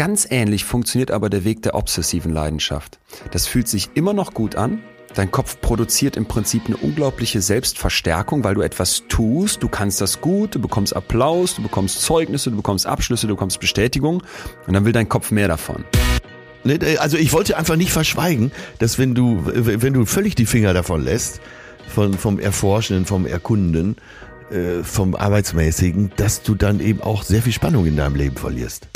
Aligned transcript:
Ganz 0.00 0.26
ähnlich 0.30 0.64
funktioniert 0.64 1.10
aber 1.10 1.28
der 1.28 1.44
Weg 1.44 1.60
der 1.60 1.74
obsessiven 1.74 2.32
Leidenschaft. 2.32 2.98
Das 3.32 3.46
fühlt 3.46 3.68
sich 3.68 3.90
immer 3.92 4.14
noch 4.14 4.32
gut 4.32 4.56
an. 4.56 4.80
Dein 5.14 5.30
Kopf 5.30 5.60
produziert 5.60 6.16
im 6.16 6.24
Prinzip 6.24 6.62
eine 6.64 6.78
unglaubliche 6.78 7.42
Selbstverstärkung, 7.42 8.42
weil 8.42 8.54
du 8.54 8.62
etwas 8.62 9.02
tust, 9.10 9.62
du 9.62 9.68
kannst 9.68 10.00
das 10.00 10.22
gut, 10.22 10.54
du 10.54 10.58
bekommst 10.58 10.96
Applaus, 10.96 11.56
du 11.56 11.62
bekommst 11.62 12.00
Zeugnisse, 12.00 12.48
du 12.48 12.56
bekommst 12.56 12.86
Abschlüsse, 12.86 13.26
du 13.26 13.34
bekommst 13.34 13.60
Bestätigung 13.60 14.22
und 14.66 14.72
dann 14.72 14.86
will 14.86 14.94
dein 14.94 15.10
Kopf 15.10 15.32
mehr 15.32 15.48
davon. 15.48 15.84
Ne, 16.64 16.78
Also 16.98 17.18
ich 17.18 17.34
wollte 17.34 17.58
einfach 17.58 17.76
nicht 17.76 17.92
verschweigen, 17.92 18.52
dass 18.78 18.98
wenn 18.98 19.14
du, 19.14 19.42
wenn 19.44 19.92
du 19.92 20.06
völlig 20.06 20.34
die 20.34 20.46
Finger 20.46 20.72
davon 20.72 21.04
lässt, 21.04 21.42
von, 21.88 22.14
vom 22.14 22.38
Erforschenden, 22.38 23.04
vom 23.04 23.26
Erkunden, 23.26 23.96
äh, 24.50 24.82
vom 24.82 25.14
Arbeitsmäßigen, 25.14 26.12
dass 26.16 26.42
du 26.42 26.54
dann 26.54 26.80
eben 26.80 27.02
auch 27.02 27.22
sehr 27.22 27.42
viel 27.42 27.52
Spannung 27.52 27.84
in 27.84 27.98
deinem 27.98 28.14
Leben 28.14 28.38
verlierst. 28.38 28.88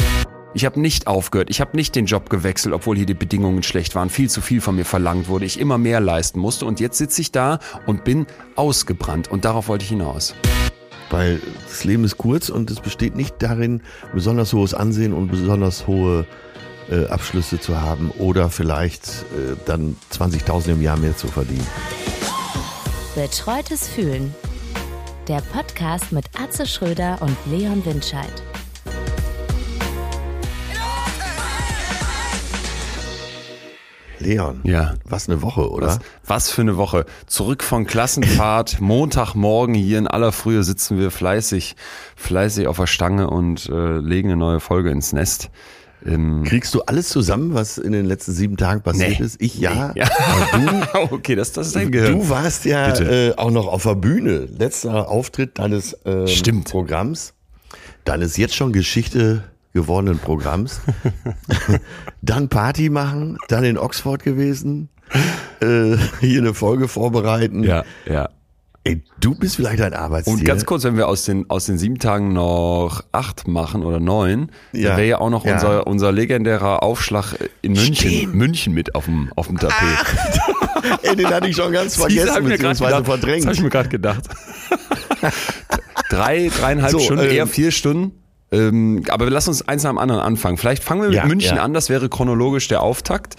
Ich 0.57 0.65
habe 0.65 0.81
nicht 0.81 1.09
aufgehört, 1.09 1.51
ich 1.51 1.61
habe 1.61 1.77
nicht 1.77 1.97
den 1.97 2.07
Job 2.07 2.31
gewechselt, 2.31 2.75
obwohl 2.75 2.97
hier 2.97 3.07
die 3.07 3.15
Bedingungen 3.15 3.65
schlecht 3.65 3.97
waren, 3.97 4.09
viel 4.09 4.31
zu 4.31 4.41
viel 4.41 4.61
von 4.61 4.77
mir 4.77 4.85
verlangt 4.85 5.27
wurde, 5.27 5.45
ich 5.45 5.59
immer 5.59 5.79
mehr 5.79 5.99
leisten 5.99 6.39
musste 6.39 6.65
und 6.65 6.79
jetzt 6.79 6.97
sitze 6.97 7.21
ich 7.23 7.33
da 7.33 7.59
und 7.87 8.05
bin 8.05 8.27
ausgebrannt 8.55 9.29
und 9.29 9.45
darauf 9.45 9.67
wollte 9.67 9.83
ich 9.83 9.89
hinaus. 9.89 10.37
Weil 11.11 11.41
das 11.69 11.83
Leben 11.83 12.05
ist 12.05 12.19
kurz 12.19 12.51
und 12.51 12.71
es 12.71 12.79
besteht 12.79 13.17
nicht 13.17 13.35
darin, 13.41 13.83
besonders 14.13 14.53
hohes 14.53 14.75
Ansehen 14.75 15.13
und 15.13 15.29
besonders 15.29 15.89
hohe 15.89 16.25
äh, 16.89 17.07
Abschlüsse 17.07 17.59
zu 17.59 17.81
haben 17.81 18.13
oder 18.13 18.49
vielleicht 18.49 19.07
äh, 19.09 19.57
dann 19.67 19.97
20.000 20.13 20.75
im 20.75 20.83
Jahr 20.83 20.97
mehr 20.97 21.17
zu 21.17 21.27
verdienen. 21.27 21.67
Betreutes 23.17 23.89
Fühlen. 23.89 24.33
Der 25.27 25.41
Podcast 25.53 26.13
mit 26.13 26.27
Atze 26.41 26.65
Schröder 26.65 27.19
und 27.23 27.37
Leon 27.51 27.85
Windscheid. 27.85 28.54
Leon, 34.25 34.61
Ja. 34.65 34.95
was 35.05 35.29
eine 35.29 35.43
Woche, 35.43 35.71
oder? 35.71 35.87
Was, 35.87 35.99
was 36.27 36.51
für 36.51 36.63
eine 36.63 36.77
Woche. 36.77 37.07
Zurück 37.27 37.63
von 37.63 37.87
Klassenfahrt, 37.87 38.81
Montagmorgen 38.81 39.75
hier 39.75 39.99
in 39.99 40.07
aller 40.07 40.33
Frühe 40.33 40.63
sitzen 40.65 40.99
wir 40.99 41.11
fleißig, 41.11 41.77
fleißig 42.17 42.67
auf 42.67 42.77
der 42.79 42.87
Stange 42.87 43.31
und 43.31 43.69
äh, 43.69 43.99
legen 43.99 44.29
eine 44.31 44.37
neue 44.39 44.61
Folge 44.61 44.91
ins 44.91 45.13
Nest. 45.13 45.51
Ähm, 46.07 46.45
Kriegst 46.45 46.75
du 46.75 46.83
alles 46.83 47.09
zusammen, 47.09 47.55
was 47.55 47.79
in 47.79 47.93
den 47.93 48.05
letzten 48.05 48.33
sieben 48.33 48.57
Tagen 48.59 48.83
passiert 48.83 49.19
Nee. 49.21 49.25
ist? 49.25 49.41
Ich 49.41 49.59
ja. 49.59 49.93
ja. 49.95 50.07
Aber 50.93 51.13
okay, 51.13 51.35
das, 51.35 51.53
das 51.53 51.69
ist 51.69 51.77
dein 51.77 51.87
Du, 51.87 51.93
Gehirn. 51.93 52.19
du 52.19 52.29
warst 52.29 52.67
ja 52.67 52.89
äh, 53.01 53.35
auch 53.37 53.51
noch 53.51 53.67
auf 53.69 53.85
der 53.85 53.95
Bühne. 53.95 54.41
Letzter 54.59 55.09
Auftritt 55.09 55.59
deines 55.59 55.97
Stimmt. 56.27 56.71
Programms, 56.71 57.33
deines 58.05 58.37
jetzt 58.37 58.55
schon 58.55 58.73
Geschichte 58.75 59.45
gewordenen 59.75 60.19
Programms. 60.19 60.81
dann 62.23 62.49
Party 62.49 62.89
machen, 62.89 63.37
dann 63.49 63.65
in 63.65 63.77
Oxford 63.77 64.23
gewesen, 64.23 64.89
äh, 65.61 65.97
hier 66.21 66.41
eine 66.41 66.55
Folge 66.55 66.89
vorbereiten. 66.89 67.63
ja, 67.63 67.85
ja. 68.07 68.31
Ey, 68.87 69.03
du 69.19 69.35
bist 69.35 69.57
vielleicht 69.57 69.81
ein 69.81 69.95
Arbeitstier. 69.95 70.35
Und 70.35 70.45
ganz 70.45 70.67
kurz, 70.67 70.85
wenn 70.85 70.99
wir 70.99 71.09
aus 71.09 71.25
den, 71.25 71.49
aus 71.49 71.65
den 71.65 71.79
sieben 71.79 71.99
Tagen 71.99 72.35
noch 72.35 73.03
acht 73.13 73.49
machen 73.49 73.83
oder 73.83 73.99
neun, 73.99 74.51
Ja. 74.73 74.91
dann 74.91 74.99
wäre 74.99 75.09
ja 75.09 75.19
auch 75.21 75.31
noch 75.31 75.47
Ja. 75.47 75.55
unser, 75.55 75.87
unser 75.87 76.13
legendärer 76.13 76.83
Aufschlag 76.83 77.35
in 77.63 77.73
München, 77.73 77.95
Stimmt. 77.95 78.35
München 78.35 78.75
mit 78.75 78.95
auf 78.95 79.07
dem, 79.07 79.33
auf 79.37 79.47
dem 79.47 79.57
Tapet. 79.59 79.75
Ey, 81.03 81.17
den 81.17 81.29
hatte 81.29 81.49
ich 81.49 81.57
schon 81.57 81.73
ganz 81.73 81.97
vergessen, 81.97 82.45
beziehungsweise 82.45 82.77
gedacht. 82.97 83.01
Das 83.01 83.07
verdrängt. 83.07 83.45
habe 83.47 83.55
ich 83.55 83.63
mir 83.63 83.71
gerade 83.71 83.89
gedacht. 83.89 84.25
Drei, 86.11 86.51
dreieinhalb 86.55 86.93
So, 86.93 86.99
Stunden, 86.99 87.25
ähm, 87.25 87.31
eher 87.31 87.47
vier 87.47 87.71
Stunden. 87.71 88.13
Ähm, 88.55 89.03
aber 89.09 89.29
lass 89.31 89.49
uns 89.49 89.67
eins 89.67 89.83
nach 89.83 89.91
dem 89.91 89.99
anderen 89.99 90.21
anfangen. 90.21 90.57
Vielleicht 90.57 90.85
fangen 90.85 91.03
wir 91.03 91.09
mit 91.09 91.17
Ja, 91.17 91.27
München 91.27 91.57
ja. 91.57 91.63
an, 91.63 91.75
das 91.75 91.89
wäre 91.89 92.09
chronologisch 92.09 92.69
der 92.69 92.83
Auftakt. 92.83 93.35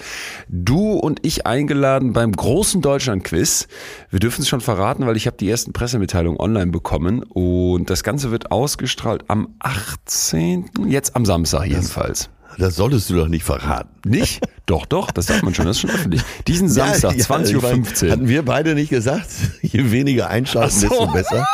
Du 0.49 0.93
und 0.93 1.19
ich 1.25 1.47
eingeladen 1.47 2.11
beim 2.13 2.31
großen 2.31 2.81
Deutschland-Quiz. 2.81 3.67
Wir 4.09 4.19
dürfen 4.19 4.41
es 4.41 4.47
schon 4.49 4.61
verraten, 4.61 5.05
weil 5.05 5.15
ich 5.15 5.27
habe 5.27 5.37
die 5.37 5.49
ersten 5.49 5.73
Pressemitteilungen 5.73 6.39
online 6.39 6.71
bekommen 6.71 7.23
und 7.23 7.89
das 7.89 8.03
Ganze 8.03 8.31
wird 8.31 8.51
ausgestrahlt 8.51 9.23
am 9.29 9.49
18., 9.59 10.69
jetzt 10.87 11.15
am 11.15 11.25
Samstag 11.25 11.65
jedenfalls. 11.67 12.29
Das 12.57 12.75
solltest 12.77 13.09
du 13.09 13.15
doch 13.15 13.27
nicht 13.27 13.43
verraten. 13.43 13.89
Nicht? 14.09 14.41
doch, 14.65 14.85
doch, 14.85 15.11
das 15.11 15.25
darf 15.25 15.41
man 15.43 15.53
schon, 15.53 15.65
das 15.65 15.75
ist 15.77 15.81
schon 15.81 15.89
öffentlich. 15.89 16.21
Diesen 16.47 16.69
Samstag, 16.69 17.11
Ja, 17.11 17.17
ja, 17.17 17.25
20.15 17.25 17.49
ich 17.97 18.03
Uhr. 18.03 18.11
Hatten 18.11 18.27
wir 18.29 18.45
beide 18.45 18.75
nicht 18.75 18.89
gesagt, 18.89 19.27
je 19.61 19.91
weniger 19.91 20.29
einschalten, 20.29 20.73
Ach 20.73 20.79
so. 20.81 20.87
desto 20.87 21.07
besser. 21.07 21.47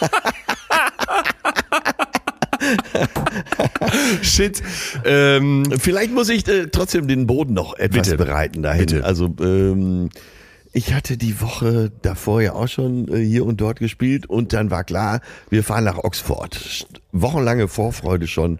Shit. 4.22 4.62
Ähm, 5.04 5.64
Vielleicht 5.78 6.12
muss 6.12 6.28
ich 6.28 6.46
äh, 6.48 6.66
trotzdem 6.66 7.08
den 7.08 7.26
Boden 7.26 7.54
noch 7.54 7.74
etwas 7.78 8.10
Bitte. 8.10 8.16
bereiten 8.24 8.62
dahin. 8.62 8.86
Bitte. 8.86 9.04
Also 9.04 9.34
ähm, 9.40 10.10
ich 10.72 10.94
hatte 10.94 11.16
die 11.16 11.40
Woche 11.40 11.92
davor 12.02 12.40
ja 12.40 12.54
auch 12.54 12.68
schon 12.68 13.08
äh, 13.08 13.24
hier 13.24 13.44
und 13.44 13.60
dort 13.60 13.78
gespielt 13.78 14.26
und 14.26 14.52
dann 14.52 14.70
war 14.70 14.84
klar, 14.84 15.20
wir 15.50 15.62
fahren 15.62 15.84
nach 15.84 15.98
Oxford. 15.98 16.86
Wochenlange 17.12 17.68
Vorfreude 17.68 18.26
schon. 18.26 18.58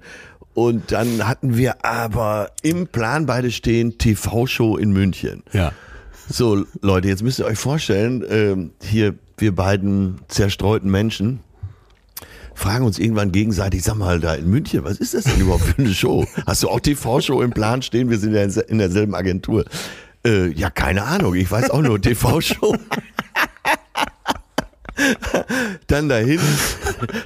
Und 0.54 0.92
dann 0.92 1.26
hatten 1.26 1.56
wir 1.56 1.84
aber 1.84 2.50
im 2.62 2.86
Plan 2.86 3.24
beide 3.24 3.50
stehen 3.50 3.96
TV-Show 3.96 4.76
in 4.76 4.92
München. 4.92 5.42
ja. 5.52 5.72
So, 6.28 6.64
Leute, 6.80 7.08
jetzt 7.08 7.22
müsst 7.22 7.40
ihr 7.40 7.44
euch 7.44 7.58
vorstellen, 7.58 8.24
ähm, 8.30 8.70
hier 8.80 9.14
wir 9.38 9.54
beiden 9.54 10.20
zerstreuten 10.28 10.90
Menschen 10.90 11.40
fragen 12.54 12.84
uns 12.84 12.98
irgendwann 12.98 13.32
gegenseitig, 13.32 13.82
sag 13.82 13.96
mal, 13.96 14.20
da 14.20 14.34
in 14.34 14.48
München, 14.50 14.84
was 14.84 14.98
ist 14.98 15.14
das 15.14 15.24
denn 15.24 15.40
überhaupt 15.40 15.64
für 15.64 15.78
eine 15.82 15.92
Show? 15.94 16.26
Hast 16.46 16.62
du 16.62 16.68
auch 16.68 16.80
TV-Show 16.80 17.42
im 17.42 17.50
Plan 17.50 17.82
stehen? 17.82 18.10
Wir 18.10 18.18
sind 18.18 18.34
ja 18.34 18.42
in- 18.42 18.78
derselben 18.78 19.14
Agentur. 19.14 19.64
Äh, 20.24 20.48
ja, 20.52 20.70
keine 20.70 21.02
Ahnung, 21.04 21.34
ich 21.34 21.50
weiß 21.50 21.70
auch 21.70 21.80
nur 21.82 22.00
TV-Show. 22.00 22.76
Dann 25.86 26.08
dahin 26.08 26.38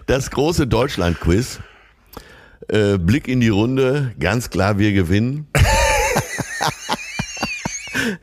das 0.07 0.31
große 0.31 0.67
Deutschland-Quiz. 0.67 1.59
Äh, 2.69 2.99
Blick 2.99 3.29
in 3.29 3.41
die 3.41 3.49
Runde, 3.49 4.13
ganz 4.19 4.51
klar, 4.51 4.79
wir 4.79 4.93
gewinnen. 4.93 5.47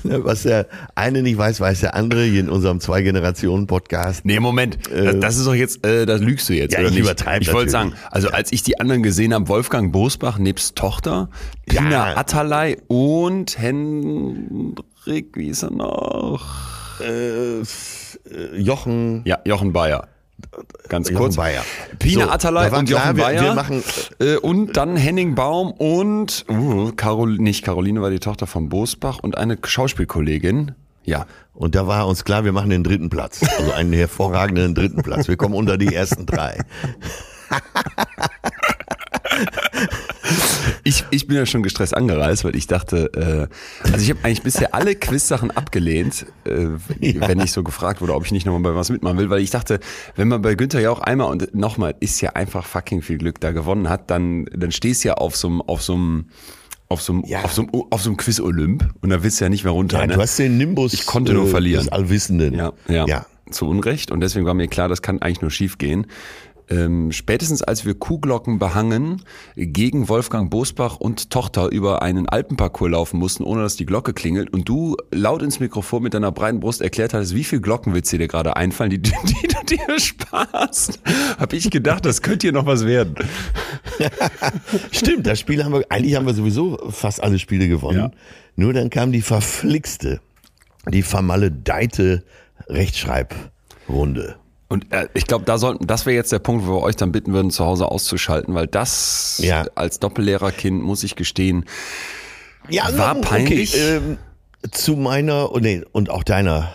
Was 0.03 0.43
der 0.43 0.67
eine 0.95 1.21
nicht 1.21 1.37
weiß, 1.37 1.59
weiß 1.59 1.81
der 1.81 1.95
andere 1.95 2.23
hier 2.23 2.39
in 2.41 2.49
unserem 2.49 2.79
Zwei-Generationen-Podcast. 2.79 4.25
Nee, 4.25 4.39
Moment. 4.39 4.77
das, 4.91 5.19
das 5.19 5.37
ist 5.37 5.47
doch 5.47 5.53
jetzt, 5.55 5.85
äh, 5.85 6.05
das 6.05 6.21
lügst 6.21 6.49
du 6.49 6.53
jetzt. 6.53 6.73
Ja, 6.73 6.81
ich 6.81 6.97
übertreibe 6.97 7.43
Ich 7.43 7.53
wollte 7.53 7.71
sagen, 7.71 7.93
also 8.11 8.29
als 8.29 8.51
ich 8.51 8.63
die 8.63 8.79
anderen 8.79 9.03
gesehen 9.03 9.33
habe, 9.33 9.47
Wolfgang 9.47 9.91
Bosbach 9.91 10.37
nebst 10.37 10.75
Tochter, 10.75 11.29
Pina 11.65 12.11
Ja. 12.11 12.17
Atalay 12.17 12.77
und 12.87 13.57
Henrik, 13.57 15.35
wie 15.35 15.47
ist 15.47 15.63
er 15.63 15.71
noch? 15.71 16.45
Äh, 17.01 17.59
äh, 17.59 17.63
Jochen, 18.55 19.21
Ja, 19.25 19.39
Jochen 19.45 19.73
Bayer. 19.73 20.07
Ganz 20.89 21.09
Jochen 21.09 21.17
kurz. 21.21 21.35
Bayer. 21.37 21.63
Pina 21.99 22.25
So, 22.25 22.29
Atalay 22.31 22.65
und 22.69 22.85
klar, 22.85 23.05
Jochen 23.05 23.17
wir- 23.17 23.23
Bayer. 23.23 23.41
wir 23.43 23.53
machen- 23.53 23.83
äh, 24.19 24.35
und 24.37 24.75
dann 24.77 24.95
Henning 24.97 25.35
Baum 25.35 25.71
und 25.71 26.45
uh, 26.49 26.91
Carol, 26.95 27.37
nicht 27.37 27.63
Caroline 27.63 28.01
war 28.01 28.09
die 28.09 28.19
Tochter 28.19 28.45
von 28.47 28.67
Bosbach 28.69 29.19
und 29.21 29.37
eine 29.37 29.57
Schauspielkollegin. 29.63 30.73
Ja. 31.05 31.25
Und 31.53 31.75
da 31.75 31.85
war 31.87 32.07
uns 32.07 32.23
klar, 32.25 32.43
wir 32.45 32.51
machen 32.51 32.69
den 32.71 32.83
dritten 32.83 33.09
Platz. 33.09 33.41
Also 33.57 33.71
einen 33.73 33.93
hervorragenden 33.93 34.73
dritten 34.75 35.01
Platz. 35.03 35.27
Wir 35.27 35.37
kommen 35.37 35.53
unter 35.55 35.77
die 35.77 35.93
ersten 35.93 36.25
drei. 36.25 36.57
Ich, 40.83 41.05
ich 41.11 41.27
bin 41.27 41.37
ja 41.37 41.45
schon 41.45 41.63
gestresst 41.63 41.95
angereist, 41.95 42.43
weil 42.43 42.55
ich 42.55 42.67
dachte, 42.67 43.49
äh, 43.83 43.87
also 43.91 43.97
ich 44.03 44.09
habe 44.09 44.19
eigentlich 44.23 44.41
bisher 44.43 44.75
alle 44.75 44.95
Quiz-Sachen 44.95 45.51
abgelehnt, 45.51 46.25
äh, 46.45 46.67
wenn 46.99 47.39
ich 47.39 47.51
so 47.53 47.63
gefragt 47.63 48.01
wurde, 48.01 48.13
ob 48.13 48.25
ich 48.25 48.31
nicht 48.31 48.45
nochmal 48.45 48.73
bei 48.73 48.77
was 48.77 48.89
mitmachen 48.89 49.17
will, 49.17 49.29
weil 49.29 49.41
ich 49.41 49.49
dachte, 49.49 49.79
wenn 50.15 50.27
man 50.27 50.41
bei 50.41 50.55
Günther 50.55 50.81
ja 50.81 50.91
auch 50.91 50.99
einmal 50.99 51.29
und 51.31 51.55
nochmal 51.55 51.95
ist 52.01 52.19
ja 52.21 52.31
einfach 52.31 52.65
fucking 52.65 53.01
viel 53.01 53.17
Glück 53.17 53.39
da 53.39 53.51
gewonnen 53.51 53.87
hat, 53.89 54.11
dann, 54.11 54.45
dann 54.53 54.71
stehst 54.71 55.03
du 55.03 55.09
ja 55.09 55.13
auf 55.15 55.35
so 55.37 55.47
einem, 55.47 55.61
auf 55.61 55.81
so 55.81 55.93
einem, 55.93 56.25
auf 56.89 57.01
so 57.01 57.13
einem, 57.13 57.23
Ja. 57.25 57.43
auf 57.43 57.53
so 57.53 57.61
einem, 57.61 57.71
auf 57.89 58.01
so 58.01 58.09
einem 58.09 58.17
Quiz-Olymp 58.17 58.93
und 59.01 59.09
da 59.09 59.23
willst 59.23 59.39
du 59.39 59.45
ja 59.45 59.49
nicht 59.49 59.63
mehr 59.63 59.73
runter. 59.73 59.99
Ja, 59.99 60.07
ne? 60.07 60.15
du 60.15 60.21
hast 60.21 60.37
den 60.37 60.57
Nimbus 60.57 60.93
Ich 60.93 61.05
konnte 61.05 61.33
nur 61.33 61.45
äh, 61.45 61.49
verlieren. 61.49 61.85
des 61.85 61.91
Allwissenden. 61.93 62.53
Ja, 62.55 62.73
ja, 62.87 63.05
ja. 63.07 63.25
Zu 63.51 63.67
Unrecht. 63.67 64.09
Und 64.11 64.21
deswegen 64.21 64.45
war 64.45 64.53
mir 64.53 64.67
klar, 64.67 64.87
das 64.89 65.01
kann 65.01 65.21
eigentlich 65.21 65.41
nur 65.41 65.51
schief 65.51 65.77
gehen. 65.77 66.07
Ähm, 66.69 67.11
spätestens 67.11 67.61
als 67.61 67.85
wir 67.85 67.93
Kuhglocken 67.93 68.57
behangen 68.57 69.21
gegen 69.55 70.07
Wolfgang 70.07 70.49
Bosbach 70.49 70.97
und 70.97 71.29
Tochter 71.29 71.69
über 71.69 72.01
einen 72.01 72.29
Alpenparcours 72.29 72.91
laufen 72.91 73.19
mussten, 73.19 73.43
ohne 73.43 73.61
dass 73.61 73.75
die 73.75 73.85
Glocke 73.85 74.13
klingelt 74.13 74.51
und 74.51 74.67
du 74.69 74.95
laut 75.11 75.41
ins 75.41 75.59
Mikrofon 75.59 76.03
mit 76.03 76.13
deiner 76.13 76.31
breiten 76.31 76.59
Brust 76.59 76.81
erklärt 76.81 77.13
hattest, 77.13 77.35
wie 77.35 77.43
viel 77.43 77.59
Glockenwitze 77.59 78.17
dir 78.17 78.27
gerade 78.27 78.55
einfallen, 78.55 78.91
die, 78.91 78.97
die, 79.01 79.11
du 79.11 79.75
dir 79.75 79.99
sparst, 79.99 80.99
habe 81.37 81.55
ich 81.55 81.69
gedacht, 81.69 82.05
das 82.05 82.21
könnte 82.21 82.47
hier 82.47 82.53
noch 82.53 82.65
was 82.65 82.85
werden. 82.85 83.15
Stimmt, 84.91 85.27
das 85.27 85.39
Spiel 85.39 85.63
haben 85.63 85.73
wir, 85.73 85.85
eigentlich 85.89 86.15
haben 86.15 86.25
wir 86.25 86.33
sowieso 86.33 86.77
fast 86.89 87.21
alle 87.21 87.39
Spiele 87.39 87.67
gewonnen. 87.67 87.99
Ja. 87.99 88.11
Nur 88.55 88.73
dann 88.73 88.89
kam 88.89 89.11
die 89.11 89.21
verflixte, 89.21 90.21
die 90.87 91.01
vermaledeite 91.01 92.23
Rechtschreibrunde. 92.67 94.35
Und 94.73 94.91
äh, 94.91 95.07
ich 95.13 95.27
glaube, 95.27 95.45
da 95.45 95.59
sollten, 95.59 95.85
das 95.85 96.07
wäre 96.07 96.15
jetzt 96.15 96.31
der 96.31 96.39
Punkt, 96.39 96.65
wo 96.65 96.71
wir 96.77 96.81
euch 96.81 96.95
dann 96.95 97.11
bitten 97.11 97.31
würden, 97.31 97.51
zu 97.51 97.63
Hause 97.63 97.91
auszuschalten, 97.91 98.55
weil 98.55 98.65
das 98.65 99.39
Ja. 99.43 99.67
als 99.75 99.99
Doppellehrerkind, 99.99 100.81
muss 100.81 101.03
ich 101.03 101.15
gestehen, 101.15 101.65
Ja, 102.69 102.85
War 102.97 103.13
peinlich. 103.21 103.75
Okay, 103.75 103.97
ähm, 103.97 104.17
zu 104.71 104.95
meiner, 104.95 105.51
oh 105.51 105.59
nee, 105.59 105.83
und 105.91 106.09
auch 106.09 106.23
deiner 106.23 106.73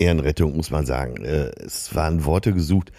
Ehrenrettung 0.00 0.56
muss 0.56 0.72
man 0.72 0.86
sagen. 0.86 1.24
Äh, 1.24 1.52
es 1.64 1.94
waren 1.94 2.24
Worte 2.24 2.52
gesucht, 2.52 2.90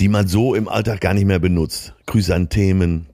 die 0.00 0.08
man 0.08 0.28
so 0.28 0.54
im 0.54 0.68
Alltag 0.68 1.00
gar 1.00 1.14
nicht 1.14 1.24
mehr 1.24 1.38
benutzt. 1.38 1.94
Chrysanthemen, 2.04 3.06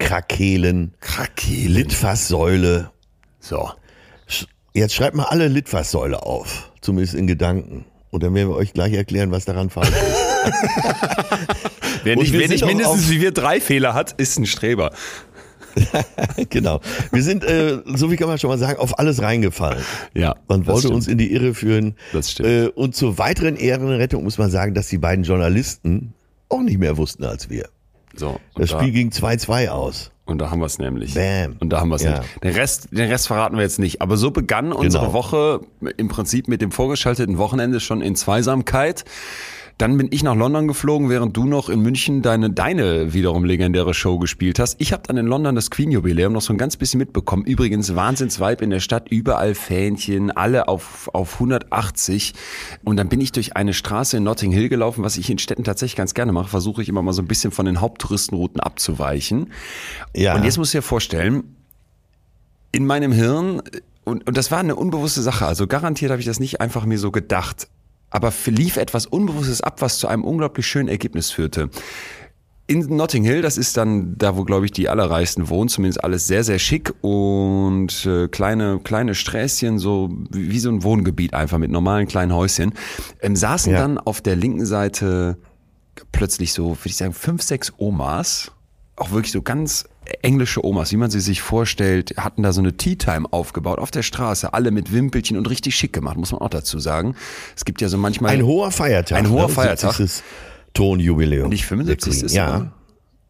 Krakelen, 0.00 0.94
Krakele. 0.98 1.82
Litfaßsäule. 1.82 2.90
So. 3.38 3.70
Jetzt 4.72 4.94
schreibt 4.94 5.14
mal 5.14 5.26
alle 5.26 5.46
Litfaßsäule 5.46 6.24
auf, 6.24 6.72
zumindest 6.80 7.14
in 7.14 7.28
Gedanken. 7.28 7.84
Und 8.10 8.22
dann 8.22 8.34
werden 8.34 8.48
wir 8.48 8.56
euch 8.56 8.72
gleich 8.72 8.92
erklären, 8.92 9.30
was 9.30 9.44
daran 9.44 9.70
falsch 9.70 9.90
ist. 9.90 9.94
Wer 12.04 12.16
nicht, 12.16 12.32
wer 12.32 12.48
nicht 12.48 12.64
mindestens 12.64 13.10
wie 13.10 13.20
wir 13.20 13.32
drei 13.32 13.60
Fehler 13.60 13.92
hat, 13.92 14.12
ist 14.12 14.38
ein 14.38 14.46
Streber. 14.46 14.92
genau. 16.48 16.80
Wir 17.12 17.22
sind, 17.22 17.44
äh, 17.44 17.78
so 17.84 18.10
wie 18.10 18.16
kann 18.16 18.28
man 18.28 18.38
schon 18.38 18.48
mal 18.48 18.58
sagen, 18.58 18.78
auf 18.78 18.98
alles 18.98 19.22
reingefallen. 19.22 19.82
Ja. 20.14 20.36
Man 20.48 20.66
wollte 20.66 20.90
uns 20.90 21.08
in 21.08 21.18
die 21.18 21.32
Irre 21.32 21.54
führen. 21.54 21.94
Das 22.12 22.32
stimmt. 22.32 22.48
Äh, 22.48 22.68
und 22.68 22.94
zur 22.94 23.18
weiteren 23.18 23.56
Ehrenrettung 23.56 24.24
muss 24.24 24.38
man 24.38 24.50
sagen, 24.50 24.74
dass 24.74 24.88
die 24.88 24.98
beiden 24.98 25.24
Journalisten 25.24 26.14
auch 26.48 26.62
nicht 26.62 26.78
mehr 26.78 26.96
wussten 26.96 27.24
als 27.24 27.50
wir. 27.50 27.68
So. 28.14 28.40
Das 28.54 28.70
da, 28.70 28.80
Spiel 28.80 28.92
ging 28.92 29.10
2-2 29.10 29.68
aus. 29.68 30.10
Und 30.28 30.38
da 30.38 30.50
haben 30.50 30.60
wir 30.60 30.66
es 30.66 30.78
nämlich. 30.78 31.14
Bam. 31.14 31.56
Und 31.58 31.70
da 31.70 31.80
haben 31.80 31.88
wir 31.88 31.96
es 31.96 32.02
Ja. 32.02 32.10
nämlich. 32.12 32.30
Den 32.42 32.54
Rest, 32.54 32.88
den 32.92 33.08
Rest 33.10 33.26
verraten 33.26 33.56
wir 33.56 33.62
jetzt 33.62 33.78
nicht. 33.78 34.00
Aber 34.02 34.16
so 34.16 34.30
begann 34.30 34.72
unsere 34.72 35.04
Genau. 35.06 35.14
Woche 35.14 35.60
im 35.96 36.08
Prinzip 36.08 36.48
mit 36.48 36.60
dem 36.60 36.70
vorgeschalteten 36.70 37.38
Wochenende 37.38 37.80
schon 37.80 38.00
in 38.02 38.14
Zweisamkeit. 38.14 39.04
Dann 39.78 39.96
bin 39.96 40.08
ich 40.10 40.24
nach 40.24 40.34
London 40.34 40.66
geflogen, 40.66 41.08
während 41.08 41.36
du 41.36 41.44
noch 41.44 41.68
in 41.68 41.80
München 41.80 42.20
deine, 42.20 42.50
deine 42.50 43.14
wiederum 43.14 43.44
legendäre 43.44 43.94
Show 43.94 44.18
gespielt 44.18 44.58
hast. 44.58 44.80
Ich 44.80 44.92
habe 44.92 45.04
dann 45.06 45.16
in 45.16 45.26
London 45.26 45.54
das 45.54 45.70
Queen-Jubiläum 45.70 46.32
noch 46.32 46.42
so 46.42 46.52
ein 46.52 46.58
ganz 46.58 46.76
bisschen 46.76 46.98
mitbekommen. 46.98 47.44
Übrigens 47.44 47.94
Wahnsinnsvibe 47.94 48.64
in 48.64 48.70
der 48.70 48.80
Stadt, 48.80 49.08
überall 49.08 49.54
Fähnchen, 49.54 50.32
alle 50.32 50.66
auf, 50.66 51.08
auf 51.12 51.34
180. 51.34 52.34
Und 52.82 52.96
dann 52.96 53.08
bin 53.08 53.20
ich 53.20 53.30
durch 53.30 53.54
eine 53.56 53.72
Straße 53.72 54.16
in 54.16 54.24
Notting 54.24 54.50
Hill 54.50 54.68
gelaufen, 54.68 55.04
was 55.04 55.16
ich 55.16 55.30
in 55.30 55.38
Städten 55.38 55.62
tatsächlich 55.62 55.96
ganz 55.96 56.12
gerne 56.12 56.32
mache. 56.32 56.48
Versuche 56.48 56.82
ich 56.82 56.88
immer 56.88 57.02
mal 57.02 57.12
so 57.12 57.22
ein 57.22 57.28
bisschen 57.28 57.52
von 57.52 57.64
den 57.64 57.80
Haupttouristenrouten 57.80 58.60
abzuweichen. 58.60 59.52
Ja. 60.12 60.34
Und 60.34 60.42
jetzt 60.42 60.58
musst 60.58 60.74
du 60.74 60.78
dir 60.78 60.82
vorstellen, 60.82 61.54
in 62.72 62.84
meinem 62.84 63.12
Hirn, 63.12 63.62
und, 64.02 64.26
und 64.26 64.36
das 64.36 64.50
war 64.50 64.58
eine 64.58 64.74
unbewusste 64.74 65.22
Sache, 65.22 65.46
also 65.46 65.68
garantiert 65.68 66.10
habe 66.10 66.20
ich 66.20 66.26
das 66.26 66.40
nicht 66.40 66.60
einfach 66.60 66.84
mir 66.84 66.98
so 66.98 67.12
gedacht, 67.12 67.68
aber 68.10 68.32
lief 68.46 68.76
etwas 68.76 69.06
Unbewusstes 69.06 69.60
ab, 69.60 69.80
was 69.82 69.98
zu 69.98 70.08
einem 70.08 70.24
unglaublich 70.24 70.66
schönen 70.66 70.88
Ergebnis 70.88 71.30
führte. 71.30 71.70
In 72.66 72.80
Notting 72.80 73.24
Hill, 73.24 73.40
das 73.40 73.56
ist 73.56 73.78
dann 73.78 74.18
da, 74.18 74.36
wo 74.36 74.44
glaube 74.44 74.66
ich 74.66 74.72
die 74.72 74.90
allerreichsten 74.90 75.48
wohnen, 75.48 75.70
zumindest 75.70 76.04
alles 76.04 76.26
sehr, 76.26 76.44
sehr 76.44 76.58
schick 76.58 76.92
und 77.00 78.04
äh, 78.04 78.28
kleine, 78.28 78.78
kleine 78.84 79.14
Sträßchen, 79.14 79.78
so 79.78 80.10
wie, 80.30 80.50
wie 80.50 80.58
so 80.58 80.68
ein 80.68 80.82
Wohngebiet 80.82 81.32
einfach 81.32 81.56
mit 81.56 81.70
normalen 81.70 82.06
kleinen 82.06 82.34
Häuschen, 82.34 82.74
ähm, 83.22 83.36
saßen 83.36 83.72
Ja. 83.72 83.78
dann 83.80 83.96
auf 83.98 84.20
der 84.20 84.36
linken 84.36 84.66
Seite 84.66 85.38
plötzlich 86.12 86.52
so, 86.52 86.70
würde 86.70 86.80
ich 86.84 86.96
sagen, 86.96 87.14
fünf, 87.14 87.40
sechs 87.42 87.72
Omas, 87.78 88.52
auch 88.96 89.12
wirklich 89.12 89.32
so 89.32 89.40
ganz 89.40 89.86
englische 90.22 90.64
Omas, 90.64 90.92
wie 90.92 90.96
man 90.96 91.10
sie 91.10 91.20
sich 91.20 91.42
vorstellt, 91.42 92.14
hatten 92.16 92.42
da 92.42 92.52
so 92.52 92.60
eine 92.60 92.76
Tea 92.76 92.96
Time 92.96 93.26
aufgebaut 93.30 93.78
auf 93.78 93.90
der 93.90 94.02
Straße, 94.02 94.52
alle 94.52 94.70
mit 94.70 94.92
Wimpelchen 94.92 95.36
und 95.36 95.48
richtig 95.48 95.74
schick 95.76 95.92
gemacht, 95.92 96.16
muss 96.16 96.32
man 96.32 96.40
auch 96.40 96.50
dazu 96.50 96.78
sagen. 96.78 97.14
Es 97.56 97.64
gibt 97.64 97.80
ja 97.80 97.88
so 97.88 97.98
manchmal 97.98 98.32
Ein 98.32 98.44
hoher 98.44 98.70
Feiertag. 98.70 99.18
Ein 99.18 99.30
hoher 99.30 99.48
ne? 99.48 99.54
Feiertag. 99.54 99.94
70. 99.94 100.22
Tonjubiläum. 100.74 101.48
nicht 101.48 101.66
75 101.66 102.14
der 102.14 102.24
ist 102.24 102.34
Ja, 102.34 102.56
oder? 102.56 102.72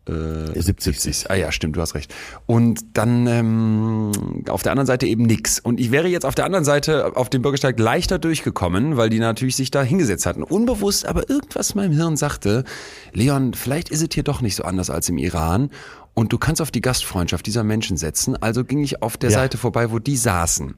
70. 0.09 1.01
70. 1.01 1.31
Ah 1.31 1.35
ja, 1.35 1.53
stimmt, 1.53 1.77
du 1.77 1.83
hast 1.83 1.95
recht. 1.95 2.15
Und 2.47 2.81
dann 2.95 3.27
ähm, 3.27 4.13
auf 4.49 4.63
der 4.63 4.73
anderen 4.73 4.87
Seite 4.87 5.07
eben 5.07 5.25
nix. 5.25 5.61
Und 5.61 5.79
ich 5.79 5.91
wäre 5.91 6.09
jetzt 6.09 6.25
auf 6.25 6.35
der 6.35 6.47
anderen 6.47 6.65
Seite 6.65 7.15
auf 7.15 7.29
dem 7.29 7.43
Bürgersteig 7.43 7.79
leichter 7.79 8.19
durchgekommen, 8.19 8.97
weil 8.97 9.11
die 9.11 9.19
natürlich 9.19 9.57
sich 9.57 9.71
da 9.71 9.83
hingesetzt 9.83 10.25
hatten. 10.25 10.43
Unbewusst, 10.43 11.05
aber 11.05 11.29
irgendwas 11.29 11.73
in 11.73 11.81
meinem 11.81 11.93
Hirn 11.93 12.17
sagte, 12.17 12.65
Leon, 13.13 13.53
vielleicht 13.53 13.91
ist 13.91 14.03
es 14.03 14.09
hier 14.13 14.23
doch 14.23 14.41
nicht 14.41 14.55
so 14.55 14.65
anders 14.65 14.89
als 14.89 15.09
im 15.11 15.19
Iran. 15.19 15.71
Und 16.19 16.33
du 16.33 16.39
kannst 16.39 16.61
auf 16.61 16.73
die 16.73 16.81
Gastfreundschaft 16.81 17.47
dieser 17.47 17.63
Menschen 17.63 17.97
setzen. 17.97 18.35
Also 18.35 18.65
ging 18.65 18.83
ich 18.83 19.03
auf 19.03 19.17
der 19.17 19.31
Ja. 19.31 19.39
Seite 19.39 19.57
vorbei, 19.57 19.93
wo 19.93 20.01
die 20.01 20.17
saßen. 20.17 20.75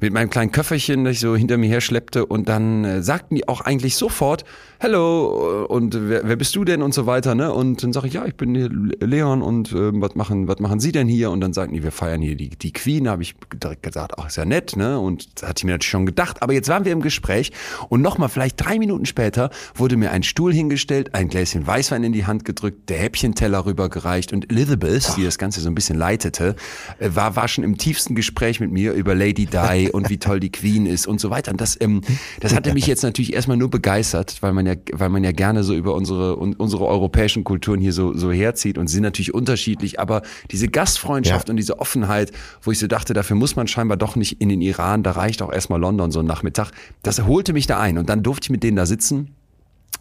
Mit 0.00 0.12
meinem 0.12 0.28
kleinen 0.28 0.52
Köfferchen, 0.52 1.06
das 1.06 1.14
ich 1.14 1.20
so 1.20 1.34
hinter 1.34 1.56
mir 1.56 1.68
her 1.68 1.80
schleppte. 1.80 2.26
Und 2.26 2.46
dann 2.46 2.84
äh, 2.84 3.02
sagten 3.02 3.36
die 3.36 3.48
auch 3.48 3.62
eigentlich 3.62 3.96
sofort, 3.96 4.44
Hello, 4.80 5.64
und 5.68 5.96
wer, 5.96 6.28
wer 6.28 6.34
bist 6.34 6.56
du 6.56 6.64
denn 6.64 6.82
und 6.82 6.92
so 6.92 7.06
weiter. 7.06 7.36
Ne? 7.36 7.52
Und 7.52 7.84
dann 7.84 7.92
sage 7.92 8.08
ich, 8.08 8.14
ja, 8.14 8.26
ich 8.26 8.34
bin 8.34 8.52
hier 8.52 8.68
Leon 8.68 9.40
und 9.40 9.70
äh, 9.70 9.92
was, 9.94 10.16
machen, 10.16 10.48
was 10.48 10.58
machen 10.58 10.80
Sie 10.80 10.90
denn 10.90 11.06
hier? 11.06 11.30
Und 11.30 11.40
dann 11.40 11.52
sagten 11.52 11.72
die, 11.72 11.84
wir 11.84 11.92
feiern 11.92 12.20
hier 12.20 12.34
die, 12.34 12.50
die 12.50 12.72
Queen. 12.72 13.04
Da 13.04 13.12
habe 13.12 13.22
ich 13.22 13.36
direkt 13.62 13.84
gesagt, 13.84 14.14
ach, 14.18 14.26
ist 14.26 14.36
ja 14.36 14.44
nett. 14.44 14.76
Ne? 14.76 14.98
Und 14.98 15.40
das 15.40 15.48
hatte 15.48 15.60
ich 15.60 15.64
mir 15.64 15.70
natürlich 15.70 15.88
schon 15.90 16.04
gedacht. 16.04 16.42
Aber 16.42 16.52
jetzt 16.52 16.68
waren 16.68 16.84
wir 16.84 16.90
im 16.90 17.00
Gespräch. 17.00 17.52
Und 17.90 18.02
nochmal, 18.02 18.28
vielleicht 18.28 18.60
drei 18.62 18.80
Minuten 18.80 19.06
später, 19.06 19.50
wurde 19.76 19.96
mir 19.96 20.10
ein 20.10 20.24
Stuhl 20.24 20.52
hingestellt, 20.52 21.14
ein 21.14 21.28
Gläschen 21.28 21.64
Weißwein 21.64 22.02
in 22.02 22.12
die 22.12 22.26
Hand 22.26 22.44
gedrückt, 22.44 22.90
der 22.90 22.98
Häppchenteller 22.98 23.64
rübergereicht. 23.64 24.32
Und 24.32 24.50
Elizabeth, 24.50 24.81
die 25.16 25.24
das 25.24 25.38
Ganze 25.38 25.60
so 25.60 25.68
ein 25.70 25.74
bisschen 25.74 25.96
leitete, 25.98 26.56
äh, 26.98 27.10
war, 27.14 27.36
war 27.36 27.48
schon 27.48 27.64
im 27.64 27.78
tiefsten 27.78 28.14
Gespräch 28.14 28.60
mit 28.60 28.70
mir 28.70 28.92
über 28.92 29.14
Lady 29.14 29.46
Di 29.46 29.90
und 29.92 30.10
wie 30.10 30.18
toll 30.18 30.40
die 30.40 30.52
Queen 30.52 30.86
ist 30.86 31.06
und 31.06 31.20
so 31.20 31.30
weiter. 31.30 31.52
Und 31.52 31.60
das, 31.60 31.80
ähm, 31.80 32.00
das 32.40 32.54
hatte 32.54 32.74
mich 32.74 32.86
jetzt 32.86 33.02
natürlich 33.02 33.32
erstmal 33.32 33.56
nur 33.56 33.70
begeistert, 33.70 34.36
weil 34.40 34.52
man 34.52 34.66
ja, 34.66 34.74
weil 34.92 35.08
man 35.08 35.24
ja 35.24 35.32
gerne 35.32 35.62
so 35.64 35.74
über 35.74 35.94
unsere, 35.94 36.38
un, 36.38 36.54
unsere 36.54 36.86
europäischen 36.86 37.44
Kulturen 37.44 37.80
hier 37.80 37.92
so, 37.92 38.16
so 38.16 38.32
herzieht 38.32 38.78
und 38.78 38.88
sie 38.88 38.94
sind 38.94 39.04
natürlich 39.04 39.34
unterschiedlich, 39.34 40.00
aber 40.00 40.22
diese 40.50 40.68
Gastfreundschaft 40.68 41.48
Ja. 41.48 41.52
und 41.52 41.56
diese 41.56 41.78
Offenheit, 41.78 42.32
wo 42.62 42.70
ich 42.70 42.78
so 42.78 42.86
dachte, 42.86 43.14
dafür 43.14 43.36
muss 43.36 43.56
man 43.56 43.66
scheinbar 43.66 43.96
doch 43.96 44.16
nicht 44.16 44.40
in 44.40 44.48
den 44.48 44.60
Iran, 44.60 45.02
da 45.02 45.12
reicht 45.12 45.42
auch 45.42 45.52
erstmal 45.52 45.80
London 45.80 46.10
so 46.10 46.20
ein 46.20 46.26
Nachmittag. 46.26 46.70
Das 47.02 47.24
holte 47.26 47.52
mich 47.52 47.66
da 47.66 47.78
ein 47.80 47.98
und 47.98 48.08
dann 48.08 48.22
durfte 48.22 48.46
ich 48.46 48.50
mit 48.50 48.62
denen 48.62 48.76
da 48.76 48.86
sitzen 48.86 49.34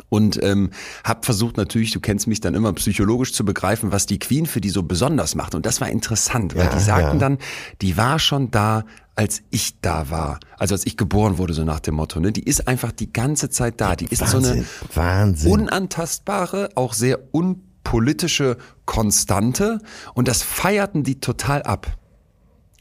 und 0.09 0.41
ähm, 0.43 0.71
habe 1.03 1.21
versucht 1.23 1.57
natürlich, 1.57 1.91
du 1.91 1.99
kennst 1.99 2.27
mich 2.27 2.41
dann 2.41 2.53
immer 2.53 2.73
psychologisch 2.73 3.33
zu 3.33 3.45
begreifen, 3.45 3.91
was 3.91 4.05
die 4.05 4.19
Queen 4.19 4.45
für 4.45 4.61
die 4.61 4.69
so 4.69 4.83
besonders 4.83 5.35
macht. 5.35 5.55
Und 5.55 5.65
das 5.65 5.81
war 5.81 5.89
interessant, 5.89 6.55
weil 6.55 6.65
Ja, 6.65 6.75
die 6.75 6.79
sagten 6.79 7.13
ja. 7.13 7.19
dann, 7.19 7.37
die 7.81 7.97
war 7.97 8.19
schon 8.19 8.51
da, 8.51 8.85
als 9.15 9.41
ich 9.51 9.79
da 9.81 10.09
war. 10.09 10.39
Also 10.57 10.75
als 10.75 10.85
ich 10.85 10.97
geboren 10.97 11.37
wurde, 11.37 11.53
so 11.53 11.63
nach 11.63 11.79
dem 11.79 11.95
Motto. 11.95 12.19
Ne? 12.19 12.31
Die 12.31 12.43
ist 12.43 12.67
einfach 12.67 12.91
die 12.91 13.11
ganze 13.11 13.49
Zeit 13.49 13.79
da. 13.79 13.95
Die 13.95 14.05
ist 14.05 14.25
so 14.27 14.37
eine 14.37 14.47
Wahnsinn. 14.47 14.65
Wahnsinn. 14.93 15.51
unantastbare, 15.51 16.69
auch 16.75 16.93
sehr 16.93 17.19
unpolitische 17.31 18.57
Konstante. 18.85 19.79
Und 20.13 20.27
das 20.27 20.43
feierten 20.43 21.03
die 21.03 21.19
total 21.19 21.63
ab. 21.63 21.87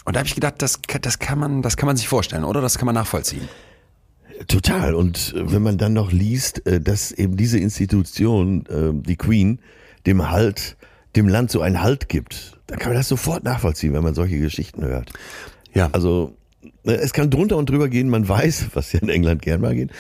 Und 0.05 0.17
da 0.17 0.21
habe 0.21 0.27
ich 0.27 0.35
gedacht, 0.35 0.55
das, 0.59 0.81
das, 1.03 1.19
kann 1.19 1.39
man, 1.39 1.63
das 1.63 1.77
kann 1.77 1.87
man 1.87 1.97
sich 1.97 2.09
vorstellen, 2.09 2.45
oder? 2.45 2.61
Das 2.61 2.79
kann 2.79 2.87
man 2.87 2.95
nachvollziehen. 2.95 3.49
Total. 4.49 4.95
Und 4.95 5.35
äh, 5.37 5.53
wenn 5.53 5.63
man 5.63 5.79
dann 5.79 5.93
noch 5.93 6.13
liest, 6.13 6.67
äh, 6.67 6.81
dass 6.81 7.13
eben 7.13 7.37
diese 7.37 7.59
Institution, 7.59 8.65
äh, 8.67 8.93
die 9.07 9.17
Queen, 9.17 9.61
dem 10.07 10.31
Halt, 10.31 10.77
dem 11.17 11.29
Land 11.29 11.51
so 11.51 11.61
einen 11.61 11.83
Halt 11.83 12.09
gibt, 12.09 12.59
dann 12.67 12.79
kann 12.79 12.91
man 12.91 12.99
das 12.99 13.09
sofort 13.09 13.45
nachvollziehen, 13.45 13.93
wenn 13.93 14.03
man 14.03 14.15
solche 14.15 14.39
Geschichten 14.39 14.85
hört. 14.85 15.11
Ja. 15.75 15.89
Also 15.93 16.37
es 16.85 17.13
kann 17.13 17.31
drunter 17.31 17.57
und 17.57 17.69
drüber 17.69 17.89
gehen, 17.89 18.09
man 18.09 18.29
weiß, 18.29 18.69
was 18.75 18.93
ja 18.93 19.01
in 19.01 19.09
England 19.09 19.43
gern 19.43 19.61
mal 19.61 19.75
geht, 19.75 19.91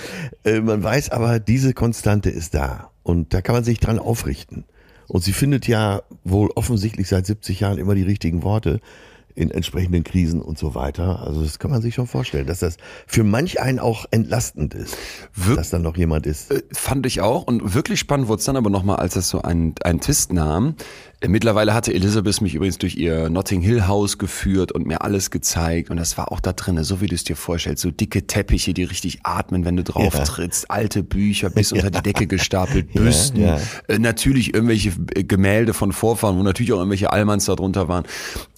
man 0.44 0.82
weiß 0.82 1.11
aber, 1.11 1.40
diese 1.40 1.75
Konstante 1.75 2.30
ist 2.30 2.54
da 2.54 2.90
und 3.02 3.35
da 3.35 3.42
kann 3.42 3.54
man 3.54 3.64
sich 3.64 3.80
dran 3.80 3.99
aufrichten. 3.99 4.64
Und 5.09 5.25
sie 5.25 5.32
findet 5.32 5.66
ja 5.66 6.02
wohl 6.23 6.50
offensichtlich 6.54 7.09
seit 7.09 7.26
70 7.26 7.61
Jahren 7.61 7.78
immer 7.78 7.97
die 7.97 8.04
richtigen 8.04 8.44
Worte 8.44 8.80
in 9.34 9.50
entsprechenden 9.50 10.04
Krisen 10.04 10.40
und 10.42 10.58
so 10.58 10.75
weiter. 10.75 11.20
Also 11.26 11.42
das 11.42 11.58
kann 11.58 11.70
man 11.70 11.82
sich 11.82 11.94
schon 11.94 12.06
vorstellen, 12.06 12.46
dass 12.46 12.58
das 12.60 12.76
für 13.06 13.25
manch 13.25 13.60
einen 13.60 13.78
auch 13.78 14.04
entlastend 14.10 14.75
ist, 14.75 14.96
Wir- 15.34 15.56
dass 15.56 15.70
dann 15.70 15.82
noch 15.82 15.96
jemand 15.96 16.26
ist. 16.26 16.50
Äh, 16.50 16.62
Fand 16.72 17.06
ich 17.06 17.20
auch. 17.20 17.44
Und 17.44 17.75
wirklich 17.75 18.00
spannend 18.00 18.28
wurde 18.28 18.40
es 18.40 18.44
dann 18.46 18.56
aber 18.56 18.70
nochmal, 18.70 18.96
als 18.96 19.16
es 19.16 19.28
so 19.28 19.42
einen, 19.42 19.75
einen 19.82 20.00
Twist 20.00 20.32
nahm. 20.32 20.75
Äh, 21.20 21.28
Mittlerweile 21.28 21.75
hatte 21.75 21.92
Elizabeth 21.94 22.40
mich 22.40 22.54
übrigens 22.54 22.78
durch 22.78 22.96
ihr 22.96 23.28
Notting 23.30 23.60
Hill 23.60 23.87
Haus 23.87 24.18
geführt 24.18 24.72
und 24.72 24.87
mir 24.87 25.02
alles 25.02 25.30
gezeigt. 25.30 25.90
Und 25.90 25.96
das 25.99 26.16
war 26.18 26.32
auch 26.32 26.40
da 26.40 26.52
drinne, 26.52 26.84
so 26.84 27.00
wie 27.00 27.06
du 27.06 27.14
es 27.14 27.25
dir 27.25 27.37
vorstellst. 27.37 27.82
So 27.82 27.90
dicke 27.90 28.26
Teppiche, 28.26 28.75
die 28.75 28.84
richtig 28.84 29.20
atmen, 29.25 29.64
wenn 29.64 29.76
du 29.76 29.84
drauf 29.84 30.14
Ja. 30.14 30.25
trittst. 30.25 30.70
Alte 30.70 31.02
Bücher 31.02 31.50
bis 31.50 31.72
unter 31.72 31.90
die 31.90 32.02
Decke 32.02 32.26
gestapelt, 32.26 32.88
Ja, 32.94 33.00
Büsten. 33.02 33.40
ja. 33.40 33.58
Äh, 33.88 33.99
natürlich 33.99 34.54
irgendwelche 34.54 34.92
Gemälde 35.25 35.75
von 35.75 35.92
Vorfahren, 35.92 36.38
wo 36.38 36.42
natürlich 36.42 36.72
auch 36.72 36.78
irgendwelche 36.78 37.12
Allmanns 37.12 37.44
da 37.44 37.54
drunter 37.54 37.88
waren. 37.88 38.04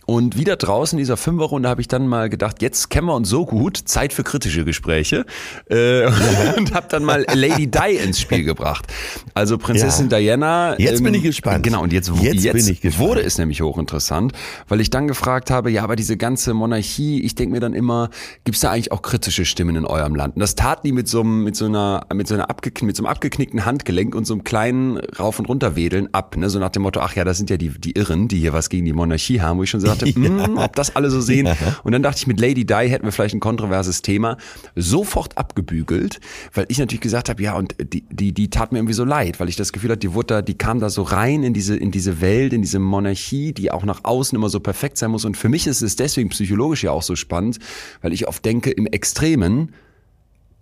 Und 0.06 0.36
wieder 0.36 0.56
draußen 0.56 0.98
in 0.98 1.02
dieser 1.02 1.16
Fünferrunde 1.16 1.68
habe 1.68 1.80
ich 1.80 1.88
dann 1.88 2.06
mal 2.08 2.28
gedacht, 2.28 2.60
jetzt 2.62 2.90
kennen 2.90 3.06
wir 3.06 3.14
uns 3.14 3.28
so 3.28 3.46
gut, 3.46 3.76
Zeit 3.76 4.12
für 4.12 4.24
kritische 4.24 4.64
Gespräche. 4.64 5.24
Äh, 5.70 6.06
und 6.56 6.74
habe 6.74 6.86
dann 6.90 7.04
mal 7.04 7.24
Lady 7.32 7.70
Di 7.70 7.96
ins 8.02 8.20
Spiel 8.20 8.42
gebracht. 8.44 8.86
Also 9.34 9.58
Prinzessin 9.58 10.08
Ja. 10.10 10.18
Diana. 10.18 10.78
Jetzt 10.78 11.02
bin 11.02 11.14
ich 11.14 11.22
gespannt. 11.22 11.62
Genau, 11.62 11.82
und 11.82 11.92
jetzt, 11.92 12.10
Jetzt 12.20 12.42
gespannt. 12.42 12.98
wurde 12.98 13.22
es 13.22 13.38
nämlich 13.38 13.60
hochinteressant, 13.62 14.32
weil 14.68 14.80
ich 14.80 14.90
dann 14.90 15.06
gefragt 15.08 15.50
habe, 15.50 15.70
ja, 15.70 15.82
aber 15.84 15.96
diese 15.96 16.16
ganze 16.16 16.54
Monarchie, 16.54 17.20
ich 17.22 17.34
denke 17.34 17.54
mir 17.54 17.60
dann 17.60 17.74
immer, 17.74 18.10
gibt 18.44 18.56
es 18.56 18.60
da 18.62 18.70
eigentlich 18.70 18.92
auch 18.92 19.02
kritische 19.02 19.44
Stimmen 19.44 19.76
in 19.76 19.84
eurem 19.86 20.14
Land? 20.14 20.34
Und 20.36 20.40
das 20.40 20.54
taten 20.54 20.86
die 20.86 20.92
mit 20.92 21.08
so 21.08 21.20
einem, 21.20 21.44
mit 21.44 21.56
so 21.56 21.66
einer, 21.66 22.06
mit 22.12 22.26
so 22.28 22.34
einer 22.34 22.50
abgekn 22.50 22.86
mit 22.86 22.96
so 22.96 23.02
einem 23.04 23.10
abgeknickten 23.10 23.64
Handgelenk 23.64 24.14
und 24.14 24.26
so 24.26 24.34
einem 24.34 24.44
kleinen 24.44 24.98
Rauf- 24.98 25.38
und 25.38 25.46
Runterwedeln 25.48 26.12
ab, 26.12 26.36
ne? 26.36 26.50
So 26.50 26.58
nach 26.58 26.70
dem 26.70 26.82
Motto, 26.82 27.00
ach 27.00 27.14
ja, 27.14 27.24
das 27.24 27.36
sind 27.38 27.50
ja 27.50 27.56
die, 27.56 27.68
die 27.70 27.92
Irren, 27.92 28.28
die 28.28 28.38
hier 28.40 28.52
was 28.52 28.68
gegen 28.68 28.84
die 28.84 28.92
Monarchie 28.92 29.40
haben, 29.40 29.58
wo 29.58 29.62
ich 29.62 29.70
schon 29.70 29.80
sagte, 29.98 30.06
hm, 30.14 30.58
ob 30.58 30.76
das 30.76 30.96
alle 30.96 31.10
so 31.10 31.20
sehen. 31.20 31.48
Und 31.84 31.92
dann 31.92 32.02
dachte 32.02 32.18
ich, 32.18 32.26
mit 32.26 32.40
Lady 32.40 32.64
Di 32.64 32.74
hätten 32.74 33.04
wir 33.04 33.12
vielleicht 33.12 33.34
ein 33.34 33.40
kontroverses 33.40 34.02
Thema 34.02 34.36
sofort 34.74 35.36
abgebügelt, 35.38 36.20
weil 36.54 36.66
ich 36.68 36.78
natürlich 36.78 37.00
gesagt 37.00 37.28
habe, 37.28 37.42
ja, 37.42 37.54
und 37.54 37.74
die, 37.80 38.04
die, 38.10 38.32
die 38.32 38.50
tat 38.50 38.72
mir 38.72 38.78
irgendwie 38.78 38.94
so 38.94 39.04
leid, 39.04 39.40
weil 39.40 39.48
ich 39.48 39.56
das 39.56 39.72
Gefühl 39.72 39.90
hatte, 39.90 40.00
die 40.00 40.14
wurde 40.14 40.26
da, 40.26 40.42
die 40.42 40.54
kam 40.54 40.80
da 40.80 40.90
so 40.90 41.02
rein 41.02 41.42
in 41.42 41.54
diese, 41.54 41.76
in 41.76 41.90
diese 41.90 42.20
Welt, 42.20 42.52
in 42.52 42.62
diese 42.62 42.78
Monarchie, 42.78 43.52
die 43.52 43.70
auch 43.70 43.84
nach 43.84 44.00
außen 44.04 44.36
immer 44.36 44.48
so 44.48 44.60
perfekt 44.60 44.98
sein 44.98 45.10
muss. 45.10 45.24
Und 45.24 45.36
für 45.36 45.48
mich 45.48 45.66
ist 45.66 45.82
es 45.82 45.96
deswegen 45.96 46.28
psychologisch 46.30 46.82
ja 46.84 46.92
auch 46.92 47.02
so 47.02 47.16
spannend, 47.16 47.58
weil 48.00 48.12
ich 48.12 48.28
oft 48.28 48.44
denke, 48.44 48.70
im 48.70 48.86
Extremen 48.86 49.72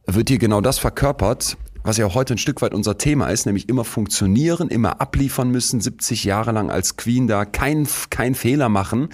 wird 0.06 0.28
hier 0.28 0.38
genau 0.38 0.60
das 0.60 0.78
verkörpert, 0.78 1.56
was 1.82 1.96
ja 1.96 2.12
heute 2.12 2.34
ein 2.34 2.38
Stück 2.38 2.62
weit 2.62 2.74
unser 2.74 2.98
Thema 2.98 3.28
ist, 3.28 3.46
nämlich 3.46 3.68
immer 3.68 3.84
funktionieren, 3.84 4.68
immer 4.68 5.00
abliefern 5.00 5.50
müssen, 5.50 5.80
70 5.80 6.24
Jahre 6.24 6.52
lang 6.52 6.70
als 6.70 6.96
Queen 6.96 7.26
da, 7.26 7.44
kein, 7.44 7.88
kein 8.10 8.34
Fehler 8.34 8.68
machen. 8.68 9.08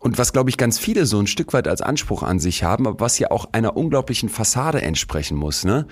Und 0.00 0.16
was, 0.16 0.32
glaube 0.32 0.50
ich, 0.50 0.56
ganz 0.56 0.78
viele 0.78 1.06
so 1.06 1.18
ein 1.18 1.26
Stück 1.26 1.52
weit 1.52 1.66
als 1.66 1.82
Anspruch 1.82 2.22
an 2.22 2.38
sich 2.38 2.62
haben, 2.62 2.86
aber 2.86 3.00
was 3.00 3.18
ja 3.18 3.30
auch 3.30 3.48
einer 3.52 3.76
unglaublichen 3.76 4.28
Fassade 4.28 4.80
entsprechen 4.82 5.36
muss, 5.36 5.64
ne? 5.64 5.86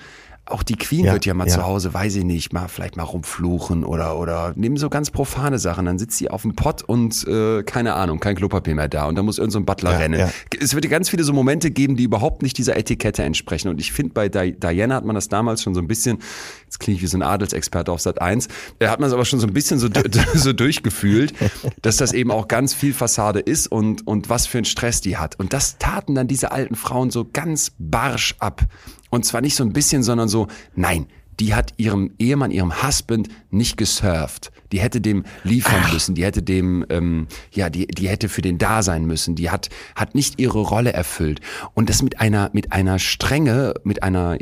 Auch 0.49 0.63
die 0.63 0.75
Queen 0.75 1.05
Ja, 1.05 1.13
wird 1.13 1.25
ja 1.25 1.33
mal 1.33 1.47
ja. 1.47 1.53
zu 1.53 1.65
Hause, 1.65 1.93
weiß 1.93 2.15
ich 2.15 2.23
nicht, 2.23 2.53
mal 2.53 2.67
vielleicht 2.67 2.97
mal 2.97 3.03
rumfluchen 3.03 3.83
oder 3.83 4.17
oder 4.17 4.53
nehmen 4.55 4.77
so 4.77 4.89
ganz 4.89 5.11
profane 5.11 5.59
Sachen. 5.59 5.85
Dann 5.85 5.99
sitzt 5.99 6.17
sie 6.17 6.29
auf 6.29 6.43
dem 6.43 6.55
Pott 6.55 6.83
und 6.83 7.27
äh, 7.27 7.63
keine 7.63 7.93
Ahnung, 7.93 8.19
kein 8.19 8.35
Klopapier 8.35 8.75
mehr 8.75 8.87
da 8.87 9.05
und 9.05 9.15
dann 9.15 9.25
muss 9.25 9.37
irgend 9.37 9.53
so 9.53 9.59
ein 9.59 9.65
Butler 9.65 9.91
Ja, 9.91 9.97
rennen. 9.97 10.29
Es 10.59 10.73
wird 10.73 10.85
ja 10.85 10.91
ganz 10.91 11.09
viele 11.09 11.23
so 11.23 11.33
Momente 11.33 11.71
geben, 11.71 11.95
die 11.95 12.03
überhaupt 12.03 12.41
nicht 12.41 12.57
dieser 12.57 12.77
Etikette 12.77 13.23
entsprechen. 13.23 13.69
Und 13.69 13.79
ich 13.79 13.91
finde, 13.91 14.13
bei 14.13 14.29
Di 14.29 14.53
Diana 14.53 14.95
hat 14.95 15.05
man 15.05 15.15
das 15.15 15.27
damals 15.27 15.61
schon 15.61 15.73
so 15.75 15.81
ein 15.81 15.87
bisschen, 15.87 16.19
jetzt 16.63 16.79
klinge 16.79 16.97
ich 16.97 17.03
wie 17.03 17.07
so 17.07 17.17
ein 17.17 17.23
Adelsexperte 17.23 17.91
auf 17.91 18.01
Sat 18.01 18.21
1, 18.21 18.47
da 18.79 18.89
hat 18.89 18.99
man 18.99 19.07
es 19.07 19.13
aber 19.13 19.25
schon 19.25 19.39
so 19.39 19.47
ein 19.47 19.53
bisschen 19.53 19.79
so, 19.79 19.87
so 20.33 20.53
durchgefühlt, 20.53 21.33
dass 21.81 21.97
das 21.97 22.13
eben 22.13 22.31
auch 22.31 22.47
ganz 22.47 22.73
viel 22.73 22.93
Fassade 22.93 23.39
ist 23.39 23.67
und, 23.67 24.07
und 24.07 24.29
was 24.29 24.47
für 24.47 24.57
einen 24.57 24.65
Stress 24.65 25.01
die 25.01 25.17
hat. 25.17 25.39
Und 25.39 25.53
das 25.53 25.77
taten 25.77 26.15
dann 26.15 26.27
diese 26.27 26.51
alten 26.51 26.75
Frauen 26.75 27.11
so 27.11 27.27
ganz 27.31 27.71
barsch 27.77 28.35
ab. 28.39 28.65
Und 29.09 29.25
zwar 29.25 29.41
nicht 29.41 29.55
so 29.55 29.63
ein 29.63 29.73
bisschen, 29.73 30.03
sondern 30.03 30.27
so, 30.27 30.47
nein, 30.75 31.07
die 31.39 31.53
hat 31.53 31.73
ihrem 31.77 32.11
Ehemann, 32.17 32.51
ihrem 32.51 32.83
Husband 32.83 33.29
nicht 33.51 33.77
gesurft. 33.77 34.51
Die 34.71 34.79
hätte 34.79 35.01
dem 35.01 35.23
liefern 35.43 35.93
müssen, 35.93 36.15
die 36.15 36.25
hätte 36.25 36.41
dem, 36.41 36.85
ähm, 36.89 37.27
ja, 37.51 37.69
die, 37.69 37.87
die 37.87 38.09
hätte 38.09 38.27
für 38.27 38.41
den 38.41 38.57
da 38.57 38.81
sein 38.83 39.05
müssen. 39.05 39.35
Die 39.35 39.49
hat, 39.49 39.69
hat 39.95 40.15
nicht 40.15 40.39
ihre 40.39 40.59
Rolle 40.59 40.93
erfüllt. 40.93 41.39
Und 41.73 41.89
das 41.89 42.01
mit 42.01 42.19
einer, 42.19 42.49
mit 42.53 42.73
einer 42.73 42.99
Strenge, 42.99 43.75
mit 43.83 44.03
einer, 44.03 44.37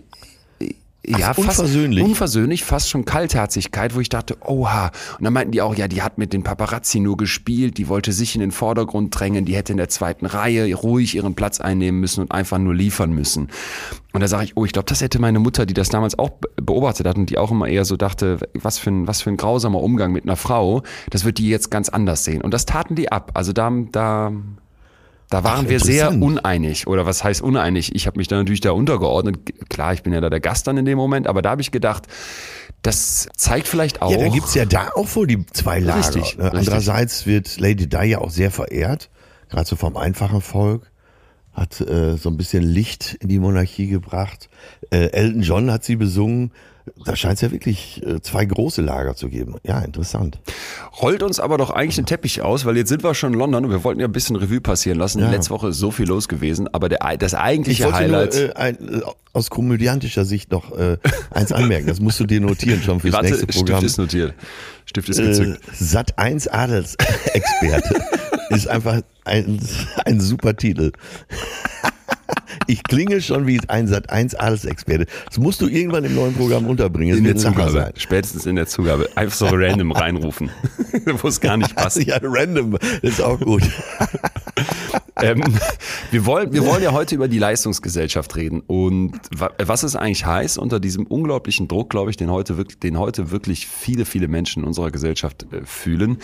ja, 1.08 1.34
fast 1.34 1.40
unversöhnlich. 1.60 2.04
unversöhnlich, 2.04 2.64
fast 2.64 2.90
schon 2.90 3.06
Kaltherzigkeit, 3.06 3.96
wo 3.96 4.00
ich 4.00 4.10
dachte, 4.10 4.38
oha. 4.46 4.92
Und 5.18 5.24
dann 5.24 5.34
meinten 5.34 5.52
die 5.52 5.62
auch, 5.62 5.76
ja, 5.76 5.88
die 5.88 6.02
hat 6.02 6.18
mit 6.18 6.34
den 6.34 6.44
Paparazzi 6.44 7.00
nur 7.00 7.18
gespielt, 7.18 7.78
die 7.78 7.88
wollte 7.88 8.12
sich 8.12 8.36
in 8.36 8.42
den 8.42 8.52
Vordergrund 8.52 9.18
drängen, 9.18 9.46
die 9.46 9.56
hätte 9.56 9.74
in 9.74 9.78
der 9.78 9.90
zweiten 9.90 10.26
Reihe 10.26 10.74
ruhig 10.76 11.16
ihren 11.16 11.36
Platz 11.36 11.60
einnehmen 11.60 12.00
müssen 12.00 12.22
und 12.22 12.32
einfach 12.32 12.58
nur 12.58 12.74
liefern 12.74 13.12
müssen. 13.12 13.50
Und 14.14 14.22
da 14.22 14.28
sage 14.28 14.46
ich, 14.46 14.58
oh, 14.58 14.64
ich 14.66 14.72
glaube, 14.72 14.88
das 14.88 15.02
hätte 15.02 15.20
meine 15.20 15.40
Mutter, 15.40 15.66
die 15.66 15.74
das 15.74 15.90
damals 15.90 16.18
auch 16.18 16.30
be- 16.30 16.50
beobachtet 16.56 17.06
hat 17.06 17.18
und 17.18 17.30
die 17.30 17.38
auch 17.38 17.52
immer 17.52 17.68
eher 17.68 17.84
so 17.84 17.98
dachte, 17.98 18.40
was 18.54 18.78
für 18.78 18.90
ein, 18.90 19.08
was 19.08 19.22
für 19.22 19.30
ein 19.30 19.38
grausamer 19.38 19.82
Umgang 19.82 20.14
mit 20.14 20.24
einer 20.24 20.38
Frau, 20.38 20.84
das 21.10 21.26
wird 21.26 21.38
die 21.38 21.50
jetzt 21.50 21.70
ganz 21.70 21.90
anders 21.90 22.24
sehen. 22.24 22.42
Und 22.42 22.54
das 22.54 22.66
taten 22.66 22.96
die 22.96 23.12
ab. 23.12 23.32
Also 23.34 23.52
da, 23.52 23.70
da, 23.92 24.32
da 25.30 25.44
waren 25.44 25.66
Ach, 25.66 25.70
wir 25.70 25.80
sehr 25.80 26.12
uneinig. 26.12 26.88
Oder 26.88 27.06
was 27.06 27.24
heißt 27.24 27.42
uneinig? 27.42 27.96
Ich 27.96 28.08
habe 28.08 28.18
mich 28.18 28.28
da 28.28 28.38
natürlich 28.38 28.62
da 28.62 28.72
untergeordnet. 28.72 29.70
Klar, 29.70 29.94
ich 29.94 30.04
bin 30.04 30.14
ja 30.14 30.22
da 30.22 30.30
der 30.30 30.40
Gast 30.40 30.68
dann 30.68 30.78
in 30.78 30.86
dem 30.86 30.98
Moment, 30.98 31.28
aber 31.28 31.42
da 31.42 31.52
habe 31.52 31.62
ich 31.62 31.72
gedacht, 31.72 32.08
das 32.82 33.28
zeigt 33.36 33.68
vielleicht 33.68 34.02
auch. 34.02 34.12
Ja, 34.12 34.18
da 34.18 34.28
gibt's 34.28 34.54
ja 34.54 34.66
da 34.66 34.90
auch 34.96 35.16
wohl 35.16 35.26
die 35.26 35.44
zwei 35.48 35.80
Lager. 35.80 36.00
Richtig, 36.00 36.38
ne? 36.38 36.46
richtig. 36.46 36.60
Andererseits 36.60 37.26
wird 37.26 37.60
Lady 37.60 37.88
Di 37.88 38.04
ja 38.06 38.20
auch 38.20 38.30
sehr 38.30 38.52
verehrt, 38.52 39.10
gerade 39.50 39.68
so 39.68 39.76
vom 39.76 39.98
einfachen 39.98 40.42
Volk. 40.42 40.92
Hat 41.52 41.80
äh, 41.80 42.18
so 42.18 42.30
ein 42.30 42.38
bisschen 42.38 42.64
Licht 42.64 43.16
in 43.22 43.30
die 43.30 43.40
Monarchie 43.40 43.88
gebracht. 43.88 44.50
Äh, 44.92 45.08
Elton 45.12 45.42
John 45.42 45.72
hat 45.72 45.86
sie 45.86 45.96
besungen. 45.96 46.52
Da 47.04 47.16
scheint 47.16 47.36
es 47.36 47.42
ja 47.42 47.52
wirklich 47.52 48.02
äh, 48.06 48.22
zwei 48.22 48.46
große 48.46 48.82
Lager 48.82 49.16
zu 49.16 49.30
geben. 49.30 49.56
Ja, 49.64 49.80
interessant. 49.80 50.40
Rollt 51.02 51.24
uns 51.24 51.40
aber 51.40 51.58
doch 51.58 51.72
eigentlich 51.72 51.96
den 51.96 52.06
Teppich 52.06 52.42
aus, 52.44 52.66
weil 52.66 52.78
jetzt 52.78 52.90
sind 52.90 53.04
wir 53.04 53.14
schon 53.16 53.34
in 53.34 53.40
London 53.40 53.66
und 53.66 53.72
wir 53.72 53.84
wollten 53.84 54.00
ja 54.02 54.08
ein 54.08 54.12
bisschen 54.12 54.36
Revue 54.36 54.62
passieren 54.62 55.00
lassen. 55.00 55.20
Ja. 55.20 55.30
Letzte 55.32 55.50
Woche 55.52 55.70
ist 55.70 55.78
so 55.80 55.90
viel 55.92 56.08
los 56.08 56.28
gewesen, 56.28 56.68
aber 56.74 56.88
der, 56.90 57.00
das 57.18 57.34
Ich 57.34 57.40
eigentliche 57.40 57.92
Highlight. 57.92 58.34
nur 58.36 58.50
äh, 58.50 58.54
ein, 58.54 58.76
äh, 58.76 59.02
aus 59.34 59.50
komödiantischer 59.50 60.26
Sicht 60.26 60.52
noch 60.52 60.78
äh, 60.78 60.98
eins 61.32 61.52
anmerken. 61.52 61.88
Das 61.88 62.00
musst 62.00 62.20
du 62.20 62.26
dir 62.26 62.40
notieren 62.40 62.82
schon 62.84 63.00
fürs 63.00 63.14
Warte, 63.14 63.28
nächste 63.30 63.44
Stift 63.46 63.58
Programm. 63.66 63.84
ist 63.86 63.98
notiert. 63.98 64.34
Stift 64.86 65.10
ist 65.10 65.20
Äh, 65.20 65.24
gezückt. 65.28 65.62
Sat 65.74 66.18
1 66.20 66.48
Adelsexperte 66.48 67.96
ist 68.52 68.68
einfach 68.68 69.02
ein, 69.24 69.60
ein 70.06 70.22
super 70.22 70.56
Titel. 70.56 70.92
Ich 72.68 72.84
klinge 72.84 73.22
schon 73.22 73.48
wie 73.48 73.60
ein 73.68 73.88
Sat 73.88 74.10
1 74.10 74.36
Adelsexperte. 74.36 75.06
Das 75.28 75.38
musst 75.38 75.62
du 75.62 75.68
irgendwann 75.68 76.04
im 76.04 76.16
neuen 76.16 76.34
Programm 76.34 76.68
unterbringen. 76.68 77.18
In 77.18 77.24
der 77.24 77.36
Zugabe. 77.36 77.72
sein. 77.72 77.94
Spätestens 77.98 78.46
in 78.46 78.56
der 78.56 78.68
Zugabe. 78.68 79.10
Einfach 79.16 79.36
so 79.36 79.48
random 79.52 79.92
reinrufen. 79.92 80.50
Wo 81.22 81.28
es 81.28 81.40
gar 81.40 81.58
nicht 81.58 81.76
passt. 81.76 82.04
Ja, 82.04 82.20
random. 82.22 82.78
Ist 83.02 83.22
auch 83.22 83.40
gut. 83.40 83.64
ähm, 85.22 85.42
wir, 86.12 86.26
wollen, 86.26 86.54
wir 86.54 86.66
wollen 86.66 86.84
ja 86.84 86.92
heute 86.92 87.16
über 87.16 87.28
die 87.28 87.40
Leistungsgesellschaft 87.40 88.36
reden 88.36 88.62
und 88.66 89.14
wa 89.36 89.52
was 89.58 89.84
es 89.84 89.96
eigentlich 89.96 90.26
heißt, 90.26 90.58
unter 90.58 90.80
diesem 90.80 91.06
unglaublichen 91.06 91.68
Druck, 91.68 91.90
glaube 91.90 92.12
ich, 92.12 92.18
den 92.18 92.32
heute, 92.32 92.58
wirklich, 92.58 92.80
den 92.80 93.00
heute 93.00 93.32
wirklich 93.32 93.68
viele, 93.68 94.06
viele 94.06 94.28
Menschen 94.28 94.64
in 94.64 94.68
unserer 94.68 94.92
Gesellschaft 94.92 95.46
äh, 95.52 95.62
fühlen, 95.66 96.18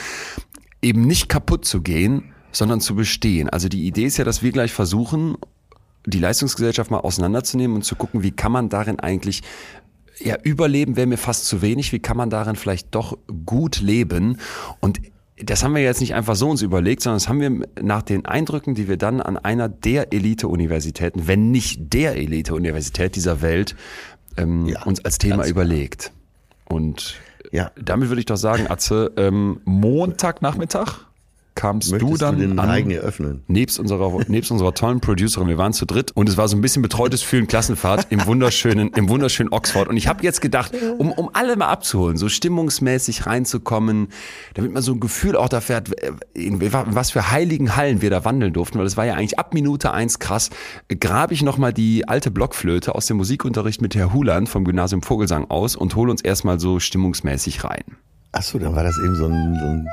eben 0.81 1.05
nicht 1.05 1.29
kaputt 1.29 1.65
zu 1.65 1.81
gehen, 1.81 2.33
sondern 2.51 2.81
zu 2.81 2.95
bestehen. 2.95 3.49
Also 3.49 3.69
die 3.69 3.85
Idee 3.85 4.05
ist 4.05 4.17
ja, 4.17 4.25
dass 4.25 4.43
wir 4.43 4.51
gleich 4.51 4.73
versuchen, 4.73 5.37
die 6.05 6.19
Leistungsgesellschaft 6.19 6.91
mal 6.91 6.99
auseinanderzunehmen 6.99 7.75
und 7.75 7.83
zu 7.83 7.95
gucken, 7.95 8.23
wie 8.23 8.31
kann 8.31 8.51
man 8.51 8.69
darin 8.69 8.99
eigentlich 8.99 9.41
ja, 10.19 10.37
überleben 10.43 10.95
wäre 10.95 11.07
mir 11.07 11.17
fast 11.17 11.45
zu 11.45 11.61
wenig. 11.61 11.91
Wie 11.93 11.99
kann 11.99 12.17
man 12.17 12.29
darin 12.29 12.55
vielleicht 12.55 12.93
doch 12.93 13.17
gut 13.45 13.81
leben? 13.81 14.37
Und 14.79 15.01
das 15.43 15.63
haben 15.63 15.73
wir 15.73 15.81
jetzt 15.81 16.01
nicht 16.01 16.13
einfach 16.13 16.35
so 16.35 16.49
uns 16.49 16.61
überlegt, 16.61 17.01
sondern 17.01 17.17
das 17.17 17.27
haben 17.27 17.41
wir 17.41 17.67
nach 17.81 18.03
den 18.03 18.25
Eindrücken, 18.25 18.75
die 18.75 18.87
wir 18.87 18.97
dann 18.97 19.21
an 19.21 19.37
einer 19.37 19.69
der 19.69 20.13
Elite-Universitäten, 20.13 21.27
wenn 21.27 21.49
nicht 21.51 21.93
der 21.93 22.15
Elite-Universität 22.17 23.15
dieser 23.15 23.41
Welt, 23.41 23.75
ähm, 24.37 24.67
Ja, 24.67 24.83
uns 24.83 25.03
als 25.03 25.17
Thema 25.17 25.47
überlegt. 25.47 26.11
Und 26.65 27.15
Ja. 27.51 27.71
damit 27.81 28.09
würde 28.09 28.19
ich 28.19 28.25
doch 28.27 28.37
sagen, 28.37 28.67
Atze, 28.69 29.11
ähm, 29.17 29.61
Montagnachmittag 29.65 31.05
kamst 31.55 31.91
Möchtest 31.91 32.11
du 32.11 32.17
dann 32.17 32.39
den 32.39 32.59
an, 32.59 32.89
eröffnen? 32.89 33.43
nebst 33.47 33.79
unserer, 33.79 34.11
nebst 34.27 34.51
unserer 34.51 34.73
tollen 34.73 35.01
Producerin, 35.01 35.47
wir 35.47 35.57
waren 35.57 35.73
zu 35.73 35.85
dritt 35.85 36.11
und 36.13 36.29
es 36.29 36.37
war 36.37 36.47
so 36.47 36.55
ein 36.55 36.61
bisschen 36.61 36.81
betreutes 36.81 37.21
Fühlen 37.21 37.47
Klassenfahrt 37.47 38.07
im 38.09 38.25
wunderschönen, 38.25 38.89
im 38.93 39.09
wunderschönen 39.09 39.51
Oxford. 39.51 39.87
Und 39.87 39.97
ich 39.97 40.07
habe 40.07 40.23
jetzt 40.23 40.41
gedacht, 40.41 40.71
um, 40.97 41.11
um 41.11 41.29
alle 41.33 41.55
mal 41.55 41.67
abzuholen, 41.67 42.17
so 42.17 42.29
stimmungsmäßig 42.29 43.25
reinzukommen, 43.25 44.07
damit 44.53 44.71
man 44.73 44.81
so 44.81 44.93
ein 44.93 44.99
Gefühl 44.99 45.35
auch 45.35 45.49
dafür 45.49 45.77
hat, 45.77 45.89
in 46.33 46.61
was 46.61 47.11
für 47.11 47.31
heiligen 47.31 47.75
Hallen 47.75 48.01
wir 48.01 48.09
da 48.09 48.25
wandeln 48.25 48.53
durften, 48.53 48.79
weil 48.79 48.85
es 48.85 48.97
war 48.97 49.05
ja 49.05 49.15
eigentlich 49.15 49.39
ab 49.39 49.53
Minute 49.53 49.91
eins 49.91 50.19
krass, 50.19 50.49
grabe 50.99 51.33
ich 51.33 51.43
nochmal 51.43 51.73
die 51.73 52.07
alte 52.07 52.31
Blockflöte 52.31 52.95
aus 52.95 53.05
dem 53.05 53.17
Musikunterricht 53.17 53.81
mit 53.81 53.95
Herr 53.95 54.13
Huland 54.13 54.49
vom 54.49 54.63
Gymnasium 54.63 55.01
Vogelsang 55.01 55.49
aus 55.49 55.75
und 55.75 55.95
hole 55.95 56.11
uns 56.11 56.21
erstmal 56.21 56.59
so 56.59 56.79
stimmungsmäßig 56.79 57.63
rein. 57.63 57.83
Ach 58.33 58.41
so, 58.41 58.57
dann 58.59 58.75
war 58.75 58.83
das 58.83 58.97
eben 58.97 59.15
so 59.15 59.25
ein, 59.25 59.57
so 59.59 59.65
ein 59.65 59.87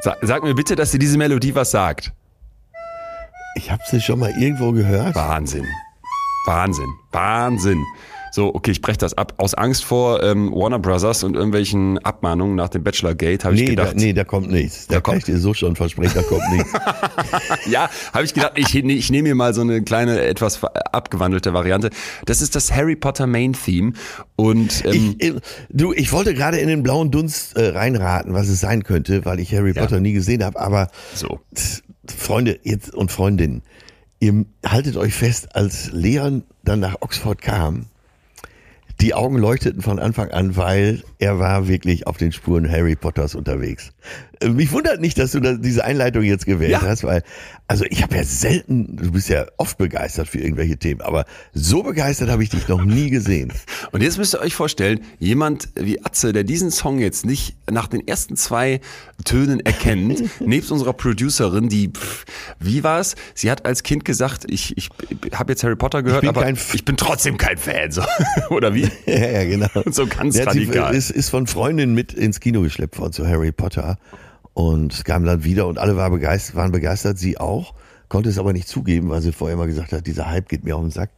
Sag, 0.00 0.18
sag 0.22 0.42
mir 0.42 0.54
bitte, 0.54 0.76
dass 0.76 0.90
dir 0.90 0.98
diese 0.98 1.16
Melodie 1.18 1.54
was 1.54 1.70
sagt. 1.70 2.12
ich 3.56 3.70
habe 3.70 3.82
sie 3.86 4.00
schon 4.00 4.18
mal 4.18 4.30
irgendwo 4.38 4.72
gehört. 4.72 5.14
Wahnsinn. 5.14 5.66
Wahnsinn. 6.46 6.88
Wahnsinn. 7.12 7.82
So, 8.36 8.54
okay, 8.54 8.70
ich 8.70 8.82
breche 8.82 8.98
das 8.98 9.14
ab. 9.14 9.32
Aus 9.38 9.54
Angst 9.54 9.82
vor 9.82 10.22
ähm, 10.22 10.52
Warner 10.52 10.78
Brothers 10.78 11.24
und 11.24 11.36
irgendwelchen 11.36 11.96
Abmahnungen 12.00 12.54
nach 12.54 12.68
dem 12.68 12.84
Bachelor 12.84 13.14
Gate 13.14 13.46
habe 13.46 13.54
nee, 13.54 13.62
ich 13.62 13.70
gedacht. 13.70 13.92
Da, 13.92 13.96
nee, 13.98 14.12
da 14.12 14.24
kommt 14.24 14.50
nichts. 14.50 14.88
Da, 14.88 14.96
da 14.96 15.00
kann 15.00 15.16
ich 15.16 15.24
dir 15.24 15.38
so 15.38 15.54
schon 15.54 15.74
versprechen, 15.74 16.12
da 16.14 16.20
kommt 16.20 16.42
nichts. 16.52 16.70
ja, 17.70 17.88
habe 18.12 18.24
ich 18.26 18.34
gedacht, 18.34 18.52
ich, 18.56 18.74
ich 18.74 19.10
nehme 19.10 19.30
mir 19.30 19.34
mal 19.34 19.54
so 19.54 19.62
eine 19.62 19.80
kleine, 19.80 20.20
etwas 20.20 20.62
abgewandelte 20.62 21.54
Variante. 21.54 21.88
Das 22.26 22.42
ist 22.42 22.54
das 22.54 22.70
Harry 22.70 22.94
Potter 22.94 23.26
Main 23.26 23.54
Theme. 23.54 23.94
Und 24.36 24.84
ähm, 24.84 25.16
ich, 25.18 25.32
du, 25.70 25.94
ich 25.94 26.12
wollte 26.12 26.34
gerade 26.34 26.58
in 26.58 26.68
den 26.68 26.82
blauen 26.82 27.10
Dunst 27.10 27.56
äh, 27.56 27.68
reinraten, 27.68 28.34
was 28.34 28.48
es 28.48 28.60
sein 28.60 28.82
könnte, 28.82 29.24
weil 29.24 29.40
ich 29.40 29.54
Harry 29.54 29.72
ja. 29.74 29.80
Potter 29.80 29.98
nie 30.00 30.12
gesehen 30.12 30.44
habe. 30.44 30.60
Aber 30.60 30.88
so. 31.14 31.40
Freunde 32.06 32.60
jetzt 32.64 32.94
und 32.94 33.10
Freundinnen, 33.10 33.62
ihr 34.20 34.44
haltet 34.62 34.98
euch 34.98 35.14
fest, 35.14 35.56
als 35.56 35.90
Leon 35.92 36.42
dann 36.64 36.80
nach 36.80 36.96
Oxford 37.00 37.40
kam, 37.40 37.86
die 39.00 39.14
Augen 39.14 39.36
leuchteten 39.36 39.82
von 39.82 39.98
Anfang 39.98 40.30
an, 40.30 40.56
weil 40.56 41.02
er 41.18 41.38
war 41.38 41.68
wirklich 41.68 42.06
auf 42.06 42.16
den 42.16 42.32
Spuren 42.32 42.70
Harry 42.70 42.96
Potters 42.96 43.34
unterwegs. 43.34 43.92
Mich 44.44 44.72
wundert 44.72 45.00
nicht, 45.00 45.18
dass 45.18 45.32
du 45.32 45.40
diese 45.58 45.84
Einleitung 45.84 46.22
jetzt 46.22 46.46
gewählt 46.46 46.72
ja. 46.72 46.82
hast, 46.82 47.04
weil, 47.04 47.22
also 47.68 47.84
ich 47.88 48.02
habe 48.02 48.16
ja 48.16 48.24
selten, 48.24 48.96
du 48.96 49.12
bist 49.12 49.28
ja 49.28 49.46
oft 49.56 49.78
begeistert 49.78 50.28
für 50.28 50.38
irgendwelche 50.38 50.76
Themen, 50.76 51.00
aber 51.00 51.24
so 51.54 51.82
begeistert 51.82 52.30
habe 52.30 52.42
ich 52.42 52.50
dich 52.50 52.68
noch 52.68 52.84
nie 52.84 53.10
gesehen. 53.10 53.52
Und 53.92 54.02
jetzt 54.02 54.18
müsst 54.18 54.34
ihr 54.34 54.40
euch 54.40 54.54
vorstellen, 54.54 55.00
jemand 55.18 55.68
wie 55.74 56.04
Atze, 56.04 56.32
der 56.32 56.44
diesen 56.44 56.70
Song 56.70 56.98
jetzt 56.98 57.24
nicht 57.24 57.56
nach 57.70 57.88
den 57.88 58.06
ersten 58.06 58.36
zwei 58.36 58.80
Tönen 59.24 59.60
erkennt, 59.60 60.22
nebst 60.40 60.70
unserer 60.70 60.92
Producerin, 60.92 61.68
die, 61.68 61.88
pff, 61.88 62.24
wie 62.60 62.84
war 62.84 63.00
es? 63.00 63.16
Sie 63.34 63.50
hat 63.50 63.64
als 63.64 63.82
Kind 63.82 64.04
gesagt, 64.04 64.44
ich, 64.48 64.76
ich 64.76 64.90
habe 65.32 65.52
jetzt 65.52 65.64
Harry 65.64 65.76
Potter 65.76 66.02
gehört, 66.02 66.26
aber 66.26 66.48
ich 66.50 66.84
bin 66.84 66.96
trotzdem 66.96 67.38
kein 67.38 67.56
Fan, 67.56 67.90
so. 67.90 68.02
oder 68.50 68.74
wie? 68.74 68.88
Ja, 69.06 69.30
ja, 69.30 69.44
genau. 69.44 69.68
So 69.90 70.06
ganz 70.06 70.36
der 70.36 70.48
radikal. 70.48 70.94
Ist, 70.94 71.10
ist 71.10 71.30
von 71.30 71.46
Freundinnen 71.46 71.94
mit 71.94 72.12
ins 72.12 72.40
Kino 72.40 72.62
geschleppt 72.62 72.98
worden 72.98 73.12
zu 73.12 73.26
Harry 73.26 73.52
Potter 73.52 73.98
und 74.56 75.04
kam 75.04 75.26
dann 75.26 75.44
wieder 75.44 75.66
und 75.66 75.76
alle 75.76 75.96
waren 75.96 76.10
begeistert, 76.10 76.56
waren 76.56 76.72
begeistert, 76.72 77.18
sie 77.18 77.36
auch, 77.36 77.74
konnte 78.08 78.30
es 78.30 78.38
aber 78.38 78.54
nicht 78.54 78.66
zugeben, 78.66 79.10
weil 79.10 79.20
sie 79.20 79.30
vorher 79.30 79.54
immer 79.54 79.66
gesagt 79.66 79.92
hat, 79.92 80.06
dieser 80.06 80.30
Hype 80.30 80.48
geht 80.48 80.64
mir 80.64 80.76
auf 80.76 80.80
den 80.80 80.90
Sack. 80.90 81.10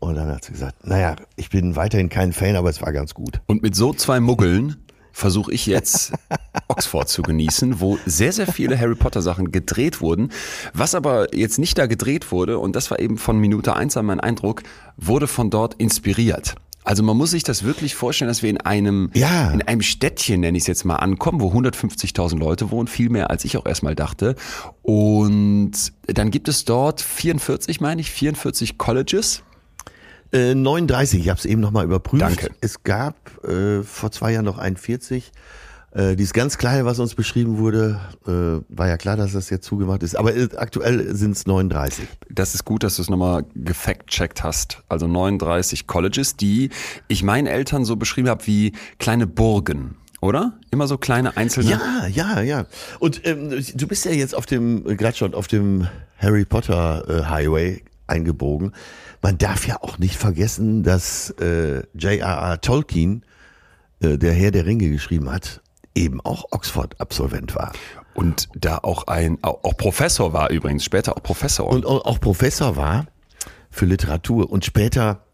Und 0.00 0.14
dann 0.14 0.28
hat 0.28 0.46
sie 0.46 0.52
gesagt, 0.52 0.86
naja, 0.86 1.14
ich 1.36 1.50
bin 1.50 1.76
weiterhin 1.76 2.08
kein 2.08 2.32
Fan, 2.32 2.56
aber 2.56 2.70
es 2.70 2.80
war 2.80 2.92
ganz 2.94 3.12
gut. 3.12 3.42
Und 3.44 3.62
mit 3.62 3.76
so 3.76 3.92
zwei 3.92 4.18
Muggeln 4.18 4.76
versuche 5.12 5.52
ich 5.52 5.66
jetzt 5.66 6.14
Oxford 6.68 7.06
zu 7.06 7.20
genießen, 7.20 7.80
wo 7.80 7.98
sehr, 8.06 8.32
sehr 8.32 8.46
viele 8.46 8.80
Harry 8.80 8.94
Potter 8.94 9.20
Sachen 9.20 9.52
gedreht 9.52 10.00
wurden. 10.00 10.32
Was 10.72 10.94
aber 10.94 11.34
jetzt 11.36 11.58
nicht 11.58 11.76
da 11.76 11.84
gedreht 11.84 12.32
wurde, 12.32 12.58
und 12.58 12.74
das 12.74 12.90
war 12.90 12.98
eben 12.98 13.18
von 13.18 13.38
Minute 13.38 13.76
eins 13.76 13.98
an 13.98 14.06
mein 14.06 14.20
Eindruck, 14.20 14.62
wurde 14.96 15.26
von 15.26 15.50
dort 15.50 15.74
inspiriert. 15.74 16.54
Also 16.86 17.02
man 17.02 17.16
muss 17.16 17.32
sich 17.32 17.42
das 17.42 17.64
wirklich 17.64 17.96
vorstellen, 17.96 18.28
dass 18.28 18.44
wir 18.44 18.50
in 18.50 18.60
einem, 18.60 19.10
ja. 19.12 19.50
in 19.50 19.60
einem 19.60 19.82
Städtchen, 19.82 20.40
nenne 20.40 20.56
ich 20.56 20.62
es 20.62 20.68
jetzt 20.68 20.84
mal, 20.84 20.94
ankommen, 20.94 21.40
wo 21.40 21.50
150.000 21.50 22.38
Leute 22.38 22.70
wohnen, 22.70 22.86
viel 22.86 23.10
mehr 23.10 23.28
als 23.28 23.44
ich 23.44 23.56
auch 23.56 23.66
erstmal 23.66 23.96
dachte. 23.96 24.36
Und 24.82 25.72
dann 26.06 26.30
gibt 26.30 26.46
es 26.46 26.64
dort 26.64 27.00
44, 27.00 27.80
meine 27.80 28.00
ich, 28.00 28.12
44 28.12 28.78
Colleges. 28.78 29.42
39, 30.32 31.18
äh, 31.18 31.22
ich 31.22 31.28
habe 31.28 31.40
es 31.40 31.44
eben 31.44 31.60
nochmal 31.60 31.84
überprüft. 31.84 32.22
Danke. 32.22 32.50
Es 32.60 32.84
gab 32.84 33.16
äh, 33.44 33.82
vor 33.82 34.12
zwei 34.12 34.32
Jahren 34.32 34.44
noch 34.44 34.58
41. 34.58 35.32
Äh, 35.96 36.14
dieses 36.14 36.34
ganz 36.34 36.58
kleine, 36.58 36.84
was 36.84 36.98
uns 36.98 37.14
beschrieben 37.14 37.56
wurde, 37.56 37.98
äh, 38.26 38.62
war 38.68 38.86
ja 38.86 38.98
klar, 38.98 39.16
dass 39.16 39.32
das 39.32 39.48
jetzt 39.48 39.64
zugemacht 39.64 40.02
ist. 40.02 40.14
Aber 40.14 40.36
äh, 40.36 40.48
aktuell 40.56 41.16
sind 41.16 41.32
es 41.36 41.46
39. 41.46 42.06
Das 42.28 42.54
ist 42.54 42.66
gut, 42.66 42.82
dass 42.82 42.96
du 42.96 43.02
es 43.02 43.08
nochmal 43.08 43.46
gefact-checkt 43.54 44.44
hast. 44.44 44.82
Also 44.90 45.06
39 45.06 45.86
Colleges, 45.86 46.36
die 46.36 46.68
ich 47.08 47.22
meinen 47.22 47.46
Eltern 47.46 47.86
so 47.86 47.96
beschrieben 47.96 48.28
habe 48.28 48.46
wie 48.46 48.72
kleine 48.98 49.26
Burgen. 49.26 49.96
Oder? 50.20 50.58
Immer 50.70 50.86
so 50.86 50.98
kleine 50.98 51.38
einzelne. 51.38 51.70
Ja, 51.70 52.06
ja, 52.08 52.42
ja. 52.42 52.66
Und 52.98 53.26
ähm, 53.26 53.64
du 53.74 53.86
bist 53.86 54.04
ja 54.04 54.10
jetzt 54.10 54.34
auf 54.34 54.44
dem, 54.44 54.84
gerade 54.84 55.16
schon 55.16 55.32
auf 55.32 55.46
dem 55.46 55.88
Harry 56.18 56.44
Potter 56.44 57.08
äh, 57.08 57.24
Highway 57.24 57.82
eingebogen. 58.06 58.72
Man 59.22 59.38
darf 59.38 59.66
ja 59.66 59.82
auch 59.82 59.98
nicht 59.98 60.16
vergessen, 60.16 60.82
dass 60.82 61.30
äh, 61.40 61.84
J.R.R. 61.94 62.60
Tolkien, 62.60 63.24
äh, 64.00 64.18
der 64.18 64.34
Herr 64.34 64.50
der 64.50 64.66
Ringe 64.66 64.90
geschrieben 64.90 65.30
hat, 65.32 65.62
eben 65.96 66.20
auch 66.20 66.44
Oxford-Absolvent 66.52 67.56
war. 67.56 67.72
Und 68.14 68.48
da 68.54 68.78
auch 68.78 69.08
ein, 69.08 69.38
auch 69.42 69.76
Professor 69.76 70.32
war 70.32 70.50
übrigens, 70.50 70.84
später 70.84 71.16
auch 71.16 71.22
Professor. 71.22 71.66
Und 71.66 71.84
auch 71.84 72.20
Professor 72.20 72.76
war 72.76 73.06
für 73.70 73.84
Literatur 73.84 74.50
und 74.50 74.64
später 74.64 75.24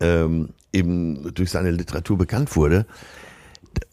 ähm, 0.00 0.50
eben 0.72 1.34
durch 1.34 1.50
seine 1.50 1.70
Literatur 1.70 2.18
bekannt 2.18 2.54
wurde. 2.54 2.86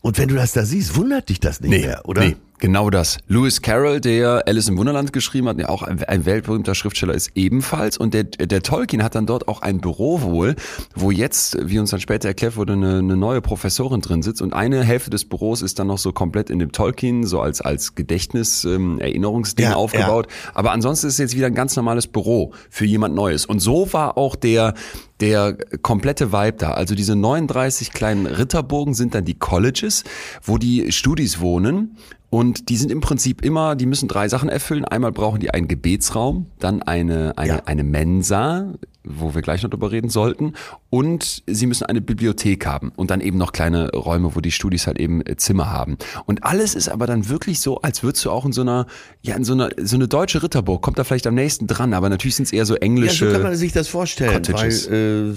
Und 0.02 0.18
wenn 0.18 0.30
du 0.30 0.36
das 0.36 0.52
da 0.54 0.64
siehst, 0.64 0.96
wundert 0.96 1.30
dich 1.30 1.40
das 1.40 1.60
nicht 1.60 1.72
nee, 1.72 1.88
mehr, 1.88 2.02
oder? 2.06 2.24
Nee, 2.24 2.36
Genau 2.60 2.90
das. 2.90 3.18
Lewis 3.28 3.62
Carroll, 3.62 4.00
der 4.00 4.44
Alice 4.48 4.70
im 4.70 4.78
Wunderland 4.78 5.12
geschrieben 5.12 5.50
hat, 5.50 5.60
der 5.60 5.70
auch 5.70 5.84
ein, 5.84 6.02
ein, 6.04 6.26
weltberühmter 6.26 6.76
Schriftsteller 6.76 7.14
ist, 7.14 7.32
ebenfalls. 7.36 7.98
Und 7.98 8.14
der, 8.14 8.24
der 8.24 8.64
Tolkien 8.64 9.04
hat 9.04 9.16
dann 9.16 9.26
dort 9.26 9.48
auch 9.50 9.62
ein 9.62 9.82
Büro 9.82 10.22
wohl, 10.22 10.56
wo 10.96 11.12
jetzt, 11.12 11.58
wie 11.60 11.78
uns 11.80 11.90
dann 11.90 12.00
später 12.00 12.30
erklärt 12.30 12.56
wurde, 12.56 12.74
eine, 12.74 13.00
eine 13.00 13.18
neue 13.18 13.42
Professorin 13.42 14.00
drin 14.00 14.22
sitzt. 14.22 14.42
Und 14.42 14.54
eine 14.54 14.84
Hälfte 14.84 15.10
des 15.10 15.26
Büros 15.26 15.62
ist 15.62 15.78
dann 15.80 15.88
noch 15.88 15.98
so 15.98 16.14
komplett 16.14 16.50
in 16.50 16.60
dem 16.60 16.72
Tolkien, 16.72 17.26
so 17.26 17.42
als, 17.42 17.60
als 17.60 17.96
Gedächtnis, 17.96 18.64
ähm, 18.64 18.98
Erinnerungsding 19.00 19.66
ja, 19.66 19.76
aufgebaut. 19.76 20.28
Ja. 20.30 20.52
Aber 20.54 20.72
ansonsten 20.72 21.08
ist 21.08 21.14
es 21.14 21.20
jetzt 21.20 21.36
wieder 21.36 21.48
ein 21.48 21.56
ganz 21.56 21.76
normales 21.76 22.08
Büro 22.08 22.54
für 22.70 22.86
jemand 22.86 23.14
Neues. 23.14 23.46
Und 23.46 23.60
so 23.60 23.92
war 23.92 24.18
auch 24.18 24.38
der, 24.38 24.74
der 25.20 25.58
komplette 25.82 26.32
Vibe 26.32 26.58
da. 26.58 26.72
Also 26.72 26.96
diese 26.96 27.16
39 27.16 27.92
kleinen 27.92 28.26
Ritterburgen 28.26 28.94
sind 28.94 29.16
dann 29.16 29.26
die 29.26 29.36
Colleges, 29.36 30.04
wo 30.44 30.58
die 30.58 30.92
Studis 30.92 31.42
wohnen 31.42 31.98
und 32.34 32.70
die 32.70 32.78
sind 32.78 32.92
im 32.92 33.00
Prinzip 33.00 33.46
immer, 33.46 33.76
die 33.76 33.86
müssen 33.86 34.08
drei 34.08 34.28
Sachen 34.28 34.50
erfüllen. 34.50 34.86
Einmal 34.86 35.12
brauchen 35.12 35.40
die 35.40 35.52
einen 35.52 35.68
Gebetsraum, 35.68 36.48
dann 36.58 36.82
eine, 36.82 37.38
eine, 37.38 37.48
ja. 37.48 37.62
eine 37.66 37.84
Mensa, 37.84 38.74
wo 39.04 39.36
wir 39.36 39.44
gleich 39.44 39.62
noch 39.62 39.70
drüber 39.70 39.92
reden 39.92 40.10
sollten. 40.10 40.54
Und 40.90 41.44
sie 41.46 41.68
müssen 41.68 41.86
eine 41.86 42.02
Bibliothek 42.02 42.66
haben 42.66 42.92
und 42.96 43.12
dann 43.12 43.22
eben 43.22 43.38
noch 43.38 43.52
kleine 43.52 43.92
Räume, 43.92 44.36
wo 44.36 44.42
die 44.42 44.50
Studis 44.50 44.88
halt 44.88 45.00
eben 45.00 45.24
äh, 45.24 45.38
Zimmer 45.38 45.70
haben. 45.70 46.00
Und 46.26 46.44
alles 46.44 46.74
ist 46.74 46.90
aber 46.90 47.06
dann 47.06 47.30
wirklich 47.30 47.60
so, 47.60 47.82
als 47.82 48.02
würdest 48.02 48.26
du 48.26 48.32
auch 48.32 48.48
in 48.48 48.52
so 48.52 48.62
einer, 48.62 48.88
ja, 49.22 49.36
in 49.36 49.44
so 49.44 49.54
einer, 49.54 49.70
so 49.84 49.96
eine 49.96 50.08
deutsche 50.08 50.42
Ritterburg, 50.42 50.82
kommt 50.82 50.98
da 50.98 51.04
vielleicht 51.04 51.28
am 51.28 51.36
nächsten 51.36 51.68
dran, 51.68 51.94
aber 51.94 52.10
natürlich 52.10 52.36
sind 52.36 52.46
es 52.46 52.52
eher 52.52 52.66
so 52.66 52.74
englische. 52.74 53.26
Ja, 53.26 53.32
so 53.32 53.38
kann 53.38 53.44
man 53.44 53.56
sich 53.56 53.74
das 53.74 53.88
vorstellen, 53.90 54.42
Cottages. 54.42 54.90
weil 54.90 55.36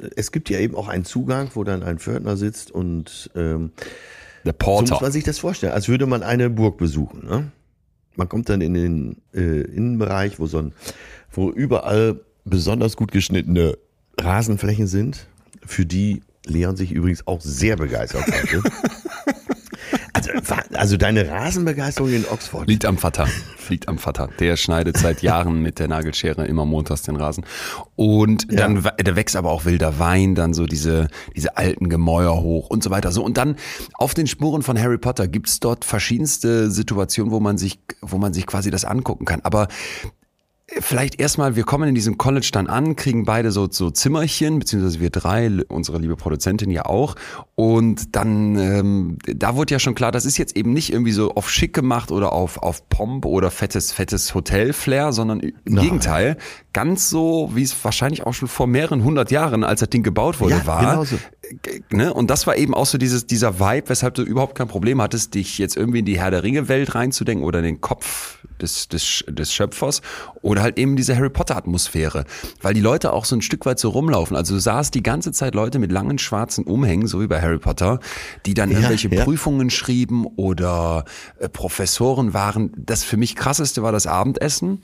äh, 0.00 0.10
es 0.16 0.32
gibt 0.32 0.48
ja 0.48 0.60
eben 0.60 0.76
auch 0.76 0.88
einen 0.88 1.04
Zugang, 1.04 1.50
wo 1.52 1.62
dann 1.62 1.82
ein 1.82 1.98
Pförtner 1.98 2.38
sitzt 2.38 2.70
und 2.70 3.30
ähm, 3.36 3.72
der 4.44 4.52
Porter. 4.52 4.86
So 4.86 4.94
muss 4.94 5.02
man 5.02 5.12
sich 5.12 5.24
das 5.24 5.38
vorstellen, 5.38 5.72
als 5.72 5.88
würde 5.88 6.06
man 6.06 6.22
eine 6.22 6.50
Burg 6.50 6.78
besuchen. 6.78 7.26
Ne? 7.26 7.50
Man 8.16 8.28
kommt 8.28 8.48
dann 8.48 8.60
in 8.60 8.74
den 8.74 9.16
äh, 9.34 9.60
Innenbereich, 9.62 10.38
wo 10.38 10.46
so 10.46 10.58
ein, 10.58 10.72
wo 11.30 11.50
überall 11.50 12.20
besonders 12.44 12.96
gut 12.96 13.12
geschnittene 13.12 13.78
Rasenflächen 14.18 14.86
sind, 14.86 15.28
für 15.64 15.86
die 15.86 16.22
Leon 16.46 16.76
sich 16.76 16.92
übrigens 16.92 17.26
auch 17.26 17.40
sehr 17.40 17.76
begeistert 17.76 18.26
hatte. 18.26 18.62
Also, 20.18 20.54
also 20.74 20.96
deine 20.96 21.28
Rasenbegeisterung 21.28 22.12
in 22.12 22.24
Oxford. 22.30 22.68
Liegt 22.68 22.84
am 22.84 22.98
Vater. 22.98 23.28
Liegt 23.68 23.88
am 23.88 23.98
Vater. 23.98 24.28
Der 24.38 24.56
schneidet 24.56 24.96
seit 24.96 25.22
Jahren 25.22 25.62
mit 25.62 25.78
der 25.78 25.88
Nagelschere 25.88 26.46
immer 26.46 26.64
montags 26.64 27.02
den 27.02 27.16
Rasen. 27.16 27.44
Und 27.96 28.46
dann, 28.50 28.82
ja. 28.82 28.92
da 28.96 29.16
wächst 29.16 29.36
aber 29.36 29.50
auch 29.50 29.64
wilder 29.64 29.98
Wein, 29.98 30.34
dann 30.34 30.54
so 30.54 30.66
diese, 30.66 31.08
diese 31.36 31.56
alten 31.56 31.88
Gemäuer 31.88 32.40
hoch 32.40 32.70
und 32.70 32.82
so 32.82 32.90
weiter. 32.90 33.12
So. 33.12 33.22
Und 33.22 33.36
dann 33.36 33.56
auf 33.94 34.14
den 34.14 34.26
Spuren 34.26 34.62
von 34.62 34.78
Harry 34.78 34.98
Potter 34.98 35.28
gibt's 35.28 35.60
dort 35.60 35.84
verschiedenste 35.84 36.70
Situationen, 36.70 37.32
wo 37.32 37.40
man 37.40 37.58
sich, 37.58 37.78
wo 38.00 38.18
man 38.18 38.32
sich 38.32 38.46
quasi 38.46 38.70
das 38.70 38.84
angucken 38.84 39.24
kann. 39.24 39.40
Aber 39.42 39.68
Vielleicht 40.70 41.18
erstmal, 41.18 41.56
wir 41.56 41.64
kommen 41.64 41.88
in 41.88 41.94
diesem 41.94 42.18
College 42.18 42.50
dann 42.52 42.66
an, 42.66 42.94
kriegen 42.94 43.24
beide 43.24 43.52
so, 43.52 43.68
so 43.70 43.90
Zimmerchen, 43.90 44.58
beziehungsweise 44.58 45.00
wir 45.00 45.08
drei, 45.08 45.50
unsere 45.68 45.96
liebe 45.96 46.14
Produzentin 46.14 46.70
ja 46.70 46.84
auch. 46.84 47.14
Und 47.54 48.14
dann, 48.14 48.56
ähm, 48.58 49.18
da 49.24 49.56
wurde 49.56 49.72
ja 49.72 49.78
schon 49.78 49.94
klar, 49.94 50.12
das 50.12 50.26
ist 50.26 50.36
jetzt 50.36 50.56
eben 50.58 50.74
nicht 50.74 50.92
irgendwie 50.92 51.12
so 51.12 51.34
auf 51.34 51.48
schick 51.48 51.72
gemacht 51.72 52.12
oder 52.12 52.34
auf, 52.34 52.58
auf 52.58 52.86
Pomp 52.90 53.24
oder 53.24 53.50
fettes, 53.50 53.92
fettes 53.92 54.34
Hotel-Flair, 54.34 55.12
sondern 55.12 55.40
im 55.40 55.54
Nein. 55.64 55.84
Gegenteil, 55.84 56.36
ganz 56.74 57.08
so, 57.08 57.50
wie 57.54 57.62
es 57.62 57.74
wahrscheinlich 57.82 58.26
auch 58.26 58.34
schon 58.34 58.48
vor 58.48 58.66
mehreren 58.66 59.02
hundert 59.04 59.30
Jahren, 59.30 59.64
als 59.64 59.80
das 59.80 59.88
Ding 59.88 60.02
gebaut 60.02 60.38
wurde, 60.38 60.56
ja, 60.56 60.66
war. 60.66 60.80
Genauso. 60.80 61.16
Ne? 61.90 62.12
Und 62.12 62.30
das 62.30 62.46
war 62.46 62.56
eben 62.56 62.74
auch 62.74 62.86
so 62.86 62.98
dieses, 62.98 63.26
dieser 63.26 63.60
Vibe, 63.60 63.88
weshalb 63.88 64.14
du 64.14 64.22
überhaupt 64.22 64.54
kein 64.54 64.68
Problem 64.68 65.00
hattest, 65.00 65.34
dich 65.34 65.58
jetzt 65.58 65.76
irgendwie 65.76 66.00
in 66.00 66.04
die 66.04 66.18
Herr 66.18 66.30
der 66.30 66.42
Ringe-Welt 66.42 66.94
reinzudenken 66.94 67.44
oder 67.44 67.60
in 67.60 67.64
den 67.64 67.80
Kopf 67.80 68.38
des, 68.60 68.88
des, 68.88 69.24
des 69.28 69.52
Schöpfers 69.52 70.02
oder 70.42 70.62
halt 70.62 70.78
eben 70.78 70.96
diese 70.96 71.16
Harry 71.16 71.30
Potter-Atmosphäre. 71.30 72.24
Weil 72.62 72.74
die 72.74 72.80
Leute 72.80 73.12
auch 73.12 73.24
so 73.24 73.36
ein 73.36 73.42
Stück 73.42 73.66
weit 73.66 73.78
so 73.78 73.90
rumlaufen. 73.90 74.36
Also 74.36 74.54
du 74.54 74.60
sahst 74.60 74.94
die 74.94 75.02
ganze 75.02 75.32
Zeit 75.32 75.54
Leute 75.54 75.78
mit 75.78 75.92
langen 75.92 76.18
schwarzen 76.18 76.64
Umhängen, 76.64 77.06
so 77.06 77.20
wie 77.20 77.26
bei 77.26 77.40
Harry 77.40 77.58
Potter, 77.58 78.00
die 78.46 78.54
dann 78.54 78.70
Ja, 78.70 78.78
irgendwelche 78.78 79.14
ja. 79.14 79.24
Prüfungen 79.24 79.70
schrieben 79.70 80.26
oder 80.26 81.04
äh, 81.38 81.48
Professoren 81.48 82.34
waren. 82.34 82.72
Das 82.76 83.04
für 83.04 83.16
mich 83.16 83.36
krasseste 83.36 83.82
war 83.82 83.92
das 83.92 84.06
Abendessen. 84.06 84.80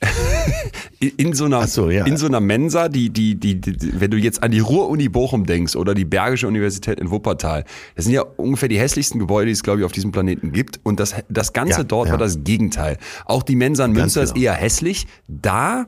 in, 1.00 1.32
so 1.32 1.44
einer, 1.44 1.66
so, 1.68 1.90
ja. 1.90 2.04
in 2.06 2.16
so 2.16 2.26
einer 2.26 2.40
Mensa, 2.40 2.88
die, 2.88 3.10
die, 3.10 3.36
die, 3.36 3.60
die, 3.60 4.00
wenn 4.00 4.10
du 4.10 4.16
jetzt 4.16 4.42
an 4.42 4.50
die 4.50 4.58
Ruhr-Uni 4.58 5.08
Bochum 5.08 5.46
denkst 5.46 5.76
oder 5.76 5.94
die 5.94 6.04
Bergische 6.04 6.48
Universität 6.48 6.98
in 6.98 7.10
Wuppertal, 7.10 7.64
das 7.94 8.06
sind 8.06 8.14
ja 8.14 8.22
ungefähr 8.22 8.68
die 8.68 8.78
hässlichsten 8.78 9.20
Gebäude, 9.20 9.46
die 9.46 9.52
es, 9.52 9.62
glaube 9.62 9.80
ich, 9.80 9.84
auf 9.84 9.92
diesem 9.92 10.10
Planeten 10.10 10.52
gibt. 10.52 10.80
Und 10.82 10.98
das, 10.98 11.14
das 11.28 11.52
Ganze 11.52 11.78
Ja, 11.78 11.84
dort 11.84 12.06
ja. 12.06 12.12
war 12.12 12.18
das 12.18 12.42
Gegenteil. 12.42 12.98
Auch 13.26 13.44
die 13.44 13.54
Mensa 13.54 13.84
in 13.84 13.92
Münster 13.92 14.22
ist 14.22 14.34
genau. 14.34 14.46
eher 14.46 14.54
hässlich. 14.54 15.06
Da, 15.28 15.86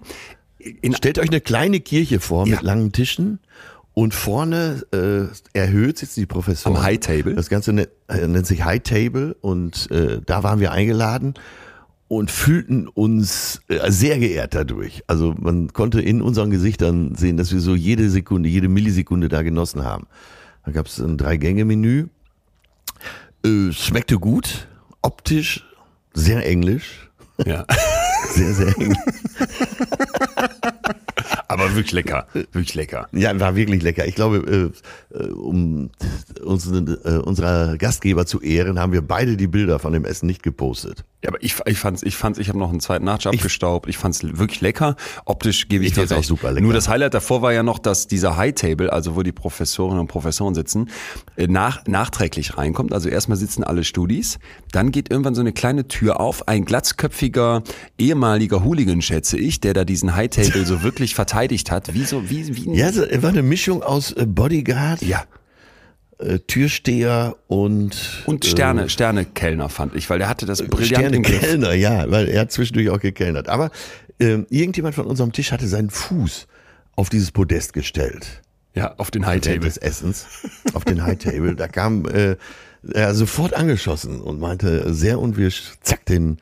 in, 0.59 0.95
Stellt 0.95 1.19
euch 1.19 1.29
eine 1.29 1.41
kleine 1.41 1.81
Kirche 1.81 2.21
vor 2.21 2.47
mit 2.47 2.63
langen 2.63 2.93
Tischen 2.93 3.41
und 3.95 4.15
vorne 4.15 4.83
äh, 4.93 5.59
erhöht 5.59 5.99
sitzen 5.99 6.21
die 6.21 6.27
Professoren. 6.27 6.77
Am 6.77 6.83
High 6.83 7.01
Table? 7.01 7.35
Das 7.35 7.49
Ganze 7.49 7.73
nennt, 7.73 7.89
äh, 8.09 8.27
nennt 8.29 8.47
sich 8.47 8.65
High 8.65 8.83
Table 8.83 9.35
und 9.41 9.91
äh, 9.91 10.21
da 10.25 10.45
waren 10.45 10.61
wir 10.61 10.71
eingeladen 10.71 11.35
und 12.11 12.29
fühlten 12.33 12.89
uns 12.89 13.63
äh, 13.69 13.89
sehr 13.89 14.19
geehrt 14.19 14.57
dadurch. 14.57 15.05
Also 15.07 15.33
man 15.39 15.73
konnte 15.73 16.01
in 16.01 16.23
unseren 16.23 16.51
Gesichtern 16.51 17.15
sehen, 17.15 17.37
dass 17.37 17.53
wir 17.53 17.61
so 17.61 17.77
jede 17.77 18.11
Sekunde, 18.11 18.49
jede 18.49 18.69
Millisekunde 18.69 19.29
da 19.29 19.43
genossen 19.43 19.85
haben. 19.85 20.09
Da 20.65 20.73
gab 20.73 20.87
es 20.87 20.99
ein 20.99 21.17
Drei-Gänge-Menü. 21.17 22.09
Äh, 23.45 23.71
schmeckte 23.71 24.19
gut, 24.19 24.67
optisch 25.03 25.65
sehr 26.13 26.45
englisch, 26.45 27.09
ja. 27.47 27.65
sehr, 28.31 28.55
sehr 28.55 28.77
englisch. 28.77 28.99
Aber 31.71 31.77
wirklich 31.77 31.93
lecker. 31.93 32.27
Wirklich 32.35 32.75
lecker. 32.75 33.09
Ja, 33.13 33.39
war 33.41 33.57
wirklich 33.57 33.83
lecker. 33.83 34.07
Ich 34.07 34.15
glaube, 34.15 34.73
äh, 35.13 35.17
äh, 35.19 35.31
um 35.31 35.91
unseren, 36.45 36.99
äh, 37.05 37.19
unserer 37.19 37.77
Gastgeber 37.77 38.27
zu 38.27 38.41
ehren, 38.41 38.79
haben 38.79 38.93
wir 38.93 39.03
beide 39.03 39.37
die 39.37 39.47
Bilder 39.47 39.79
von 39.79 39.93
dem 39.93 40.05
Essen 40.05 40.27
nicht 40.27 40.43
gepostet. 40.43 41.05
Ja, 41.23 41.29
aber 41.29 41.43
ich, 41.43 41.55
ich 41.67 41.79
fand's, 41.79 42.03
ich 42.03 42.17
fand's, 42.17 42.39
ich 42.39 42.49
habe 42.49 42.59
noch 42.59 42.71
einen 42.71 42.81
zweiten 42.81 43.05
Nachtisch 43.05 43.27
abgestaubt. 43.27 43.89
Ich 43.89 43.99
fand's 43.99 44.23
wirklich 44.23 44.61
lecker. 44.63 44.97
Optisch 45.27 45.69
gebe 45.69 45.85
ich, 45.85 45.89
Ich 45.91 45.95
dir 45.95 46.01
fand's 46.01 46.13
auch 46.13 46.17
recht. 46.19 46.29
super 46.29 46.51
lecker. 46.53 46.63
Nur 46.63 46.73
das 46.73 46.89
Highlight 46.89 47.13
davor 47.13 47.43
war 47.43 47.53
ja 47.53 47.63
noch, 47.63 47.79
dass 47.79 48.07
dieser 48.07 48.37
High 48.39 48.55
Table, 48.55 48.93
also 48.93 49.17
wo 49.17 49.23
die 49.23 49.33
Professorinnen 49.33 50.01
und 50.01 50.07
Professoren 50.07 50.55
sitzen, 50.55 50.89
nach, 51.37 51.85
nachträglich 51.87 52.57
reinkommt. 52.57 52.93
Also 52.95 53.09
erstmal 53.11 53.37
sitzen 53.37 53.65
alle 53.65 53.85
Studis, 53.85 54.39
dann 54.73 54.93
geht 54.93 55.11
irgendwann 55.11 55.35
so 55.35 55.43
eine 55.43 55.53
kleine 55.53 55.89
Tür 55.89 56.21
auf. 56.21 56.49
Ein 56.49 56.65
glatzköpfiger 56.65 57.63
ehemaliger 57.99 58.65
Hooligan, 58.65 59.03
schätze 59.03 59.37
ich, 59.39 59.61
der 59.61 59.75
da 59.75 59.85
diesen 59.85 60.15
High 60.17 60.31
Table 60.31 60.65
so 60.65 60.83
wirklich 60.83 61.15
verteidigt 61.15 61.60
hat. 61.69 61.93
Wie 61.95 62.05
so, 62.05 62.31
wie, 62.31 62.55
wie 62.55 62.77
Ja, 62.77 62.93
so, 62.93 63.03
war 63.03 63.31
eine 63.31 63.43
Mischung 63.43 63.83
aus 63.83 64.13
äh, 64.13 64.27
Bodyguard, 64.27 65.03
ja. 65.03 65.25
äh, 66.19 66.39
Türsteher 66.39 67.37
und 67.49 68.23
Und 68.27 68.45
Sterne, 68.45 68.89
Sterne-Kellner 68.89 69.69
fand 69.69 69.97
ich, 69.97 70.09
weil 70.09 70.19
der 70.19 70.29
hatte 70.29 70.47
das 70.47 70.61
äh, 70.61 70.69
brillant 70.69 71.15
im 71.15 71.23
Griff. 71.23 71.39
Sterne-Kellner, 71.39 71.75
ja, 71.75 72.11
weil 72.11 72.29
er 72.29 72.49
zwischendurch 72.49 72.91
auch 72.91 73.01
gekellnert. 73.01 73.49
Aber 73.49 73.71
ähm, 74.21 74.47
irgendjemand 74.51 74.95
von 74.95 75.07
unserem 75.07 75.33
Tisch 75.33 75.51
hatte 75.53 75.67
seinen 75.67 75.91
Fuß 75.91 76.47
auf 76.97 77.09
dieses 77.09 77.33
Podest 77.33 77.73
gestellt. 77.73 78.43
Ja, 78.75 78.95
auf 78.99 79.11
den 79.11 79.27
High 79.27 79.41
Table. 79.41 79.61
des 79.61 79.77
Essens 79.79 80.27
auf 80.75 80.85
den 80.85 81.03
High 81.03 81.19
Table. 81.19 81.57
Da 81.57 81.67
kam 81.67 82.07
äh, 82.07 82.37
er 82.93 83.15
sofort 83.15 83.55
angeschossen 83.55 84.21
und 84.21 84.41
meinte 84.41 84.93
sehr 84.95 85.19
unwirsch, 85.19 85.73
zack, 85.83 86.07
den 86.07 86.39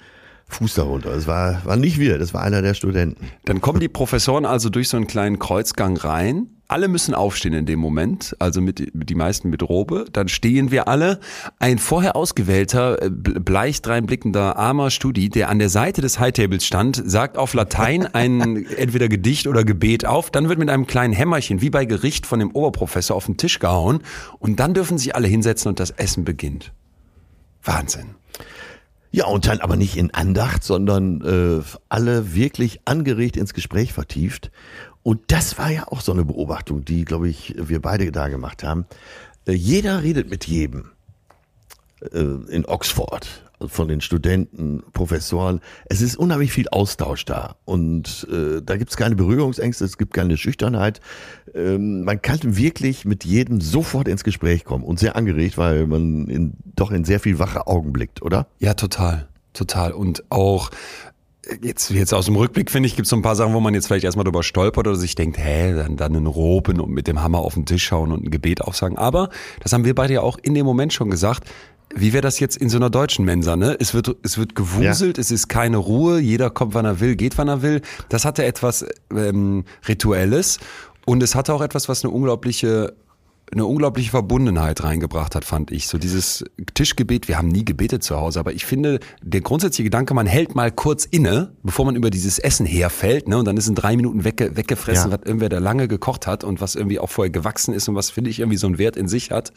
Fuß 0.48 0.74
darunter. 0.74 1.12
Es 1.12 1.26
war, 1.26 1.64
war 1.64 1.76
nicht 1.76 1.98
wir, 1.98 2.18
das 2.18 2.32
war 2.32 2.42
einer 2.42 2.62
der 2.62 2.74
Studenten. 2.74 3.30
Dann 3.44 3.60
kommen 3.60 3.80
die 3.80 3.88
Professoren 3.88 4.46
also 4.46 4.70
durch 4.70 4.88
so 4.88 4.96
einen 4.96 5.06
kleinen 5.06 5.38
Kreuzgang 5.38 5.96
rein. 5.96 6.48
Alle 6.68 6.88
müssen 6.88 7.14
aufstehen 7.14 7.54
in 7.54 7.64
dem 7.64 7.78
Moment, 7.78 8.34
also 8.38 8.60
mit, 8.60 8.90
die 8.92 9.14
meisten 9.14 9.48
mit 9.48 9.62
Robe. 9.62 10.06
Dann 10.12 10.28
stehen 10.28 10.70
wir 10.70 10.88
alle. 10.88 11.20
Ein 11.58 11.78
vorher 11.78 12.16
ausgewählter, 12.16 13.02
äh, 13.02 13.10
bleich 13.10 13.80
dreinblickender 13.82 14.56
armer 14.56 14.90
Studi, 14.90 15.28
der 15.28 15.48
an 15.48 15.58
der 15.58 15.70
Seite 15.70 16.00
des 16.00 16.18
High 16.18 16.32
Tables 16.32 16.66
stand, 16.66 17.02
sagt 17.04 17.38
auf 17.38 17.54
Latein 17.54 18.06
ein 18.06 18.66
entweder 18.76 19.08
Gedicht 19.08 19.46
oder 19.46 19.64
Gebet 19.64 20.06
auf. 20.06 20.30
Dann 20.30 20.48
wird 20.48 20.58
mit 20.58 20.70
einem 20.70 20.86
kleinen 20.86 21.14
Hämmerchen, 21.14 21.60
wie 21.60 21.70
bei 21.70 21.84
Gericht, 21.84 22.26
von 22.26 22.38
dem 22.38 22.50
Oberprofessor 22.50 23.16
auf 23.16 23.26
den 23.26 23.36
Tisch 23.36 23.60
gehauen. 23.60 24.00
Und 24.38 24.60
dann 24.60 24.74
dürfen 24.74 24.98
sich 24.98 25.14
alle 25.14 25.28
hinsetzen 25.28 25.68
und 25.68 25.80
das 25.80 25.90
Essen 25.90 26.24
beginnt. 26.24 26.72
Wahnsinn. 27.62 28.14
Ja, 29.10 29.26
und 29.26 29.46
dann 29.46 29.60
aber 29.60 29.76
nicht 29.76 29.96
in 29.96 30.12
Andacht, 30.12 30.62
sondern 30.62 31.22
äh, 31.22 31.62
alle 31.88 32.34
wirklich 32.34 32.80
angeregt 32.84 33.36
ins 33.36 33.54
Gespräch 33.54 33.92
vertieft. 33.92 34.50
Und 35.02 35.20
das 35.28 35.56
war 35.56 35.70
ja 35.70 35.88
auch 35.88 36.02
so 36.02 36.12
eine 36.12 36.24
Beobachtung, 36.24 36.84
die, 36.84 37.04
glaube 37.04 37.28
ich, 37.28 37.54
wir 37.56 37.80
beide 37.80 38.12
da 38.12 38.28
gemacht 38.28 38.62
haben. 38.62 38.86
Äh, 39.46 39.52
jeder 39.52 40.02
redet 40.02 40.28
mit 40.28 40.46
jedem 40.46 40.90
äh, 42.12 42.18
in 42.18 42.66
Oxford, 42.66 43.47
von 43.66 43.88
den 43.88 44.00
Studenten, 44.00 44.82
Professoren. 44.92 45.60
Es 45.86 46.00
ist 46.00 46.16
unheimlich 46.16 46.52
viel 46.52 46.68
Austausch 46.68 47.24
da. 47.24 47.56
Und 47.64 48.26
äh, 48.30 48.62
da 48.62 48.76
gibt 48.76 48.90
es 48.90 48.96
keine 48.96 49.16
Berührungsängste, 49.16 49.84
es 49.84 49.98
gibt 49.98 50.14
keine 50.14 50.36
Schüchternheit. 50.36 51.00
Ähm, 51.54 52.04
man 52.04 52.22
kann 52.22 52.38
wirklich 52.42 53.04
mit 53.04 53.24
jedem 53.24 53.60
sofort 53.60 54.08
ins 54.08 54.24
Gespräch 54.24 54.64
kommen 54.64 54.84
und 54.84 54.98
sehr 54.98 55.16
angeregt, 55.16 55.58
weil 55.58 55.86
man 55.86 56.28
in, 56.28 56.54
doch 56.76 56.90
in 56.90 57.04
sehr 57.04 57.20
viel 57.20 57.38
wache 57.38 57.66
Augen 57.66 57.92
blickt, 57.92 58.22
oder? 58.22 58.46
Ja, 58.58 58.74
total. 58.74 59.28
Total. 59.52 59.92
Und 59.92 60.24
auch 60.30 60.70
jetzt, 61.62 61.90
jetzt 61.90 62.12
aus 62.12 62.26
dem 62.26 62.36
Rückblick, 62.36 62.70
finde 62.70 62.86
ich, 62.86 62.96
gibt 62.96 63.06
es 63.06 63.10
so 63.10 63.16
ein 63.16 63.22
paar 63.22 63.36
Sachen, 63.36 63.54
wo 63.54 63.60
man 63.60 63.74
jetzt 63.74 63.86
vielleicht 63.86 64.04
erstmal 64.04 64.24
drüber 64.24 64.42
stolpert 64.42 64.86
oder 64.86 64.96
sich 64.96 65.14
denkt, 65.14 65.38
hä, 65.38 65.74
dann, 65.74 65.96
dann 65.96 66.14
einen 66.14 66.26
Roben 66.26 66.80
und 66.80 66.90
mit 66.90 67.06
dem 67.06 67.22
Hammer 67.22 67.38
auf 67.38 67.54
den 67.54 67.66
Tisch 67.66 67.84
schauen 67.84 68.12
und 68.12 68.24
ein 68.24 68.30
Gebet 68.30 68.62
aufsagen. 68.62 68.98
Aber, 68.98 69.30
das 69.60 69.72
haben 69.72 69.84
wir 69.84 69.94
beide 69.94 70.14
ja 70.14 70.20
auch 70.20 70.38
in 70.40 70.54
dem 70.54 70.66
Moment 70.66 70.92
schon 70.92 71.10
gesagt, 71.10 71.48
wie 71.94 72.12
wäre 72.12 72.22
das 72.22 72.38
jetzt 72.38 72.56
in 72.56 72.68
so 72.68 72.76
einer 72.76 72.90
deutschen 72.90 73.24
Mensa, 73.24 73.56
ne? 73.56 73.76
Es 73.78 73.94
wird, 73.94 74.14
es 74.22 74.38
wird 74.38 74.54
gewuselt, 74.54 75.18
es 75.18 75.30
ist 75.30 75.48
keine 75.48 75.78
Ruhe, 75.78 76.18
jeder 76.18 76.50
kommt, 76.50 76.74
wann 76.74 76.84
er 76.84 77.00
will, 77.00 77.16
geht, 77.16 77.38
wann 77.38 77.48
er 77.48 77.62
will. 77.62 77.80
Das 78.08 78.24
hatte 78.24 78.44
etwas 78.44 78.84
ähm, 79.14 79.64
Rituelles 79.86 80.58
und 81.06 81.22
es 81.22 81.34
hatte 81.34 81.54
auch 81.54 81.62
etwas, 81.62 81.88
was 81.88 82.04
eine 82.04 82.12
unglaubliche 82.12 82.94
eine 83.52 83.64
unglaubliche 83.64 84.10
Verbundenheit 84.10 84.82
reingebracht 84.84 85.34
hat, 85.34 85.44
fand 85.44 85.70
ich. 85.70 85.88
So 85.88 85.98
dieses 85.98 86.44
Tischgebet, 86.74 87.28
wir 87.28 87.38
haben 87.38 87.48
nie 87.48 87.64
gebetet 87.64 88.02
zu 88.02 88.16
Hause, 88.16 88.40
aber 88.40 88.52
ich 88.52 88.64
finde, 88.66 89.00
der 89.22 89.40
grundsätzliche 89.40 89.84
Gedanke, 89.84 90.12
man 90.14 90.26
hält 90.26 90.54
mal 90.54 90.70
kurz 90.70 91.04
inne, 91.04 91.52
bevor 91.62 91.84
man 91.86 91.96
über 91.96 92.10
dieses 92.10 92.38
Essen 92.38 92.66
herfällt, 92.66 93.28
ne, 93.28 93.38
und 93.38 93.44
dann 93.46 93.56
ist 93.56 93.68
in 93.68 93.74
drei 93.74 93.96
Minuten 93.96 94.24
wegge 94.24 94.56
weggefressen, 94.56 95.10
Ja. 95.10 95.18
was 95.18 95.26
irgendwer 95.26 95.48
da 95.48 95.58
lange 95.58 95.88
gekocht 95.88 96.26
hat 96.26 96.44
und 96.44 96.60
was 96.60 96.74
irgendwie 96.74 96.98
auch 96.98 97.10
vorher 97.10 97.30
gewachsen 97.30 97.72
ist 97.74 97.88
und 97.88 97.94
was, 97.94 98.10
finde 98.10 98.30
ich, 98.30 98.40
irgendwie 98.40 98.58
so 98.58 98.66
einen 98.66 98.78
Wert 98.78 98.96
in 98.96 99.08
sich 99.08 99.30
hat. 99.30 99.52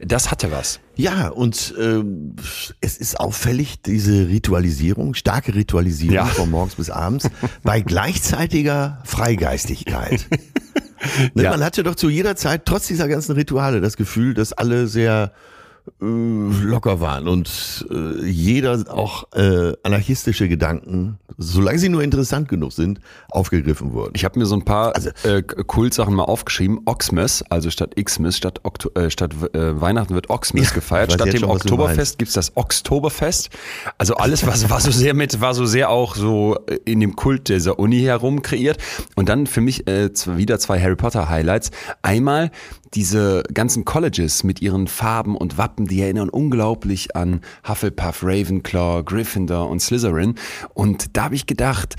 Das 0.00 0.30
hatte 0.30 0.50
was. 0.50 0.80
Ja, 0.96 1.28
und 1.28 1.74
ähm, 1.80 2.34
es 2.80 2.96
ist 2.96 3.20
auffällig, 3.20 3.82
diese 3.82 4.28
Ritualisierung, 4.28 5.14
starke 5.14 5.54
Ritualisierung 5.54 6.14
Ja. 6.16 6.24
von 6.26 6.50
morgens 6.50 6.74
bis 6.74 6.90
abends, 6.90 7.28
bei 7.62 7.80
gleichzeitiger 7.82 9.00
Freigeistigkeit. 9.04 10.26
Ne, 11.34 11.44
Ja. 11.44 11.50
Man 11.50 11.64
hatte 11.64 11.82
doch 11.82 11.94
zu 11.94 12.08
jeder 12.08 12.36
Zeit, 12.36 12.62
trotz 12.64 12.86
dieser 12.86 13.08
ganzen 13.08 13.32
Rituale, 13.32 13.80
das 13.80 13.96
Gefühl, 13.96 14.34
dass 14.34 14.52
alle 14.52 14.86
sehr 14.86 15.32
locker 16.00 17.00
waren 17.00 17.28
und 17.28 17.86
äh, 17.90 18.24
jeder 18.26 18.84
auch 18.88 19.24
äh, 19.34 19.72
anarchistische 19.82 20.48
Gedanken, 20.48 21.18
solange 21.36 21.78
sie 21.78 21.88
nur 21.88 22.02
interessant 22.02 22.48
genug 22.48 22.72
sind, 22.72 23.00
aufgegriffen 23.30 23.92
wurden. 23.92 24.12
Ich 24.14 24.24
habe 24.24 24.38
mir 24.38 24.46
so 24.46 24.54
ein 24.54 24.64
paar 24.64 24.94
Also- 24.94 25.10
äh, 25.24 25.42
Kultsachen 25.42 26.14
mal 26.14 26.24
aufgeschrieben. 26.24 26.80
Oxmas, 26.86 27.42
also 27.50 27.70
statt 27.70 27.94
Xmas, 28.02 28.36
statt, 28.36 28.60
Okto 28.64 28.90
äh, 28.94 29.10
statt 29.10 29.32
äh, 29.54 29.80
Weihnachten 29.80 30.14
wird 30.14 30.30
Oxmas 30.30 30.68
Ja, 30.68 30.74
gefeiert. 30.74 31.12
Statt 31.12 31.32
dem 31.32 31.40
schon, 31.40 31.50
Oktoberfest 31.50 32.18
gibt's 32.18 32.34
das 32.34 32.56
Oktoberfest. 32.56 33.50
Also 33.98 34.14
alles, 34.14 34.46
was 34.46 34.68
war 34.70 34.80
so 34.80 34.90
sehr 34.90 35.14
mit, 35.14 35.40
war 35.40 35.54
so 35.54 35.66
sehr 35.66 35.90
auch 35.90 36.16
so 36.16 36.56
äh, 36.66 36.78
in 36.84 37.00
dem 37.00 37.16
Kult 37.16 37.48
dieser 37.48 37.78
Uni 37.78 38.00
herum 38.00 38.42
kreiert. 38.42 38.78
Und 39.16 39.28
dann 39.28 39.46
für 39.46 39.60
mich 39.60 39.86
äh, 39.88 40.10
wieder 40.26 40.58
zwei 40.58 40.80
Harry 40.80 40.96
Potter 40.96 41.28
Highlights. 41.28 41.70
Einmal 42.02 42.50
diese 42.94 43.42
ganzen 43.52 43.84
Colleges 43.84 44.44
mit 44.44 44.62
ihren 44.62 44.88
Farben 44.88 45.36
und 45.36 45.58
Wappen, 45.58 45.86
die 45.86 46.00
erinnern 46.00 46.28
unglaublich 46.28 47.14
an 47.16 47.40
Hufflepuff, 47.68 48.22
Ravenclaw, 48.22 49.02
Gryffindor 49.04 49.68
und 49.68 49.80
Slytherin. 49.80 50.34
Und 50.74 51.16
da 51.16 51.24
habe 51.24 51.34
ich 51.34 51.46
gedacht, 51.46 51.96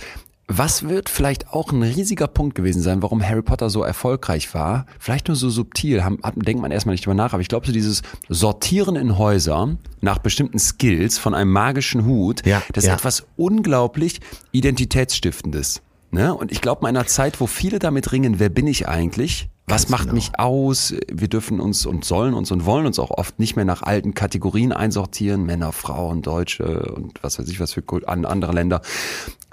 was 0.52 0.90
wird 0.90 1.10
vielleicht 1.10 1.54
auch 1.54 1.72
ein 1.72 1.84
riesiger 1.84 2.28
Punkt 2.28 2.56
gewesen 2.56 2.82
sein, 2.82 3.04
warum 3.04 3.22
Harry 3.22 3.44
Potter 3.44 3.70
so 3.70 3.84
erfolgreich 3.84 4.52
war? 4.56 4.88
Vielleicht 4.98 5.28
nur 5.28 5.38
so 5.38 5.48
subtil, 5.52 6.04
haben, 6.04 6.18
denkt 6.36 6.60
man 6.60 6.72
erstmal 6.72 6.94
nicht 6.94 7.06
drüber 7.06 7.14
nach, 7.14 7.34
aber 7.34 7.42
ich 7.44 7.50
glaube, 7.50 7.68
so 7.68 7.72
dieses 7.72 8.02
Sortieren 8.30 8.96
in 8.96 9.20
Häuser 9.20 9.78
nach 10.02 10.18
bestimmten 10.18 10.58
Skills 10.58 11.20
von 11.20 11.36
einem 11.36 11.52
magischen 11.52 12.04
Hut, 12.04 12.44
Ja, 12.48 12.64
das 12.74 12.84
ist 12.84 12.88
ja. 12.88 12.96
etwas 12.96 13.28
unglaublich 13.38 14.22
Identitätsstiftendes. 14.52 15.84
Ne? 16.10 16.34
Und 16.34 16.52
ich 16.52 16.62
glaube, 16.62 16.82
in 16.82 16.88
einer 16.88 17.06
Zeit, 17.06 17.40
wo 17.40 17.46
viele 17.46 17.78
damit 17.78 18.12
ringen, 18.12 18.40
wer 18.40 18.50
bin 18.50 18.66
ich 18.66 18.88
eigentlich? 18.88 19.50
Was 19.70 19.84
Ganz 19.84 19.90
macht 19.90 20.04
genau. 20.06 20.16
mich 20.16 20.32
aus? 20.40 20.96
Wir 21.12 21.28
dürfen 21.28 21.60
uns 21.60 21.86
und 21.86 22.04
sollen 22.04 22.34
uns 22.34 22.52
und 22.52 22.66
wollen 22.66 22.88
uns 22.88 22.98
auch 22.98 23.12
oft 23.12 23.38
nicht 23.38 23.56
mehr 23.56 23.66
nach 23.66 23.84
alten 23.84 24.16
Kategorien 24.16 24.72
einsortieren. 24.72 25.46
Männer, 25.46 25.72
Frauen, 25.72 26.24
Deutsche 26.24 26.92
und 26.94 27.22
was 27.22 27.38
weiß 27.38 27.48
ich 27.50 27.60
was 27.60 27.74
für 27.74 27.84
andere 28.08 28.52
Länder. 28.52 28.82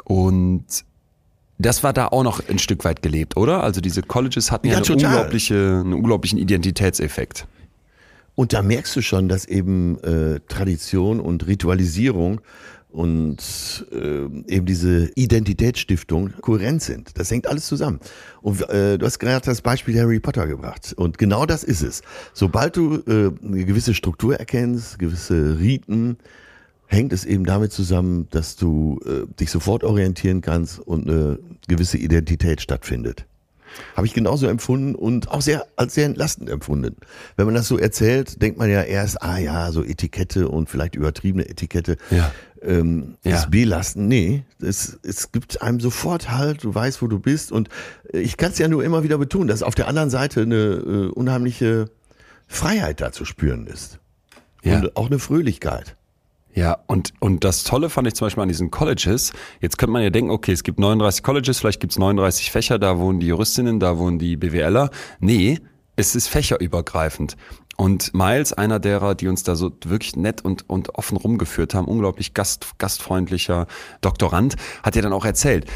Und 0.04 0.64
das 1.58 1.82
war 1.82 1.92
da 1.92 2.08
auch 2.08 2.22
noch 2.22 2.40
ein 2.48 2.58
Stück 2.58 2.84
weit 2.84 3.02
gelebt, 3.02 3.36
oder? 3.36 3.62
Also 3.62 3.80
diese 3.80 4.02
Colleges 4.02 4.50
hatten 4.50 4.68
ja, 4.68 4.74
Ja, 4.74 4.78
eine 4.82 4.92
unglaubliche, 4.92 5.80
einen 5.84 5.92
unglaublichen 5.92 6.38
Identitätseffekt. 6.38 7.46
Und 8.34 8.52
da 8.52 8.62
merkst 8.62 8.94
du 8.96 9.00
schon, 9.00 9.28
dass 9.28 9.46
eben 9.46 9.98
äh, 10.02 10.40
Tradition 10.48 11.20
und 11.20 11.46
Ritualisierung 11.46 12.42
und 12.96 13.86
äh, 13.92 14.24
eben 14.48 14.64
diese 14.64 15.10
Identitätsstiftung 15.16 16.32
kohärent 16.40 16.82
sind. 16.82 17.18
Das 17.18 17.30
hängt 17.30 17.46
alles 17.46 17.66
zusammen. 17.66 18.00
Und 18.40 18.66
äh, 18.70 18.96
du 18.96 19.04
hast 19.04 19.18
gerade 19.18 19.44
das 19.44 19.60
Beispiel 19.60 20.00
Harry 20.00 20.18
Potter 20.18 20.46
gebracht. 20.46 20.94
Und 20.96 21.18
genau 21.18 21.44
das 21.44 21.62
ist 21.62 21.82
es. 21.82 22.00
Sobald 22.32 22.74
du 22.78 23.02
äh, 23.06 23.32
eine 23.46 23.66
gewisse 23.66 23.92
Struktur 23.92 24.36
erkennst, 24.36 24.98
gewisse 24.98 25.58
Riten, 25.58 26.16
hängt 26.86 27.12
es 27.12 27.26
eben 27.26 27.44
damit 27.44 27.70
zusammen, 27.70 28.28
dass 28.30 28.56
du 28.56 28.98
äh, 29.04 29.26
dich 29.38 29.50
sofort 29.50 29.84
orientieren 29.84 30.40
kannst 30.40 30.78
und 30.78 31.06
eine 31.06 31.38
gewisse 31.68 31.98
Identität 31.98 32.62
stattfindet. 32.62 33.26
Habe 33.96 34.06
ich 34.06 34.14
genauso 34.14 34.46
empfunden 34.46 34.94
und 34.94 35.30
auch 35.30 35.40
sehr 35.42 35.66
als 35.76 35.94
sehr 35.94 36.06
entlastend 36.06 36.50
empfunden. 36.50 36.96
Wenn 37.36 37.46
man 37.46 37.54
das 37.54 37.68
so 37.68 37.78
erzählt, 37.78 38.40
denkt 38.42 38.58
man 38.58 38.70
ja 38.70 38.82
erst, 38.82 39.22
ah 39.22 39.38
ja, 39.38 39.72
so 39.72 39.82
Etikette 39.84 40.48
und 40.48 40.68
vielleicht 40.68 40.94
übertriebene 40.94 41.48
Etikette 41.48 41.96
Ja. 42.10 42.30
ähm, 42.62 43.16
Ja. 43.24 43.36
ist 43.36 43.50
belasten. 43.50 44.08
Nee, 44.08 44.44
es, 44.60 44.98
es 45.02 45.32
gibt 45.32 45.62
einem 45.62 45.80
sofort 45.80 46.30
halt, 46.30 46.64
du 46.64 46.74
weißt, 46.74 47.02
wo 47.02 47.06
du 47.06 47.18
bist. 47.18 47.52
Und 47.52 47.68
äh, 48.12 48.18
ich 48.20 48.36
kann 48.36 48.52
es 48.52 48.58
ja 48.58 48.68
nur 48.68 48.84
immer 48.84 49.02
wieder 49.02 49.18
betonen, 49.18 49.48
dass 49.48 49.62
auf 49.62 49.74
der 49.74 49.88
anderen 49.88 50.10
Seite 50.10 50.42
eine 50.42 50.56
äh, 50.56 51.06
unheimliche 51.08 51.86
Freiheit 52.48 53.00
da 53.00 53.12
zu 53.12 53.24
spüren 53.24 53.66
ist. 53.66 53.98
Ja. 54.62 54.78
Und 54.78 54.96
auch 54.96 55.06
eine 55.06 55.18
Fröhlichkeit. 55.18 55.96
Ja, 56.56 56.78
und, 56.86 57.12
und 57.20 57.44
das 57.44 57.64
Tolle 57.64 57.90
fand 57.90 58.08
ich 58.08 58.14
zum 58.14 58.26
Beispiel 58.26 58.42
an 58.42 58.48
diesen 58.48 58.70
Colleges. 58.70 59.34
Jetzt 59.60 59.76
könnte 59.76 59.92
man 59.92 60.02
ja 60.02 60.08
denken, 60.08 60.30
okay, 60.30 60.52
es 60.52 60.62
gibt 60.62 60.78
39 60.78 61.22
Colleges, 61.22 61.58
vielleicht 61.58 61.80
gibt 61.80 61.92
es 61.92 61.98
39 61.98 62.50
Fächer, 62.50 62.78
da 62.78 62.98
wohnen 62.98 63.20
die 63.20 63.26
Juristinnen, 63.26 63.78
da 63.78 63.98
wohnen 63.98 64.18
die 64.18 64.36
BWLer. 64.36 64.88
Nee, 65.20 65.60
es 65.96 66.16
ist 66.16 66.28
fächerübergreifend. 66.28 67.36
Und 67.76 68.14
Miles, 68.14 68.54
einer 68.54 68.78
derer, 68.78 69.14
die 69.14 69.28
uns 69.28 69.42
da 69.42 69.54
so 69.54 69.70
wirklich 69.84 70.16
nett 70.16 70.42
und, 70.42 70.66
und 70.70 70.94
offen 70.94 71.18
rumgeführt 71.18 71.74
haben, 71.74 71.88
unglaublich 71.88 72.32
gast, 72.32 72.78
gastfreundlicher 72.78 73.66
Doktorand, 74.00 74.56
hat 74.82 74.96
ja 74.96 75.02
dann 75.02 75.12
auch 75.12 75.26
erzählt, 75.26 75.66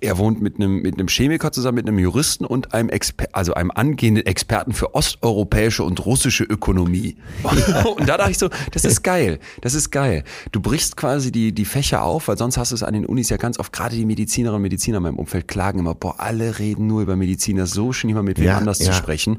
er 0.00 0.18
wohnt 0.18 0.42
mit 0.42 0.56
einem, 0.56 0.82
mit 0.82 0.94
einem 0.94 1.08
Chemiker 1.08 1.52
zusammen, 1.52 1.76
mit 1.76 1.88
einem 1.88 1.98
Juristen 1.98 2.44
und 2.44 2.74
einem 2.74 2.88
Exper 2.88 3.26
also 3.32 3.54
einem 3.54 3.70
angehenden 3.70 4.26
Experten 4.26 4.72
für 4.72 4.94
osteuropäische 4.94 5.84
und 5.84 6.04
russische 6.04 6.44
Ökonomie. 6.44 7.16
Und 7.96 8.08
da 8.08 8.16
dachte 8.16 8.30
ich 8.30 8.38
so, 8.38 8.48
das 8.72 8.84
ist 8.84 9.02
geil, 9.02 9.38
das 9.60 9.74
ist 9.74 9.90
geil. 9.90 10.24
Du 10.52 10.60
brichst 10.60 10.96
quasi 10.96 11.30
die, 11.30 11.52
die 11.52 11.64
Fächer 11.64 12.02
auf, 12.02 12.28
weil 12.28 12.36
sonst 12.36 12.58
hast 12.58 12.72
du 12.72 12.74
es 12.74 12.82
an 12.82 12.94
den 12.94 13.06
Unis 13.06 13.28
ja 13.30 13.36
ganz 13.36 13.58
oft, 13.58 13.72
gerade 13.72 13.96
die 13.96 14.04
Medizinerinnen 14.04 14.56
und 14.56 14.62
Mediziner 14.62 14.98
in 14.98 15.04
meinem 15.04 15.18
Umfeld 15.18 15.48
klagen 15.48 15.78
immer, 15.78 15.94
boah, 15.94 16.18
alle 16.18 16.58
reden 16.58 16.86
nur 16.86 17.02
über 17.02 17.16
Medizin, 17.16 17.56
das 17.56 17.70
ist 17.70 17.74
so 17.74 17.92
schön, 17.92 18.10
immer 18.10 18.22
mit 18.22 18.38
wem 18.38 18.46
Ja, 18.46 18.58
anders 18.58 18.80
ja. 18.80 18.86
zu 18.86 18.92
sprechen. 18.92 19.38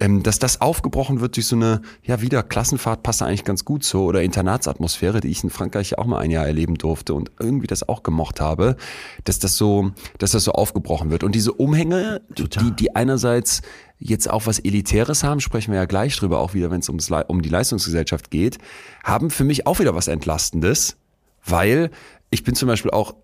Ähm, 0.00 0.22
dass 0.22 0.38
das 0.38 0.60
aufgebrochen 0.60 1.20
wird 1.20 1.36
durch 1.36 1.46
so 1.46 1.56
eine, 1.56 1.82
ja 2.02 2.20
wieder, 2.20 2.42
Klassenfahrt 2.42 3.02
passt 3.02 3.20
da 3.20 3.26
eigentlich 3.26 3.44
ganz 3.44 3.64
gut 3.64 3.84
so 3.84 4.04
oder 4.04 4.22
Internatsatmosphäre, 4.22 5.20
die 5.20 5.28
ich 5.28 5.42
in 5.42 5.50
Frankreich 5.50 5.90
ja 5.90 5.98
auch 5.98 6.06
mal 6.06 6.18
ein 6.18 6.30
Jahr 6.30 6.46
erleben 6.46 6.76
durfte 6.76 7.14
und 7.14 7.30
irgendwie 7.38 7.66
das 7.66 7.88
auch 7.88 8.02
gemocht 8.02 8.40
habe, 8.40 8.76
dass 9.24 9.38
das 9.38 9.56
so, 9.56 9.85
dass 10.18 10.32
das 10.32 10.44
so 10.44 10.52
aufgebrochen 10.52 11.10
wird. 11.10 11.24
Und 11.24 11.34
diese 11.34 11.52
Umhänge, 11.52 12.20
die, 12.36 12.70
die 12.72 12.94
einerseits 12.96 13.62
jetzt 13.98 14.28
auch 14.28 14.46
was 14.46 14.58
Elitäres 14.58 15.24
haben, 15.24 15.40
sprechen 15.40 15.72
wir 15.72 15.78
ja 15.80 15.86
gleich 15.86 16.16
drüber, 16.16 16.38
auch 16.40 16.54
wieder, 16.54 16.70
wenn 16.70 16.80
es 16.80 16.88
ums, 16.88 17.10
um 17.28 17.42
die 17.42 17.48
Leistungsgesellschaft 17.48 18.30
geht, 18.30 18.58
haben 19.04 19.30
für 19.30 19.44
mich 19.44 19.66
auch 19.66 19.78
wieder 19.78 19.94
was 19.94 20.08
Entlastendes, 20.08 20.96
weil 21.44 21.90
ich 22.30 22.44
bin 22.44 22.54
zum 22.54 22.68
Beispiel 22.68 22.90
auch 22.90 23.14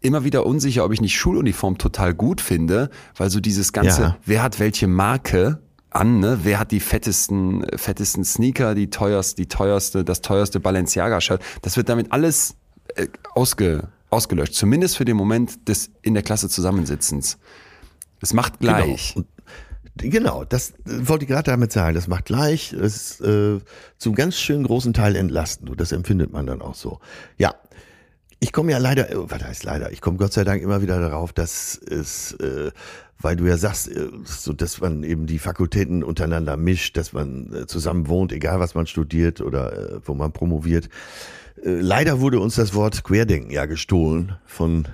immer 0.00 0.24
wieder 0.24 0.46
unsicher, 0.46 0.84
ob 0.84 0.92
ich 0.92 1.00
nicht 1.00 1.16
Schuluniform 1.16 1.78
total 1.78 2.14
gut 2.14 2.40
finde, 2.40 2.90
weil 3.16 3.30
so 3.30 3.40
dieses 3.40 3.72
ganze, 3.72 4.02
Ja. 4.02 4.16
wer 4.24 4.42
hat 4.42 4.58
welche 4.58 4.86
Marke 4.88 5.60
an, 5.90 6.20
ne? 6.20 6.40
Wer 6.42 6.58
hat 6.58 6.72
die 6.72 6.80
fettesten, 6.80 7.64
fettesten 7.76 8.24
Sneaker, 8.24 8.74
die 8.74 8.90
teuerste, 8.90 9.36
die 9.36 9.46
teuerste, 9.46 10.04
das 10.04 10.22
teuerste 10.22 10.58
Balenciaga-Shirt, 10.58 11.40
das 11.62 11.76
wird 11.76 11.88
damit 11.88 12.12
alles 12.12 12.56
äh, 12.94 13.08
ausge, 13.34 13.88
ausgelöscht. 14.12 14.54
Zumindest 14.54 14.96
für 14.96 15.04
den 15.04 15.16
Moment 15.16 15.68
des 15.68 15.90
in 16.02 16.14
der 16.14 16.22
Klasse 16.22 16.48
Zusammensitzens. 16.48 17.38
Es 18.20 18.32
macht 18.32 18.60
gleich. 18.60 19.14
Genau. 19.14 19.26
Genau, 19.94 20.44
das 20.44 20.70
äh, 20.70 21.06
wollte 21.06 21.24
ich 21.24 21.28
gerade 21.28 21.50
damit 21.50 21.70
sagen. 21.70 21.94
Das 21.94 22.08
macht 22.08 22.24
gleich, 22.24 22.72
es 22.72 23.18
ist 23.18 23.20
äh, 23.20 23.58
zum 23.98 24.14
ganz 24.14 24.36
schön 24.36 24.64
großen 24.64 24.94
Teil 24.94 25.16
entlastend 25.16 25.68
und 25.68 25.80
das 25.80 25.92
empfindet 25.92 26.32
man 26.32 26.46
dann 26.46 26.62
auch 26.62 26.74
so. 26.74 26.98
Ja, 27.36 27.54
ich 28.40 28.52
komme 28.52 28.72
ja 28.72 28.78
leider, 28.78 29.10
äh, 29.10 29.30
was 29.30 29.44
heißt 29.44 29.64
leider, 29.64 29.92
ich 29.92 30.00
komme 30.00 30.16
Gott 30.16 30.32
sei 30.32 30.44
Dank 30.44 30.62
immer 30.62 30.80
wieder 30.80 30.98
darauf, 30.98 31.34
dass 31.34 31.76
es, 31.76 32.32
äh, 32.40 32.70
weil 33.20 33.36
du 33.36 33.44
ja 33.44 33.58
sagst, 33.58 33.88
äh, 33.88 34.08
so 34.24 34.54
dass 34.54 34.80
man 34.80 35.04
eben 35.04 35.26
die 35.26 35.38
Fakultäten 35.38 36.02
untereinander 36.02 36.56
mischt, 36.56 36.96
dass 36.96 37.12
man 37.12 37.52
äh, 37.52 37.66
zusammen 37.66 38.08
wohnt, 38.08 38.32
egal 38.32 38.60
was 38.60 38.74
man 38.74 38.86
studiert 38.86 39.42
oder 39.42 39.96
äh, 39.96 40.00
wo 40.04 40.14
man 40.14 40.32
promoviert. 40.32 40.88
Äh, 41.62 41.80
leider 41.80 42.20
wurde 42.20 42.40
uns 42.40 42.56
das 42.56 42.74
Wort 42.74 43.04
Querdenken 43.04 43.50
ja 43.50 43.66
gestohlen 43.66 44.36
von 44.44 44.88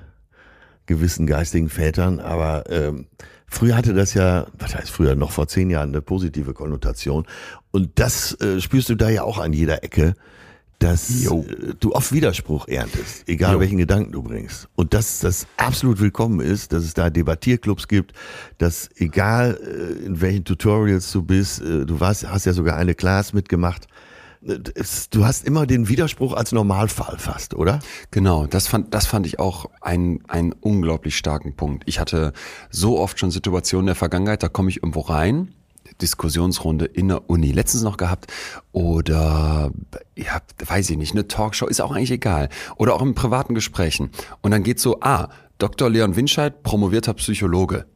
gewissen 0.87 1.27
geistigen 1.27 1.69
Vätern, 1.69 2.19
aber 2.19 2.65
ähm, 2.71 3.07
früher 3.47 3.77
hatte 3.77 3.93
das 3.93 4.15
ja, 4.15 4.47
was 4.59 4.75
heißt 4.75 4.91
früher, 4.91 5.17
noch 5.17 5.33
vor 5.33 5.47
zehn 5.47 5.69
Jahren 5.71 5.91
eine 5.91 6.01
positive 6.01 6.55
Konnotation. 6.55 7.27
Und 7.71 7.99
das 7.99 8.41
äh, 8.41 8.61
spürst 8.61 8.89
du 8.89 8.95
da 8.95 9.11
ja 9.11 9.23
auch 9.23 9.39
an 9.39 9.53
jeder 9.53 9.85
Ecke, 9.85 10.15
dass 10.79 11.25
Jo. 11.25 11.45
äh, 11.49 11.75
du 11.79 11.93
oft 11.93 12.13
Widerspruch 12.13 12.69
erntest, 12.69 13.29
egal 13.29 13.55
Jo. 13.55 13.61
welchen 13.61 13.79
Gedanken 13.79 14.13
du 14.13 14.23
bringst. 14.23 14.69
Und 14.77 14.95
dass 14.95 15.21
das 15.21 15.47
absolut 15.59 16.01
willkommen 16.01 16.41
ist, 16.41 16.73
dass 16.73 16.85
es 16.85 16.95
da 16.95 17.11
Debattierclubs 17.11 17.89
gibt, 17.89 18.13
dass 18.57 18.89
egal 18.97 19.59
äh, 19.63 20.07
in 20.07 20.21
welchen 20.21 20.45
Tutorials 20.45 21.13
du 21.13 21.23
bist, 21.23 21.61
äh, 21.61 21.85
du 21.85 22.01
warst, 22.01 22.27
hast 22.27 22.47
ja 22.47 22.55
sogar 22.55 22.77
eine 22.77 22.95
Class 22.95 23.35
mitgemacht, 23.35 23.89
du 25.11 25.25
hast 25.25 25.45
immer 25.45 25.67
den 25.67 25.89
Widerspruch 25.89 26.33
als 26.33 26.53
Normalfall 26.53 27.19
fast, 27.19 27.55
oder? 27.55 27.81
Genau, 28.11 28.47
das 28.47 28.67
fand, 28.67 28.95
das 28.95 29.07
fand 29.07 29.27
ich 29.27 29.39
auch 29.39 29.67
einen, 29.81 30.21
unglaublich 30.61 31.17
starken 31.17 31.55
Punkt. 31.55 31.85
Ich 31.87 32.01
hatte 32.01 32.33
so 32.71 32.99
oft 32.99 33.19
schon 33.19 33.31
Situationen 33.31 33.85
in 33.85 33.89
der 33.89 33.95
Vergangenheit, 33.95 34.43
da 34.43 34.49
komme 34.49 34.71
ich 34.71 34.79
irgendwo 34.79 35.01
rein, 35.01 35.55
Diskussionsrunde 36.01 36.87
in 36.87 37.09
der 37.09 37.29
Uni, 37.29 37.53
letztens 37.53 37.83
noch 37.83 37.97
gehabt, 37.97 38.33
oder, 38.73 39.73
ja, 40.17 40.41
weiß 40.65 40.91
ich 40.91 40.97
nicht, 40.97 41.13
eine 41.13 41.29
Talkshow, 41.29 41.67
ist 41.67 41.81
auch 41.81 41.93
eigentlich 41.93 42.11
egal. 42.11 42.49
Oder 42.77 42.95
auch 42.95 43.03
in 43.03 43.15
privaten 43.15 43.55
Gesprächen. 43.55 44.11
Und 44.41 44.51
dann 44.51 44.63
geht 44.63 44.81
so, 44.81 45.01
ah, 45.01 45.29
Dr. 45.59 45.91
Leon 45.91 46.17
Winscheid, 46.17 46.63
promovierter 46.63 47.15
Psychologe. 47.15 47.87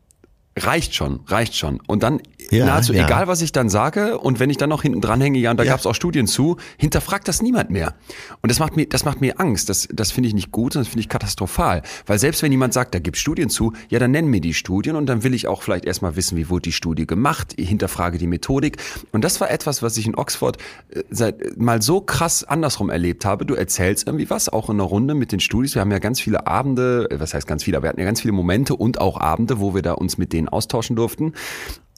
Reicht 0.59 0.95
schon, 0.95 1.21
reicht 1.29 1.55
schon. 1.57 1.81
Und 1.87 2.03
dann 2.03 2.21
Ja, 2.51 2.67
nahezu 2.67 2.93
ja. 2.93 3.07
egal, 3.07 3.27
was 3.27 3.41
ich 3.41 3.53
dann 3.53 3.71
sage, 3.71 4.19
und 4.19 4.39
wenn 4.39 4.51
ich 4.51 4.59
dann 4.59 4.69
noch 4.69 4.83
hinten 4.83 5.01
dranhänge, 5.01 5.39
ja, 5.39 5.51
und 5.51 5.57
da 5.57 5.65
Ja. 5.65 5.73
gab's 5.73 5.87
auch 5.87 5.95
Studien 5.95 6.27
zu, 6.27 6.59
hinterfragt 6.77 7.27
das 7.27 7.41
niemand 7.41 7.71
mehr. 7.71 7.95
Und 8.43 8.51
das 8.51 8.59
macht 8.59 8.77
mir, 8.77 8.87
das 8.87 9.07
macht 9.07 9.23
mir 9.23 9.41
Angst. 9.41 9.71
Das, 9.71 9.89
das 9.91 10.13
finde 10.13 10.29
ich 10.29 10.35
nicht 10.35 10.51
gut, 10.53 10.75
das 10.77 10.89
finde 10.89 11.01
ich 11.01 11.09
katastrophal. 11.09 11.81
Weil 12.05 12.19
selbst 12.19 12.43
wenn 12.43 12.53
jemand 12.53 12.75
sagt, 12.75 12.95
da 12.95 12.99
gibt's 12.99 13.21
Studien 13.21 13.49
zu, 13.49 13.73
ja, 13.89 13.99
dann 13.99 14.11
nennen 14.11 14.29
mir 14.29 14.43
die 14.43 14.53
Studien 14.53 14.97
und 14.97 15.07
dann 15.07 15.23
will 15.25 15.33
ich 15.33 15.49
auch 15.49 15.63
vielleicht 15.63 15.87
erstmal 15.87 16.17
wissen, 16.17 16.37
wie 16.37 16.51
wurde 16.51 16.63
die 16.65 16.73
Studie 16.73 17.07
gemacht, 17.07 17.55
ich 17.57 17.71
hinterfrage 17.71 18.19
die 18.19 18.27
Methodik. 18.27 18.77
Und 19.11 19.25
das 19.25 19.41
war 19.41 19.51
etwas, 19.51 19.83
was 19.83 19.97
ich 19.97 20.07
in 20.07 20.15
Oxford 20.17 20.59
äh, 20.91 21.03
seit, 21.11 21.57
mal 21.57 21.81
so 21.81 22.03
krass 22.03 22.45
andersrum 22.45 22.91
erlebt 22.91 23.25
habe. 23.25 23.47
Du 23.47 23.55
erzählst 23.55 24.07
irgendwie 24.07 24.29
was, 24.29 24.51
auch 24.51 24.69
in 24.69 24.77
einer 24.77 24.85
Runde 24.85 25.15
mit 25.15 25.33
den 25.33 25.41
Studis. 25.41 25.75
Wir 25.75 25.81
haben 25.81 25.91
ja 25.93 25.99
ganz 25.99 26.21
viele 26.21 26.47
Abende, 26.47 27.09
äh, 27.11 27.19
was 27.19 27.33
heißt 27.33 27.47
ganz 27.47 27.65
viele, 27.65 27.79
aber 27.79 27.85
wir 27.85 27.89
hatten 27.89 28.01
ja 28.01 28.07
ganz 28.07 28.21
viele 28.21 28.33
Momente 28.33 28.77
und 28.77 29.01
auch 29.01 29.19
Abende, 29.19 29.59
wo 29.59 29.75
wir 29.75 29.81
da 29.81 29.93
uns 29.93 30.19
mit 30.19 30.35
denen 30.35 30.42
austauschen 30.49 30.97
durften 30.97 31.33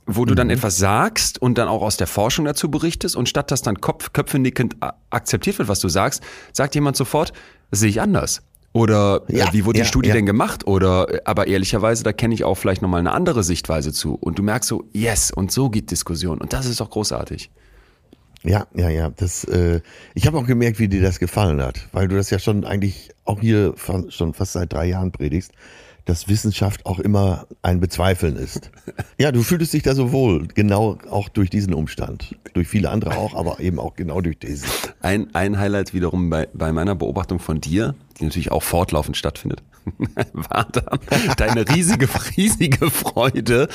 wo 0.07 0.25
du 0.25 0.35
dann 0.35 0.51
etwas 0.51 0.77
sagst 0.77 1.41
und 1.41 1.57
dann 1.57 1.69
auch 1.69 1.83
aus 1.83 1.97
der 1.97 2.07
Forschung 2.07 2.45
dazu 2.45 2.71
berichtest 2.71 3.17
und 3.17 3.29
statt 3.29 3.51
dass 3.51 3.63
dann 3.63 3.81
Kopf, 3.81 4.13
Köpfe 4.13 4.39
nickend 4.39 4.77
akzeptiert 5.11 5.59
wird, 5.59 5.69
was 5.69 5.81
du 5.81 5.89
sagst, 5.89 6.23
sagt 6.53 6.75
jemand 6.75 6.97
sofort, 6.97 7.33
das 7.71 7.81
sehe 7.81 7.89
ich 7.89 8.01
anders. 8.01 8.43
Oder 8.75 9.23
Ja, 9.29 9.49
äh, 9.49 9.53
wie 9.53 9.65
wurde 9.65 9.79
ja, 9.79 9.85
die 9.85 9.89
Studie 9.89 10.09
ja. 10.09 10.15
denn 10.15 10.27
gemacht? 10.27 10.67
Oder 10.67 11.15
äh, 11.15 11.21
aber 11.25 11.47
ehrlicherweise, 11.47 12.03
da 12.03 12.13
kenne 12.13 12.35
ich 12.35 12.43
auch 12.43 12.57
vielleicht 12.57 12.83
nochmal 12.83 13.01
eine 13.01 13.13
andere 13.13 13.45
Sichtweise 13.45 13.93
zu. 13.93 14.17
Und 14.17 14.39
du 14.39 14.43
merkst 14.43 14.69
so, 14.69 14.85
yes, 14.93 15.31
und 15.31 15.53
so 15.53 15.71
geht 15.71 15.93
Diskussion. 15.93 16.41
Und 16.41 16.53
das 16.53 16.67
ist 16.67 16.81
doch 16.81 16.91
großartig. 16.91 17.51
Ja, 18.43 18.67
ja, 18.75 18.89
ja. 18.89 19.11
Das, 19.11 19.45
äh, 19.45 19.81
ich 20.15 20.27
habe 20.27 20.39
auch 20.39 20.47
gemerkt, 20.47 20.81
wie 20.81 20.89
dir 20.89 21.01
das 21.01 21.21
gefallen 21.21 21.63
hat, 21.63 21.89
weil 21.93 22.09
du 22.09 22.17
das 22.17 22.31
ja 22.31 22.41
schon 22.41 22.65
eigentlich 22.65 23.11
auch 23.25 23.41
hier 23.41 23.75
schon 24.09 24.35
fast 24.35 24.53
seit 24.53 24.73
drei 24.73 24.87
Jahren 24.87 25.13
predigst, 25.13 25.53
dass 26.05 26.29
Wissenschaft 26.29 26.87
auch 26.87 26.99
immer 26.99 27.47
ein 27.63 27.81
Bezweifeln 27.81 28.37
ist. 28.37 28.71
Ja, 29.17 29.31
du 29.31 29.43
fühltest 29.43 29.73
dich 29.73 29.85
da 29.85 29.95
so 29.95 30.11
wohl, 30.11 30.49
genau 30.49 30.99
auch 31.09 31.29
durch 31.29 31.49
diesen 31.49 31.73
Umstand. 31.73 32.35
Durch 32.53 32.67
viele 32.67 32.91
andere 32.91 33.17
auch, 33.17 33.35
aber 33.35 33.61
eben 33.61 33.79
auch 33.79 33.95
genau 33.95 34.21
durch 34.21 34.39
diesen. 34.39 34.69
Ein, 35.01 35.33
ein 35.35 35.59
Highlight 35.59 35.95
wiederum 35.95 36.31
bei, 36.31 36.49
bei 36.53 36.73
meiner 36.73 36.97
Beobachtung 36.97 37.39
von 37.39 37.61
dir, 37.61 37.95
die 38.19 38.25
natürlich 38.25 38.53
auch 38.53 38.63
fortlaufend 38.63 39.17
stattfindet, 39.17 39.63
war 40.33 40.67
dann 40.73 40.99
deine 41.37 41.69
riesige, 41.69 42.09
riesige 42.37 42.91
Freude, 42.91 43.69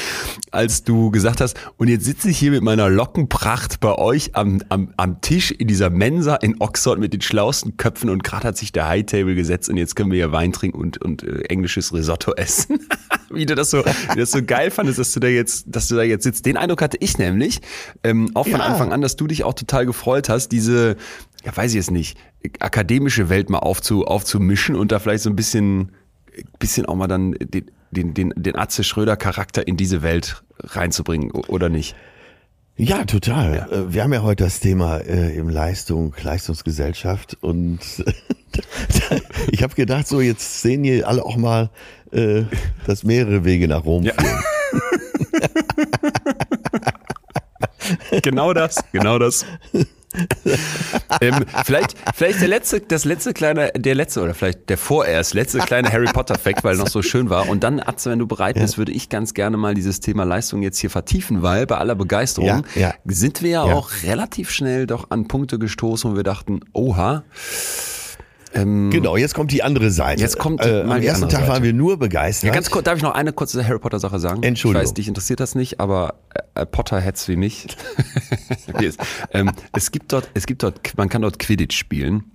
als 0.52 0.84
du 0.84 1.12
gesagt 1.12 1.42
hast, 1.42 1.58
und 1.78 1.88
jetzt 1.88 2.06
sitze 2.06 2.30
ich 2.30 2.38
hier 2.38 2.52
mit 2.52 2.64
meiner 2.64 2.90
Lockenpracht 2.90 3.80
bei 3.80 3.96
euch 3.96 4.36
am, 4.36 4.62
am, 4.70 4.94
am 4.98 5.22
Tisch 5.22 5.52
in 5.52 5.68
dieser 5.68 5.90
Mensa 5.90 6.36
in 6.36 6.60
Oxford 6.60 7.00
mit 7.00 7.14
den 7.14 7.22
schlausten 7.22 7.78
Köpfen 7.78 8.10
und 8.10 8.24
gerade 8.24 8.48
hat 8.48 8.58
sich 8.58 8.72
der 8.72 8.88
High 8.88 9.06
Table 9.06 9.36
gesetzt 9.36 9.70
und 9.70 9.78
jetzt 9.78 9.96
können 9.96 10.12
wir 10.12 10.18
hier 10.18 10.32
Wein 10.32 10.52
trinken 10.54 10.80
und, 10.80 11.02
und 11.02 11.24
äh, 11.24 11.42
englisches 11.44 11.94
Risotto 11.94 12.34
essen. 12.34 12.80
wie 13.30 13.46
du 13.46 13.56
das 13.56 13.70
so, 13.70 13.84
wie 13.86 14.20
das 14.20 14.32
so 14.32 14.44
geil 14.44 14.72
fandest, 14.72 15.00
dass 15.00 15.14
du 15.14 15.20
da 15.20 15.28
jetzt, 15.28 15.66
dass 15.68 15.88
du 15.88 15.96
da 15.96 16.04
jetzt 16.04 16.24
sitzt. 16.24 16.46
Den 16.46 16.58
Eindruck 16.58 16.82
hatte 16.82 16.98
ich 17.00 17.18
nämlich, 17.18 17.62
ähm, 18.04 18.32
auch 18.34 18.48
von 18.48 18.60
Ja. 18.60 18.66
Anfang 18.66 18.92
an, 18.92 19.02
dass 19.02 19.16
du 19.16 19.28
dich 19.28 19.44
auch 19.44 19.54
total 19.54 19.86
gefreut 19.86 20.30
hast, 20.30 20.50
diese, 20.50 20.96
ja, 21.46 21.56
weiß 21.56 21.74
ich 21.74 21.80
es 21.80 21.92
nicht, 21.92 22.18
akademische 22.60 23.30
Welt 23.30 23.50
mal 23.50 23.60
aufzu, 23.60 24.06
aufzumischen 24.06 24.76
und 24.76 24.92
da 24.92 25.00
vielleicht 25.00 25.24
so 25.24 25.30
ein 25.30 25.36
bisschen, 25.36 25.92
bisschen 26.60 26.86
auch 26.86 26.96
mal 26.96 27.08
dann 27.08 27.32
den, 27.34 27.72
den, 27.92 28.14
den, 28.14 28.34
den 28.36 28.56
Atze 28.56 28.84
Schröder 28.84 29.16
Charakter 29.16 29.66
in 29.68 29.78
diese 29.78 30.02
Welt 30.02 30.44
reinzubringen, 30.60 31.32
oder 31.32 31.70
nicht? 31.70 31.96
Ja, 32.76 33.04
total. 33.04 33.68
Äh, 33.72 33.94
Wir 33.94 34.04
haben 34.04 34.14
ja 34.14 34.22
heute 34.22 34.46
das 34.46 34.62
Thema 34.62 35.00
äh, 35.00 35.36
im 35.36 35.50
Leistung, 35.50 36.14
Leistungsgesellschaft 36.22 37.38
und 37.42 37.80
ich 39.52 39.64
habe 39.64 39.76
gedacht, 39.76 40.08
so 40.08 40.22
jetzt 40.22 40.62
sehen 40.62 40.84
hier 40.84 41.08
alle 41.08 41.26
auch 41.26 41.36
mal, 41.36 41.70
äh, 42.12 42.44
dass 42.86 43.04
mehrere 43.04 43.44
Wege 43.44 43.68
nach 43.68 43.84
Rom 43.84 44.04
führen. 44.06 44.44
Genau 48.22 48.54
das, 48.54 48.84
genau 48.92 49.18
das. 49.18 49.46
Ähm, 51.22 51.46
vielleicht, 51.66 51.96
vielleicht 52.16 52.42
der 52.42 52.48
letzte, 52.48 52.82
das 52.82 53.06
letzte 53.06 53.34
kleine, 53.34 53.72
der 53.76 53.96
letzte 53.96 54.22
oder 54.22 54.34
vielleicht 54.34 54.70
der 54.70 54.78
vorerst 54.78 55.34
letzte 55.34 55.60
kleine 55.60 55.92
Harry 55.92 56.08
Potter 56.08 56.38
Fact, 56.38 56.64
weil 56.64 56.76
er 56.76 56.80
noch 56.80 56.88
so 56.88 57.02
schön 57.02 57.30
war. 57.30 57.50
Und 57.50 57.64
dann, 57.64 57.80
Atze, 57.80 58.12
wenn 58.12 58.20
du 58.20 58.28
bereit 58.28 58.56
bist, 58.56 58.78
würde 58.78 58.92
ich 58.92 59.10
ganz 59.10 59.34
gerne 59.34 59.58
mal 59.58 59.74
dieses 59.74 60.00
Thema 60.00 60.24
Leistung 60.24 60.62
jetzt 60.62 60.80
hier 60.80 60.90
vertiefen, 60.90 61.42
weil 61.42 61.66
bei 61.66 61.78
aller 61.78 61.96
Begeisterung 61.96 62.48
Ja, 62.48 62.62
ja. 62.76 62.94
sind 63.06 63.42
wir 63.42 63.50
ja, 63.50 63.68
Ja. 63.68 63.74
auch 63.74 63.90
relativ 64.04 64.50
schnell 64.52 64.88
doch 64.88 65.10
an 65.12 65.28
Punkte 65.28 65.60
gestoßen, 65.60 66.12
wo 66.12 66.16
wir 66.16 66.24
dachten, 66.24 66.62
oha, 66.74 67.24
Genau, 68.54 69.16
jetzt 69.18 69.36
kommt 69.36 69.52
die 69.52 69.62
andere 69.64 69.92
Seite. 69.92 70.22
Jetzt 70.22 70.40
kommt 70.40 70.66
äh, 70.66 70.82
am 70.82 70.92
ersten 71.02 71.30
Tag 71.30 71.42
waren 71.42 71.48
Seite. 71.56 71.64
wir 71.64 71.74
nur 71.74 71.98
begeistert. 72.00 72.48
Ja, 72.48 72.54
ganz 72.54 72.70
kurz, 72.72 72.86
darf 72.86 72.98
ich 72.98 73.04
noch 73.04 73.14
eine 73.14 73.32
kurze 73.32 73.66
Harry 73.68 73.80
Potter 73.80 74.00
Sache 74.00 74.20
sagen? 74.20 74.42
Entschuldigung. 74.44 74.82
Ich 74.84 74.90
weiß, 74.90 74.94
dich 74.96 75.08
interessiert 75.08 75.40
das 75.40 75.54
nicht, 75.56 75.80
aber 75.80 76.16
äh, 76.56 76.66
Potterheads 76.66 77.28
wie 77.28 77.36
mich. 77.36 77.68
Wie 78.80 78.86
es- 78.86 78.98
ähm, 79.34 79.52
es 79.76 79.92
gibt 79.92 80.12
dort, 80.14 80.30
es 80.34 80.46
gibt 80.46 80.64
dort, 80.64 80.80
man 80.98 81.10
kann 81.10 81.22
dort 81.22 81.38
Quidditch 81.40 81.78
spielen. 81.78 82.32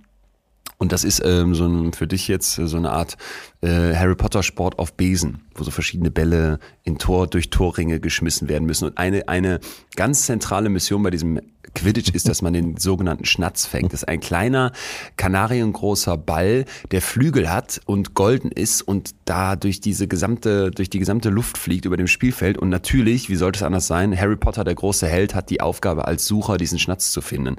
Und 0.77 0.91
das 0.91 1.05
ist 1.05 1.21
ähm, 1.25 1.55
so 1.55 1.65
ein, 1.65 1.93
für 1.93 2.05
dich 2.05 2.27
jetzt 2.27 2.55
so 2.55 2.75
eine 2.75 2.91
Art 2.91 3.15
äh, 3.61 3.95
Harry 3.95 4.15
Potter 4.15 4.43
Sport 4.43 4.77
auf 4.77 4.93
Besen, 4.93 5.41
wo 5.55 5.63
so 5.63 5.71
verschiedene 5.71 6.11
Bälle 6.11 6.59
in 6.83 6.97
Tor 6.97 7.27
durch 7.27 7.49
Torringe 7.49 8.01
geschmissen 8.01 8.49
werden 8.49 8.65
müssen. 8.65 8.85
Und 8.89 8.97
eine 8.97 9.29
eine 9.29 9.61
ganz 9.95 10.23
zentrale 10.25 10.67
Mission 10.67 11.01
bei 11.01 11.11
diesem 11.11 11.39
Quidditch 11.75 12.09
ist, 12.11 12.27
dass 12.27 12.41
man 12.41 12.53
den 12.53 12.77
sogenannten 12.77 13.25
Schnatz 13.25 13.65
fängt. 13.65 13.93
Das 13.93 14.01
ist 14.01 14.07
ein 14.07 14.19
kleiner 14.19 14.71
kanariengroßer 15.17 16.17
Ball, 16.17 16.65
der 16.91 17.01
Flügel 17.01 17.51
hat 17.51 17.81
und 17.85 18.15
golden 18.15 18.51
ist 18.51 18.81
und 18.81 19.13
da 19.25 19.55
durch 19.55 19.81
diese 19.81 20.07
gesamte 20.07 20.71
durch 20.71 20.89
die 20.89 20.99
gesamte 20.99 21.29
Luft 21.29 21.57
fliegt 21.57 21.85
über 21.85 21.97
dem 21.97 22.07
Spielfeld. 22.07 22.57
Und 22.57 22.69
natürlich, 22.69 23.29
wie 23.29 23.35
sollte 23.35 23.57
es 23.57 23.63
anders 23.63 23.87
sein? 23.87 24.17
Harry 24.19 24.35
Potter, 24.35 24.63
der 24.63 24.75
große 24.75 25.07
Held, 25.07 25.35
hat 25.35 25.49
die 25.49 25.61
Aufgabe 25.61 26.07
als 26.07 26.25
Sucher 26.25 26.57
diesen 26.57 26.79
Schnatz 26.79 27.11
zu 27.11 27.21
finden 27.21 27.57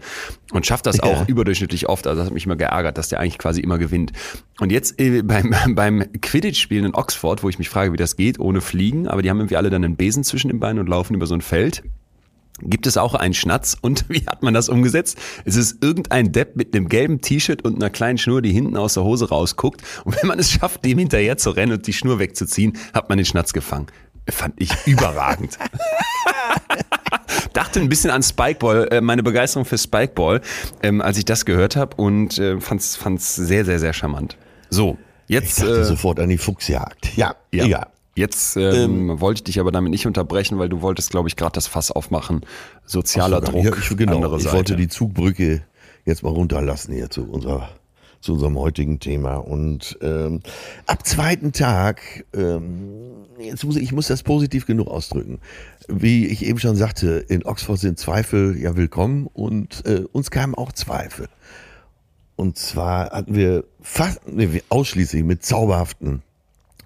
und 0.53 0.67
schafft 0.67 0.87
das 0.87 1.01
auch 1.01 1.29
überdurchschnittlich 1.29 1.89
oft. 1.89 2.07
Also 2.07 2.19
das 2.19 2.27
hat 2.27 2.35
mich 2.35 2.47
immer 2.47 2.57
geärgert, 2.57 2.99
dass 2.99 3.09
der 3.09 3.21
eigentlich 3.21 3.39
quasi 3.39 3.61
immer 3.61 3.79
gewinnt. 3.79 4.13
Und 4.59 4.73
jetzt 4.73 4.99
äh, 5.01 5.23
beim, 5.23 5.55
beim 5.75 6.05
Quidditch-Spielen 6.21 6.87
in 6.87 6.95
Oxford, 6.95 7.43
wo 7.43 7.49
ich 7.49 7.59
mich 7.59 7.69
frage, 7.69 7.93
wie 7.93 7.97
das 7.97 8.17
geht, 8.17 8.41
ohne 8.41 8.61
Fliegen, 8.61 9.09
aber 9.09 9.23
die 9.23 9.31
haben 9.31 9.39
irgendwie 9.39 9.57
alle 9.57 9.71
dann 9.71 9.85
einen 9.85 9.97
Besen 9.97 10.25
zwischen 10.25 10.49
den 10.49 10.61
Beinen 10.61 10.79
und 10.79 10.89
laufen 10.89 11.15
über 11.15 11.27
so 11.27 11.35
ein 11.35 11.43
Feld. 11.43 11.83
Gibt 12.61 12.87
es 12.87 12.97
auch 12.97 13.15
einen 13.15 13.35
Schnatz 13.35 13.77
und 13.81 14.07
wie 14.09 14.27
hat 14.27 14.43
man 14.43 14.55
das 14.55 14.69
umgesetzt? 14.69 15.19
Es 15.45 15.57
ist 15.57 15.83
irgendein 15.83 16.33
Depp 16.33 16.57
mit 16.57 16.75
einem 16.75 16.89
gelben 16.89 17.21
T-Shirt 17.21 17.65
und 17.65 17.77
einer 17.77 17.91
kleinen 17.91 18.19
Schnur, 18.19 18.43
die 18.43 18.53
hinten 18.53 18.77
aus 18.77 18.95
der 18.95 19.05
Hose 19.05 19.29
rausguckt. 19.29 19.83
Und 20.05 20.21
wenn 20.21 20.29
man 20.29 20.39
es 20.39 20.51
schafft, 20.51 20.85
dem 20.85 20.99
hinterher 20.99 21.37
zu 21.37 21.51
rennen 21.51 21.73
und 21.73 21.87
die 21.87 21.93
Schnur 21.93 22.19
wegzuziehen, 22.19 22.79
hat 22.95 23.09
man 23.09 23.19
den 23.19 23.25
Schnatz 23.25 23.53
gefangen. 23.53 23.87
Fand 24.29 24.55
ich 24.59 24.71
überragend. 24.87 25.59
Dachte 27.53 27.81
ein 27.81 27.89
bisschen 27.89 28.11
an 28.11 28.23
Spikeball, 28.23 28.89
äh, 28.91 29.01
meine 29.01 29.23
Begeisterung 29.23 29.65
für 29.65 29.79
Spikeball, 29.79 30.41
ähm, 30.83 31.01
als 31.01 31.17
ich 31.19 31.25
das 31.25 31.45
gehört 31.45 31.77
habe 31.77 31.97
und 31.97 32.39
äh, 32.39 32.61
fand's, 32.61 32.97
fand's 32.97 33.37
sehr, 33.37 33.65
sehr, 33.65 33.79
sehr 33.79 33.93
charmant. 33.93 34.37
So, 34.69 34.99
ich 35.29 35.35
jetzt. 35.35 35.61
dachte 35.61 35.81
äh, 35.81 35.85
sofort 35.85 36.19
an 36.19 36.29
die 36.29 36.39
Fuchsjagd. 36.39 37.17
Ja, 37.17 37.37
ja. 37.53 37.65
egal. 37.65 37.87
Jetzt 38.17 38.57
ähm, 38.57 39.21
wollte 39.21 39.41
ich 39.41 39.45
dich 39.45 39.61
aber 39.61 39.71
damit 39.71 39.91
nicht 39.91 40.07
unterbrechen, 40.07 40.59
weil 40.59 40.71
du 40.71 40.81
wolltest, 40.81 41.11
glaube 41.11 41.29
ich, 41.29 41.37
gerade 41.37 41.53
das 41.53 41.67
Fass 41.67 41.91
aufmachen. 41.91 42.41
Sozialer 42.87 43.43
Druck, 43.43 43.63
Ja, 43.63 43.77
ich, 43.77 43.95
genau, 43.95 44.37
ich 44.39 44.51
wollte 44.53 44.75
die 44.75 44.89
Zugbrücke 44.89 45.63
jetzt 46.07 46.23
mal 46.23 46.31
runterlassen 46.31 46.95
hier 46.95 47.11
zu 47.11 47.25
unserer 47.31 47.69
zu 48.23 48.33
unserem 48.33 48.59
heutigen 48.59 48.99
Thema. 48.99 49.37
Und 49.37 49.99
ähm, 50.01 50.41
ab 50.87 51.07
zweiten 51.07 51.53
Tag, 51.53 52.25
ähm, 52.35 53.27
jetzt 53.39 53.65
muss 53.65 53.77
ich, 53.77 53.85
ich 53.85 53.93
muss 53.93 54.09
das 54.09 54.23
positiv 54.23 54.67
genug 54.67 54.89
ausdrücken. 54.89 55.39
Wie 55.87 56.27
ich 56.27 56.45
eben 56.45 56.59
schon 56.59 56.75
sagte, 56.75 57.25
in 57.29 57.45
Oxford 57.45 57.79
sind 57.79 57.99
Zweifel 57.99 58.57
ja 58.59 58.77
willkommen 58.77 59.29
und 59.33 59.85
äh, 59.87 60.05
uns 60.11 60.31
kamen 60.31 60.55
auch 60.55 60.73
Zweifel. 60.73 61.29
Und 62.35 62.59
zwar 62.59 63.11
hatten 63.11 63.35
wir 63.35 63.65
fast 63.81 64.27
nee, 64.27 64.53
wir 64.53 64.63
ausschließlich 64.71 65.23
mit 65.23 65.45
zauberhaften 65.45 66.23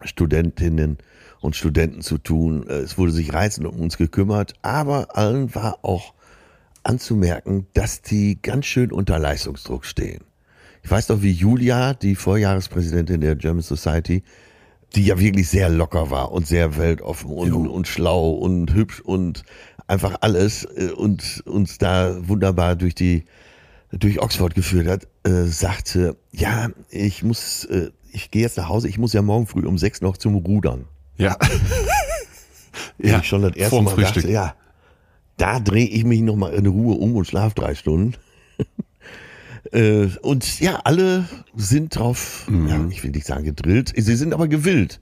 Studentinnen 0.02 0.98
und 1.40 1.56
Studenten 1.56 2.02
zu 2.02 2.18
tun. 2.18 2.66
Äh, 2.68 2.80
Es 2.80 2.98
wurde 2.98 3.12
sich 3.12 3.32
reizend 3.32 3.66
um 3.66 3.80
uns 3.80 3.96
gekümmert, 3.96 4.54
aber 4.62 5.16
allen 5.16 5.54
war 5.54 5.78
auch 5.82 6.14
anzumerken, 6.82 7.66
dass 7.74 8.02
die 8.02 8.40
ganz 8.40 8.66
schön 8.66 8.92
unter 8.92 9.18
Leistungsdruck 9.18 9.84
stehen. 9.84 10.24
Ich 10.82 10.90
weiß 10.90 11.08
doch, 11.08 11.20
wie 11.20 11.32
Julia, 11.32 11.92
die 11.94 12.14
Vorjahrespräsidentin 12.14 13.20
der 13.20 13.36
German 13.36 13.62
Society, 13.62 14.22
die 14.94 15.04
ja 15.04 15.18
wirklich 15.18 15.48
sehr 15.48 15.68
locker 15.68 16.10
war 16.10 16.32
und 16.32 16.46
sehr 16.46 16.76
weltoffen 16.76 17.30
und, 17.30 17.52
und 17.68 17.86
schlau 17.86 18.30
und 18.30 18.72
hübsch 18.74 19.00
und 19.00 19.44
einfach 19.86 20.16
alles 20.22 20.64
äh, 20.64 20.90
und 20.90 21.42
uns 21.46 21.78
da 21.78 22.16
wunderbar 22.28 22.76
durch 22.76 22.94
die 22.94 23.24
durch 23.92 24.20
Oxford 24.20 24.54
geführt 24.54 24.86
hat, 24.86 25.08
äh, 25.24 25.46
sagte, 25.46 26.16
ja, 26.30 26.70
ich 26.90 27.24
muss, 27.24 27.64
äh, 27.64 27.90
ich 28.12 28.30
gehe 28.30 28.42
jetzt 28.42 28.56
nach 28.56 28.68
Hause, 28.68 28.88
ich 28.88 28.98
muss 28.98 29.12
ja 29.12 29.20
morgen 29.20 29.48
früh 29.48 29.66
um 29.66 29.78
sechs 29.78 30.00
noch 30.00 30.16
zum 30.16 30.36
Rudern. 30.36 30.84
Ja. 31.20 31.36
Ja, 32.98 33.18
ich 33.20 33.26
schon 33.26 33.42
das 33.42 33.54
erste 33.56 33.70
vorm 33.70 33.84
Mal 33.84 33.90
Frühstück. 33.94 34.22
dachte, 34.22 34.30
ja, 34.32 34.54
da 35.36 35.60
drehe 35.60 35.86
ich 35.86 36.04
mich 36.04 36.20
noch 36.20 36.36
mal 36.36 36.52
in 36.52 36.66
Ruhe 36.66 36.96
um 36.96 37.16
und 37.16 37.26
schlafe 37.26 37.54
drei 37.54 37.74
Stunden. 37.74 38.14
äh, 39.72 40.08
und 40.22 40.60
ja, 40.60 40.80
alle 40.84 41.26
sind 41.56 41.96
drauf, 41.96 42.46
Mhm. 42.48 42.68
ja, 42.68 42.86
ich 42.90 43.02
will 43.04 43.10
nicht 43.10 43.26
sagen 43.26 43.44
gedrillt, 43.44 43.92
sie 43.96 44.16
sind 44.16 44.32
aber 44.34 44.48
gewillt. 44.48 45.00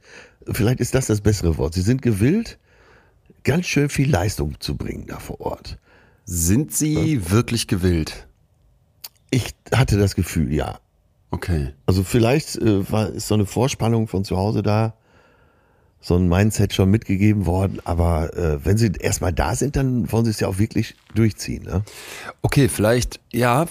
Vielleicht 0.51 0.81
ist 0.81 0.95
das 0.95 1.07
das 1.07 1.21
bessere 1.21 1.57
Wort. 1.59 1.75
Sie 1.75 1.83
sind 1.83 2.03
gewillt, 2.03 2.59
ganz 3.45 3.67
schön 3.67 3.89
viel 3.89 4.11
Leistung 4.11 4.61
zu 4.61 4.77
bringen 4.77 5.07
da 5.07 5.19
vor 5.19 5.41
Ort. 5.41 5.79
Sind 6.25 6.73
sie 6.75 7.31
wirklich 7.31 7.67
gewillt? 7.69 8.27
Ich 9.31 9.55
hatte 9.75 9.99
das 9.99 10.15
Gefühl, 10.15 10.53
ja. 10.53 10.79
Okay. 11.31 11.73
Also 11.85 12.03
vielleicht 12.03 12.57
äh, 12.57 12.91
war, 12.91 13.11
ist 13.11 13.29
so 13.29 13.35
eine 13.35 13.45
Vorspannung 13.47 14.09
von 14.09 14.25
zu 14.25 14.37
Hause 14.39 14.63
da, 14.63 14.95
so 16.01 16.17
ein 16.17 16.29
Mindset 16.29 16.73
schon 16.75 16.91
mitgegeben 16.91 17.47
worden, 17.47 17.81
aber 17.85 18.37
äh, 18.37 18.65
wenn 18.65 18.79
sie 18.79 18.93
erstmal 19.01 19.33
da 19.33 19.55
sind, 19.55 19.77
dann 19.77 20.11
wollen 20.13 20.25
sie 20.25 20.31
es 20.31 20.41
ja 20.41 20.49
auch 20.49 20.59
wirklich 20.59 20.95
durchziehen. 21.15 21.65
Ne? 21.65 21.83
Okay, 22.43 22.69
vielleicht, 22.69 23.21
ja, 23.33 23.67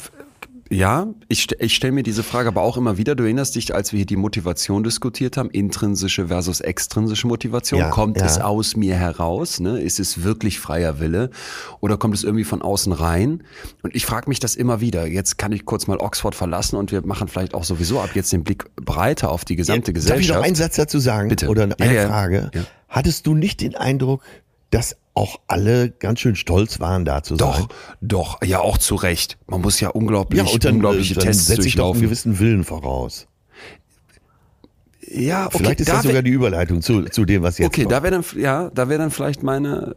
ja, 0.70 1.08
ich, 1.28 1.48
ich 1.60 1.76
stelle 1.76 1.94
mir 1.94 2.04
diese 2.04 2.24
Frage 2.24 2.50
aber 2.50 2.62
auch 2.62 2.78
immer 2.78 2.98
wieder. 2.98 3.16
Du 3.16 3.24
erinnerst 3.24 3.56
dich, 3.56 3.74
als 3.74 3.92
wir 3.94 3.98
hier 3.98 4.06
die 4.06 4.16
Motivation 4.16 4.84
diskutiert 4.84 5.38
haben, 5.38 5.50
intrinsische 5.50 6.28
versus 6.28 6.60
extrinsische 6.62 7.28
Motivation. 7.28 7.80
Ja, 7.80 7.90
kommt 7.90 8.18
ja. 8.18 8.26
es 8.26 8.40
aus 8.40 8.76
mir 8.76 8.96
heraus? 8.96 9.60
Ne? 9.60 9.80
Ist 9.82 10.00
es 10.00 10.24
wirklich 10.24 10.60
freier 10.60 11.00
Wille? 11.00 11.30
Oder 11.80 11.98
kommt 11.98 12.16
es 12.16 12.24
irgendwie 12.24 12.44
von 12.44 12.62
außen 12.62 12.92
rein? 12.92 13.44
Und 13.84 13.96
ich 13.96 14.06
frage 14.06 14.30
mich 14.30 14.40
das 14.40 14.56
immer 14.56 14.82
wieder. 14.82 15.08
Jetzt 15.08 15.38
kann 15.38 15.52
ich 15.52 15.66
kurz 15.66 15.88
mal 15.88 15.98
Oxford 15.98 16.36
verlassen 16.36 16.76
und 16.76 16.92
wir 16.92 17.06
machen 17.06 17.28
vielleicht 17.28 17.54
auch 17.54 17.64
sowieso 17.64 18.00
ab 18.02 18.10
jetzt 18.14 18.34
den 18.34 18.44
Blick 18.44 18.66
breiter 18.76 19.32
auf 19.32 19.46
die 19.46 19.56
gesamte 19.56 19.94
Darf 19.94 20.02
ich 20.02 20.10
noch 20.10 20.16
Gesellschaft. 20.16 20.44
einen 20.46 20.56
Satz 20.56 20.76
dazu 20.76 21.00
sagen? 21.00 21.30
Bitte. 21.30 21.48
Oder 21.48 21.64
eine 21.64 21.76
Ja, 21.80 21.92
ja. 21.92 22.08
Frage? 22.08 22.52
Ja. 22.54 22.62
Hattest 22.90 23.28
du 23.28 23.36
nicht 23.36 23.62
den 23.62 23.76
Eindruck, 23.76 24.22
dass 24.72 24.96
auch 25.18 25.40
alle 25.48 25.90
ganz 25.90 26.20
schön 26.20 26.36
stolz 26.36 26.80
waren, 26.80 27.04
da 27.04 27.24
zu 27.24 27.36
sein? 27.36 27.40
Doch, 27.40 27.70
doch, 28.02 28.42
ja 28.44 28.60
auch 28.60 28.78
zu 28.78 28.96
Recht. 28.96 29.38
Man 29.48 29.62
muss 29.62 29.80
ja 29.80 29.90
unglaublich, 29.90 30.42
Ja, 30.42 30.48
und 30.48 30.64
dann, 30.64 30.76
unglaubliche 30.76 31.14
äh, 31.14 31.16
dann 31.16 31.26
Tests 31.26 31.48
setze 31.48 31.68
ich 31.68 31.76
doch 31.76 31.94
einen 31.94 32.02
gewissen 32.02 32.40
Willen 32.40 32.64
voraus. 32.64 33.28
Ja, 35.10 35.48
okay, 35.48 35.58
Vielleicht 35.60 35.80
ist 35.80 35.90
da 35.90 35.94
das 35.94 36.04
sogar 36.04 36.22
die 36.22 36.32
Überleitung 36.32 36.82
zu, 36.82 37.04
zu 37.04 37.26
dem, 37.26 37.42
was 37.42 37.58
jetzt 37.58 37.68
Okay, 37.68 37.84
kommt. 37.84 37.94
da 37.94 38.04
wäre 38.04 38.22
dann, 38.22 38.42
ja, 38.42 38.70
da 38.74 38.90
wäre 38.90 39.00
dann 39.00 39.12
vielleicht 39.12 39.42
meine, 39.42 39.96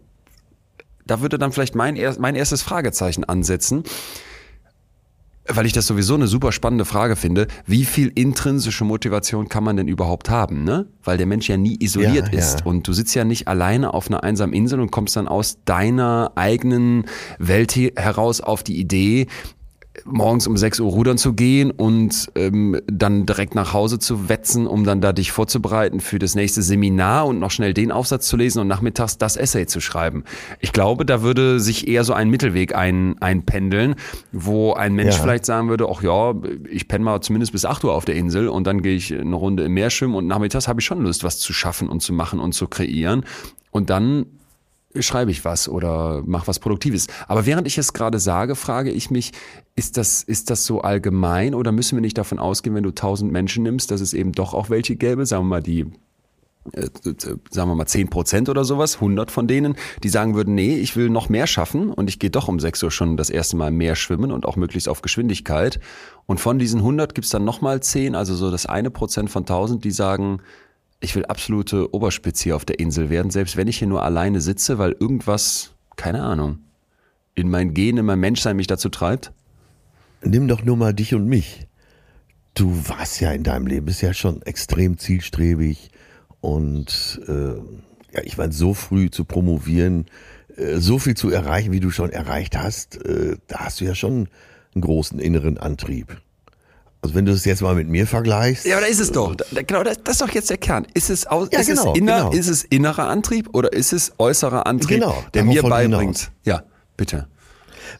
da 1.07 1.21
würde 1.21 1.37
dann 1.37 1.53
vielleicht 1.53 1.75
mein, 1.75 1.99
mein 2.19 2.37
erstes 2.37 2.63
Fragezeichen 2.63 3.25
ansetzen. 3.25 3.83
Weil 5.57 5.67
ich 5.67 5.73
das 5.73 5.87
sowieso 5.87 6.15
eine 6.15 6.27
super 6.27 6.53
spannende 6.53 6.85
Frage 6.85 7.17
finde, 7.17 7.47
wie 7.67 7.85
viel 7.85 8.11
intrinsische 8.15 8.85
Motivation 8.85 9.49
kann 9.49 9.65
man 9.65 9.77
denn 9.77 9.89
überhaupt 9.89 10.31
haben, 10.31 10.65
ne? 10.65 10.87
Weil 11.05 11.17
der 11.17 11.27
Mensch 11.27 11.49
ja 11.49 11.57
nie 11.57 11.77
isoliert 11.81 12.29
Ja, 12.29 12.33
ja. 12.35 12.39
ist 12.39 12.67
und 12.67 12.87
du 12.87 12.93
sitzt 12.93 13.15
ja 13.15 13.25
nicht 13.25 13.49
alleine 13.49 13.95
auf 13.95 14.09
einer 14.09 14.23
einsamen 14.25 14.55
Insel 14.55 14.81
und 14.81 14.91
kommst 14.91 15.17
dann 15.17 15.29
aus 15.29 15.59
deiner 15.65 16.33
eigenen 16.35 17.05
Welt 17.39 17.73
he- 17.73 17.93
heraus 17.97 18.41
auf 18.41 18.63
die 18.63 18.79
Idee, 18.79 19.27
morgens 20.05 20.47
um 20.47 20.57
6 20.57 20.81
Uhr 20.81 20.91
rudern 20.91 21.19
zu 21.19 21.33
gehen 21.33 21.71
und 21.71 22.31
ähm, 22.35 22.81
dann 22.87 23.27
direkt 23.27 23.55
nach 23.55 23.73
Hause 23.73 23.99
zu 23.99 24.29
wetzen, 24.29 24.67
um 24.67 24.85
dann 24.85 25.01
da 25.01 25.13
dich 25.13 25.33
vorzubereiten 25.33 26.01
für 26.01 26.19
das 26.19 26.35
nächste 26.35 26.63
Seminar 26.63 27.27
und 27.27 27.39
noch 27.39 27.51
schnell 27.51 27.75
den 27.75 27.93
Aufsatz 27.93 28.27
zu 28.27 28.37
lesen 28.37 28.61
und 28.61 28.69
nachmittags 28.69 29.19
das 29.19 29.37
Essay 29.37 29.67
zu 29.67 29.81
schreiben. 29.81 30.25
Ich 30.61 30.73
glaube, 30.73 31.05
da 31.05 31.23
würde 31.23 31.61
sich 31.61 31.89
eher 31.89 32.05
so 32.05 32.13
ein 32.13 32.31
Mittelweg 32.31 32.75
ein, 32.75 33.17
einpendeln, 33.21 33.95
wo 34.33 34.73
ein 34.75 34.95
Mensch 34.95 35.17
Ja. 35.17 35.23
vielleicht 35.23 35.45
sagen 35.47 35.69
würde, 35.69 35.89
ach 35.91 36.03
ja, 36.03 36.35
ich 36.71 36.89
penne 36.89 37.05
mal 37.05 37.21
zumindest 37.21 37.53
bis 37.53 37.65
8 37.65 37.85
Uhr 37.85 37.95
auf 37.95 38.05
der 38.05 38.15
Insel 38.17 38.49
und 38.49 38.67
dann 38.67 38.83
gehe 38.83 38.95
ich 38.97 39.13
eine 39.15 39.37
Runde 39.37 39.65
im 39.65 39.73
Meer 39.75 39.91
schwimmen 39.91 40.15
und 40.15 40.27
nachmittags 40.27 40.69
habe 40.69 40.81
ich 40.81 40.87
schon 40.87 41.03
Lust, 41.03 41.25
was 41.25 41.39
zu 41.39 41.53
schaffen 41.53 41.89
und 41.89 42.01
zu 42.01 42.13
machen 42.13 42.41
und 42.41 42.53
zu 42.53 42.67
kreieren. 42.69 43.25
Und 43.71 43.91
dann 43.91 44.27
schreibe 44.98 45.30
ich 45.30 45.45
was 45.45 45.68
oder 45.68 46.22
mach 46.26 46.49
was 46.49 46.59
Produktives. 46.59 47.07
Aber 47.28 47.47
während 47.47 47.66
ich 47.66 47.78
es 47.78 47.93
gerade 47.93 48.18
sage, 48.18 48.57
frage 48.57 48.91
ich 48.91 49.11
mich, 49.11 49.32
ist 49.76 49.97
das, 49.97 50.22
ist 50.22 50.51
das 50.51 50.64
so 50.64 50.80
allgemein 50.80 51.55
oder 51.55 51.72
müssen 51.72 51.97
wir 51.97 52.01
nicht 52.01 52.18
davon 52.18 52.38
ausgehen, 52.38 52.74
wenn 52.74 52.82
du 52.82 52.91
tausend 52.91 53.30
Menschen 53.30 53.62
nimmst, 53.62 53.91
dass 53.91 54.01
es 54.01 54.14
eben 54.14 54.32
doch 54.32 54.53
auch 54.53 54.70
welche 54.70 54.97
gäbe, 54.97 55.26
sagen 55.26 55.45
wir 55.45 55.49
mal 55.49 55.62
die 55.62 55.86
äh, 56.72 56.88
sagen 57.51 57.70
wir 57.70 57.74
mal 57.74 57.86
10 57.86 58.11
Prozent 58.11 58.49
oder 58.49 58.64
sowas, 58.64 58.97
100 58.97 59.30
von 59.30 59.47
denen, 59.47 59.76
die 60.03 60.09
sagen 60.09 60.34
würden, 60.34 60.55
nee, 60.55 60.76
ich 60.76 60.97
will 60.97 61.09
noch 61.09 61.28
mehr 61.28 61.47
schaffen 61.47 61.91
und 61.91 62.11
ich 62.11 62.18
gehe 62.18 62.30
doch 62.30 62.49
um 62.49 62.59
6 62.59 62.82
Uhr 62.82 62.91
schon 62.91 63.16
das 63.16 63.30
erste 63.30 63.57
Mal 63.57 63.70
mehr 63.70 63.95
schwimmen 63.95 64.30
und 64.30 64.45
auch 64.45 64.57
möglichst 64.57 64.88
auf 64.88 65.03
Geschwindigkeit. 65.03 65.80
Und 66.26 66.38
von 66.38 66.59
diesen 66.59 66.80
100 66.80 67.14
gibt's 67.14 67.30
dann 67.30 67.45
nochmal 67.45 67.80
10, 67.80 68.14
also 68.14 68.34
so 68.34 68.51
das 68.51 68.66
eine 68.66 68.91
Prozent 68.91 69.30
von 69.30 69.43
1000, 69.43 69.84
die 69.84 69.91
sagen, 69.91 70.43
ich 71.01 71.16
will 71.16 71.24
absolute 71.24 71.94
Oberspitze 71.94 72.44
hier 72.44 72.57
auf 72.57 72.64
der 72.64 72.78
Insel 72.78 73.11
werden, 73.11 73.30
selbst 73.30 73.57
wenn 73.57 73.68
ich 73.68 73.78
hier 73.78 73.88
nur 73.88 74.03
alleine 74.03 74.40
sitze, 74.40 74.78
weil 74.78 74.92
irgendwas, 74.92 75.72
keine 75.96 76.22
Ahnung, 76.22 76.59
in 77.34 77.48
mein 77.48 77.74
Gen, 77.74 77.96
in 77.96 78.05
mein 78.05 78.20
Menschsein 78.20 78.57
mich 78.57 78.66
dazu 78.66 78.90
treibt. 78.90 79.32
Nimm 80.22 80.48
doch 80.48 80.62
nur 80.62 80.76
mal 80.76 80.92
dich 80.92 81.14
und 81.14 81.26
mich. 81.26 81.66
Du 82.55 82.88
warst 82.88 83.20
ja 83.20 83.32
in 83.32 83.42
deinem 83.42 83.66
Leben, 83.66 83.86
bist 83.86 84.03
ja 84.03 84.12
schon 84.12 84.42
extrem 84.42 84.98
zielstrebig 84.98 85.90
und 86.40 87.20
äh, 87.26 87.55
ja, 88.12 88.22
ich 88.24 88.36
meine, 88.36 88.53
so 88.53 88.74
früh 88.74 89.11
zu 89.11 89.24
promovieren, 89.24 90.07
äh, 90.57 90.76
so 90.78 90.98
viel 90.98 91.16
zu 91.16 91.30
erreichen, 91.30 91.72
wie 91.72 91.80
du 91.80 91.90
schon 91.90 92.11
erreicht 92.11 92.59
hast, 92.59 93.03
äh, 93.05 93.36
da 93.46 93.61
hast 93.61 93.80
du 93.80 93.84
ja 93.84 93.94
schon 93.94 94.28
einen 94.74 94.82
großen 94.82 95.18
inneren 95.18 95.59
Antrieb. 95.59 96.20
Also 97.03 97.14
wenn 97.14 97.24
du 97.24 97.32
es 97.32 97.44
jetzt 97.46 97.62
mal 97.62 97.74
mit 97.74 97.88
mir 97.88 98.07
vergleichst, 98.07 98.66
Ja, 98.66 98.76
aber 98.76 98.84
da 98.84 98.90
ist 98.90 99.01
es 99.01 99.11
doch. 99.11 99.34
Da, 99.34 99.62
genau, 99.62 99.82
das, 99.82 100.03
das 100.05 100.14
ist 100.16 100.20
doch 100.20 100.30
jetzt 100.30 100.51
der 100.51 100.59
Kern. 100.59 100.86
Ist 100.92 101.09
es, 101.09 101.26
aus, 101.26 101.48
Ja, 101.51 101.61
ist, 101.61 101.68
genau, 101.68 101.92
es 101.92 101.98
inner, 101.98 102.16
genau. 102.18 102.32
ist 102.32 102.48
es 102.48 102.64
innerer 102.64 103.09
Antrieb 103.09 103.48
oder 103.55 103.72
ist 103.72 103.92
es 103.94 104.12
äußerer 104.18 104.66
Antrieb, 104.66 105.01
Genau, 105.01 105.24
der 105.32 105.44
mir 105.44 105.62
beibringt? 105.62 106.18
hinaus. 106.18 106.30
Ja, 106.44 106.62
bitte. 106.96 107.26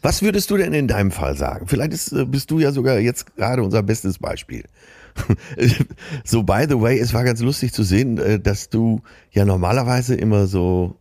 Was 0.03 0.21
würdest 0.21 0.49
du 0.51 0.57
denn 0.57 0.73
in 0.73 0.87
deinem 0.87 1.11
Fall 1.11 1.35
sagen? 1.35 1.67
Vielleicht 1.67 1.93
ist, 1.93 2.11
äh, 2.13 2.25
bist 2.25 2.51
du 2.51 2.59
ja 2.59 2.71
sogar 2.71 2.99
jetzt 2.99 3.35
gerade 3.35 3.63
unser 3.63 3.81
bestes 3.83 4.19
Beispiel. 4.19 4.65
so, 6.23 6.43
by 6.43 6.65
the 6.69 6.79
way, 6.79 6.97
es 6.99 7.13
war 7.13 7.23
ganz 7.23 7.41
lustig 7.41 7.73
zu 7.73 7.83
sehen, 7.83 8.17
äh, 8.17 8.39
dass 8.39 8.69
du 8.69 9.01
ja 9.31 9.45
normalerweise 9.45 10.15
immer 10.15 10.47
so, 10.47 10.95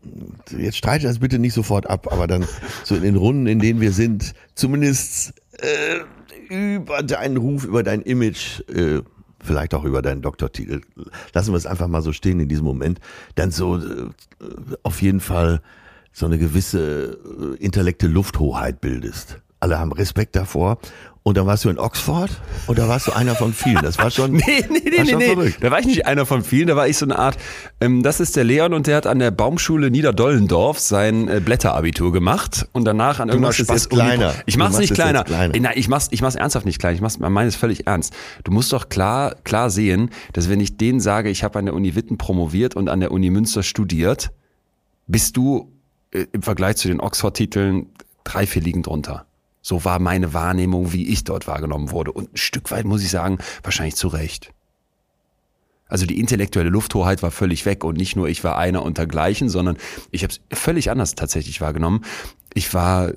jetzt 0.57 0.76
streite 0.76 1.07
das 1.07 1.18
bitte 1.18 1.38
nicht 1.38 1.55
sofort 1.55 1.88
ab, 1.88 2.09
aber 2.12 2.26
dann 2.26 2.44
so 2.84 2.96
in 2.96 3.03
den 3.03 3.16
Runden, 3.16 3.46
in 3.46 3.59
denen 3.61 3.80
wir 3.80 3.92
sind, 3.92 4.32
zumindest 4.55 5.34
äh, 5.59 6.01
über 6.51 7.03
deinen 7.03 7.36
Ruf, 7.36 7.64
über 7.64 7.82
dein 7.82 8.03
Image, 8.03 8.61
äh, 8.68 9.01
vielleicht 9.42 9.74
auch 9.74 9.84
über 9.84 10.03
deinen 10.03 10.20
Doktortitel, 10.20 10.82
lassen 11.32 11.53
wir 11.53 11.57
es 11.57 11.66
einfach 11.66 11.88
mal 11.88 12.03
so 12.03 12.12
stehen 12.12 12.40
in 12.40 12.48
diesem 12.48 12.64
Moment, 12.64 13.01
dann 13.36 13.51
so 13.51 13.78
äh, 13.78 14.11
auf 14.82 15.01
jeden 15.01 15.20
Fall 15.20 15.62
so 16.12 16.26
eine 16.26 16.38
gewisse 16.38 17.18
äh, 17.59 17.64
intellekte 17.64 18.07
Lufthoheit 18.07 18.80
bildest. 18.80 19.40
Alle 19.61 19.78
haben 19.78 19.92
Respekt 19.92 20.36
davor. 20.36 20.78
Und 21.23 21.37
dann 21.37 21.47
warst 21.47 21.66
du 21.66 21.68
in 21.68 21.79
Oxford 21.79 22.31
und 22.66 22.79
da 22.79 22.89
warst 22.89 23.07
du 23.07 23.12
einer 23.12 23.35
von 23.35 23.53
vielen. 23.53 23.83
Das 23.83 23.99
war 23.99 24.11
schon, 24.11 24.33
Nee, 24.51 24.64
nee, 24.71 24.81
nee, 24.85 25.03
nee, 25.03 25.14
nee. 25.14 25.35
verrückt. 25.35 25.59
Da 25.61 25.71
war 25.71 25.79
ich 25.79 25.85
nicht 25.85 26.07
einer 26.07 26.25
von 26.25 26.43
vielen, 26.43 26.66
da 26.66 26.77
war 26.77 26.89
ich 26.89 26.97
so 26.97 27.05
eine 27.05 27.18
Art, 27.18 27.37
ähm, 27.81 28.03
das 28.03 28.21
ist 28.21 28.37
der 28.37 28.45
Leon 28.45 28.73
und 28.73 28.87
der 28.87 28.97
hat 28.97 29.07
an 29.07 29.18
der 29.18 29.31
Baumschule 29.31 29.91
Niederdollendorf 29.91 30.79
sein 30.79 31.29
äh, 31.29 31.41
Blätterabitur 31.45 32.11
gemacht 32.11 32.66
und 32.73 32.87
danach 32.87 33.21
an 33.21 33.29
es 33.29 33.57
Spaß 33.57 33.68
jetzt 33.68 33.91
kleiner. 33.91 34.35
Ich 34.47 34.57
mach's 34.57 34.79
nicht 34.79 34.95
kleiner. 34.95 35.25
kleiner. 35.25 35.59
Nein, 35.59 35.73
ich 35.77 35.89
mach's, 35.89 36.09
ich 36.11 36.23
mach's 36.23 36.37
ernsthaft 36.37 36.64
nicht 36.64 36.79
klein. 36.79 36.95
Ich 36.95 37.03
mach's, 37.03 37.18
meine 37.18 37.49
es 37.49 37.57
völlig 37.57 37.87
ernst. 37.87 38.14
Du 38.45 38.51
musst 38.51 38.73
doch 38.73 38.89
klar, 38.89 39.35
klar 39.45 39.68
sehen, 39.68 40.11
dass 40.33 40.49
wenn 40.49 40.61
ich 40.61 40.79
denen 40.79 41.01
sage, 41.01 41.29
ich 41.29 41.45
habe 41.45 41.59
an 41.59 41.66
der 41.66 41.75
Uni 41.75 41.95
Witten 41.95 42.16
promoviert 42.16 42.77
und 42.77 42.89
an 42.89 43.01
der 43.01 43.12
Uni 43.12 43.29
Münster 43.29 43.62
studiert, 43.62 44.31
bist 45.07 45.37
du 45.37 45.71
äh, 46.12 46.25
im 46.33 46.41
Vergleich 46.41 46.77
zu 46.77 46.89
den 46.89 47.01
Oxford-Titeln 47.01 47.91
drei, 48.25 48.47
vier 48.47 48.62
liegen 48.62 48.83
drunter. 48.83 49.27
So 49.63 49.85
war 49.85 49.99
meine 49.99 50.33
Wahrnehmung, 50.33 50.93
wie 50.93 51.09
ich 51.09 51.25
dort 51.25 51.47
wahrgenommen 51.47 51.91
wurde. 51.91 52.13
Und 52.13 52.33
ein 52.33 52.37
Stück 52.37 52.71
weit 52.71 52.85
muss 52.85 53.03
ich 53.03 53.11
sagen, 53.11 53.39
wahrscheinlich 53.63 53.97
zu 53.97 54.09
Recht. 54.09 54.53
Also 55.91 56.07
die 56.07 56.21
intellektuelle 56.21 56.71
Lufthoheit 56.71 57.23
war 57.23 57.33
völlig 57.33 57.67
weg 57.67 57.83
und 57.83 57.97
nicht 57.97 58.15
nur 58.15 58.29
ich 58.29 58.45
war 58.45 58.57
einer 58.57 58.85
untergleichen, 58.85 59.49
sondern 59.49 59.77
ich 60.13 60.23
habe 60.23 60.33
es 60.33 60.41
völlig 60.57 60.91
anders 60.91 61.17
tatsächlich 61.17 61.61
wahrgenommen. 61.61 62.05
Ich 62.55 62.74
war 62.74 63.09
äh, 63.09 63.14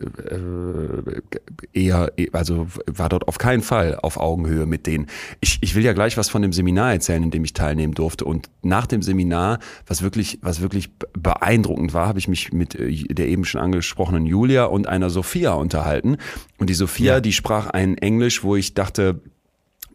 eher, 1.74 2.12
also 2.34 2.68
war 2.86 3.10
dort 3.10 3.28
auf 3.28 3.38
keinen 3.38 3.64
Fall 3.64 3.98
auf 4.02 4.18
Augenhöhe 4.18 4.66
mit 4.66 4.86
denen. 4.86 5.08
Ich, 5.42 5.58
ich 5.62 5.74
will 5.74 5.84
ja 5.84 5.94
gleich 5.94 6.18
was 6.18 6.30
von 6.30 6.42
dem 6.42 6.54
Seminar 6.54 6.94
erzählen, 6.94 7.24
in 7.24 7.32
dem 7.32 7.44
ich 7.44 7.54
teilnehmen 7.54 7.94
durfte. 7.94 8.26
Und 8.26 8.50
nach 8.62 8.86
dem 8.86 9.02
Seminar, 9.02 9.60
was 9.88 10.04
wirklich, 10.04 10.40
was 10.42 10.62
wirklich 10.62 10.92
beeindruckend 11.14 11.94
war, 11.94 12.08
habe 12.08 12.20
ich 12.20 12.28
mich 12.28 12.54
mit 12.54 12.76
äh, 12.76 13.04
der 13.14 13.28
eben 13.28 13.46
schon 13.46 13.62
angesprochenen 13.62 14.26
Julia 14.26 14.66
und 14.66 14.88
einer 14.88 15.10
Sophia 15.10 15.54
unterhalten. 15.54 16.18
Und 16.58 16.70
die 16.70 16.76
Sophia, 16.76 17.20
die 17.20 17.34
sprach 17.34 17.68
ein 17.68 17.98
Englisch, 17.98 18.44
wo 18.44 18.56
ich 18.56 18.74
dachte, 18.74 19.22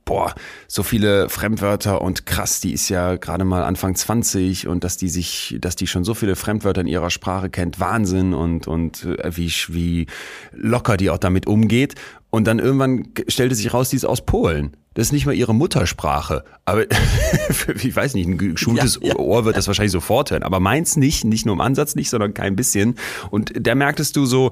boah, 0.08 0.34
so 0.68 0.82
viele 0.82 1.28
Fremdwörter 1.28 2.00
und 2.00 2.24
krass, 2.24 2.60
die 2.60 2.72
ist 2.72 2.88
ja 2.88 3.16
gerade 3.16 3.44
mal 3.44 3.62
Anfang 3.62 3.94
20 3.94 4.66
und 4.66 4.82
dass 4.82 4.96
die 4.96 5.10
sich, 5.10 5.58
dass 5.60 5.76
die 5.76 5.86
schon 5.86 6.02
so 6.02 6.14
viele 6.14 6.34
Fremdwörter 6.34 6.80
in 6.80 6.86
ihrer 6.86 7.10
Sprache 7.10 7.50
kennt, 7.50 7.78
Wahnsinn 7.78 8.32
und, 8.32 8.66
und 8.66 9.04
äh, 9.04 9.36
wie, 9.36 9.52
wie 9.68 10.06
locker 10.52 10.96
die 10.96 11.10
auch 11.10 11.18
damit 11.18 11.46
umgeht. 11.46 11.94
Und 12.30 12.46
dann 12.46 12.58
irgendwann 12.58 13.08
stellte 13.28 13.54
sich 13.54 13.72
raus, 13.74 13.90
die 13.90 13.96
ist 13.96 14.06
aus 14.06 14.24
Polen. 14.24 14.76
Das 14.94 15.08
ist 15.08 15.12
nicht 15.12 15.26
mal 15.26 15.34
ihre 15.34 15.54
Muttersprache. 15.54 16.42
Aber 16.64 16.84
ich 17.74 17.94
weiß 17.94 18.14
nicht, 18.14 18.26
ein 18.26 18.38
geschultes 18.38 18.98
Ja, 19.00 19.08
ja. 19.10 19.16
Ohr 19.16 19.44
wird 19.44 19.56
das 19.56 19.66
wahrscheinlich 19.66 19.92
sofort 19.92 20.30
hören. 20.30 20.42
Aber 20.42 20.58
meins 20.58 20.96
nicht, 20.96 21.24
nicht 21.24 21.46
nur 21.46 21.54
im 21.54 21.60
Ansatz 21.60 21.94
nicht, 21.94 22.10
sondern 22.10 22.34
kein 22.34 22.56
bisschen. 22.56 22.96
Und 23.30 23.52
da 23.54 23.74
merktest 23.74 24.16
du 24.16 24.26
so, 24.26 24.50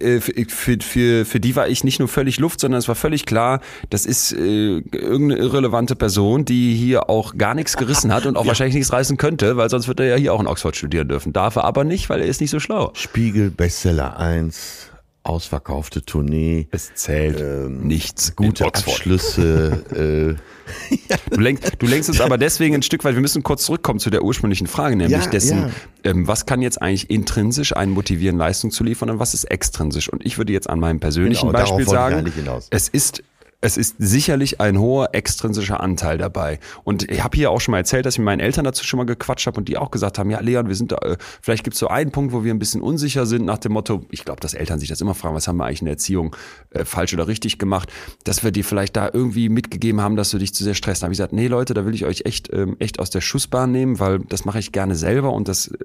äh, 0.00 0.20
für, 0.20 0.76
für, 0.80 1.24
für, 1.24 1.40
die 1.40 1.56
war 1.56 1.68
ich 1.68 1.84
nicht 1.84 1.98
nur 1.98 2.08
völlig 2.08 2.38
Luft, 2.38 2.60
sondern 2.60 2.78
es 2.78 2.88
war 2.88 2.94
völlig 2.94 3.26
klar, 3.26 3.60
das 3.90 4.06
ist 4.06 4.32
äh, 4.32 4.78
irgendeine 4.78 5.36
irrelevante 5.36 5.96
Person, 5.96 6.44
die 6.44 6.74
hier 6.74 7.10
auch 7.10 7.36
gar 7.36 7.54
nichts 7.54 7.76
gerissen 7.76 8.12
hat 8.12 8.26
und 8.26 8.36
auch 8.36 8.46
wahrscheinlich 8.46 8.74
nichts 8.74 8.92
reißen 8.92 9.16
könnte, 9.16 9.56
weil 9.56 9.70
sonst 9.70 9.88
wird 9.88 10.00
er 10.00 10.06
ja 10.06 10.16
hier 10.16 10.34
auch 10.34 10.40
in 10.40 10.46
Oxford 10.46 10.76
studieren 10.76 11.08
dürfen. 11.08 11.32
Darf 11.32 11.56
er 11.56 11.64
aber 11.64 11.84
nicht, 11.84 12.08
weil 12.08 12.20
er 12.20 12.26
ist 12.26 12.40
nicht 12.40 12.50
so 12.50 12.60
schlau. 12.60 12.92
Spiegel, 12.94 13.50
Bestseller 13.50 14.18
1, 14.18 14.90
ausverkaufte 15.26 16.04
Tournee, 16.04 16.68
Es 16.70 16.94
zählt 16.94 17.40
Ähm, 17.40 17.86
nichts. 17.86 18.34
gute. 18.36 18.64
Abschlüsse. 18.64 20.36
äh, 20.38 20.42
Du 21.30 21.40
lenkst, 21.40 21.74
du 21.78 21.86
lenkst 21.86 22.08
uns 22.08 22.20
aber 22.20 22.38
deswegen 22.38 22.74
ein 22.74 22.82
Stück 22.82 23.04
weit, 23.04 23.14
wir 23.14 23.20
müssen 23.20 23.42
kurz 23.42 23.64
zurückkommen 23.64 24.00
zu 24.00 24.10
der 24.10 24.22
ursprünglichen 24.22 24.66
Frage, 24.66 24.96
nämlich 24.96 25.24
Ja, 25.24 25.30
dessen, 25.30 25.58
ja. 25.58 25.70
ähm, 26.04 26.26
was 26.26 26.44
kann 26.46 26.60
jetzt 26.62 26.82
eigentlich 26.82 27.08
intrinsisch 27.10 27.76
einen 27.76 27.92
motivieren, 27.92 28.36
Leistung 28.36 28.70
zu 28.70 28.82
liefern 28.82 29.10
und 29.10 29.18
was 29.20 29.34
ist 29.34 29.44
extrinsisch? 29.44 30.08
Und 30.12 30.24
ich 30.26 30.38
würde 30.38 30.52
jetzt 30.52 30.68
an 30.68 30.80
meinem 30.80 30.98
persönlichen 31.00 31.46
Genau, 31.48 31.58
Beispiel 31.58 31.86
sagen, 31.86 32.32
es 32.70 32.88
ist 32.88 33.22
es 33.66 33.76
ist 33.76 33.96
sicherlich 33.98 34.60
ein 34.60 34.78
hoher 34.78 35.08
extrinsischer 35.12 35.80
Anteil 35.80 36.18
dabei. 36.18 36.60
Und 36.84 37.10
ich 37.10 37.24
habe 37.24 37.36
hier 37.36 37.50
auch 37.50 37.60
schon 37.60 37.72
mal 37.72 37.78
erzählt, 37.78 38.06
dass 38.06 38.14
ich 38.14 38.20
mit 38.20 38.26
meinen 38.26 38.38
Eltern 38.38 38.64
dazu 38.64 38.84
schon 38.84 38.98
mal 38.98 39.06
gequatscht 39.06 39.48
habe 39.48 39.58
und 39.58 39.68
die 39.68 39.76
auch 39.76 39.90
gesagt 39.90 40.18
haben, 40.18 40.30
ja 40.30 40.38
Leon, 40.38 40.68
wir 40.68 40.76
sind 40.76 40.92
da, 40.92 40.98
äh, 40.98 41.16
vielleicht 41.42 41.64
gibt 41.64 41.74
es 41.74 41.80
so 41.80 41.88
einen 41.88 42.12
Punkt, 42.12 42.32
wo 42.32 42.44
wir 42.44 42.54
ein 42.54 42.60
bisschen 42.60 42.80
unsicher 42.80 43.26
sind 43.26 43.44
nach 43.44 43.58
dem 43.58 43.72
Motto, 43.72 44.06
ich 44.10 44.24
glaube, 44.24 44.40
dass 44.40 44.54
Eltern 44.54 44.78
sich 44.78 44.88
das 44.88 45.00
immer 45.00 45.14
fragen, 45.14 45.34
was 45.34 45.48
haben 45.48 45.56
wir 45.56 45.64
eigentlich 45.64 45.80
in 45.80 45.86
der 45.86 45.94
Erziehung 45.94 46.36
äh, 46.70 46.84
falsch 46.84 47.12
oder 47.12 47.26
richtig 47.26 47.58
gemacht, 47.58 47.92
dass 48.22 48.44
wir 48.44 48.52
dir 48.52 48.62
vielleicht 48.62 48.96
da 48.96 49.10
irgendwie 49.12 49.48
mitgegeben 49.48 50.00
haben, 50.00 50.14
dass 50.14 50.30
du 50.30 50.38
dich 50.38 50.54
zu 50.54 50.62
sehr 50.62 50.74
stresst. 50.74 51.02
Da 51.02 51.06
habe 51.06 51.12
ich 51.12 51.18
gesagt, 51.18 51.32
nee 51.32 51.48
Leute, 51.48 51.74
da 51.74 51.84
will 51.84 51.94
ich 51.94 52.04
euch 52.04 52.22
echt, 52.24 52.52
ähm, 52.52 52.76
echt 52.78 53.00
aus 53.00 53.10
der 53.10 53.20
Schussbahn 53.20 53.72
nehmen, 53.72 53.98
weil 53.98 54.20
das 54.20 54.44
mache 54.44 54.60
ich 54.60 54.70
gerne 54.70 54.94
selber 54.94 55.32
und 55.32 55.48
das 55.48 55.68
äh, 55.68 55.76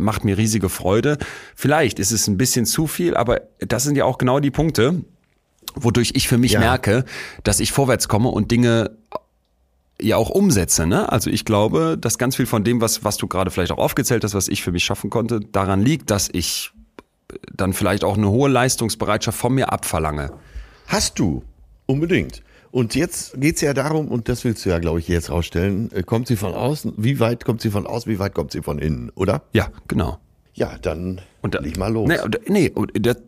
macht 0.00 0.24
mir 0.24 0.36
riesige 0.36 0.68
Freude. 0.68 1.16
Vielleicht 1.54 2.00
ist 2.00 2.10
es 2.10 2.26
ein 2.26 2.36
bisschen 2.36 2.66
zu 2.66 2.88
viel, 2.88 3.16
aber 3.16 3.42
das 3.60 3.84
sind 3.84 3.96
ja 3.96 4.04
auch 4.04 4.18
genau 4.18 4.40
die 4.40 4.50
Punkte, 4.50 5.04
wodurch 5.74 6.12
ich 6.14 6.28
für 6.28 6.38
mich 6.38 6.52
Ja. 6.52 6.60
merke, 6.60 7.04
dass 7.44 7.60
ich 7.60 7.72
vorwärts 7.72 8.08
komme 8.08 8.28
und 8.28 8.50
Dinge 8.50 8.90
ja 10.00 10.16
auch 10.16 10.30
umsetze. 10.30 10.86
Ne? 10.86 11.10
Also 11.12 11.28
ich 11.30 11.44
glaube, 11.44 11.96
dass 12.00 12.16
ganz 12.18 12.36
viel 12.36 12.46
von 12.46 12.64
dem, 12.64 12.80
was, 12.80 13.04
was 13.04 13.16
du 13.18 13.26
gerade 13.26 13.50
vielleicht 13.50 13.72
auch 13.72 13.78
aufgezählt 13.78 14.24
hast, 14.24 14.34
was 14.34 14.48
ich 14.48 14.62
für 14.62 14.72
mich 14.72 14.84
schaffen 14.84 15.10
konnte, 15.10 15.40
daran 15.40 15.82
liegt, 15.82 16.10
dass 16.10 16.28
ich 16.32 16.72
dann 17.54 17.72
vielleicht 17.72 18.02
auch 18.02 18.16
eine 18.16 18.30
hohe 18.30 18.48
Leistungsbereitschaft 18.48 19.38
von 19.38 19.54
mir 19.54 19.72
abverlange. 19.72 20.32
Hast 20.86 21.18
du 21.18 21.44
Unbedingt. 21.86 22.44
Und 22.70 22.94
jetzt 22.94 23.40
geht's 23.40 23.60
ja 23.62 23.74
darum, 23.74 24.06
und 24.06 24.28
das 24.28 24.44
willst 24.44 24.64
du 24.64 24.70
ja, 24.70 24.78
glaube 24.78 25.00
ich, 25.00 25.08
jetzt 25.08 25.28
rausstellen, 25.28 25.90
äh, 25.90 26.04
kommt 26.04 26.28
sie 26.28 26.36
von 26.36 26.54
außen, 26.54 26.92
wie 26.96 27.18
weit 27.18 27.44
kommt 27.44 27.60
sie 27.60 27.70
von 27.70 27.84
außen, 27.84 28.10
wie 28.12 28.20
weit 28.20 28.32
kommt 28.32 28.52
sie 28.52 28.62
von 28.62 28.78
innen, 28.78 29.10
oder? 29.16 29.42
Ja, 29.52 29.70
genau. 29.88 30.18
Ja, 30.54 30.76
dann 30.82 31.20
Und 31.42 31.54
da, 31.54 31.60
leg 31.60 31.76
mal 31.78 31.92
los. 31.92 32.08
Nee, 32.08 32.18
nee 32.48 32.72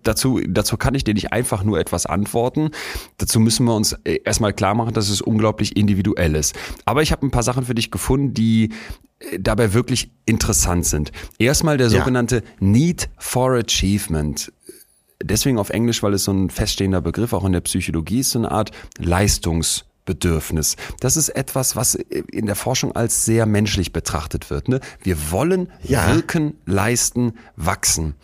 dazu, 0.02 0.40
dazu 0.46 0.76
kann 0.76 0.94
ich 0.94 1.04
dir 1.04 1.14
nicht 1.14 1.32
einfach 1.32 1.62
nur 1.64 1.78
etwas 1.78 2.04
antworten. 2.06 2.70
Dazu 3.18 3.38
müssen 3.40 3.64
wir 3.64 3.74
uns 3.74 3.92
äh, 4.04 4.18
erstmal 4.24 4.52
klar 4.52 4.74
machen, 4.74 4.92
dass 4.92 5.08
es 5.08 5.20
unglaublich 5.20 5.76
individuell 5.76 6.34
ist. 6.34 6.54
Aber 6.84 7.02
ich 7.02 7.12
habe 7.12 7.24
ein 7.26 7.30
paar 7.30 7.42
Sachen 7.44 7.64
für 7.64 7.74
dich 7.74 7.90
gefunden, 7.90 8.34
die 8.34 8.70
äh, 9.20 9.38
dabei 9.40 9.72
wirklich 9.72 10.10
interessant 10.26 10.84
sind. 10.86 11.12
Erstmal 11.38 11.76
der 11.78 11.88
Ja. 11.88 11.98
sogenannte 12.00 12.42
Need 12.60 13.08
for 13.18 13.52
Achievement. 13.52 14.52
Deswegen 15.22 15.58
auf 15.58 15.70
Englisch, 15.70 16.02
weil 16.02 16.14
es 16.14 16.24
so 16.24 16.32
ein 16.32 16.50
feststehender 16.50 17.00
Begriff 17.00 17.32
auch 17.32 17.44
in 17.44 17.52
der 17.52 17.60
Psychologie 17.60 18.20
ist, 18.20 18.30
so 18.30 18.40
eine 18.40 18.50
Art 18.50 18.72
Leistungsbedürfnis. 20.06 20.76
Das 21.00 21.16
ist 21.16 21.28
etwas, 21.30 21.76
was 21.76 21.94
in 21.94 22.46
der 22.46 22.56
Forschung 22.56 22.94
als 22.94 23.24
sehr 23.24 23.46
menschlich 23.46 23.92
betrachtet 23.92 24.50
wird. 24.50 24.68
Ne? 24.68 24.80
Wir 25.02 25.16
wollen 25.30 25.68
Ja. 25.82 26.14
wirken, 26.14 26.54
leisten, 26.66 27.34
wachsen. 27.56 28.14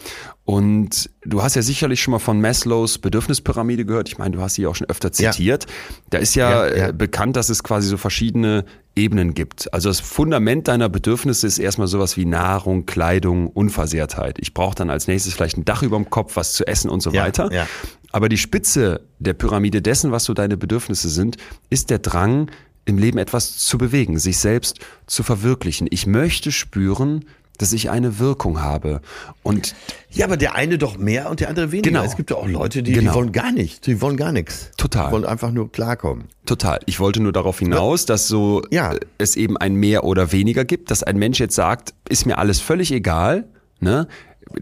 Und 0.45 1.11
du 1.25 1.43
hast 1.43 1.57
ja 1.57 1.63
sicherlich 1.63 2.01
schon 2.03 2.13
mal 2.13 2.19
von 2.19 2.41
Maslows 2.41 2.99
Bedürfnispyramide 2.99 3.85
gehört. 3.85 4.09
Ich 4.09 4.17
meine, 4.19 4.35
du 4.37 4.41
hast 4.43 4.55
sie 4.55 4.67
auch 4.67 4.75
schon 4.75 4.89
öfter 4.89 5.11
Ja. 5.19 5.31
zitiert. 5.33 5.67
Da 6.11 6.19
ist 6.19 6.35
ja, 6.35 6.67
Ja, 6.67 6.77
ja. 6.77 6.89
Äh, 6.89 6.93
bekannt, 6.95 7.37
dass 7.37 7.51
es 7.51 7.63
quasi 7.63 7.87
so 7.89 7.97
verschiedene 7.99 8.65
Ebenen 8.97 9.35
gibt. 9.35 9.73
Also 9.75 9.91
das 9.91 10.01
Fundament 10.01 10.67
deiner 10.67 10.89
Bedürfnisse 10.89 11.47
ist 11.47 11.59
erstmal 11.59 11.87
sowas 11.87 12.17
wie 12.17 12.25
Nahrung, 12.25 12.87
Kleidung, 12.87 13.47
Unversehrtheit. 13.49 14.39
Ich 14.41 14.55
brauche 14.55 14.75
dann 14.75 14.91
als 14.91 15.07
nächstes 15.07 15.35
vielleicht 15.35 15.59
ein 15.59 15.65
Dach 15.67 15.83
über 15.83 15.97
dem 15.97 16.09
Kopf, 16.11 16.35
was 16.37 16.55
zu 16.55 16.67
essen 16.67 16.89
und 16.91 17.01
so 17.03 17.11
Ja, 17.11 17.23
weiter. 17.25 17.53
ja. 17.53 17.67
Aber 18.13 18.29
die 18.29 18.39
Spitze 18.39 19.03
der 19.19 19.35
Pyramide 19.35 19.83
dessen, 19.83 20.13
was 20.13 20.25
so 20.25 20.35
deine 20.35 20.57
Bedürfnisse 20.57 21.09
sind, 21.09 21.37
ist 21.71 21.91
der 21.91 21.99
Drang, 21.99 22.51
im 22.85 22.97
Leben 22.97 23.19
etwas 23.19 23.59
zu 23.59 23.77
bewegen, 23.77 24.19
sich 24.19 24.39
selbst 24.39 24.79
zu 25.07 25.23
verwirklichen. 25.23 25.89
Ich 25.91 26.07
möchte 26.07 26.51
spüren, 26.53 27.27
dass 27.59 27.75
ich 27.75 27.91
eine 27.91 28.19
Wirkung 28.19 28.63
habe. 28.63 29.03
Und 29.43 29.75
Ja, 30.11 30.25
aber 30.25 30.39
der 30.39 30.55
eine 30.55 30.79
doch 30.79 30.97
mehr 30.97 31.29
und 31.29 31.41
der 31.41 31.51
andere 31.51 31.71
weniger. 31.71 31.91
Genau. 31.91 32.03
Es 32.05 32.17
gibt 32.17 32.31
ja 32.31 32.37
auch 32.37 32.49
Leute, 32.49 32.83
die, 32.83 32.93
Genau. 32.93 33.11
die 33.11 33.17
wollen 33.19 33.33
gar 33.33 33.53
nicht, 33.53 33.87
die 33.87 34.01
wollen 34.01 34.17
gar 34.17 34.33
nichts. 34.33 34.71
Total. 34.79 35.09
Die 35.09 35.13
wollen 35.13 35.27
einfach 35.27 35.51
nur 35.51 35.71
klarkommen. 35.71 36.29
Total. 36.47 36.79
Ich 36.87 36.99
wollte 36.99 37.21
nur 37.21 37.33
darauf 37.33 37.59
hinaus, 37.59 38.07
dass 38.07 38.27
so 38.27 38.63
Ja. 38.71 38.95
äh, 38.95 39.01
es 39.19 39.37
eben 39.37 39.59
ein 39.59 39.75
mehr 39.75 40.05
oder 40.05 40.33
weniger 40.33 40.65
gibt, 40.65 40.91
dass 40.91 41.03
ein 41.03 41.19
Mensch 41.19 41.41
jetzt 41.41 41.57
sagt, 41.57 41.93
ist 42.09 42.25
mir 42.25 42.39
alles 42.39 42.59
völlig 42.61 42.91
egal, 42.91 43.49
ne? 43.81 44.09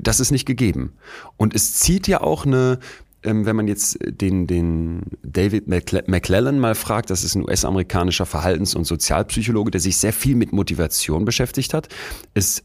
Das 0.01 0.19
ist 0.19 0.33
nicht 0.33 0.47
gegeben. 0.47 0.95
Und 1.37 1.55
es 1.55 1.75
zieht 1.75 2.09
ja 2.09 2.21
auch 2.23 2.45
eine 2.45 2.81
ähm, 3.27 3.45
wenn 3.45 3.57
man 3.57 3.68
jetzt 3.68 3.99
den, 4.01 4.47
den 4.47 5.03
David 5.22 5.66
McCle- 5.66 6.09
McClellan 6.09 6.59
mal 6.59 6.74
fragt, 6.74 7.11
das 7.11 7.24
ist 7.24 7.35
ein 7.35 7.43
US-amerikanischer 7.43 8.24
Verhaltens- 8.24 8.74
und 8.74 8.85
Sozialpsychologe, 8.85 9.70
der 9.70 9.81
sich 9.81 9.99
sehr 9.99 10.12
viel 10.12 10.37
mit 10.37 10.53
Motivation 10.53 11.24
beschäftigt 11.24 11.74
hat. 11.74 11.89
Es, 12.33 12.62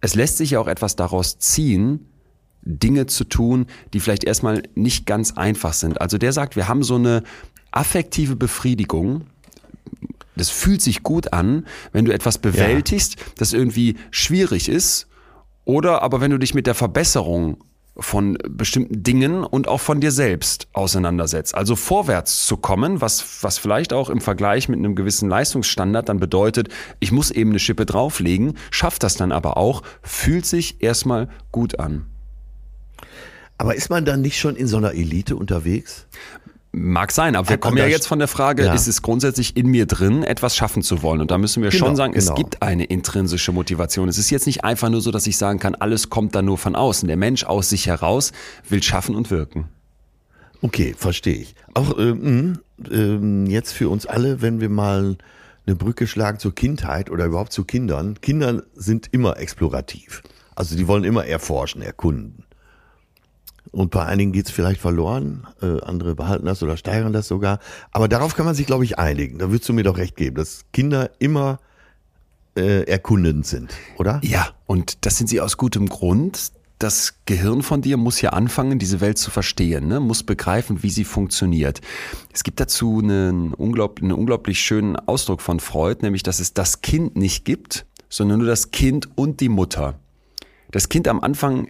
es 0.00 0.14
lässt 0.14 0.38
sich 0.38 0.52
ja 0.52 0.60
auch 0.60 0.66
etwas 0.66 0.96
daraus 0.96 1.38
ziehen, 1.38 2.08
Dinge 2.62 3.06
zu 3.06 3.24
tun, 3.24 3.66
die 3.92 4.00
vielleicht 4.00 4.24
erstmal 4.24 4.62
nicht 4.74 5.06
ganz 5.06 5.32
einfach 5.32 5.74
sind. 5.74 6.00
Also 6.00 6.18
der 6.18 6.32
sagt, 6.32 6.56
wir 6.56 6.68
haben 6.68 6.82
so 6.82 6.96
eine 6.96 7.22
affektive 7.70 8.34
Befriedigung. 8.34 9.26
Das 10.36 10.50
fühlt 10.50 10.82
sich 10.82 11.02
gut 11.02 11.32
an, 11.32 11.66
wenn 11.92 12.04
du 12.04 12.12
etwas 12.12 12.38
bewältigst, 12.38 13.16
das 13.36 13.52
irgendwie 13.52 13.96
schwierig 14.10 14.68
ist. 14.68 15.06
Oder 15.64 16.02
aber 16.02 16.20
wenn 16.20 16.30
du 16.30 16.38
dich 16.38 16.54
mit 16.54 16.66
der 16.66 16.74
Verbesserung 16.74 17.58
von 18.00 18.38
bestimmten 18.48 19.02
Dingen 19.02 19.44
und 19.44 19.68
auch 19.68 19.80
von 19.80 20.00
dir 20.00 20.12
selbst 20.12 20.68
auseinandersetzt. 20.72 21.54
Also 21.54 21.76
vorwärts 21.76 22.46
zu 22.46 22.56
kommen, 22.56 23.00
was, 23.00 23.42
was 23.42 23.58
vielleicht 23.58 23.92
auch 23.92 24.08
im 24.08 24.20
Vergleich 24.20 24.68
mit 24.68 24.78
einem 24.78 24.94
gewissen 24.94 25.28
Leistungsstandard 25.28 26.08
dann 26.08 26.20
bedeutet, 26.20 26.68
ich 27.00 27.12
muss 27.12 27.30
eben 27.30 27.50
eine 27.50 27.58
Schippe 27.58 27.86
drauflegen, 27.86 28.54
schafft 28.70 29.02
das 29.02 29.16
dann 29.16 29.32
aber 29.32 29.56
auch, 29.56 29.82
fühlt 30.02 30.46
sich 30.46 30.82
erstmal 30.82 31.28
gut 31.50 31.80
an. 31.80 32.06
Aber 33.58 33.74
ist 33.74 33.90
man 33.90 34.04
dann 34.04 34.20
nicht 34.20 34.38
schon 34.38 34.54
in 34.54 34.68
so 34.68 34.76
einer 34.76 34.92
Elite 34.92 35.34
unterwegs? 35.34 36.06
Mag 36.70 37.12
sein, 37.12 37.34
aber 37.34 37.48
wir 37.48 37.56
kommen 37.58 37.78
ja 37.78 37.84
da- 37.84 37.90
jetzt 37.90 38.06
von 38.06 38.18
der 38.18 38.28
Frage, 38.28 38.64
Ja. 38.66 38.74
ist 38.74 38.86
es 38.86 39.00
grundsätzlich 39.00 39.56
in 39.56 39.68
mir 39.68 39.86
drin, 39.86 40.22
etwas 40.22 40.54
schaffen 40.54 40.82
zu 40.82 41.02
wollen? 41.02 41.20
Und 41.22 41.30
da 41.30 41.38
müssen 41.38 41.62
wir 41.62 41.70
Genau, 41.70 41.86
schon 41.86 41.96
sagen, 41.96 42.12
es 42.14 42.26
genau. 42.26 42.36
gibt 42.36 42.60
eine 42.62 42.84
intrinsische 42.84 43.52
Motivation. 43.52 44.08
Es 44.08 44.18
ist 44.18 44.28
jetzt 44.30 44.46
nicht 44.46 44.64
einfach 44.64 44.90
nur 44.90 45.00
so, 45.00 45.10
dass 45.10 45.26
ich 45.26 45.38
sagen 45.38 45.58
kann, 45.58 45.74
alles 45.74 46.10
kommt 46.10 46.34
dann 46.34 46.44
nur 46.44 46.58
von 46.58 46.76
außen. 46.76 47.08
Der 47.08 47.16
Mensch 47.16 47.44
aus 47.44 47.70
sich 47.70 47.86
heraus 47.86 48.32
will 48.68 48.82
schaffen 48.82 49.14
und 49.16 49.30
wirken. 49.30 49.68
Okay, 50.60 50.94
verstehe 50.96 51.36
ich. 51.36 51.54
Auch 51.74 51.96
ähm, 51.98 52.58
ähm, 52.90 53.46
jetzt 53.46 53.72
für 53.72 53.88
uns 53.88 54.04
alle, 54.06 54.42
wenn 54.42 54.60
wir 54.60 54.68
mal 54.68 55.16
eine 55.66 55.76
Brücke 55.76 56.06
schlagen 56.06 56.38
zur 56.38 56.54
Kindheit 56.54 57.10
oder 57.10 57.24
überhaupt 57.26 57.52
zu 57.52 57.64
Kindern. 57.64 58.20
Kinder 58.20 58.62
sind 58.74 59.08
immer 59.12 59.38
explorativ. 59.38 60.22
Also 60.54 60.76
die 60.76 60.86
wollen 60.88 61.04
immer 61.04 61.24
erforschen, 61.26 61.80
erkunden. 61.80 62.44
Und 63.70 63.90
bei 63.90 64.04
einigen 64.04 64.32
geht's 64.32 64.50
vielleicht 64.50 64.80
verloren, 64.80 65.46
äh, 65.60 65.80
andere 65.82 66.14
behalten 66.14 66.46
das 66.46 66.62
oder 66.62 66.76
steigern 66.76 67.12
das 67.12 67.28
sogar. 67.28 67.58
Aber 67.92 68.08
darauf 68.08 68.34
kann 68.34 68.46
man 68.46 68.54
sich, 68.54 68.66
glaube 68.66 68.84
ich, 68.84 68.98
einigen. 68.98 69.38
Da 69.38 69.50
würdest 69.50 69.68
du 69.68 69.72
mir 69.72 69.84
doch 69.84 69.98
recht 69.98 70.16
geben, 70.16 70.36
dass 70.36 70.64
Kinder 70.72 71.10
immer 71.18 71.58
äh, 72.56 72.82
erkundend 72.84 73.46
sind, 73.46 73.72
oder? 73.98 74.20
Ja, 74.24 74.48
und 74.66 75.06
das 75.06 75.18
sind 75.18 75.28
sie 75.28 75.40
aus 75.40 75.56
gutem 75.56 75.88
Grund. 75.88 76.52
Das 76.78 77.14
Gehirn 77.26 77.62
von 77.62 77.82
dir 77.82 77.96
muss 77.96 78.20
ja 78.20 78.30
anfangen, 78.30 78.78
diese 78.78 79.00
Welt 79.00 79.18
zu 79.18 79.30
verstehen, 79.30 79.88
ne? 79.88 79.98
muss 79.98 80.22
begreifen, 80.22 80.82
wie 80.82 80.90
sie 80.90 81.04
funktioniert. 81.04 81.80
Es 82.32 82.44
gibt 82.44 82.60
dazu 82.60 83.00
einen, 83.02 83.52
unglaublich, 83.52 84.04
einen 84.04 84.12
unglaublich 84.12 84.60
schönen 84.60 84.96
Ausdruck 84.96 85.40
von 85.40 85.58
Freud, 85.58 85.98
nämlich, 86.02 86.22
dass 86.22 86.38
es 86.38 86.54
das 86.54 86.80
Kind 86.80 87.16
nicht 87.16 87.44
gibt, 87.44 87.84
sondern 88.08 88.38
nur 88.38 88.48
das 88.48 88.70
Kind 88.70 89.08
und 89.16 89.40
die 89.40 89.48
Mutter. 89.48 89.98
Das 90.70 90.88
Kind 90.88 91.08
am 91.08 91.20
Anfang 91.20 91.68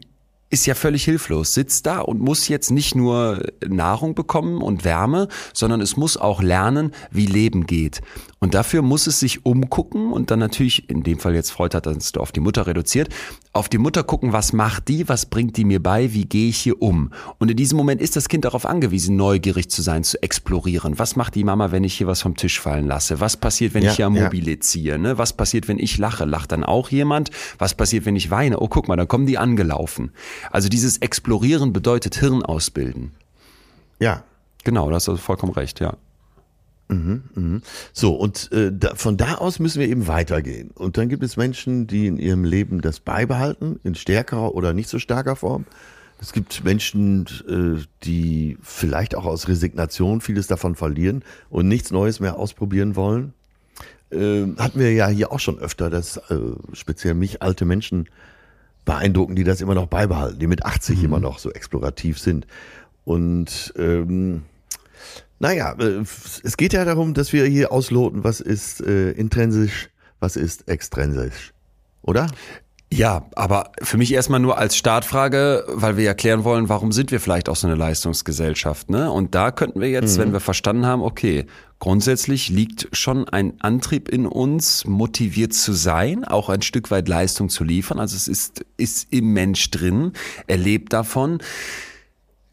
ist 0.50 0.66
ja 0.66 0.74
völlig 0.74 1.04
hilflos, 1.04 1.54
sitzt 1.54 1.86
da 1.86 2.00
und 2.00 2.20
muss 2.20 2.48
jetzt 2.48 2.70
nicht 2.70 2.94
nur 2.94 3.42
Nahrung 3.66 4.14
bekommen 4.14 4.62
und 4.62 4.84
Wärme, 4.84 5.28
sondern 5.52 5.80
es 5.80 5.96
muss 5.96 6.16
auch 6.16 6.42
lernen, 6.42 6.92
wie 7.10 7.26
Leben 7.26 7.66
geht. 7.66 8.00
Und 8.40 8.54
dafür 8.54 8.82
muss 8.82 9.06
es 9.08 9.18
sich 9.18 9.44
umgucken 9.44 10.12
und 10.12 10.30
dann 10.30 10.38
natürlich, 10.38 10.88
in 10.88 11.02
dem 11.02 11.18
Fall 11.18 11.34
jetzt 11.34 11.50
Freud 11.50 11.76
hat 11.76 11.86
das 11.86 12.14
auf 12.14 12.30
die 12.30 12.40
Mutter 12.40 12.66
reduziert, 12.66 13.08
auf 13.52 13.68
die 13.68 13.78
Mutter 13.78 14.04
gucken, 14.04 14.32
was 14.32 14.52
macht 14.52 14.86
die, 14.88 15.08
was 15.08 15.26
bringt 15.26 15.56
die 15.56 15.64
mir 15.64 15.82
bei, 15.82 16.12
wie 16.12 16.24
gehe 16.24 16.48
ich 16.48 16.58
hier 16.58 16.80
um. 16.80 17.10
Und 17.38 17.50
in 17.50 17.56
diesem 17.56 17.76
Moment 17.76 18.00
ist 18.00 18.14
das 18.14 18.28
Kind 18.28 18.44
darauf 18.44 18.64
angewiesen, 18.64 19.16
neugierig 19.16 19.70
zu 19.70 19.82
sein, 19.82 20.04
zu 20.04 20.22
explorieren. 20.22 20.98
Was 21.00 21.16
macht 21.16 21.34
die 21.34 21.42
Mama, 21.42 21.72
wenn 21.72 21.82
ich 21.82 21.94
hier 21.94 22.06
was 22.06 22.22
vom 22.22 22.36
Tisch 22.36 22.60
fallen 22.60 22.86
lasse? 22.86 23.18
Was 23.20 23.36
passiert, 23.36 23.74
wenn 23.74 23.82
Ja, 23.82 23.90
ich 23.90 23.96
hier 23.96 24.06
am 24.06 24.14
ja. 24.14 24.24
Mobile 24.24 24.60
ziehe? 24.60 24.98
Ne? 24.98 25.18
Was 25.18 25.32
passiert, 25.32 25.66
wenn 25.66 25.78
ich 25.78 25.98
lache? 25.98 26.24
Lacht 26.24 26.52
dann 26.52 26.62
auch 26.62 26.90
jemand? 26.90 27.30
Was 27.58 27.74
passiert, 27.74 28.04
wenn 28.06 28.14
ich 28.14 28.30
weine? 28.30 28.60
Oh, 28.60 28.68
guck 28.68 28.86
mal, 28.86 28.96
dann 28.96 29.08
kommen 29.08 29.26
die 29.26 29.38
angelaufen. 29.38 30.12
Also 30.52 30.68
dieses 30.68 30.98
Explorieren 30.98 31.72
bedeutet 31.72 32.14
Hirn 32.16 32.44
ausbilden. 32.44 33.12
Ja. 33.98 34.22
Genau, 34.62 34.88
da 34.90 34.96
hast 34.96 35.08
du 35.08 35.16
vollkommen 35.16 35.52
recht, 35.52 35.80
ja. 35.80 35.96
So, 37.92 38.14
und 38.14 38.50
äh, 38.52 38.72
da, 38.72 38.94
von 38.94 39.16
da 39.16 39.34
aus 39.34 39.58
müssen 39.58 39.80
wir 39.80 39.88
eben 39.88 40.06
weitergehen. 40.06 40.70
Und 40.70 40.96
dann 40.96 41.08
gibt 41.08 41.22
es 41.22 41.36
Menschen, 41.36 41.86
die 41.86 42.06
in 42.06 42.18
ihrem 42.18 42.44
Leben 42.44 42.80
das 42.80 43.00
beibehalten, 43.00 43.78
in 43.84 43.94
stärkerer 43.94 44.54
oder 44.54 44.72
nicht 44.72 44.88
so 44.88 44.98
starker 44.98 45.36
Form. 45.36 45.66
Es 46.20 46.32
gibt 46.32 46.64
Menschen, 46.64 47.26
äh, 47.48 47.84
die 48.04 48.58
vielleicht 48.62 49.14
auch 49.14 49.24
aus 49.24 49.48
Resignation 49.48 50.20
vieles 50.20 50.46
davon 50.46 50.74
verlieren 50.74 51.22
und 51.50 51.68
nichts 51.68 51.90
Neues 51.90 52.20
mehr 52.20 52.38
ausprobieren 52.38 52.96
wollen. 52.96 53.34
Äh, 54.10 54.46
hatten 54.56 54.80
wir 54.80 54.92
ja 54.92 55.08
hier 55.08 55.30
auch 55.30 55.40
schon 55.40 55.58
öfter, 55.58 55.90
dass 55.90 56.16
äh, 56.16 56.38
speziell 56.72 57.14
mich 57.14 57.42
alte 57.42 57.64
Menschen 57.64 58.08
beeindrucken, 58.84 59.36
die 59.36 59.44
das 59.44 59.60
immer 59.60 59.74
noch 59.74 59.86
beibehalten, 59.86 60.38
die 60.38 60.46
mit 60.46 60.64
80 60.64 61.04
immer 61.04 61.20
noch 61.20 61.38
so 61.38 61.50
explorativ 61.52 62.18
sind. 62.18 62.46
Und 63.04 63.74
ähm, 63.76 64.42
naja, 65.38 65.74
äh, 65.78 66.02
es 66.42 66.56
geht 66.56 66.72
ja 66.72 66.84
darum, 66.84 67.14
dass 67.14 67.32
wir 67.32 67.44
hier 67.46 67.72
ausloten, 67.72 68.24
was 68.24 68.40
ist 68.40 68.80
äh, 68.80 69.10
intrinsisch, 69.12 69.90
was 70.20 70.36
ist 70.36 70.68
extrinsisch. 70.68 71.52
Oder? 72.02 72.28
Ja, 72.90 73.26
aber 73.34 73.72
für 73.82 73.98
mich 73.98 74.14
erstmal 74.14 74.40
nur 74.40 74.56
als 74.56 74.74
Startfrage, 74.74 75.64
weil 75.68 75.98
wir 75.98 76.04
ja 76.04 76.14
klären 76.14 76.44
wollen, 76.44 76.70
warum 76.70 76.90
sind 76.90 77.10
wir 77.10 77.20
vielleicht 77.20 77.50
auch 77.50 77.56
so 77.56 77.66
eine 77.66 77.76
Leistungsgesellschaft, 77.76 78.88
ne? 78.88 79.12
Und 79.12 79.34
da 79.34 79.50
könnten 79.50 79.82
wir 79.82 79.90
jetzt, 79.90 80.16
wenn 80.16 80.32
wir 80.32 80.40
verstanden 80.40 80.86
haben, 80.86 81.02
okay, 81.02 81.44
grundsätzlich 81.80 82.48
liegt 82.48 82.88
schon 82.92 83.28
ein 83.28 83.60
Antrieb 83.60 84.08
in 84.08 84.24
uns, 84.24 84.86
motiviert 84.86 85.52
zu 85.52 85.74
sein, 85.74 86.24
auch 86.24 86.48
ein 86.48 86.62
Stück 86.62 86.90
weit 86.90 87.08
Leistung 87.08 87.50
zu 87.50 87.62
liefern. 87.62 87.98
Also 87.98 88.16
es 88.16 88.26
ist, 88.26 88.64
ist 88.78 89.12
im 89.12 89.34
Mensch 89.34 89.70
drin, 89.70 90.12
er 90.46 90.56
lebt 90.56 90.94
davon. 90.94 91.40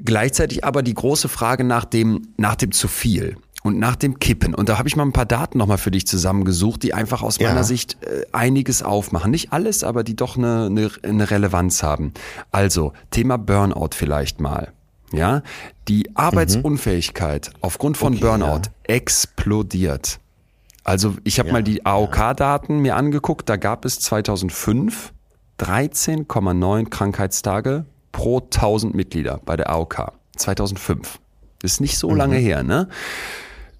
Gleichzeitig 0.04 0.64
aber 0.66 0.84
die 0.84 0.94
große 0.94 1.30
Frage 1.30 1.64
nach 1.64 1.86
dem, 1.86 2.28
nach 2.38 2.56
dem 2.56 2.72
zu 2.72 2.88
viel 2.88 3.38
und 3.64 3.80
nach 3.80 3.96
dem 3.96 4.20
Kippen. 4.20 4.54
Und 4.54 4.70
da 4.70 4.78
habe 4.78 4.88
ich 4.88 4.96
mal 4.96 5.04
ein 5.04 5.14
paar 5.14 5.26
Daten 5.26 5.58
nochmal 5.58 5.78
für 5.78 5.90
dich 5.92 6.06
zusammengesucht, 6.06 6.84
die 6.84 6.94
einfach 6.94 7.22
aus 7.24 7.38
Ja. 7.40 7.50
meiner 7.50 7.64
Sicht 7.64 7.98
äh, 8.04 8.26
einiges 8.32 8.84
aufmachen. 8.84 9.32
Nicht 9.32 9.54
alles, 9.54 9.84
aber 9.84 10.04
die 10.04 10.16
doch 10.16 10.38
eine, 10.38 10.66
eine, 10.66 10.92
eine 11.04 11.32
Relevanz 11.32 11.82
haben. 11.82 12.14
Also, 12.52 12.94
Thema 13.12 13.38
Burnout 13.38 13.90
vielleicht 13.96 14.40
mal. 14.40 14.72
ja, 15.14 15.42
die 15.88 16.16
Arbeitsunfähigkeit 16.16 17.52
aufgrund 17.62 17.96
von 17.96 18.14
Okay, 18.14 18.22
Burnout 18.22 18.64
explodiert. 18.84 20.20
Also 20.84 21.16
ich 21.24 21.40
habe 21.40 21.52
mal 21.52 21.64
die 21.64 21.86
AOK-Daten 21.86 22.80
mir 22.80 22.96
angeguckt, 22.96 23.50
da 23.50 23.56
gab 23.56 23.86
es 23.86 24.00
2005 24.02 25.14
13,9 25.60 26.90
Krankheitstage 26.90 27.86
pro 28.16 28.40
1000 28.40 28.96
Mitglieder 28.96 29.42
bei 29.44 29.58
der 29.58 29.70
AOK. 29.70 30.14
2005. 30.38 31.20
Das 31.60 31.74
ist 31.74 31.82
nicht 31.82 31.98
so 31.98 32.16
lange 32.16 32.38
her, 32.38 32.64
ne? 32.64 32.88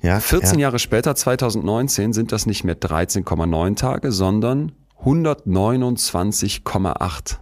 Ja, 0.02 0.20
14 0.20 0.60
ja. 0.60 0.64
Jahre 0.64 0.80
später, 0.80 1.16
2019, 1.16 2.12
sind 2.12 2.34
das 2.34 2.46
nicht 2.46 2.66
mehr 2.66 2.78
13,9 2.78 3.78
Tage, 3.78 4.12
sondern 4.12 4.74
129,8. 5.04 7.38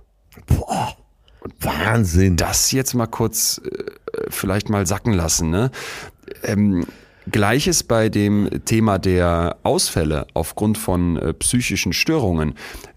Wahnsinn. 1.60 2.38
Das 2.38 2.72
jetzt 2.72 2.94
mal 2.94 3.08
kurz 3.08 3.60
äh, 3.66 3.70
vielleicht 4.30 4.70
mal 4.70 4.86
sacken 4.86 5.14
lassen. 5.14 5.50
Ne? 5.50 5.72
Ähm, 6.44 6.86
Gleiches 7.32 7.84
bei 7.84 8.10
dem 8.10 8.50
Thema 8.66 9.00
der 9.00 9.56
Ausfälle 9.64 10.28
aufgrund 10.34 10.78
von 10.78 11.16
äh, 11.18 11.34
psychischen 11.34 11.94
Störungen. 11.94 12.56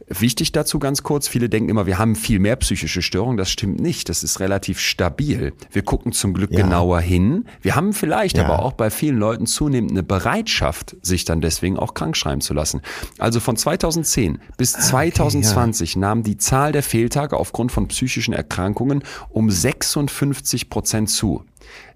Wichtig 0.08 0.52
dazu 0.52 0.78
ganz 0.78 1.02
kurz, 1.02 1.26
viele 1.26 1.48
denken 1.48 1.68
immer, 1.68 1.86
wir 1.86 1.98
haben 1.98 2.14
viel 2.14 2.38
mehr 2.38 2.54
psychische 2.56 3.02
Störungen. 3.02 3.36
Das 3.36 3.50
stimmt 3.50 3.80
nicht. 3.80 4.08
Das 4.08 4.22
ist 4.22 4.38
relativ 4.38 4.78
stabil. 4.78 5.52
Wir 5.72 5.82
gucken 5.82 6.12
zum 6.12 6.32
Glück 6.32 6.52
Ja. 6.52 6.62
genauer 6.62 7.00
hin. 7.00 7.44
Wir 7.60 7.74
haben 7.74 7.92
vielleicht 7.92 8.36
Ja. 8.36 8.44
aber 8.44 8.62
auch 8.62 8.72
bei 8.74 8.90
vielen 8.90 9.18
Leuten 9.18 9.46
zunehmend 9.46 9.90
eine 9.90 10.04
Bereitschaft, 10.04 10.96
sich 11.02 11.24
dann 11.24 11.40
deswegen 11.40 11.76
auch 11.76 11.92
krank 11.94 12.16
schreiben 12.16 12.40
zu 12.40 12.54
lassen. 12.54 12.82
Also 13.18 13.40
von 13.40 13.56
2010 13.56 14.38
bis 14.56 14.72
2020 14.72 15.96
nahm 15.96 16.22
die 16.22 16.36
Zahl 16.38 16.70
der 16.70 16.84
Fehltage 16.84 17.36
aufgrund 17.36 17.72
von 17.72 17.88
psychischen 17.88 18.32
Erkrankungen 18.32 19.02
um 19.28 19.50
56 19.50 20.70
Prozent 20.70 21.10
zu. 21.10 21.44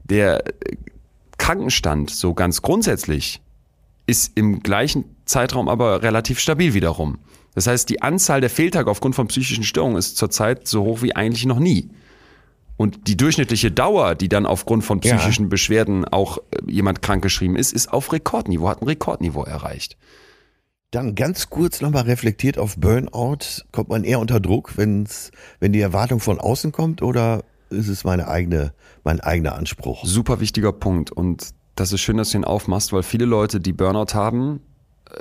Der 0.02 0.44
äh, 0.46 0.50
Krankenstand, 1.38 2.10
so 2.10 2.34
ganz 2.34 2.60
grundsätzlich, 2.62 3.40
ist 4.06 4.32
im 4.34 4.60
gleichen 4.64 5.04
Zeitraum 5.24 5.68
aber 5.68 6.02
relativ 6.02 6.40
stabil 6.40 6.74
wiederum. 6.74 7.18
Das 7.54 7.66
heißt, 7.66 7.88
die 7.88 8.02
Anzahl 8.02 8.40
der 8.40 8.50
Fehltage 8.50 8.90
aufgrund 8.90 9.14
von 9.14 9.26
psychischen 9.28 9.64
Störungen 9.64 9.96
ist 9.96 10.16
zurzeit 10.16 10.68
so 10.68 10.84
hoch 10.84 11.02
wie 11.02 11.14
eigentlich 11.16 11.46
noch 11.46 11.58
nie. 11.58 11.90
Und 12.76 13.08
die 13.08 13.16
durchschnittliche 13.16 13.70
Dauer, 13.70 14.14
die 14.14 14.28
dann 14.28 14.46
aufgrund 14.46 14.84
von 14.84 15.00
Ja. 15.02 15.16
psychischen 15.16 15.48
Beschwerden 15.50 16.06
auch 16.06 16.38
äh, 16.38 16.70
jemand 16.70 17.02
krankgeschrieben 17.02 17.56
ist, 17.56 17.72
ist 17.72 17.92
auf 17.92 18.12
Rekordniveau, 18.12 18.68
hat 18.68 18.80
ein 18.80 18.86
Rekordniveau 18.86 19.42
erreicht. 19.44 19.98
Dann 20.90 21.14
ganz 21.14 21.50
kurz 21.50 21.80
nochmal 21.82 22.04
reflektiert 22.04 22.58
auf 22.58 22.76
Burnout. 22.76 23.62
Kommt 23.70 23.90
man 23.90 24.02
eher 24.02 24.18
unter 24.18 24.40
Druck, 24.40 24.76
wenn's, 24.76 25.30
wenn 25.60 25.72
die 25.72 25.80
Erwartung 25.80 26.20
von 26.20 26.40
außen 26.40 26.72
kommt 26.72 27.02
oder 27.02 27.44
ist 27.68 27.88
es 27.88 28.02
meine 28.02 28.28
eigene, 28.28 28.72
mein 29.04 29.20
eigener 29.20 29.54
Anspruch? 29.54 30.04
Super 30.04 30.40
wichtiger 30.40 30.72
Punkt. 30.72 31.12
Und 31.12 31.50
das 31.76 31.92
ist 31.92 32.00
schön, 32.00 32.16
dass 32.16 32.30
du 32.30 32.38
ihn 32.38 32.44
aufmachst, 32.44 32.92
weil 32.92 33.02
viele 33.04 33.24
Leute, 33.26 33.60
die 33.60 33.72
Burnout 33.72 34.14
haben, 34.14 34.60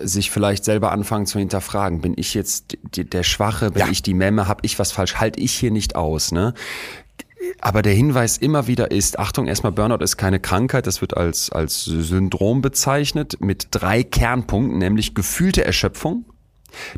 sich 0.01 0.31
vielleicht 0.31 0.63
selber 0.65 0.91
anfangen 0.91 1.25
zu 1.25 1.39
hinterfragen. 1.39 2.01
Bin 2.01 2.13
ich 2.15 2.33
jetzt 2.33 2.77
der 2.93 3.23
Schwache? 3.23 3.71
Bin 3.71 3.81
Ja. 3.81 3.87
ich 3.89 4.01
die 4.03 4.13
Memme? 4.13 4.47
Hab 4.47 4.63
ich 4.63 4.79
was 4.79 4.91
falsch? 4.91 5.15
Halte 5.15 5.39
ich 5.39 5.53
hier 5.53 5.71
nicht 5.71 5.95
aus? 5.95 6.31
Ne? 6.31 6.53
Aber 7.61 7.81
der 7.81 7.93
Hinweis 7.93 8.37
immer 8.37 8.67
wieder 8.67 8.91
ist, 8.91 9.19
Achtung, 9.19 9.47
erstmal 9.47 9.71
Burnout 9.71 10.03
ist 10.03 10.17
keine 10.17 10.39
Krankheit, 10.39 10.87
das 10.87 11.01
wird 11.01 11.17
als, 11.17 11.51
als 11.51 11.83
Syndrom 11.85 12.61
bezeichnet 12.61 13.37
mit 13.41 13.67
drei 13.71 14.03
Kernpunkten, 14.03 14.77
nämlich 14.77 15.15
gefühlte 15.15 15.63
Erschöpfung, 15.65 16.25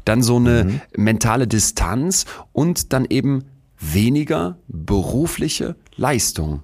dann 0.05 0.21
so 0.21 0.37
eine 0.37 0.81
mentale 0.95 1.47
Distanz 1.47 2.25
und 2.51 2.91
dann 2.93 3.05
eben 3.09 3.45
weniger 3.79 4.57
berufliche 4.67 5.75
Leistung. 5.95 6.61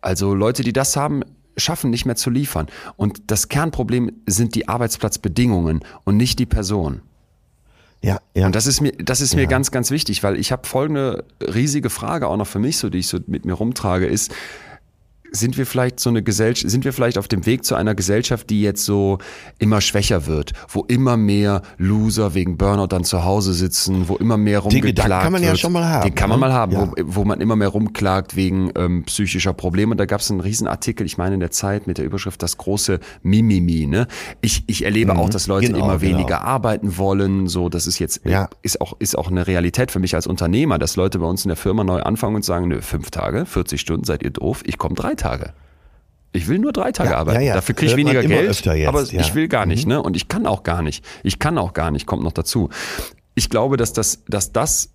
Also 0.00 0.34
Leute, 0.34 0.62
die 0.62 0.72
das 0.72 0.96
haben, 0.96 1.22
schaffen 1.56 1.90
nicht 1.90 2.06
mehr 2.06 2.16
zu 2.16 2.30
liefern. 2.30 2.66
Und 2.96 3.22
das 3.28 3.48
Kernproblem 3.48 4.12
sind 4.26 4.54
die 4.54 4.68
Arbeitsplatzbedingungen 4.68 5.80
und 6.04 6.16
nicht 6.16 6.38
die 6.38 6.46
Person. 6.46 7.02
Ja, 8.02 8.18
ja. 8.34 8.46
Und 8.46 8.54
das 8.56 8.66
ist 8.66 8.80
mir, 8.80 8.92
das 8.92 9.20
ist 9.20 9.36
mir 9.36 9.42
Ja. 9.42 9.48
ganz, 9.48 9.70
ganz 9.70 9.90
wichtig, 9.90 10.22
weil 10.24 10.36
ich 10.36 10.50
habe 10.50 10.66
folgende 10.66 11.24
riesige 11.40 11.88
Frage 11.88 12.26
auch 12.26 12.36
noch 12.36 12.48
für 12.48 12.58
mich, 12.58 12.78
so 12.78 12.90
die 12.90 12.98
ich 12.98 13.06
so 13.06 13.18
mit 13.26 13.44
mir 13.44 13.52
rumtrage, 13.52 14.06
ist, 14.06 14.32
sind 15.32 15.56
wir 15.56 15.66
vielleicht 15.66 15.98
so 16.00 16.10
eine 16.10 16.22
Gesellschaft, 16.22 16.70
sind 16.70 16.84
wir 16.84 16.92
vielleicht 16.92 17.18
auf 17.18 17.26
dem 17.28 17.46
Weg 17.46 17.64
zu 17.64 17.74
einer 17.74 17.94
Gesellschaft, 17.94 18.50
die 18.50 18.62
jetzt 18.62 18.84
so 18.84 19.18
immer 19.58 19.80
schwächer 19.80 20.26
wird, 20.26 20.52
wo 20.68 20.84
immer 20.88 21.16
mehr 21.16 21.62
Loser 21.78 22.34
wegen 22.34 22.56
Burnout 22.58 22.88
dann 22.88 23.04
zu 23.04 23.24
Hause 23.24 23.54
sitzen, 23.54 24.08
wo 24.08 24.16
immer 24.16 24.36
mehr 24.36 24.60
Den 24.60 24.64
rumgeklagt 24.64 24.94
Gedanken 24.96 25.22
kann 25.24 25.32
man 25.32 25.42
ja 25.42 25.48
wird. 25.48 25.58
schon 25.58 25.72
mal 25.72 25.84
haben, 25.84 26.02
Den 26.04 26.14
kann 26.14 26.28
man 26.28 26.38
ne? 26.40 26.46
mal 26.46 26.52
haben, 26.52 26.72
Ja. 26.72 26.86
wo, 26.86 26.92
wo 27.20 27.24
man 27.24 27.40
immer 27.40 27.56
mehr 27.56 27.68
rumklagt 27.68 28.36
wegen 28.36 28.70
ähm, 28.76 29.04
psychischer 29.04 29.52
Probleme. 29.52 29.92
Und 29.92 29.98
da 29.98 30.04
gab 30.04 30.20
es 30.20 30.30
einen 30.30 30.40
Riesenartikel, 30.40 31.06
ich 31.06 31.16
meine 31.18 31.34
in 31.34 31.40
der 31.40 31.50
Zeit 31.50 31.86
mit 31.86 31.98
der 31.98 32.04
Überschrift 32.04 32.42
das 32.42 32.58
große 32.58 33.00
Mimimi. 33.22 33.86
Ne? 33.86 34.06
Ich, 34.42 34.64
ich 34.66 34.84
erlebe 34.84 35.16
auch, 35.16 35.30
dass 35.30 35.46
Leute 35.46 35.68
Genau, 35.68 35.78
immer 35.84 35.98
genau. 35.98 36.18
weniger 36.18 36.42
arbeiten 36.42 36.98
wollen. 36.98 37.46
So, 37.46 37.68
das 37.68 37.86
ist 37.86 37.98
jetzt 37.98 38.20
Ja. 38.26 38.48
ist 38.62 38.80
auch 38.80 38.94
ist 38.98 39.16
auch 39.16 39.30
eine 39.30 39.46
Realität 39.46 39.90
für 39.90 39.98
mich 39.98 40.14
als 40.14 40.26
Unternehmer, 40.26 40.78
dass 40.78 40.96
Leute 40.96 41.18
bei 41.18 41.26
uns 41.26 41.44
in 41.44 41.48
der 41.48 41.56
Firma 41.56 41.84
neu 41.84 42.00
anfangen 42.02 42.36
und 42.36 42.44
sagen, 42.44 42.68
nö, 42.68 42.82
fünf 42.82 43.10
Tage, 43.10 43.46
40 43.46 43.80
Stunden, 43.80 44.04
seid 44.04 44.22
ihr 44.22 44.30
doof? 44.30 44.62
Ich 44.66 44.76
komme 44.76 44.94
drei 44.94 45.14
Tage. 45.14 45.21
Ich 46.32 46.48
will 46.48 46.58
nur 46.58 46.72
drei 46.72 46.92
Tage 46.92 47.10
Ja, 47.10 47.18
arbeiten. 47.18 47.40
ja, 47.40 47.48
ja. 47.48 47.54
Dafür 47.54 47.74
kriege 47.74 47.92
ich 47.92 47.96
weniger 47.96 48.22
Geld, 48.22 48.64
jetzt, 48.64 48.66
aber. 48.66 49.02
Mhm. 49.02 49.18
ich 49.20 49.34
will 49.34 49.48
gar 49.48 49.66
nicht, 49.66 49.86
ne? 49.86 50.02
Und 50.02 50.16
ich 50.16 50.28
kann 50.28 50.46
auch 50.46 50.62
gar 50.62 50.82
nicht. 50.82 51.04
Ich 51.22 51.38
kann 51.38 51.58
auch 51.58 51.74
gar 51.74 51.90
nicht, 51.90 52.06
kommt 52.06 52.22
noch 52.22 52.32
dazu. 52.32 52.70
Ich 53.34 53.50
glaube, 53.50 53.76
dass 53.76 53.92
das, 53.92 54.24
dass 54.26 54.52
das 54.52 54.92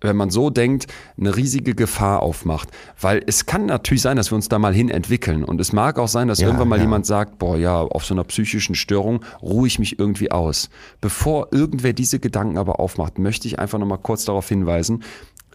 wenn 0.00 0.16
man 0.16 0.30
so 0.30 0.50
denkt, 0.50 0.86
eine 1.18 1.36
riesige 1.36 1.74
Gefahr 1.74 2.22
aufmacht. 2.22 2.68
Weil 3.00 3.22
es 3.26 3.46
kann 3.46 3.66
natürlich 3.66 4.02
sein, 4.02 4.16
dass 4.16 4.30
wir 4.30 4.36
uns 4.36 4.48
da 4.48 4.58
mal 4.58 4.74
hin 4.74 4.88
entwickeln. 4.88 5.44
Und 5.44 5.60
es 5.60 5.72
mag 5.72 5.98
auch 5.98 6.08
sein, 6.08 6.28
dass 6.28 6.40
irgendwann 6.40 6.68
mal 6.68 6.80
jemand 6.80 7.06
sagt, 7.06 7.38
boah, 7.38 7.56
ja, 7.56 7.80
auf 7.80 8.04
so 8.04 8.14
einer 8.14 8.24
psychischen 8.24 8.74
Störung 8.74 9.24
ruhe 9.42 9.66
ich 9.66 9.78
mich 9.78 9.98
irgendwie 9.98 10.30
aus. 10.30 10.70
Bevor 11.00 11.48
irgendwer 11.52 11.92
diese 11.92 12.18
Gedanken 12.18 12.58
aber 12.58 12.80
aufmacht, 12.80 13.18
möchte 13.18 13.46
ich 13.46 13.58
einfach 13.58 13.78
nochmal 13.78 13.98
kurz 13.98 14.24
darauf 14.24 14.48
hinweisen, 14.48 15.02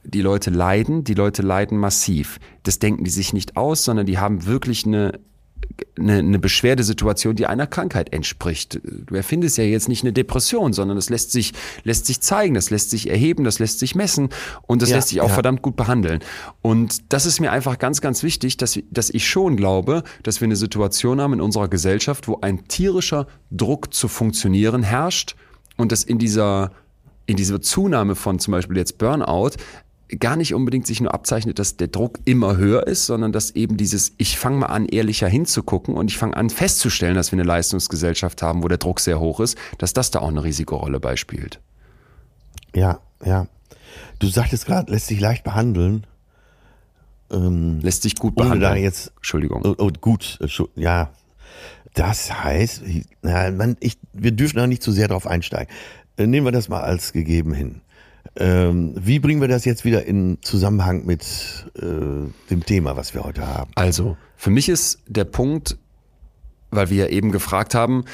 die 0.06 0.22
Leute 0.22 0.49
leiden, 0.49 1.03
die 1.03 1.14
Leute 1.14 1.41
leiden 1.41 1.78
massiv. 1.78 2.39
Das 2.64 2.80
denken 2.80 3.03
die 3.03 3.12
sich 3.12 3.34
nicht 3.34 3.58
aus, 3.58 3.84
sondern 3.84 4.06
die 4.06 4.20
haben 4.20 4.45
wirklich 4.45 4.86
eine 4.86 5.20
eine, 5.97 6.20
eine 6.20 6.39
Beschwerdesituation, 6.39 7.36
die 7.36 7.47
einer 7.47 7.68
Krankheit 7.68 8.14
entspricht. 8.14 8.80
Du 8.84 9.16
erfindest 9.16 9.58
ja 9.58 9.64
jetzt 9.64 9.88
nicht 9.88 10.03
eine 10.03 10.14
Depression, 10.14 10.74
sondern 10.74 10.97
es 10.97 11.10
lässt 11.10 11.32
sich, 11.32 11.53
lässt 11.84 12.06
sich 12.06 12.22
zeigen, 12.22 12.53
das 12.53 12.70
lässt 12.70 12.89
sich 12.89 13.10
erheben, 13.10 13.43
das 13.43 13.60
lässt 13.60 13.80
sich 13.80 13.95
messen 13.95 14.30
und 14.64 14.82
das 14.82 14.89
Ja, 14.89 14.97
lässt 14.97 15.10
sich 15.10 15.22
auch 15.22 15.30
ja. 15.30 15.34
verdammt 15.34 15.62
gut 15.62 15.76
behandeln. 15.76 16.20
Und 16.62 17.14
das 17.14 17.26
ist 17.26 17.39
mir 17.39 17.51
einfach 17.51 17.78
ganz, 17.78 18.01
ganz 18.01 18.24
wichtig, 18.24 18.58
dass, 18.58 18.80
dass 18.91 19.10
ich 19.10 19.28
schon 19.28 19.56
glaube, 19.56 20.03
dass 20.24 20.41
wir 20.41 20.45
eine 20.45 20.56
Situation 20.56 21.22
haben 21.22 21.34
in 21.34 21.41
unserer 21.41 21.68
Gesellschaft, 21.68 22.28
wo 22.28 22.39
ein 22.41 22.68
tierischer 22.68 23.28
Druck 23.51 23.93
zu 23.93 24.08
funktionieren 24.08 24.84
herrscht 24.84 25.36
und 25.78 25.91
dass 25.91 26.03
in 26.03 26.20
dieser, 26.20 26.72
in 27.26 27.38
dieser 27.38 27.62
Zunahme 27.62 28.16
von 28.16 28.39
zum 28.39 28.51
Beispiel 28.51 28.78
jetzt 28.78 28.97
Burnout 28.97 29.51
gar 30.20 30.36
nicht 30.36 30.53
unbedingt 30.53 30.86
sich 30.86 31.01
nur 31.01 31.14
abzeichnet, 31.14 31.58
dass 31.60 31.78
der 31.78 31.88
Druck 31.88 32.20
immer 32.26 32.58
höher 32.58 32.86
ist, 32.88 33.06
sondern 33.06 33.32
dass 33.32 33.51
eben 33.51 33.78
dieses, 33.78 34.14
ich 34.18 34.38
fange 34.38 34.58
mal 34.58 34.68
an, 34.68 34.86
ehrlicher 34.86 35.28
hinzugucken 35.28 35.95
und 35.95 36.12
ich 36.12 36.18
fange 36.18 36.38
an 36.38 36.49
festzustellen, 36.49 37.16
dass 37.16 37.32
wir 37.32 37.39
eine 37.39 37.47
Leistungsgesellschaft 37.47 38.41
haben, 38.41 38.64
wo 38.64 38.68
der 38.68 38.78
Druck 38.78 38.99
sehr 38.99 39.20
hoch 39.20 39.39
ist, 39.39 39.58
dass 39.78 39.93
das 39.93 40.12
da 40.12 40.20
auch 40.20 40.30
eine 40.30 40.43
riesige 40.43 40.76
Rolle 40.76 40.99
beispielt. 40.99 41.60
Ja, 42.76 42.99
ja. 43.24 43.47
Du 44.20 44.28
sagtest 44.28 44.66
gerade, 44.66 44.91
lässt 44.91 45.08
sich 45.08 45.20
leicht 45.20 45.43
behandeln. 45.43 46.06
Ähm, 47.32 47.80
Lässt 47.82 48.03
sich 48.03 48.16
gut 48.16 48.34
ohne 48.38 48.49
behandeln. 48.49 48.74
da 48.74 48.78
jetzt. 48.78 49.12
Entschuldigung. 49.18 49.62
Oh, 49.66 49.76
oh, 49.78 49.89
gut, 49.99 50.38
äh, 50.41 50.82
ja. 50.82 51.12
Das 51.93 52.43
heißt, 52.43 52.84
na, 53.22 53.51
man, 53.51 53.78
ich, 53.80 53.97
wir 54.14 54.32
dürfen 54.32 54.58
da 54.58 54.68
nicht 54.68 54.84
zu 54.84 54.91
sehr 54.91 55.08
drauf 55.08 55.26
einsteigen. 55.26 55.74
Äh, 56.18 56.28
Nehmen 56.28 56.45
wir 56.45 56.51
das 56.51 56.70
mal 56.70 56.82
als 56.82 57.14
gegeben 57.14 57.53
hin. 57.53 57.82
Ähm, 58.36 58.93
wie 58.97 59.19
bringen 59.19 59.41
wir 59.41 59.47
das 59.47 59.65
jetzt 59.65 59.86
wieder 59.86 60.05
in 60.05 60.39
Zusammenhang 60.41 61.05
mit 61.05 61.23
äh, 61.76 61.82
dem 62.49 62.65
Thema, 62.65 62.97
was 62.97 63.13
wir 63.13 63.23
heute 63.23 63.47
haben? 63.47 63.71
Also, 63.76 64.17
für 64.36 64.49
mich 64.49 64.69
ist 64.69 64.99
der 65.07 65.26
Punkt, 65.26 65.78
weil 66.71 66.89
wir 66.89 67.05
ja 67.05 67.07
eben 67.07 67.32
gefragt 67.32 67.76
haben, 67.76 68.05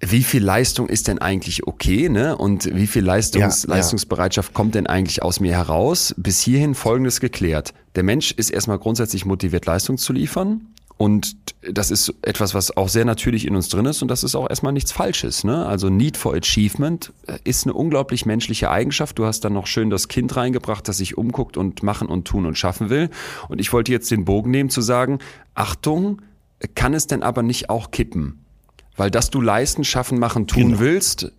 wie 0.00 0.22
viel 0.22 0.44
Leistung 0.44 0.88
ist 0.88 1.08
denn 1.08 1.18
eigentlich 1.18 1.66
okay, 1.66 2.08
ne? 2.08 2.36
Und 2.36 2.66
wie 2.74 2.86
viel 2.86 3.04
Leistungs 3.04 3.62
Ja, 3.62 3.68
ja. 3.68 3.76
Leistungsbereitschaft 3.76 4.52
kommt 4.52 4.74
denn 4.74 4.86
eigentlich 4.86 5.22
aus 5.22 5.40
mir 5.40 5.52
heraus? 5.52 6.14
Bis 6.18 6.40
hierhin 6.40 6.74
Folgendes 6.74 7.20
geklärt. 7.20 7.72
Der 7.94 8.02
Mensch 8.02 8.32
ist 8.32 8.50
erstmal 8.50 8.78
grundsätzlich 8.78 9.24
motiviert, 9.24 9.64
Leistung 9.64 9.96
zu 9.96 10.12
liefern. 10.12 10.74
Und 10.98 11.36
das 11.60 11.90
ist 11.90 12.14
etwas, 12.22 12.54
was 12.54 12.74
auch 12.76 12.88
sehr 12.88 13.04
natürlich 13.04 13.46
in 13.46 13.54
uns 13.54 13.68
drin 13.68 13.84
ist 13.84 14.00
und 14.00 14.08
das 14.08 14.24
ist 14.24 14.34
auch 14.34 14.48
erstmal 14.48 14.72
nichts 14.72 14.92
Falsches. 14.92 15.44
Ne? 15.44 15.66
Also 15.66 15.90
Need 15.90 16.16
for 16.16 16.34
Achievement 16.34 17.12
äh, 17.26 17.38
ist 17.44 17.64
eine 17.66 17.74
unglaublich 17.74 18.24
menschliche 18.24 18.70
Eigenschaft. 18.70 19.18
Du 19.18 19.26
hast 19.26 19.40
dann 19.40 19.52
noch 19.52 19.66
schön 19.66 19.90
das 19.90 20.08
Kind 20.08 20.36
reingebracht, 20.36 20.88
das 20.88 20.98
sich 20.98 21.18
umguckt 21.18 21.56
und 21.58 21.82
machen 21.82 22.08
und 22.08 22.26
tun 22.26 22.46
und 22.46 22.56
schaffen 22.56 22.88
will. 22.88 23.10
Und 23.48 23.60
ich 23.60 23.72
wollte 23.72 23.92
jetzt 23.92 24.10
den 24.10 24.24
Bogen 24.24 24.50
nehmen 24.50 24.70
zu 24.70 24.80
sagen, 24.80 25.18
Achtung, 25.54 26.22
kann 26.74 26.94
es 26.94 27.06
denn 27.06 27.22
aber 27.22 27.42
nicht 27.42 27.68
auch 27.68 27.90
kippen? 27.90 28.44
Weil 28.96 29.10
dass 29.10 29.28
du 29.28 29.42
leisten, 29.42 29.84
schaffen, 29.84 30.18
machen, 30.18 30.46
tun 30.46 30.62
Genau. 30.62 30.78
willst, 30.78 31.30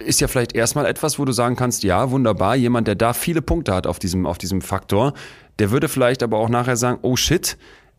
ist 0.00 0.20
ja 0.20 0.28
vielleicht 0.28 0.54
erstmal 0.54 0.84
etwas, 0.84 1.18
wo 1.18 1.24
du 1.24 1.32
sagen 1.32 1.56
kannst, 1.56 1.82
ja, 1.82 2.10
wunderbar, 2.10 2.56
jemand, 2.56 2.86
der 2.86 2.94
da 2.94 3.14
viele 3.14 3.40
Punkte 3.40 3.74
hat 3.74 3.86
auf 3.86 3.98
diesem, 3.98 4.26
auf 4.26 4.36
diesem 4.38 4.60
Faktor, 4.60 5.14
Der 5.58 5.72
würde 5.72 5.88
vielleicht 5.88 6.22
aber 6.22 6.38
auch 6.38 6.48
nachher 6.48 6.76
sagen, 6.76 7.00
oh 7.02 7.16
shit, 7.16 7.58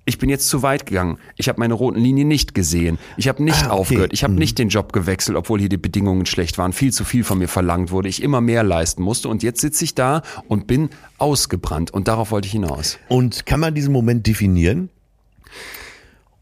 ich 0.10 0.18
bin 0.18 0.30
jetzt 0.30 0.50
zu 0.50 0.62
weit 0.64 0.86
gegangen. 0.86 1.18
Ich 1.38 1.48
habe 1.48 1.60
meine 1.60 1.74
roten 1.74 2.00
Linien 2.00 2.28
nicht 2.28 2.54
gesehen. 2.54 2.98
Ich 3.16 3.28
habe 3.30 3.42
nicht 3.44 3.64
Ah, 3.64 3.68
okay. 3.68 3.72
aufgehört. 3.80 4.14
Ich 4.14 4.24
habe 4.24 4.34
nicht 4.34 4.58
den 4.60 4.68
Job 4.70 4.92
gewechselt, 4.92 5.38
obwohl 5.38 5.60
hier 5.60 5.70
die 5.70 5.78
Bedingungen 5.78 6.26
schlecht 6.26 6.58
waren. 6.58 6.74
Viel 6.74 6.92
zu 6.92 7.06
viel 7.06 7.24
von 7.24 7.38
mir 7.38 7.48
verlangt 7.48 7.92
wurde. 7.92 8.10
Ich 8.10 8.22
immer 8.22 8.42
mehr 8.42 8.64
leisten 8.64 9.02
musste. 9.04 9.30
Und 9.30 9.42
jetzt 9.44 9.62
sitze 9.62 9.86
ich 9.86 9.96
da 9.96 10.22
und 10.48 10.68
bin 10.68 10.90
ausgebrannt. 11.18 11.92
Und 11.92 12.08
darauf 12.10 12.32
wollte 12.32 12.48
ich 12.48 12.52
hinaus. 12.52 12.98
Und 13.08 13.46
kann 13.46 13.60
man 13.62 13.74
diesen 13.74 13.94
Moment 13.94 14.28
definieren? 14.28 14.90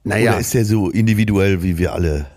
Naja, 0.04 0.32
Oder 0.32 0.40
ist 0.40 0.54
der 0.54 0.66
so 0.66 0.90
individuell, 0.90 1.64
wie 1.64 1.78
wir 1.78 1.94
alle 1.94 2.28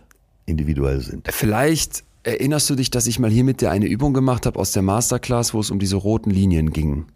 individuell 0.46 1.00
sind? 1.00 1.28
vielleicht 1.30 2.02
erinnerst 2.22 2.68
du 2.68 2.74
dich, 2.74 2.90
dass 2.90 3.06
ich 3.06 3.18
mal 3.18 3.30
hier 3.30 3.44
mit 3.44 3.60
dir 3.62 3.70
eine 3.70 3.86
Übung 3.86 4.12
gemacht 4.12 4.44
habe 4.44 4.58
aus 4.58 4.72
der 4.72 4.82
Masterclass, 4.82 5.54
wo 5.54 5.60
es 5.60 5.70
um 5.70 5.78
diese 5.78 5.96
roten 5.96 6.30
Linien 6.30 6.70
ging. 6.70 7.06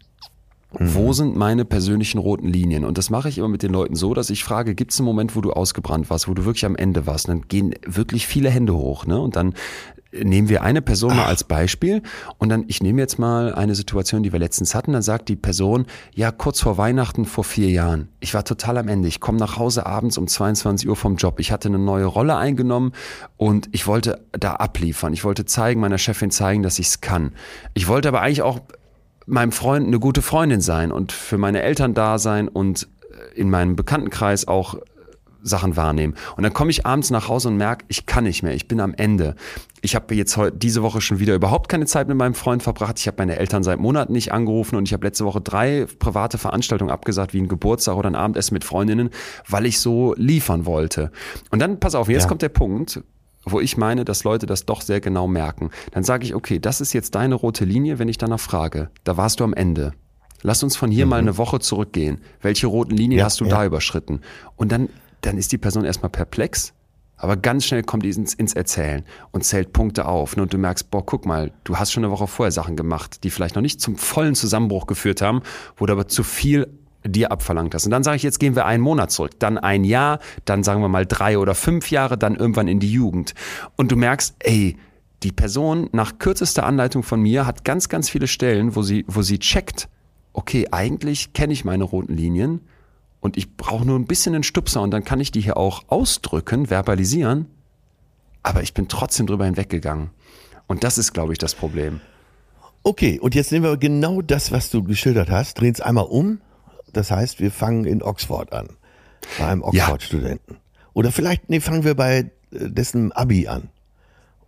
Wo 0.79 1.13
sind 1.13 1.35
meine 1.35 1.65
persönlichen 1.65 2.17
roten 2.17 2.47
Linien? 2.47 2.85
Und 2.85 2.97
das 2.97 3.09
mache 3.09 3.29
ich 3.29 3.37
immer 3.37 3.47
mit 3.47 3.63
den 3.63 3.71
Leuten 3.71 3.95
so, 3.95 4.13
dass 4.13 4.29
ich 4.29 4.43
frage, 4.43 4.75
gibt 4.75 4.91
es 4.91 4.99
einen 4.99 5.05
Moment, 5.05 5.35
wo 5.35 5.41
du 5.41 5.51
ausgebrannt 5.51 6.09
warst, 6.09 6.27
wo 6.27 6.33
du 6.33 6.45
wirklich 6.45 6.65
am 6.65 6.75
Ende 6.75 7.07
warst? 7.07 7.27
Und 7.27 7.35
dann 7.35 7.47
gehen 7.47 7.75
wirklich 7.85 8.27
viele 8.27 8.49
Hände 8.49 8.73
hoch. 8.73 9.05
Ne? 9.05 9.19
Und 9.19 9.35
dann 9.35 9.53
nehmen 10.23 10.49
wir 10.49 10.63
eine 10.63 10.81
Person 10.81 11.15
mal 11.15 11.25
als 11.25 11.43
Beispiel 11.43 12.01
und 12.37 12.49
dann, 12.49 12.65
ich 12.67 12.81
nehme 12.81 13.01
jetzt 13.01 13.19
mal 13.19 13.53
eine 13.53 13.75
Situation, 13.75 14.23
die 14.23 14.31
wir 14.31 14.39
letztens 14.39 14.75
hatten, 14.75 14.93
dann 14.93 15.01
sagt 15.01 15.29
die 15.29 15.35
Person, 15.35 15.85
ja, 16.13 16.31
kurz 16.31 16.61
vor 16.61 16.77
Weihnachten 16.77 17.25
vor 17.25 17.43
vier 17.43 17.69
Jahren, 17.69 18.09
ich 18.19 18.33
war 18.33 18.45
total 18.45 18.77
am 18.77 18.87
Ende, 18.87 19.07
ich 19.07 19.19
komme 19.19 19.37
nach 19.37 19.57
Hause 19.57 19.85
abends 19.85 20.17
um 20.17 20.27
22 20.27 20.87
Uhr 20.87 20.95
vom 20.95 21.17
Job, 21.17 21.39
ich 21.39 21.51
hatte 21.51 21.67
eine 21.67 21.79
neue 21.79 22.05
Rolle 22.05 22.37
eingenommen 22.37 22.93
und 23.37 23.69
ich 23.71 23.87
wollte 23.87 24.25
da 24.31 24.53
abliefern, 24.53 25.13
ich 25.13 25.23
wollte 25.23 25.45
zeigen, 25.45 25.81
meiner 25.81 25.97
Chefin 25.97 26.31
zeigen, 26.31 26.63
dass 26.63 26.79
ich 26.79 26.87
es 26.87 27.01
kann. 27.01 27.33
Ich 27.73 27.87
wollte 27.87 28.07
aber 28.07 28.21
eigentlich 28.21 28.41
auch 28.41 28.61
meinem 29.25 29.51
Freund 29.51 29.87
eine 29.87 29.99
gute 29.99 30.21
Freundin 30.21 30.61
sein 30.61 30.91
und 30.91 31.11
für 31.11 31.37
meine 31.37 31.61
Eltern 31.61 31.93
da 31.93 32.17
sein 32.19 32.47
und 32.47 32.87
äh, 33.33 33.39
in 33.39 33.49
meinem 33.49 33.75
Bekanntenkreis 33.75 34.47
auch 34.47 34.75
äh, 34.75 34.79
Sachen 35.41 35.75
wahrnehmen. 35.77 36.15
Und 36.37 36.43
dann 36.43 36.53
komme 36.53 36.71
ich 36.71 36.85
abends 36.85 37.11
nach 37.11 37.27
Hause 37.27 37.49
und 37.49 37.57
merke, 37.57 37.85
ich 37.87 38.05
kann 38.05 38.23
nicht 38.23 38.41
mehr, 38.43 38.53
ich 38.55 38.67
bin 38.67 38.79
am 38.79 38.93
Ende. 38.95 39.35
Ich 39.81 39.93
habe 39.95 40.15
jetzt 40.15 40.35
heute 40.37 40.57
diese 40.57 40.81
Woche 40.81 41.01
schon 41.01 41.19
wieder 41.19 41.35
überhaupt 41.35 41.69
keine 41.69 41.85
Zeit 41.85 42.07
mit 42.07 42.17
meinem 42.17 42.33
Freund 42.33 42.63
verbracht. 42.63 42.97
Ich 42.99 43.05
habe 43.05 43.17
meine 43.19 43.37
Eltern 43.37 43.61
seit 43.61 43.77
Monaten 43.77 44.13
nicht 44.13 44.31
angerufen 44.31 44.75
und 44.75 44.87
ich 44.87 44.93
habe 44.93 45.05
letzte 45.05 45.25
Woche 45.25 45.41
drei 45.41 45.85
private 45.99 46.39
Veranstaltungen 46.39 46.89
abgesagt, 46.89 47.33
wie 47.35 47.41
ein 47.41 47.47
Geburtstag 47.47 47.95
oder 47.95 48.09
ein 48.09 48.15
Abendessen 48.15 48.55
mit 48.55 48.63
Freundinnen, 48.63 49.11
weil 49.47 49.67
ich 49.67 49.79
so 49.79 50.15
liefern 50.17 50.65
wollte. 50.65 51.11
Und 51.51 51.59
dann, 51.59 51.79
pass 51.79 51.93
auf, 51.93 52.09
jetzt 52.09 52.23
Ja. 52.23 52.27
kommt 52.29 52.41
der 52.41 52.49
Punkt, 52.49 53.01
wo 53.45 53.59
ich 53.59 53.77
meine, 53.77 54.05
dass 54.05 54.23
Leute 54.23 54.45
das 54.45 54.65
doch 54.65 54.81
sehr 54.81 54.99
genau 54.99 55.27
merken. 55.27 55.69
Dann 55.91 56.03
sage 56.03 56.25
ich, 56.25 56.35
okay, 56.35 56.59
das 56.59 56.81
ist 56.81 56.93
jetzt 56.93 57.15
deine 57.15 57.35
rote 57.35 57.65
Linie, 57.65 57.99
wenn 57.99 58.07
ich 58.09 58.17
danach 58.17 58.39
frage. 58.39 58.89
Da 59.03 59.17
warst 59.17 59.39
du 59.39 59.43
am 59.43 59.53
Ende. 59.53 59.93
Lass 60.41 60.61
uns 60.61 60.75
von 60.75 60.91
hier 60.91 61.05
mal 61.05 61.19
eine 61.19 61.37
Woche 61.37 61.59
zurückgehen. 61.59 62.19
Welche 62.41 62.67
roten 62.67 62.95
Linien 62.95 63.19
Ja, 63.19 63.25
hast 63.25 63.39
du 63.39 63.45
ja. 63.45 63.51
da 63.51 63.65
überschritten? 63.65 64.21
Und 64.55 64.71
dann, 64.71 64.89
dann 65.21 65.37
ist 65.37 65.51
die 65.51 65.57
Person 65.57 65.85
erstmal 65.85 66.09
perplex, 66.11 66.73
aber 67.17 67.37
ganz 67.37 67.65
schnell 67.65 67.81
kommt 67.81 68.03
die 68.03 68.09
ins, 68.09 68.33
ins 68.33 68.53
Erzählen 68.53 69.03
und 69.31 69.43
zählt 69.43 69.73
Punkte 69.73 70.05
auf. 70.05 70.35
ne? 70.35 70.43
Und 70.43 70.53
du 70.53 70.57
merkst, 70.57 70.91
boah, 70.91 71.05
guck 71.05 71.25
mal, 71.25 71.51
du 71.63 71.77
hast 71.77 71.93
schon 71.93 72.03
eine 72.03 72.11
Woche 72.11 72.27
vorher 72.27 72.51
Sachen 72.51 72.75
gemacht, 72.75 73.23
die 73.23 73.29
vielleicht 73.29 73.55
noch 73.55 73.61
nicht 73.61 73.81
zum 73.81 73.95
vollen 73.95 74.35
Zusammenbruch 74.35 74.85
geführt 74.85 75.21
haben, 75.21 75.41
wo 75.77 75.85
du 75.85 75.93
aber 75.93 76.07
zu 76.07 76.23
viel 76.23 76.67
dir 77.05 77.31
abverlangt 77.31 77.73
hast. 77.73 77.85
Und 77.85 77.91
dann 77.91 78.03
sage 78.03 78.17
ich, 78.17 78.23
jetzt 78.23 78.39
gehen 78.39 78.55
wir 78.55 78.65
einen 78.65 78.83
Monat 78.83 79.11
zurück, 79.11 79.39
dann 79.39 79.57
ein 79.57 79.83
Jahr, 79.83 80.19
dann 80.45 80.63
sagen 80.63 80.81
wir 80.81 80.89
mal 80.89 81.05
drei 81.05 81.37
oder 81.37 81.55
fünf 81.55 81.91
Jahre, 81.91 82.17
dann 82.17 82.35
irgendwann 82.35 82.67
in 82.67 82.79
die 82.79 82.91
Jugend. 82.91 83.33
Und 83.75 83.91
du 83.91 83.95
merkst, 83.95 84.35
ey, 84.39 84.77
die 85.23 85.31
Person 85.31 85.89
nach 85.91 86.19
kürzester 86.19 86.65
Anleitung 86.65 87.03
von 87.03 87.21
mir 87.21 87.45
hat 87.45 87.63
ganz, 87.63 87.89
ganz 87.89 88.09
viele 88.09 88.27
Stellen, 88.27 88.75
wo 88.75 88.81
sie, 88.81 89.05
wo 89.07 89.21
sie 89.21 89.39
checkt, 89.39 89.87
okay, 90.33 90.67
eigentlich 90.71 91.33
kenne 91.33 91.53
ich 91.53 91.65
meine 91.65 91.83
roten 91.83 92.15
Linien 92.15 92.61
und 93.21 93.37
ich 93.37 93.55
brauche 93.55 93.85
nur 93.85 93.97
ein 93.97 94.05
bisschen 94.05 94.35
einen 94.35 94.43
Stupser 94.43 94.81
und 94.81 94.91
dann 94.91 95.03
kann 95.03 95.19
ich 95.19 95.31
die 95.31 95.41
hier 95.41 95.57
auch 95.57 95.83
ausdrücken, 95.87 96.67
verbalisieren, 96.67 97.47
aber 98.43 98.61
ich 98.61 98.73
bin 98.73 98.87
trotzdem 98.87 99.25
drüber 99.25 99.45
hinweggegangen. 99.45 100.11
Und 100.67 100.83
das 100.83 100.97
ist, 100.97 101.13
glaube 101.13 101.33
ich, 101.33 101.39
das 101.39 101.55
Problem. 101.55 102.01
Okay, 102.83 103.19
und 103.19 103.33
jetzt 103.33 103.51
nehmen 103.51 103.65
wir 103.65 103.77
genau 103.77 104.21
das, 104.21 104.51
was 104.51 104.69
du 104.69 104.83
geschildert 104.83 105.31
hast, 105.31 105.59
drehen 105.59 105.73
es 105.73 105.81
einmal 105.81 106.05
um. 106.05 106.39
Das 106.93 107.11
heißt, 107.11 107.39
wir 107.39 107.51
fangen 107.51 107.85
in 107.85 108.01
Oxford 108.01 108.53
an. 108.53 108.67
Bei 109.39 109.47
einem 109.47 109.61
Ja. 109.71 109.83
Oxford-Studenten. 109.85 110.57
Oder 110.93 111.11
vielleicht, 111.11 111.49
nee, 111.49 111.59
fangen 111.59 111.83
wir 111.83 111.95
bei 111.95 112.17
äh, 112.19 112.25
dessen 112.51 113.11
Abi 113.11 113.47
an. 113.47 113.69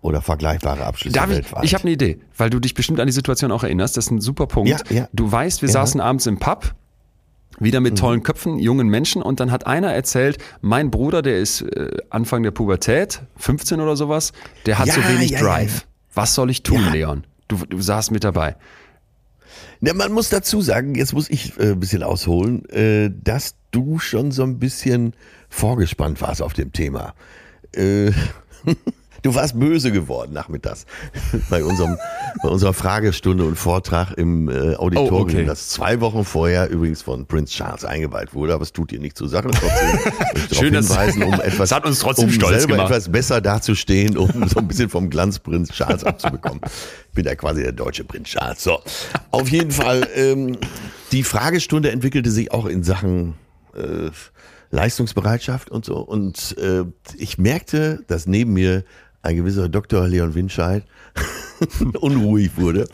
Oder 0.02 0.22
vergleichbare 0.22 0.86
Abschlüsse 0.86 1.16
Darf 1.16 1.30
ich, 1.30 1.36
weltweit. 1.38 1.64
ich 1.66 1.74
habe 1.74 1.84
eine 1.84 1.92
Idee, 1.92 2.20
weil 2.38 2.50
du 2.50 2.60
dich 2.60 2.74
bestimmt 2.76 3.00
an 3.00 3.08
die 3.08 3.14
Situation 3.14 3.52
auch 3.52 3.64
erinnerst. 3.64 3.98
Das 3.98 4.06
ist 4.06 4.12
ein 4.12 4.22
super 4.22 4.46
Punkt. 4.46 4.70
Ja, 4.70 4.78
ja. 4.90 5.10
Du 5.12 5.30
weißt, 5.30 5.62
wir 5.62 5.68
Ja. 5.70 5.74
saßen 5.74 6.00
abends 6.00 6.28
im 6.28 6.38
Pub, 6.38 6.74
wieder 7.60 7.80
mit 7.80 7.98
tollen 7.98 8.22
Köpfen, 8.22 8.60
jungen 8.60 8.88
Menschen 8.88 9.24
und 9.24 9.40
dann 9.40 9.52
hat 9.52 9.66
einer 9.66 9.92
erzählt, 9.92 10.38
mein 10.62 10.92
Bruder, 10.92 11.24
der 11.24 11.40
ist 11.40 11.62
äh, 11.62 11.98
Anfang 12.12 12.44
der 12.44 12.52
Pubertät, 12.52 13.24
15 13.38 13.82
oder 13.82 13.96
sowas, 13.98 14.32
der 14.68 14.78
hat 14.78 14.86
Ja, 14.88 14.94
so 14.94 15.02
wenig 15.10 15.32
ja, 15.32 15.40
ja, 15.40 15.44
Drive. 15.44 15.76
ja. 15.80 15.82
Was 16.14 16.36
soll 16.36 16.52
ich 16.52 16.62
tun, 16.64 16.82
Ja. 16.86 16.92
Leon? 16.92 17.26
Du, 17.48 17.58
du 17.66 17.82
saßt 17.82 18.12
mit 18.12 18.24
dabei. 18.24 18.56
Ja, 19.82 19.94
man 19.94 20.12
muss 20.12 20.30
dazu 20.30 20.62
sagen, 20.62 20.96
jetzt 20.96 21.14
muss 21.14 21.30
ich 21.30 21.58
äh, 21.60 21.72
ein 21.72 21.80
bisschen 21.80 22.04
ausholen, 22.04 22.68
äh, 22.70 23.12
dass 23.24 23.56
du 23.72 24.00
schon 24.00 24.32
so 24.32 24.44
ein 24.44 24.60
bisschen 24.60 25.14
vorgespannt 25.50 26.22
warst 26.22 26.42
auf 26.42 26.54
dem 26.54 26.74
Thema. 26.74 27.14
Äh, 27.74 28.12
du 29.28 29.36
warst 29.36 29.60
böse 29.60 29.92
geworden 29.92 30.34
nachmittags 30.34 30.86
bei 31.50 31.64
unserem 31.64 31.98
bei 32.44 32.50
unserer 32.50 32.74
Fragestunde 32.74 33.44
und 33.44 33.56
Vortrag 33.58 34.14
im 34.18 34.48
äh, 34.50 34.76
Auditorium, 34.76 35.14
Oh, 35.18 35.22
okay. 35.22 35.46
das 35.46 35.70
zwei 35.70 36.00
Wochen 36.02 36.24
vorher 36.24 36.70
übrigens 36.70 37.02
von 37.02 37.26
Prince 37.26 37.54
Charles 37.54 37.84
eingeweiht 37.84 38.34
wurde, 38.34 38.54
aber 38.54 38.64
es 38.64 38.72
tut 38.72 38.92
dir 38.92 39.00
nicht 39.00 39.18
zur 39.18 39.28
Sache. 39.30 39.50
Trotzdem 39.52 40.52
Schön, 40.58 40.74
hinweisen, 40.74 41.24
um 41.24 41.34
etwas, 41.42 41.72
Es 41.72 41.76
hat 41.76 41.86
uns 41.86 42.00
trotzdem 42.00 42.26
um 42.26 42.32
stolz 42.32 42.60
selber 42.60 42.74
gemacht. 42.76 42.90
etwas 42.92 43.10
besser 43.12 43.42
dazustehen, 43.42 44.18
um 44.18 44.48
so 44.48 44.60
ein 44.60 44.68
bisschen 44.68 44.90
vom 44.90 45.10
Glanz 45.10 45.40
Prinz 45.40 45.70
Charles 45.72 46.04
abzubekommen. 46.04 46.62
Ich 47.10 47.16
bin 47.16 47.26
ja 47.26 47.36
quasi 47.36 47.64
der 47.64 47.72
deutsche 47.74 48.04
Prinz 48.04 48.30
Charles. 48.30 48.64
So, 48.64 48.80
auf 49.32 49.50
jeden 49.50 49.72
Fall, 49.72 50.08
ähm, 50.16 50.58
die 51.12 51.24
Fragestunde 51.24 51.92
entwickelte 51.92 52.30
sich 52.32 52.52
auch 52.52 52.66
in 52.66 52.84
Sachen 52.84 53.34
äh, 53.76 54.10
Leistungsbereitschaft 54.70 55.72
und 55.72 55.86
so. 55.86 55.98
Und 55.98 56.56
äh, 56.58 56.84
ich 57.18 57.38
merkte, 57.38 58.04
dass 58.08 58.28
neben 58.28 58.54
mir 58.54 58.84
ein 59.28 59.36
gewisser 59.36 59.70
Dr. 59.70 60.08
Leon 60.08 60.34
Winscheid 60.36 60.84
unruhig 62.00 62.58
wurde. 62.58 62.88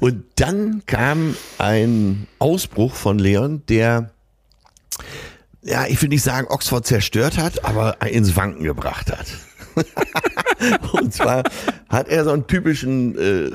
Und 0.00 0.24
dann 0.36 0.82
kam 0.86 1.34
ein 1.58 2.26
Ausbruch 2.38 2.94
von 2.94 3.18
Leon, 3.18 3.62
der 3.68 4.10
ja, 5.64 5.86
ich 5.86 6.00
will 6.02 6.08
nicht 6.08 6.22
sagen, 6.22 6.48
Oxford 6.50 6.84
zerstört 6.84 7.38
hat, 7.38 7.64
aber 7.64 8.02
ins 8.02 8.34
Wanken 8.36 8.64
gebracht 8.64 9.12
hat. 9.12 9.26
Und 10.92 11.14
zwar 11.14 11.44
hat 11.88 12.08
er 12.08 12.24
so 12.24 12.30
einen 12.30 12.46
typischen 12.46 13.16
äh, 13.16 13.50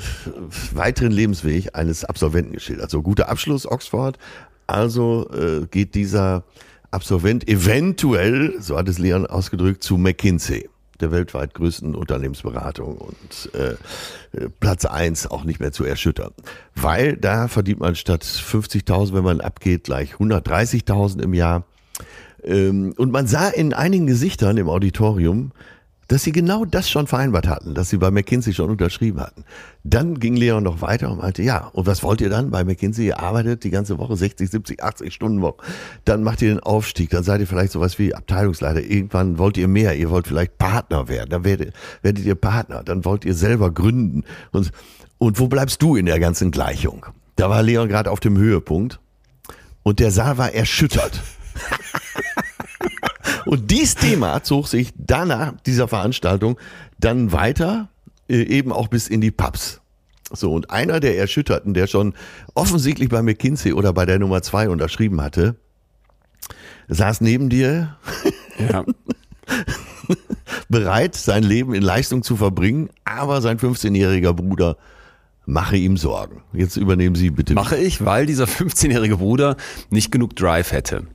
weiteren 0.73 1.11
Lebensweg 1.11 1.75
eines 1.75 2.05
Absolventen 2.05 2.53
geschildert. 2.53 2.89
So 2.89 3.01
guter 3.01 3.29
Abschluss 3.29 3.69
Oxford. 3.69 4.17
Also 4.67 5.29
äh, 5.31 5.67
geht 5.67 5.95
dieser 5.95 6.43
Absolvent 6.91 7.47
eventuell, 7.49 8.55
so 8.61 8.77
hat 8.77 8.87
es 8.87 8.97
Leon 8.97 9.25
ausgedrückt, 9.25 9.83
zu 9.83 9.97
McKinsey, 9.97 10.69
der 11.01 11.11
weltweit 11.11 11.53
größten 11.53 11.95
Unternehmensberatung 11.95 12.97
und 12.97 13.49
äh, 13.53 13.71
äh, 14.37 14.49
Platz 14.59 14.85
eins 14.85 15.27
auch 15.27 15.43
nicht 15.43 15.59
mehr 15.59 15.71
zu 15.71 15.83
erschüttern. 15.83 16.31
Weil 16.75 17.17
da 17.17 17.47
verdient 17.47 17.79
man 17.79 17.95
statt 17.95 18.23
50.000, 18.23 19.13
wenn 19.13 19.23
man 19.23 19.41
abgeht, 19.41 19.85
gleich 19.85 20.13
130.000 20.13 21.21
im 21.21 21.33
Jahr. 21.33 21.63
Ähm, 22.43 22.93
und 22.97 23.11
man 23.11 23.27
sah 23.27 23.49
in 23.49 23.73
einigen 23.73 24.07
Gesichtern 24.07 24.57
im 24.57 24.69
Auditorium, 24.69 25.51
dass 26.07 26.23
sie 26.23 26.31
genau 26.31 26.65
das 26.65 26.89
schon 26.89 27.07
vereinbart 27.07 27.47
hatten, 27.47 27.73
dass 27.73 27.89
sie 27.89 27.97
bei 27.97 28.11
McKinsey 28.11 28.53
schon 28.53 28.69
unterschrieben 28.69 29.19
hatten. 29.19 29.43
Dann 29.83 30.19
ging 30.19 30.35
Leon 30.35 30.63
noch 30.63 30.81
weiter 30.81 31.11
und 31.11 31.19
meinte, 31.19 31.43
ja, 31.43 31.67
und 31.73 31.85
was 31.85 32.03
wollt 32.03 32.21
ihr 32.21 32.29
dann 32.29 32.49
bei 32.49 32.63
McKinsey? 32.63 33.07
Ihr 33.07 33.19
arbeitet 33.19 33.63
die 33.63 33.69
ganze 33.69 33.97
Woche 33.97 34.15
60, 34.15 34.49
70, 34.49 34.83
80 34.83 35.13
Stunden 35.13 35.41
Woche. 35.41 35.65
Dann 36.05 36.23
macht 36.23 36.41
ihr 36.41 36.49
den 36.49 36.59
Aufstieg, 36.59 37.09
dann 37.09 37.23
seid 37.23 37.41
ihr 37.41 37.47
vielleicht 37.47 37.73
sowas 37.73 37.99
wie 37.99 38.15
Abteilungsleiter. 38.15 38.81
Irgendwann 38.81 39.37
wollt 39.37 39.57
ihr 39.57 39.67
mehr, 39.67 39.95
ihr 39.95 40.09
wollt 40.09 40.27
vielleicht 40.27 40.57
Partner 40.57 41.09
werden. 41.09 41.29
Dann 41.29 41.43
werdet, 41.43 41.73
werdet 42.01 42.25
ihr 42.25 42.35
Partner, 42.35 42.83
dann 42.83 43.03
wollt 43.03 43.25
ihr 43.25 43.35
selber 43.35 43.71
gründen. 43.71 44.23
Und, 44.51 44.71
und 45.17 45.39
wo 45.39 45.47
bleibst 45.47 45.81
du 45.81 45.95
in 45.95 46.05
der 46.05 46.19
ganzen 46.19 46.51
Gleichung? 46.51 47.05
Da 47.35 47.49
war 47.49 47.61
Leon 47.61 47.87
gerade 47.87 48.11
auf 48.11 48.19
dem 48.19 48.37
Höhepunkt 48.37 48.99
und 49.83 49.99
der 49.99 50.11
Saal 50.11 50.37
war 50.37 50.53
erschüttert. 50.53 51.21
Und 53.47 53.71
dieses 53.71 53.95
Thema 53.95 54.43
zog 54.43 54.67
sich 54.67 54.93
danach 54.97 55.53
dieser 55.65 55.87
Veranstaltung 55.87 56.59
dann 56.99 57.31
weiter, 57.31 57.89
äh, 58.29 58.41
eben 58.41 58.71
auch 58.71 58.87
bis 58.87 59.07
in 59.07 59.21
die 59.21 59.31
Pubs. 59.31 59.81
So, 60.31 60.53
und 60.53 60.69
einer 60.69 60.99
der 60.99 61.17
Erschütterten, 61.17 61.73
der 61.73 61.87
schon 61.87 62.13
offensichtlich 62.53 63.09
bei 63.09 63.21
McKinsey 63.21 63.73
oder 63.73 63.93
bei 63.93 64.05
der 64.05 64.19
Nummer 64.19 64.41
zwei 64.41 64.69
unterschrieben 64.69 65.21
hatte, 65.21 65.55
saß 66.89 67.21
neben 67.21 67.49
dir, 67.49 67.97
Ja. 68.69 68.83
bereit, 70.69 71.15
sein 71.15 71.43
Leben 71.43 71.73
in 71.73 71.81
Leistung 71.81 72.23
zu 72.23 72.35
verbringen, 72.35 72.89
aber 73.05 73.41
sein 73.41 73.57
15-jähriger 73.57 74.33
Bruder 74.33 74.77
mache 75.45 75.77
ihm 75.77 75.97
Sorgen. 75.97 76.43
Jetzt 76.53 76.75
übernehmen 76.77 77.15
Sie 77.15 77.29
bitte. 77.29 77.53
Mache 77.53 77.77
ich, 77.77 78.03
weil 78.03 78.25
dieser 78.25 78.45
15-jährige 78.45 79.17
Bruder 79.17 79.55
nicht 79.89 80.11
genug 80.11 80.35
Drive 80.35 80.71
hätte. 80.71 81.07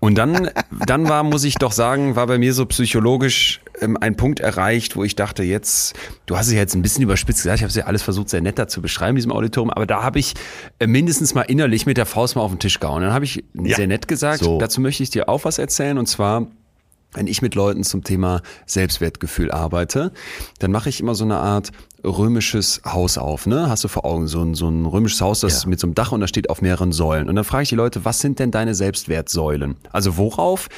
Und 0.00 0.16
dann, 0.16 0.50
dann 0.86 1.08
war, 1.08 1.24
muss 1.24 1.42
ich 1.42 1.56
doch 1.56 1.72
sagen, 1.72 2.14
war 2.14 2.26
bei 2.28 2.38
mir 2.38 2.54
so 2.54 2.66
psychologisch 2.66 3.60
ähm, 3.80 3.96
ein 4.00 4.16
Punkt 4.16 4.38
erreicht, 4.38 4.94
wo 4.94 5.02
ich 5.02 5.16
dachte, 5.16 5.42
jetzt, 5.42 5.94
du 6.26 6.36
hast 6.36 6.46
es 6.46 6.52
ja 6.52 6.60
jetzt 6.60 6.74
ein 6.74 6.82
bisschen 6.82 7.02
überspitzt 7.02 7.42
gesagt, 7.42 7.56
ich 7.58 7.62
habe 7.62 7.70
es 7.70 7.74
ja 7.74 7.86
alles 7.86 8.02
versucht, 8.02 8.28
sehr 8.28 8.40
netter 8.40 8.68
zu 8.68 8.80
beschreiben, 8.80 9.16
diesem 9.16 9.32
Auditorium, 9.32 9.70
aber 9.70 9.86
da 9.86 10.04
habe 10.04 10.20
ich 10.20 10.34
äh, 10.78 10.86
mindestens 10.86 11.34
mal 11.34 11.42
innerlich 11.42 11.84
mit 11.84 11.96
der 11.96 12.06
Faust 12.06 12.36
mal 12.36 12.42
auf 12.42 12.52
den 12.52 12.60
Tisch 12.60 12.78
gehauen. 12.78 13.02
Dann 13.02 13.12
habe 13.12 13.24
ich 13.24 13.44
Ja, 13.54 13.74
sehr 13.76 13.88
nett 13.88 14.06
gesagt, 14.06 14.44
so. 14.44 14.58
dazu 14.58 14.80
möchte 14.80 15.02
ich 15.02 15.10
dir 15.10 15.28
auch 15.28 15.44
was 15.44 15.58
erzählen, 15.58 15.98
und 15.98 16.06
zwar, 16.06 16.46
wenn 17.12 17.26
ich 17.26 17.42
mit 17.42 17.56
Leuten 17.56 17.82
zum 17.82 18.04
Thema 18.04 18.42
Selbstwertgefühl 18.66 19.50
arbeite, 19.50 20.12
dann 20.60 20.70
mache 20.70 20.90
ich 20.90 21.00
immer 21.00 21.16
so 21.16 21.24
eine 21.24 21.38
Art 21.38 21.72
römisches 22.04 22.80
Haus 22.84 23.18
auf, 23.18 23.46
ne? 23.46 23.68
Hast 23.68 23.84
du 23.84 23.88
vor 23.88 24.04
Augen 24.04 24.26
so 24.28 24.42
ein, 24.42 24.54
so 24.54 24.68
ein 24.68 24.86
römisches 24.86 25.20
Haus, 25.20 25.40
das 25.40 25.64
Ja. 25.64 25.68
mit 25.68 25.80
so 25.80 25.86
einem 25.86 25.94
Dach 25.94 26.12
und 26.12 26.20
das 26.20 26.30
steht 26.30 26.50
auf 26.50 26.62
mehreren 26.62 26.92
Säulen. 26.92 27.28
Und 27.28 27.36
dann 27.36 27.44
frage 27.44 27.64
ich 27.64 27.68
die 27.70 27.74
Leute, 27.74 28.04
was 28.04 28.20
sind 28.20 28.38
denn 28.38 28.50
deine 28.50 28.74
Selbstwertsäulen? 28.74 29.76
Also 29.92 30.16
worauf 30.16 30.68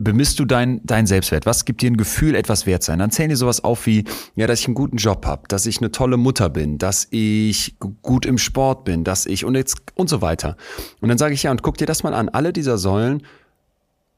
bemisst 0.00 0.38
du 0.38 0.44
dein, 0.44 0.80
dein 0.84 1.06
Selbstwert? 1.06 1.44
Was 1.46 1.64
gibt 1.64 1.82
dir 1.82 1.90
ein 1.90 1.96
Gefühl, 1.96 2.34
etwas 2.34 2.66
wert 2.66 2.82
sein? 2.84 2.98
Dann 3.00 3.10
zählen 3.10 3.30
die 3.30 3.36
sowas 3.36 3.64
auf 3.64 3.86
wie, 3.86 4.04
ja, 4.36 4.46
dass 4.46 4.60
ich 4.60 4.66
einen 4.66 4.74
guten 4.74 4.96
Job 4.98 5.26
habe, 5.26 5.42
dass 5.48 5.66
ich 5.66 5.78
eine 5.78 5.90
tolle 5.90 6.16
Mutter 6.16 6.48
bin, 6.50 6.78
dass 6.78 7.08
ich 7.10 7.76
gut 8.02 8.24
im 8.26 8.38
Sport 8.38 8.84
bin, 8.84 9.02
dass 9.04 9.26
ich 9.26 9.44
und 9.44 9.54
jetzt 9.56 9.78
und 9.94 10.08
so 10.08 10.20
weiter. 10.22 10.56
Und 11.00 11.08
dann 11.08 11.18
sage 11.18 11.34
ich 11.34 11.42
ja, 11.42 11.50
und 11.50 11.62
guck 11.62 11.78
dir 11.78 11.86
das 11.86 12.02
mal 12.04 12.14
an. 12.14 12.28
Alle 12.28 12.52
dieser 12.52 12.78
Säulen, 12.78 13.22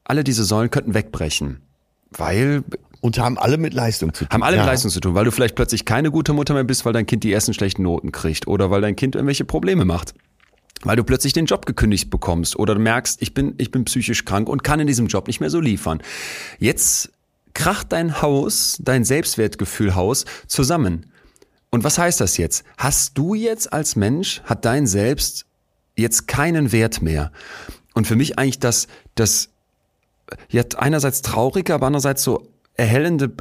alle 0.03 0.23
diese 0.23 0.43
Säulen 0.43 0.69
könnten 0.69 0.93
wegbrechen. 0.93 1.61
Weil 2.11 2.63
Und 3.01 3.17
haben 3.17 3.37
alle 3.37 3.57
mit 3.57 3.73
Leistung 3.73 4.13
zu 4.13 4.25
tun. 4.25 4.33
haben 4.33 4.43
alle 4.43 4.57
ja. 4.57 4.61
mit 4.63 4.71
Leistung 4.71 4.91
zu 4.91 4.99
tun, 4.99 5.15
weil 5.15 5.25
du 5.25 5.31
vielleicht 5.31 5.55
plötzlich 5.55 5.85
keine 5.85 6.11
gute 6.11 6.33
Mutter 6.33 6.53
mehr 6.53 6.63
bist, 6.63 6.85
weil 6.85 6.93
dein 6.93 7.07
Kind 7.07 7.23
die 7.23 7.33
ersten 7.33 7.53
schlechten 7.53 7.81
Noten 7.83 8.11
kriegt 8.11 8.47
oder 8.47 8.69
weil 8.69 8.81
dein 8.81 8.95
Kind 8.95 9.15
irgendwelche 9.15 9.43
Probleme 9.43 9.85
macht. 9.85 10.13
Weil 10.83 10.95
du 10.95 11.03
plötzlich 11.03 11.33
den 11.33 11.45
Job 11.45 11.65
gekündigt 11.65 12.09
bekommst 12.09 12.57
oder 12.57 12.75
du 12.75 12.81
merkst, 12.81 13.21
ich 13.21 13.33
bin, 13.33 13.55
ich 13.57 13.71
bin 13.71 13.85
psychisch 13.85 14.25
krank 14.25 14.49
und 14.49 14.63
kann 14.63 14.79
in 14.79 14.87
diesem 14.87 15.07
Job 15.07 15.27
nicht 15.27 15.39
mehr 15.39 15.49
so 15.49 15.59
liefern. 15.59 16.01
Jetzt 16.59 17.11
kracht 17.53 17.91
dein 17.91 18.21
Haus, 18.21 18.77
dein 18.81 19.03
Selbstwertgefühlhaus 19.03 20.25
zusammen. 20.47 21.07
Und 21.69 21.83
was 21.83 21.97
heißt 21.97 22.19
das 22.19 22.37
jetzt? 22.37 22.63
Hast 22.77 23.17
du 23.17 23.33
jetzt 23.33 23.71
als 23.71 23.95
Mensch, 23.95 24.41
hat 24.43 24.65
dein 24.65 24.87
Selbst 24.87 25.45
jetzt 25.95 26.27
keinen 26.27 26.71
Wert 26.71 27.01
mehr? 27.01 27.31
Und 27.93 28.07
für 28.07 28.15
mich 28.15 28.37
eigentlich 28.37 28.59
das, 28.59 28.87
das 29.15 29.49
ja, 30.49 30.63
einerseits 30.77 31.21
traurige, 31.21 31.73
aber 31.73 31.87
andererseits 31.87 32.23
so 32.23 32.50
erhellende 32.81 33.31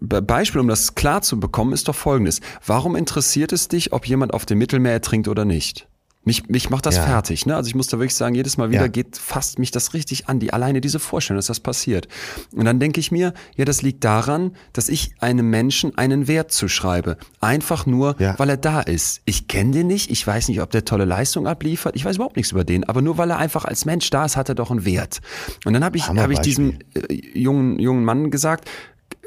Beispiel, 0.00 0.60
um 0.60 0.68
das 0.68 0.94
klar 0.94 1.22
zu 1.22 1.40
bekommen, 1.40 1.72
ist 1.72 1.88
doch 1.88 1.94
folgendes. 1.94 2.40
Warum 2.66 2.96
interessiert 2.96 3.52
es 3.52 3.68
dich, 3.68 3.92
ob 3.92 4.06
jemand 4.06 4.34
auf 4.34 4.44
dem 4.44 4.58
Mittelmeer 4.58 4.92
ertrinkt 4.92 5.28
oder 5.28 5.44
nicht? 5.44 5.87
Mich, 6.28 6.46
mich 6.50 6.68
macht 6.68 6.84
das 6.84 6.96
Ja. 6.96 7.04
fertig, 7.04 7.46
ne? 7.46 7.56
Also 7.56 7.68
ich 7.68 7.74
muss 7.74 7.86
da 7.86 7.98
wirklich 7.98 8.14
sagen, 8.14 8.34
jedes 8.34 8.58
Mal 8.58 8.68
wieder 8.68 8.82
Ja. 8.82 8.88
geht 8.88 9.16
fasst 9.16 9.58
mich 9.58 9.70
das 9.70 9.94
richtig 9.94 10.28
an, 10.28 10.40
die 10.40 10.52
alleine 10.52 10.82
diese 10.82 10.98
Vorstellung, 10.98 11.38
dass 11.38 11.46
das 11.46 11.58
passiert. 11.60 12.06
Und 12.54 12.66
dann 12.66 12.78
denke 12.80 13.00
ich 13.00 13.10
mir, 13.10 13.32
ja, 13.56 13.64
das 13.64 13.80
liegt 13.80 14.04
daran, 14.04 14.54
dass 14.74 14.90
ich 14.90 15.12
einem 15.20 15.48
Menschen 15.48 15.96
einen 15.96 16.28
Wert 16.28 16.52
zuschreibe. 16.52 17.16
Einfach 17.40 17.86
nur, 17.86 18.14
Ja. 18.18 18.38
weil 18.38 18.50
er 18.50 18.58
da 18.58 18.80
ist. 18.82 19.22
Ich 19.24 19.48
kenne 19.48 19.70
den 19.70 19.86
nicht, 19.86 20.10
ich 20.10 20.26
weiß 20.26 20.48
nicht, 20.48 20.60
ob 20.60 20.70
der 20.70 20.84
tolle 20.84 21.06
Leistung 21.06 21.46
abliefert, 21.46 21.96
ich 21.96 22.04
weiß 22.04 22.16
überhaupt 22.16 22.36
nichts 22.36 22.52
über 22.52 22.64
den, 22.64 22.84
aber 22.84 23.00
nur 23.00 23.16
weil 23.16 23.30
er 23.30 23.38
einfach 23.38 23.64
als 23.64 23.86
Mensch 23.86 24.10
da 24.10 24.26
ist, 24.26 24.36
hat 24.36 24.50
er 24.50 24.54
doch 24.54 24.70
einen 24.70 24.84
Wert. 24.84 25.20
Und 25.64 25.72
dann 25.72 25.82
habe 25.82 25.96
ich, 25.96 26.08
hab 26.08 26.30
ich 26.30 26.40
diesem 26.40 26.78
äh, 26.94 27.14
jungen, 27.38 27.78
jungen 27.78 28.04
Mann 28.04 28.30
gesagt, 28.30 28.68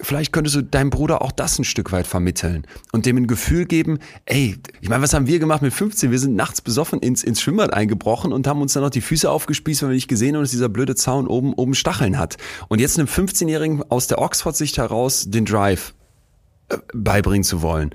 vielleicht 0.01 0.33
könntest 0.33 0.55
du 0.55 0.63
deinem 0.63 0.89
Bruder 0.89 1.21
auch 1.21 1.31
das 1.31 1.59
ein 1.59 1.63
Stück 1.63 1.91
weit 1.91 2.07
vermitteln 2.07 2.65
und 2.91 3.05
dem 3.05 3.17
ein 3.17 3.27
Gefühl 3.27 3.65
geben, 3.65 3.99
ey, 4.25 4.57
ich 4.81 4.89
meine, 4.89 5.01
was 5.03 5.13
haben 5.13 5.27
wir 5.27 5.39
gemacht 5.39 5.61
mit 5.61 5.73
15? 5.73 6.11
Wir 6.11 6.19
sind 6.19 6.35
nachts 6.35 6.61
besoffen 6.61 6.99
ins, 6.99 7.23
ins 7.23 7.41
Schwimmbad 7.41 7.73
eingebrochen 7.73 8.33
und 8.33 8.47
haben 8.47 8.61
uns 8.61 8.73
dann 8.73 8.83
noch 8.83 8.89
die 8.89 9.01
Füße 9.01 9.29
aufgespießt, 9.29 9.83
weil 9.83 9.89
wir 9.89 9.95
nicht 9.95 10.07
gesehen 10.07 10.35
haben, 10.35 10.43
dass 10.43 10.51
dieser 10.51 10.69
blöde 10.69 10.95
Zaun 10.95 11.27
oben, 11.27 11.53
oben 11.53 11.73
Stacheln 11.73 12.17
hat. 12.17 12.37
Und 12.67 12.79
jetzt 12.79 12.97
einem 12.97 13.07
15-Jährigen 13.07 13.83
aus 13.89 14.07
der 14.07 14.19
Oxford-Sicht 14.19 14.77
heraus 14.77 15.25
den 15.29 15.45
Drive 15.45 15.93
äh, 16.69 16.77
beibringen 16.93 17.43
zu 17.43 17.61
wollen. 17.61 17.91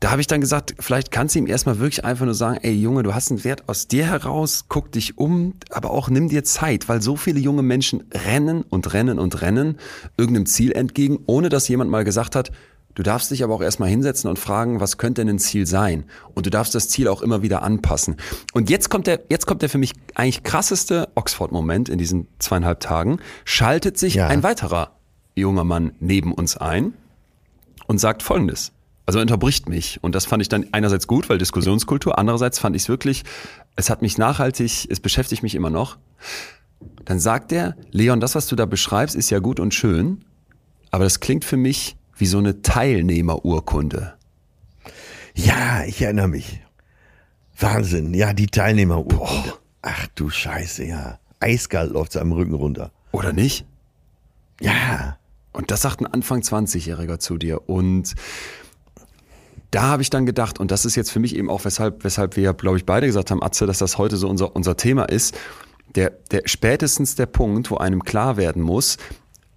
Da 0.00 0.10
habe 0.10 0.22
ich 0.22 0.26
dann 0.26 0.40
gesagt, 0.40 0.74
vielleicht 0.80 1.10
kannst 1.10 1.34
du 1.34 1.40
ihm 1.40 1.46
erstmal 1.46 1.78
wirklich 1.78 2.06
einfach 2.06 2.24
nur 2.24 2.34
sagen, 2.34 2.58
ey 2.62 2.72
Junge, 2.72 3.02
du 3.02 3.14
hast 3.14 3.30
einen 3.30 3.44
Wert 3.44 3.68
aus 3.68 3.86
dir 3.86 4.06
heraus, 4.06 4.64
guck 4.68 4.90
dich 4.92 5.18
um, 5.18 5.54
aber 5.68 5.90
auch 5.90 6.08
nimm 6.08 6.30
dir 6.30 6.42
Zeit, 6.42 6.88
weil 6.88 7.02
so 7.02 7.16
viele 7.16 7.38
junge 7.38 7.62
Menschen 7.62 8.04
rennen 8.14 8.62
und 8.62 8.94
rennen 8.94 9.18
und 9.18 9.42
rennen 9.42 9.76
irgendeinem 10.16 10.46
Ziel 10.46 10.72
entgegen, 10.72 11.18
ohne 11.26 11.50
dass 11.50 11.68
jemand 11.68 11.90
mal 11.90 12.04
gesagt 12.04 12.34
hat, 12.34 12.50
du 12.94 13.02
darfst 13.02 13.30
dich 13.30 13.44
aber 13.44 13.54
auch 13.54 13.60
erstmal 13.60 13.90
hinsetzen 13.90 14.30
und 14.30 14.38
fragen, 14.38 14.80
was 14.80 14.96
könnte 14.96 15.20
denn 15.20 15.36
ein 15.36 15.38
Ziel 15.38 15.66
sein? 15.66 16.04
Und 16.34 16.46
du 16.46 16.50
darfst 16.50 16.74
das 16.74 16.88
Ziel 16.88 17.06
auch 17.06 17.20
immer 17.20 17.42
wieder 17.42 17.62
anpassen. 17.62 18.16
Und 18.54 18.70
jetzt 18.70 18.88
kommt 18.88 19.06
der, 19.06 19.20
jetzt 19.28 19.46
kommt 19.46 19.60
der 19.60 19.68
für 19.68 19.78
mich 19.78 19.92
eigentlich 20.14 20.42
krasseste 20.44 21.10
Oxford-Moment 21.14 21.90
in 21.90 21.98
diesen 21.98 22.26
zweieinhalb 22.38 22.80
Tagen, 22.80 23.18
schaltet 23.44 23.98
sich 23.98 24.14
Ja. 24.14 24.28
ein 24.28 24.42
weiterer 24.42 24.92
junger 25.36 25.64
Mann 25.64 25.92
neben 26.00 26.32
uns 26.32 26.56
ein 26.56 26.94
und 27.86 27.98
sagt 28.00 28.22
Folgendes. 28.22 28.72
Also 29.10 29.18
er 29.18 29.22
unterbricht 29.22 29.68
mich. 29.68 29.98
Und 30.04 30.14
das 30.14 30.24
fand 30.24 30.40
ich 30.40 30.48
dann 30.48 30.68
einerseits 30.70 31.08
gut, 31.08 31.28
weil 31.28 31.36
Diskussionskultur, 31.36 32.16
andererseits 32.16 32.60
fand 32.60 32.76
ich 32.76 32.82
es 32.82 32.88
wirklich, 32.88 33.24
es 33.74 33.90
hat 33.90 34.02
mich 34.02 34.18
nachhaltig, 34.18 34.86
es 34.88 35.00
beschäftigt 35.00 35.42
mich 35.42 35.56
immer 35.56 35.68
noch. 35.68 35.98
Dann 37.06 37.18
sagt 37.18 37.50
er, 37.50 37.74
Leon, 37.90 38.20
das, 38.20 38.36
was 38.36 38.46
du 38.46 38.54
da 38.54 38.66
beschreibst, 38.66 39.16
ist 39.16 39.30
ja 39.30 39.40
gut 39.40 39.58
und 39.58 39.74
schön, 39.74 40.24
aber 40.92 41.02
das 41.02 41.18
klingt 41.18 41.44
für 41.44 41.56
mich 41.56 41.96
wie 42.18 42.26
so 42.26 42.38
eine 42.38 42.62
Teilnehmerurkunde. 42.62 44.14
Ja, 45.34 45.82
ich 45.88 46.00
erinnere 46.00 46.28
mich. 46.28 46.60
Wahnsinn. 47.58 48.14
Ja, 48.14 48.32
die 48.32 48.46
Teilnehmerurkunde. 48.46 49.54
Ach 49.82 50.06
du 50.14 50.30
Scheiße, 50.30 50.84
ja. 50.84 51.18
Eiskalt 51.40 51.90
läuft 51.90 52.12
seinem 52.12 52.30
Rücken 52.30 52.54
runter. 52.54 52.92
Oder 53.10 53.32
nicht? 53.32 53.66
Ja. 54.60 55.18
Und 55.52 55.72
das 55.72 55.82
sagt 55.82 56.00
ein 56.00 56.06
Anfang 56.06 56.42
20-Jähriger 56.42 57.18
zu 57.18 57.38
dir. 57.38 57.68
Und 57.68 58.14
da 59.70 59.82
habe 59.82 60.02
ich 60.02 60.10
dann 60.10 60.26
gedacht, 60.26 60.58
und 60.58 60.70
das 60.70 60.84
ist 60.84 60.96
jetzt 60.96 61.10
für 61.10 61.20
mich 61.20 61.36
eben 61.36 61.48
auch, 61.48 61.64
weshalb, 61.64 62.04
weshalb 62.04 62.36
wir, 62.36 62.52
glaube 62.54 62.76
ich, 62.76 62.86
beide 62.86 63.06
gesagt 63.06 63.30
haben, 63.30 63.42
Atze, 63.42 63.66
dass 63.66 63.78
das 63.78 63.98
heute 63.98 64.16
so 64.16 64.28
unser, 64.28 64.54
unser 64.54 64.76
Thema 64.76 65.04
ist, 65.04 65.36
der, 65.94 66.10
der 66.30 66.42
spätestens 66.46 67.14
der 67.14 67.26
Punkt, 67.26 67.70
wo 67.70 67.76
einem 67.76 68.04
klar 68.04 68.36
werden 68.36 68.62
muss, 68.62 68.96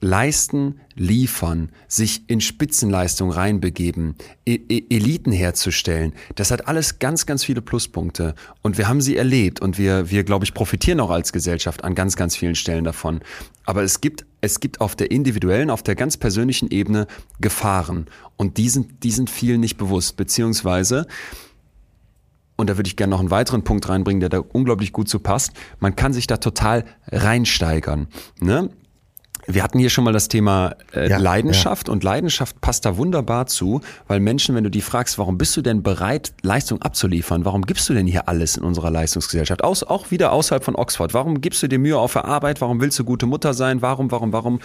leisten, 0.04 0.82
liefern, 0.96 1.70
sich 1.88 2.30
in 2.30 2.42
Spitzenleistung 2.42 3.32
reinbegeben, 3.32 4.16
E- 4.46 4.60
E- 4.68 4.86
Eliten 4.90 5.32
herzustellen, 5.32 6.14
das 6.36 6.52
hat 6.52 6.68
alles 6.68 7.00
ganz, 7.00 7.26
ganz 7.26 7.44
viele 7.46 7.62
Pluspunkte. 7.62 8.36
Und 8.62 8.78
wir 8.78 8.88
haben 8.88 9.02
sie 9.02 9.16
erlebt 9.16 9.62
und 9.62 9.78
wir, 9.78 10.12
wir, 10.12 10.24
glaube 10.24 10.46
ich, 10.46 10.54
profitieren 10.54 11.00
auch 11.00 11.10
als 11.10 11.32
Gesellschaft 11.32 11.84
an 11.84 11.96
ganz, 11.96 12.18
ganz 12.18 12.36
vielen 12.36 12.56
Stellen 12.56 12.84
davon. 12.84 13.22
Aber 13.66 13.82
es 13.82 14.02
gibt, 14.02 14.26
es 14.42 14.60
gibt 14.60 14.82
auf 14.82 14.96
der 14.96 15.10
individuellen, 15.10 15.70
auf 15.70 15.84
der 15.84 15.96
ganz 15.96 16.18
persönlichen 16.18 16.70
Ebene 16.70 17.08
Gefahren. 17.40 18.08
Und 18.36 18.58
die 18.58 18.70
sind, 18.70 19.04
die 19.04 19.12
sind 19.12 19.30
vielen 19.30 19.62
nicht 19.62 19.78
bewusst, 19.78 20.18
beziehungsweise, 20.18 21.08
und 22.58 22.70
da 22.70 22.78
würde 22.78 22.88
ich 22.88 22.98
gerne 22.98 23.12
noch 23.12 23.22
einen 23.22 23.32
weiteren 23.32 23.64
Punkt 23.64 23.88
reinbringen, 23.88 24.20
der 24.20 24.30
da 24.30 24.40
unglaublich 24.40 24.92
gut 24.92 25.08
zu 25.08 25.20
passt. 25.20 25.54
Man 25.80 25.96
kann 25.96 26.12
sich 26.12 26.28
da 26.28 26.38
total 26.38 26.84
reinsteigern. 27.10 28.08
Ne? 28.42 28.70
Wir 29.46 29.64
hatten 29.64 29.80
hier 29.80 29.90
schon 29.90 30.04
mal 30.04 30.14
das 30.14 30.28
Thema 30.28 30.76
äh, 30.94 31.10
Ja, 31.10 31.18
Leidenschaft 31.18 31.90
und 31.90 32.04
Leidenschaft 32.04 32.62
passt 32.62 32.86
da 32.86 32.98
wunderbar 32.98 33.48
zu, 33.48 33.82
weil 34.08 34.20
Menschen, 34.20 34.56
wenn 34.56 34.64
du 34.64 34.70
die 34.70 34.82
fragst, 34.82 35.18
warum 35.18 35.38
bist 35.38 35.56
du 35.58 35.62
denn 35.62 35.84
bereit, 35.84 36.34
Leistung 36.42 36.82
abzuliefern, 36.82 37.46
warum 37.46 37.64
gibst 37.64 37.90
du 37.90 37.94
denn 37.94 38.08
hier 38.08 38.30
alles 38.30 38.58
in 38.58 38.64
unserer 38.64 38.92
Leistungsgesellschaft, 38.92 39.64
Aus, 39.64 39.84
auch 39.84 40.12
wieder 40.12 40.32
außerhalb 40.32 40.64
von 40.64 40.76
Oxford, 40.76 41.14
warum 41.14 41.42
gibst 41.42 41.62
du 41.64 41.68
dir 41.68 41.80
Mühe 41.80 41.98
auf 41.98 42.14
der 42.14 42.26
Arbeit, 42.26 42.62
warum 42.62 42.80
willst 42.80 42.98
du 43.00 43.04
gute 43.04 43.26
Mutter 43.26 43.54
sein, 43.54 43.82
warum, 43.82 44.12
warum, 44.12 44.32
warum, 44.32 44.60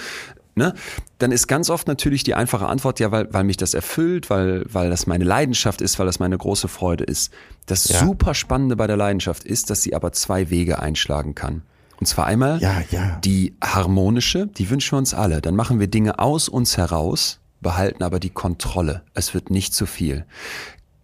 ne? 0.54 0.74
Dann 1.18 1.32
ist 1.32 1.48
ganz 1.48 1.70
oft 1.70 1.88
natürlich 1.88 2.22
die 2.22 2.34
einfache 2.34 2.66
Antwort, 2.66 3.00
ja, 3.00 3.10
weil, 3.10 3.32
weil 3.32 3.44
mich 3.44 3.56
das 3.56 3.74
erfüllt, 3.74 4.30
weil, 4.30 4.64
weil 4.72 4.90
das 4.90 5.06
meine 5.06 5.24
Leidenschaft 5.24 5.80
ist, 5.80 5.98
weil 5.98 6.06
das 6.06 6.20
meine 6.20 6.38
große 6.38 6.68
Freude 6.68 7.04
ist. 7.04 7.32
Das 7.66 7.88
Ja. 7.88 7.98
super 7.98 8.34
Spannende 8.34 8.76
bei 8.76 8.86
der 8.86 8.96
Leidenschaft 8.96 9.44
ist, 9.44 9.70
dass 9.70 9.82
sie 9.82 9.94
aber 9.94 10.12
zwei 10.12 10.50
Wege 10.50 10.78
einschlagen 10.78 11.34
kann. 11.34 11.62
Und 12.00 12.06
zwar 12.06 12.26
einmal 12.26 12.60
Ja, 12.60 12.82
ja. 12.90 13.16
die 13.24 13.54
harmonische, 13.62 14.46
die 14.46 14.70
wünschen 14.70 14.92
wir 14.92 14.98
uns 14.98 15.14
alle. 15.14 15.40
Dann 15.40 15.56
machen 15.56 15.80
wir 15.80 15.88
Dinge 15.88 16.18
aus 16.18 16.48
uns 16.48 16.76
heraus, 16.76 17.40
behalten 17.60 18.02
aber 18.02 18.20
die 18.20 18.30
Kontrolle. 18.30 19.02
Es 19.14 19.34
wird 19.34 19.50
nicht 19.50 19.74
zu 19.74 19.86
viel. 19.86 20.24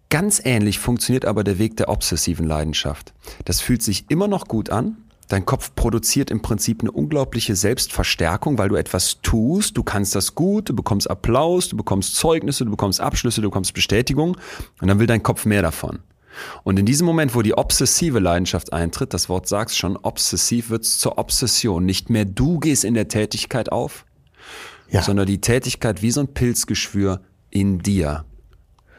Ganz 0.09 0.41
ähnlich 0.43 0.79
funktioniert 0.79 1.25
aber 1.25 1.43
der 1.43 1.57
Weg 1.59 1.77
der 1.77 1.89
obsessiven 1.89 2.47
Leidenschaft. 2.47 3.13
Das 3.43 3.59
fühlt 3.59 3.81
sich 3.83 4.05
immer 4.09 4.27
noch 4.27 4.47
gut 4.47 4.69
an. 4.69 4.97
Dein 5.27 5.45
Kopf 5.45 5.73
produziert 5.75 6.29
im 6.29 6.43
Prinzip 6.43 6.81
eine 6.81 6.91
unglaubliche 6.91 7.55
Selbstverstärkung, 7.55 8.59
weil 8.59 8.69
du 8.69 8.75
etwas 8.75 9.21
tust, 9.23 9.75
du 9.75 9.81
kannst 9.81 10.13
das 10.13 10.35
gut, 10.35 10.69
du 10.69 10.75
bekommst 10.75 11.09
Applaus, 11.09 11.69
du 11.69 11.77
bekommst 11.77 12.15
Zeugnisse, 12.15 12.63
du 12.63 12.71
bekommst 12.71 13.01
Abschlüsse, 13.01 13.41
du 13.41 13.49
bekommst 13.49 13.73
Bestätigung 13.73 14.37
und 14.79 14.87
dann 14.87 14.99
will 14.99 15.07
dein 15.07 15.23
Kopf 15.23 15.45
mehr 15.45 15.63
davon. 15.63 15.99
Und 16.63 16.79
in 16.79 16.85
diesem 16.85 17.05
Moment, 17.05 17.35
wo 17.35 17.41
die 17.41 17.53
obsessive 17.57 18.19
Leidenschaft 18.19 18.73
eintritt, 18.73 19.13
das 19.13 19.29
Wort 19.29 19.47
sagt's 19.47 19.77
schon, 19.77 19.97
obsessiv 19.97 20.69
wird's 20.69 20.99
zur 20.99 21.17
Obsession. 21.17 21.85
Nicht 21.85 22.09
mehr 22.09 22.25
du 22.25 22.59
gehst 22.59 22.83
in 22.83 22.93
der 22.93 23.07
Tätigkeit 23.07 23.71
auf, 23.71 24.05
Ja. 24.89 25.01
sondern 25.01 25.25
die 25.27 25.41
Tätigkeit 25.41 26.01
wie 26.01 26.11
so 26.11 26.21
ein 26.21 26.27
Pilzgeschwür 26.33 27.21
in 27.49 27.79
dir. 27.79 28.25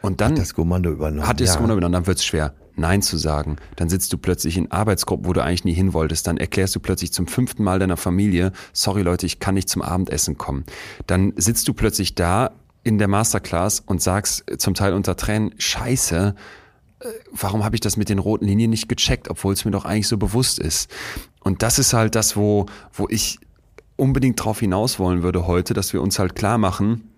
Und 0.01 0.21
dann 0.21 0.33
hat 0.33 0.39
das 0.39 0.53
Kommando 0.53 0.91
übernommen. 0.91 1.27
Hat 1.27 1.39
das 1.39 1.49
ja. 1.49 1.53
Kommando 1.55 1.73
übernommen, 1.73 1.93
dann 1.93 2.07
wird's 2.07 2.23
schwer. 2.25 2.53
Nein 2.79 3.01
zu 3.01 3.17
sagen. 3.17 3.55
Dann 3.75 3.89
sitzt 3.89 4.13
du 4.13 4.19
plötzlich 4.19 4.55
in 4.55 4.71
Arbeitsgruppen, 4.71 5.25
wo 5.25 5.33
du 5.33 5.43
eigentlich 5.43 5.65
nie 5.65 5.73
hin 5.73 5.93
wolltest. 5.93 6.27
Dann 6.27 6.37
erklärst 6.37 6.75
du 6.75 6.79
plötzlich 6.79 7.11
zum 7.11 7.25
fünften 7.25 7.63
Mal 7.63 7.79
deiner 7.79 7.97
Familie, 7.97 8.51
sorry 8.71 9.01
Leute, 9.01 9.25
ich 9.25 9.39
kann 9.39 9.55
nicht 9.55 9.67
zum 9.67 9.81
Abendessen 9.81 10.37
kommen. 10.37 10.63
Dann 11.07 11.33
sitzt 11.37 11.67
du 11.67 11.73
plötzlich 11.73 12.13
da 12.13 12.51
in 12.83 12.99
der 12.99 13.07
Masterclass 13.07 13.79
und 13.79 14.01
sagst 14.01 14.45
zum 14.59 14.75
Teil 14.75 14.93
unter 14.93 15.15
Tränen, 15.17 15.55
scheiße, 15.57 16.35
warum 17.31 17.63
habe 17.63 17.75
ich 17.75 17.81
das 17.81 17.97
mit 17.97 18.09
den 18.09 18.19
roten 18.19 18.45
Linien 18.45 18.71
nicht 18.71 18.89
gecheckt, 18.89 19.29
obwohl 19.29 19.53
es 19.53 19.65
mir 19.65 19.71
doch 19.71 19.85
eigentlich 19.85 20.07
so 20.07 20.17
bewusst 20.17 20.59
ist. 20.59 20.89
Und 21.41 21.61
das 21.61 21.79
ist 21.79 21.93
halt 21.93 22.15
das, 22.15 22.35
wo, 22.35 22.65
wo 22.93 23.07
ich 23.09 23.39
unbedingt 23.95 24.43
drauf 24.43 24.59
hinaus 24.59 24.99
wollen 24.99 25.23
würde 25.23 25.47
heute, 25.47 25.73
dass 25.73 25.93
wir 25.93 26.01
uns 26.01 26.19
halt 26.19 26.35
klar 26.35 26.57
machen, 26.57 27.09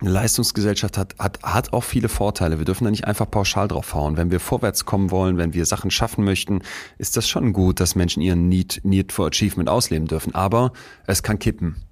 eine 0.00 0.10
Leistungsgesellschaft 0.10 0.96
hat, 0.96 1.16
hat, 1.18 1.42
hat 1.42 1.72
auch 1.72 1.82
viele 1.82 2.08
Vorteile. 2.08 2.58
Wir 2.58 2.64
dürfen 2.64 2.84
da 2.84 2.90
nicht 2.90 3.06
einfach 3.06 3.28
pauschal 3.28 3.66
drauf 3.66 3.94
hauen. 3.94 4.16
Wenn 4.16 4.30
wir 4.30 4.38
vorwärts 4.38 4.84
kommen 4.84 5.10
wollen, 5.10 5.38
wenn 5.38 5.54
wir 5.54 5.66
Sachen 5.66 5.90
schaffen 5.90 6.24
möchten, 6.24 6.62
ist 6.98 7.16
das 7.16 7.28
schon 7.28 7.52
gut, 7.52 7.80
dass 7.80 7.96
Menschen 7.96 8.22
ihren 8.22 8.48
Need, 8.48 8.80
Need 8.84 9.10
for 9.12 9.26
Achievement 9.26 9.68
ausleben 9.68 10.06
dürfen. 10.06 10.36
Aber 10.36 10.72
es 11.08 11.24
kann 11.24 11.40
kippen. 11.40 11.82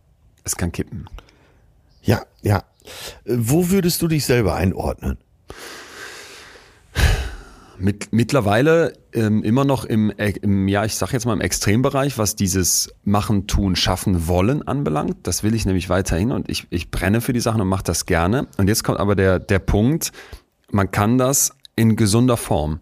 Es 0.45 0.57
kann 0.57 0.71
kippen. 0.71 1.09
Ja, 2.03 2.23
ja. 2.43 2.63
Wo 3.25 3.71
würdest 3.71 4.01
du 4.03 4.07
dich 4.07 4.25
selber 4.25 4.55
einordnen? 4.55 5.19
Mit, 7.79 8.13
mittlerweile 8.13 8.93
ähm, 9.13 9.43
immer 9.43 9.65
noch 9.65 9.85
im, 9.85 10.11
äh, 10.17 10.31
im, 10.43 10.69
ja, 10.69 10.85
ich 10.85 10.95
sag 10.97 11.13
jetzt 11.13 11.27
mal 11.27 11.33
im 11.33 11.41
Extrembereich, 11.41 12.19
was 12.19 12.37
dieses 12.37 12.91
Machen, 13.05 13.47
Tun, 13.47 13.77
Schaffen, 13.77 14.27
Wollen 14.29 14.67
anbelangt. 14.67 15.17
Das 15.25 15.43
will 15.43 15.55
ich 15.55 15.67
nämlich 15.67 15.89
weiterhin 15.89 16.33
und 16.33 16.49
ich, 16.49 16.67
ich 16.71 16.91
brenne 16.91 17.21
für 17.21 17.33
die 17.33 17.41
Sachen 17.41 17.61
und 17.61 17.69
mache 17.69 17.85
das 17.85 18.07
gerne. 18.07 18.47
Und 18.57 18.69
jetzt 18.69 18.85
kommt 18.85 18.99
aber 18.99 19.15
der, 19.15 19.39
der 19.39 19.59
Punkt, 19.59 20.13
man 20.71 20.91
kann 20.91 21.19
das 21.19 21.53
in 21.77 21.97
gesunder 21.97 22.37
Form. 22.37 22.81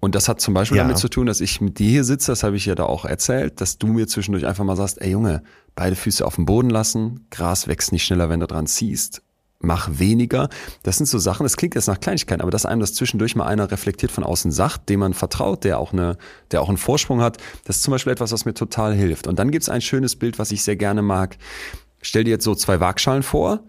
Und 0.00 0.14
das 0.14 0.28
hat 0.28 0.40
zum 0.40 0.54
Beispiel 0.54 0.76
Ja. 0.76 0.84
damit 0.84 0.98
zu 0.98 1.08
tun, 1.08 1.26
dass 1.26 1.40
ich 1.40 1.60
mit 1.60 1.78
dir 1.78 1.88
hier 1.90 2.04
sitze, 2.04 2.30
das 2.30 2.44
habe 2.44 2.56
ich 2.56 2.66
ja 2.66 2.74
da 2.76 2.84
auch 2.84 3.04
erzählt, 3.04 3.60
dass 3.60 3.78
du 3.78 3.88
mir 3.88 4.06
zwischendurch 4.06 4.46
einfach 4.46 4.62
mal 4.64 4.76
sagst, 4.76 5.00
ey 5.00 5.10
Junge, 5.10 5.42
beide 5.74 5.96
Füße 5.96 6.24
auf 6.24 6.36
dem 6.36 6.44
Boden 6.44 6.70
lassen, 6.70 7.26
Gras 7.30 7.66
wächst 7.66 7.90
nicht 7.90 8.04
schneller, 8.04 8.28
wenn 8.28 8.38
du 8.40 8.46
dran 8.46 8.66
ziehst, 8.66 9.22
mach 9.60 9.88
weniger. 9.98 10.48
Das 10.82 10.96
sind 10.98 11.06
so 11.06 11.18
Sachen, 11.18 11.42
das 11.42 11.56
klingt 11.56 11.74
jetzt 11.74 11.88
nach 11.88 12.00
Kleinigkeiten, 12.00 12.42
aber 12.42 12.50
dass 12.50 12.66
einem 12.66 12.80
das 12.80 12.94
zwischendurch 12.94 13.34
mal 13.34 13.46
einer 13.46 13.70
reflektiert 13.70 14.12
von 14.12 14.24
außen 14.24 14.52
sagt, 14.52 14.88
dem 14.88 15.00
man 15.00 15.14
vertraut, 15.14 15.64
der 15.64 15.78
auch, 15.78 15.92
eine, 15.92 16.16
der 16.50 16.62
auch 16.62 16.68
einen 16.68 16.78
Vorsprung 16.78 17.20
hat, 17.20 17.38
das 17.64 17.76
ist 17.76 17.82
zum 17.82 17.92
Beispiel 17.92 18.12
etwas, 18.12 18.32
was 18.32 18.44
mir 18.44 18.54
total 18.54 18.94
hilft. 18.94 19.26
Und 19.26 19.38
dann 19.38 19.50
gibt's 19.50 19.68
ein 19.68 19.80
schönes 19.80 20.16
Bild, 20.16 20.38
was 20.38 20.52
ich 20.52 20.62
sehr 20.62 20.76
gerne 20.76 21.02
mag. 21.02 21.36
Stell 22.02 22.24
dir 22.24 22.30
jetzt 22.30 22.44
so 22.44 22.54
zwei 22.54 22.78
Waagschalen 22.78 23.24
vor 23.24 23.60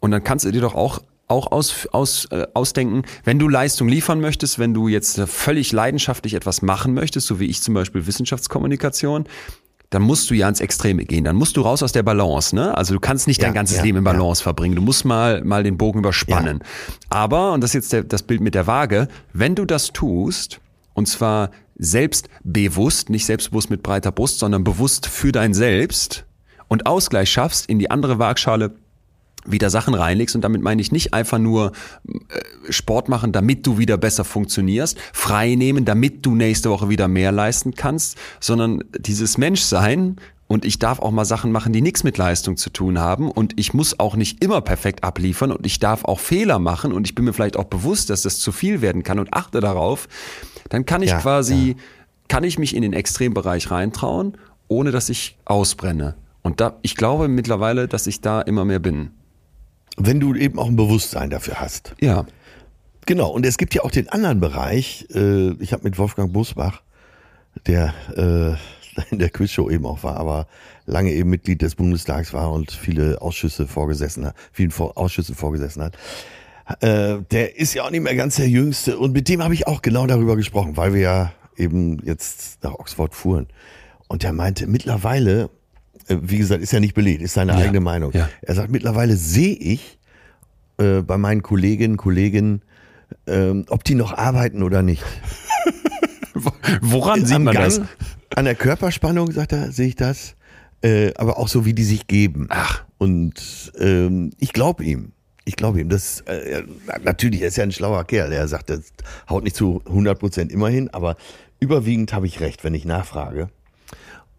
und 0.00 0.10
dann 0.10 0.22
kannst 0.22 0.44
du 0.44 0.50
dir 0.50 0.60
doch 0.60 0.74
auch 0.74 1.00
auch 1.30 1.52
aus, 1.52 1.86
aus, 1.92 2.24
äh, 2.32 2.48
ausdenken, 2.54 3.02
wenn 3.22 3.38
du 3.38 3.48
Leistung 3.48 3.88
liefern 3.88 4.20
möchtest, 4.20 4.58
wenn 4.58 4.74
du 4.74 4.88
jetzt 4.88 5.20
völlig 5.20 5.70
leidenschaftlich 5.70 6.34
etwas 6.34 6.60
machen 6.60 6.92
möchtest, 6.92 7.28
so 7.28 7.38
wie 7.38 7.46
ich 7.46 7.62
zum 7.62 7.72
Beispiel 7.72 8.06
Wissenschaftskommunikation, 8.06 9.26
dann 9.90 10.02
musst 10.02 10.30
du 10.30 10.34
ja 10.34 10.48
ins 10.48 10.60
Extreme 10.60 11.04
gehen. 11.04 11.24
Dann 11.24 11.36
musst 11.36 11.56
du 11.56 11.62
raus 11.62 11.82
aus 11.82 11.90
der 11.90 12.04
Balance. 12.04 12.54
Ne? 12.54 12.76
Also 12.76 12.94
du 12.94 13.00
kannst 13.00 13.26
nicht 13.26 13.40
Ja, 13.40 13.48
dein 13.48 13.54
ganzes 13.54 13.78
ja, 13.78 13.82
Leben 13.82 13.98
in 13.98 14.04
ja. 14.04 14.12
Balance 14.12 14.42
verbringen. 14.42 14.76
Du 14.76 14.82
musst 14.82 15.04
mal, 15.04 15.42
mal 15.42 15.64
den 15.64 15.76
Bogen 15.76 15.98
überspannen. 15.98 16.60
Aber, 17.10 17.52
und 17.52 17.60
das 17.60 17.70
ist 17.70 17.74
jetzt 17.74 17.92
der, 17.92 18.04
das 18.04 18.22
Bild 18.22 18.40
mit 18.40 18.54
der 18.54 18.68
Waage, 18.68 19.08
wenn 19.32 19.56
du 19.56 19.64
das 19.64 19.92
tust, 19.92 20.60
und 20.94 21.06
zwar 21.06 21.50
selbstbewusst, 21.76 23.10
nicht 23.10 23.26
selbstbewusst 23.26 23.70
mit 23.70 23.82
breiter 23.82 24.12
Brust, 24.12 24.38
sondern 24.38 24.62
bewusst 24.62 25.06
für 25.08 25.32
dein 25.32 25.54
Selbst 25.54 26.24
und 26.68 26.86
Ausgleich 26.86 27.30
schaffst, 27.30 27.68
in 27.68 27.80
die 27.80 27.90
andere 27.90 28.20
Waagschale 28.20 28.72
wieder 29.52 29.70
Sachen 29.70 29.94
reinlegst. 29.94 30.34
Und 30.34 30.42
damit 30.42 30.62
meine 30.62 30.80
ich 30.82 30.92
nicht 30.92 31.14
einfach 31.14 31.38
nur 31.38 31.72
äh, 32.08 32.72
Sport 32.72 33.08
machen, 33.08 33.32
damit 33.32 33.66
du 33.66 33.78
wieder 33.78 33.96
besser 33.96 34.24
funktionierst, 34.24 34.98
frei 35.12 35.54
nehmen, 35.54 35.84
damit 35.84 36.24
du 36.26 36.34
nächste 36.34 36.70
Woche 36.70 36.88
wieder 36.88 37.08
mehr 37.08 37.32
leisten 37.32 37.74
kannst, 37.74 38.16
sondern 38.40 38.84
dieses 38.98 39.38
Menschsein 39.38 40.16
und 40.50 40.64
ich 40.64 40.80
darf 40.80 40.98
auch 40.98 41.12
mal 41.12 41.24
Sachen 41.24 41.52
machen, 41.52 41.72
die 41.72 41.80
nichts 41.80 42.02
mit 42.02 42.18
Leistung 42.18 42.56
zu 42.56 42.70
tun 42.70 42.98
haben. 42.98 43.30
Und 43.30 43.56
ich 43.56 43.72
muss 43.72 44.00
auch 44.00 44.16
nicht 44.16 44.42
immer 44.42 44.60
perfekt 44.60 45.04
abliefern. 45.04 45.52
Und 45.52 45.64
ich 45.64 45.78
darf 45.78 46.04
auch 46.04 46.18
Fehler 46.18 46.58
machen. 46.58 46.92
Und 46.92 47.06
ich 47.06 47.14
bin 47.14 47.24
mir 47.24 47.32
vielleicht 47.32 47.56
auch 47.56 47.66
bewusst, 47.66 48.10
dass 48.10 48.22
das 48.22 48.40
zu 48.40 48.50
viel 48.50 48.80
werden 48.80 49.04
kann 49.04 49.20
und 49.20 49.32
achte 49.32 49.60
darauf, 49.60 50.08
dann 50.68 50.86
kann 50.86 51.02
ich 51.02 51.10
Ja, 51.10 51.20
quasi, 51.20 51.76
kann 52.26 52.42
ich 52.42 52.58
mich 52.58 52.74
in 52.74 52.82
den 52.82 52.94
Extrembereich 52.94 53.70
reintrauen, 53.70 54.36
ohne 54.66 54.90
dass 54.90 55.08
ich 55.08 55.38
ausbrenne. 55.44 56.16
Und 56.42 56.60
da, 56.60 56.78
ich 56.82 56.96
glaube 56.96 57.28
mittlerweile, 57.28 57.86
dass 57.86 58.08
ich 58.08 58.20
da 58.20 58.40
immer 58.40 58.64
mehr 58.64 58.80
bin. 58.80 59.10
Wenn 60.02 60.18
du 60.18 60.34
eben 60.34 60.58
auch 60.58 60.66
ein 60.66 60.76
Bewusstsein 60.76 61.30
dafür 61.30 61.60
hast. 61.60 61.94
Ja. 62.00 62.24
Genau, 63.06 63.30
und 63.30 63.44
es 63.44 63.58
gibt 63.58 63.74
ja 63.74 63.82
auch 63.82 63.90
den 63.90 64.08
anderen 64.08 64.40
Bereich. 64.40 65.06
Äh, 65.14 65.52
ich 65.62 65.72
habe 65.72 65.84
mit 65.84 65.98
Wolfgang 65.98 66.32
Busbach, 66.32 66.82
der 67.66 67.94
äh, 68.16 69.02
in 69.10 69.18
der 69.18 69.30
Quizshow 69.30 69.70
eben 69.70 69.84
auch 69.86 70.02
war, 70.02 70.16
aber 70.16 70.46
lange 70.86 71.12
eben 71.12 71.30
Mitglied 71.30 71.62
des 71.62 71.74
Bundestags 71.74 72.32
war 72.32 72.50
und 72.50 72.70
viele 72.70 73.20
Ausschüsse 73.20 73.66
vorgesessen 73.66 74.26
hat, 74.26 74.34
vielen 74.52 74.70
Vor 74.70 74.96
Ausschüssen 74.96 75.34
vorgesessen 75.34 75.82
hat. 75.82 75.96
Äh, 76.80 77.22
der 77.30 77.58
ist 77.58 77.74
ja 77.74 77.84
auch 77.84 77.90
nicht 77.90 78.02
mehr 78.02 78.14
ganz 78.14 78.36
der 78.36 78.48
Jüngste 78.48 78.98
und 78.98 79.12
mit 79.12 79.28
dem 79.28 79.42
habe 79.42 79.54
ich 79.54 79.66
auch 79.66 79.82
genau 79.82 80.06
darüber 80.06 80.36
gesprochen, 80.36 80.76
weil 80.76 80.94
wir 80.94 81.00
ja 81.00 81.32
eben 81.56 82.00
jetzt 82.04 82.62
nach 82.62 82.74
Oxford 82.74 83.14
fuhren. 83.14 83.48
Und 84.08 84.22
der 84.22 84.32
meinte, 84.32 84.66
mittlerweile, 84.66 85.50
wie 86.20 86.38
gesagt, 86.38 86.62
ist 86.62 86.72
ja 86.72 86.80
nicht 86.80 86.94
belegt, 86.94 87.22
ist 87.22 87.34
seine 87.34 87.52
Ja, 87.52 87.58
eigene 87.58 87.80
Meinung. 87.80 88.12
ja. 88.12 88.28
Er 88.42 88.54
sagt, 88.54 88.70
mittlerweile 88.70 89.16
sehe 89.16 89.54
ich 89.54 89.98
äh, 90.78 91.02
bei 91.02 91.18
meinen 91.18 91.42
Kolleginnen, 91.42 91.96
Kollegen, 91.96 92.62
ähm, 93.26 93.64
ob 93.68 93.84
die 93.84 93.94
noch 93.94 94.12
arbeiten 94.16 94.62
oder 94.62 94.82
nicht. 94.82 95.04
Woran 96.80 97.24
sieht 97.24 97.36
Am 97.36 97.44
man 97.44 97.54
Gang, 97.54 97.64
das? 97.66 97.80
An 98.34 98.44
der 98.44 98.54
Körperspannung, 98.54 99.30
sagt 99.32 99.52
er, 99.52 99.72
sehe 99.72 99.88
ich 99.88 99.96
das. 99.96 100.36
Äh, 100.82 101.12
aber 101.16 101.38
auch 101.38 101.48
so, 101.48 101.66
wie 101.66 101.74
die 101.74 101.84
sich 101.84 102.06
geben. 102.06 102.46
Ach. 102.48 102.84
Und 102.98 103.72
ähm, 103.78 104.30
ich 104.38 104.52
glaube 104.52 104.84
ihm. 104.84 105.12
Ich 105.44 105.56
glaube 105.56 105.80
ihm. 105.80 105.88
Das, 105.88 106.20
äh, 106.22 106.62
natürlich, 107.02 107.42
er 107.42 107.48
ist 107.48 107.56
ja 107.56 107.64
ein 107.64 107.72
schlauer 107.72 108.04
Kerl. 108.04 108.32
Er 108.32 108.48
sagt, 108.48 108.70
das 108.70 108.92
haut 109.28 109.44
nicht 109.44 109.56
zu 109.56 109.82
100 109.86 110.18
Prozent 110.18 110.52
immer 110.52 110.68
hin, 110.68 110.88
aber 110.90 111.16
überwiegend 111.58 112.12
habe 112.12 112.26
ich 112.26 112.40
recht, 112.40 112.64
wenn 112.64 112.74
ich 112.74 112.84
nachfrage. 112.84 113.48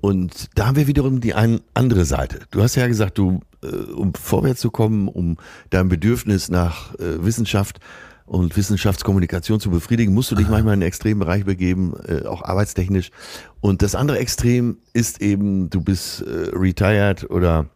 Und 0.02 0.49
da 0.56 0.66
haben 0.66 0.76
wir 0.76 0.88
wiederum 0.88 1.22
die 1.22 1.36
ein, 1.36 1.62
andere 1.76 2.06
Seite. 2.06 2.39
Du 2.49 2.62
hast 2.62 2.76
ja 2.76 2.88
gesagt, 2.88 3.18
du, 3.18 3.39
äh, 3.64 3.68
um 3.68 4.14
vorwärts 4.16 4.60
zu 4.60 4.72
kommen, 4.72 5.08
um 5.08 5.38
dein 5.70 5.89
Bedürfnis 5.89 6.49
nach 6.49 6.95
äh, 6.95 7.24
Wissenschaft 7.24 7.80
und 8.26 8.56
Wissenschaftskommunikation 8.58 9.60
zu 9.60 9.70
befriedigen, 9.70 10.14
musst 10.14 10.32
du 10.32 10.36
dich 10.36 10.47
manchmal 10.47 10.74
in 10.74 10.82
einen 10.82 10.88
Extrembereich 10.88 11.45
begeben, 11.45 11.93
äh, 12.08 12.26
auch 12.26 12.43
arbeitstechnisch. 12.43 13.12
Und 13.60 13.82
das 13.84 13.93
andere 13.93 14.18
Extrem 14.20 14.78
ist 14.93 15.22
eben, 15.22 15.70
du 15.70 15.82
bist 15.82 16.22
äh, 16.22 16.49
retired 16.54 17.30
oder 17.30 17.68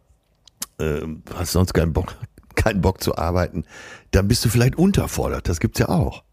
äh, 0.78 1.02
hast 1.34 1.52
sonst 1.52 1.74
keinen 1.74 1.92
Bock, 1.92 2.16
keinen 2.56 2.80
Bock 2.80 3.02
zu 3.02 3.16
arbeiten. 3.16 3.64
Dann 4.10 4.26
bist 4.26 4.44
du 4.44 4.48
vielleicht 4.48 4.76
unterfordert. 4.76 5.48
Das 5.48 5.60
gibt's 5.60 5.78
ja 5.78 5.90
auch. 5.90 6.24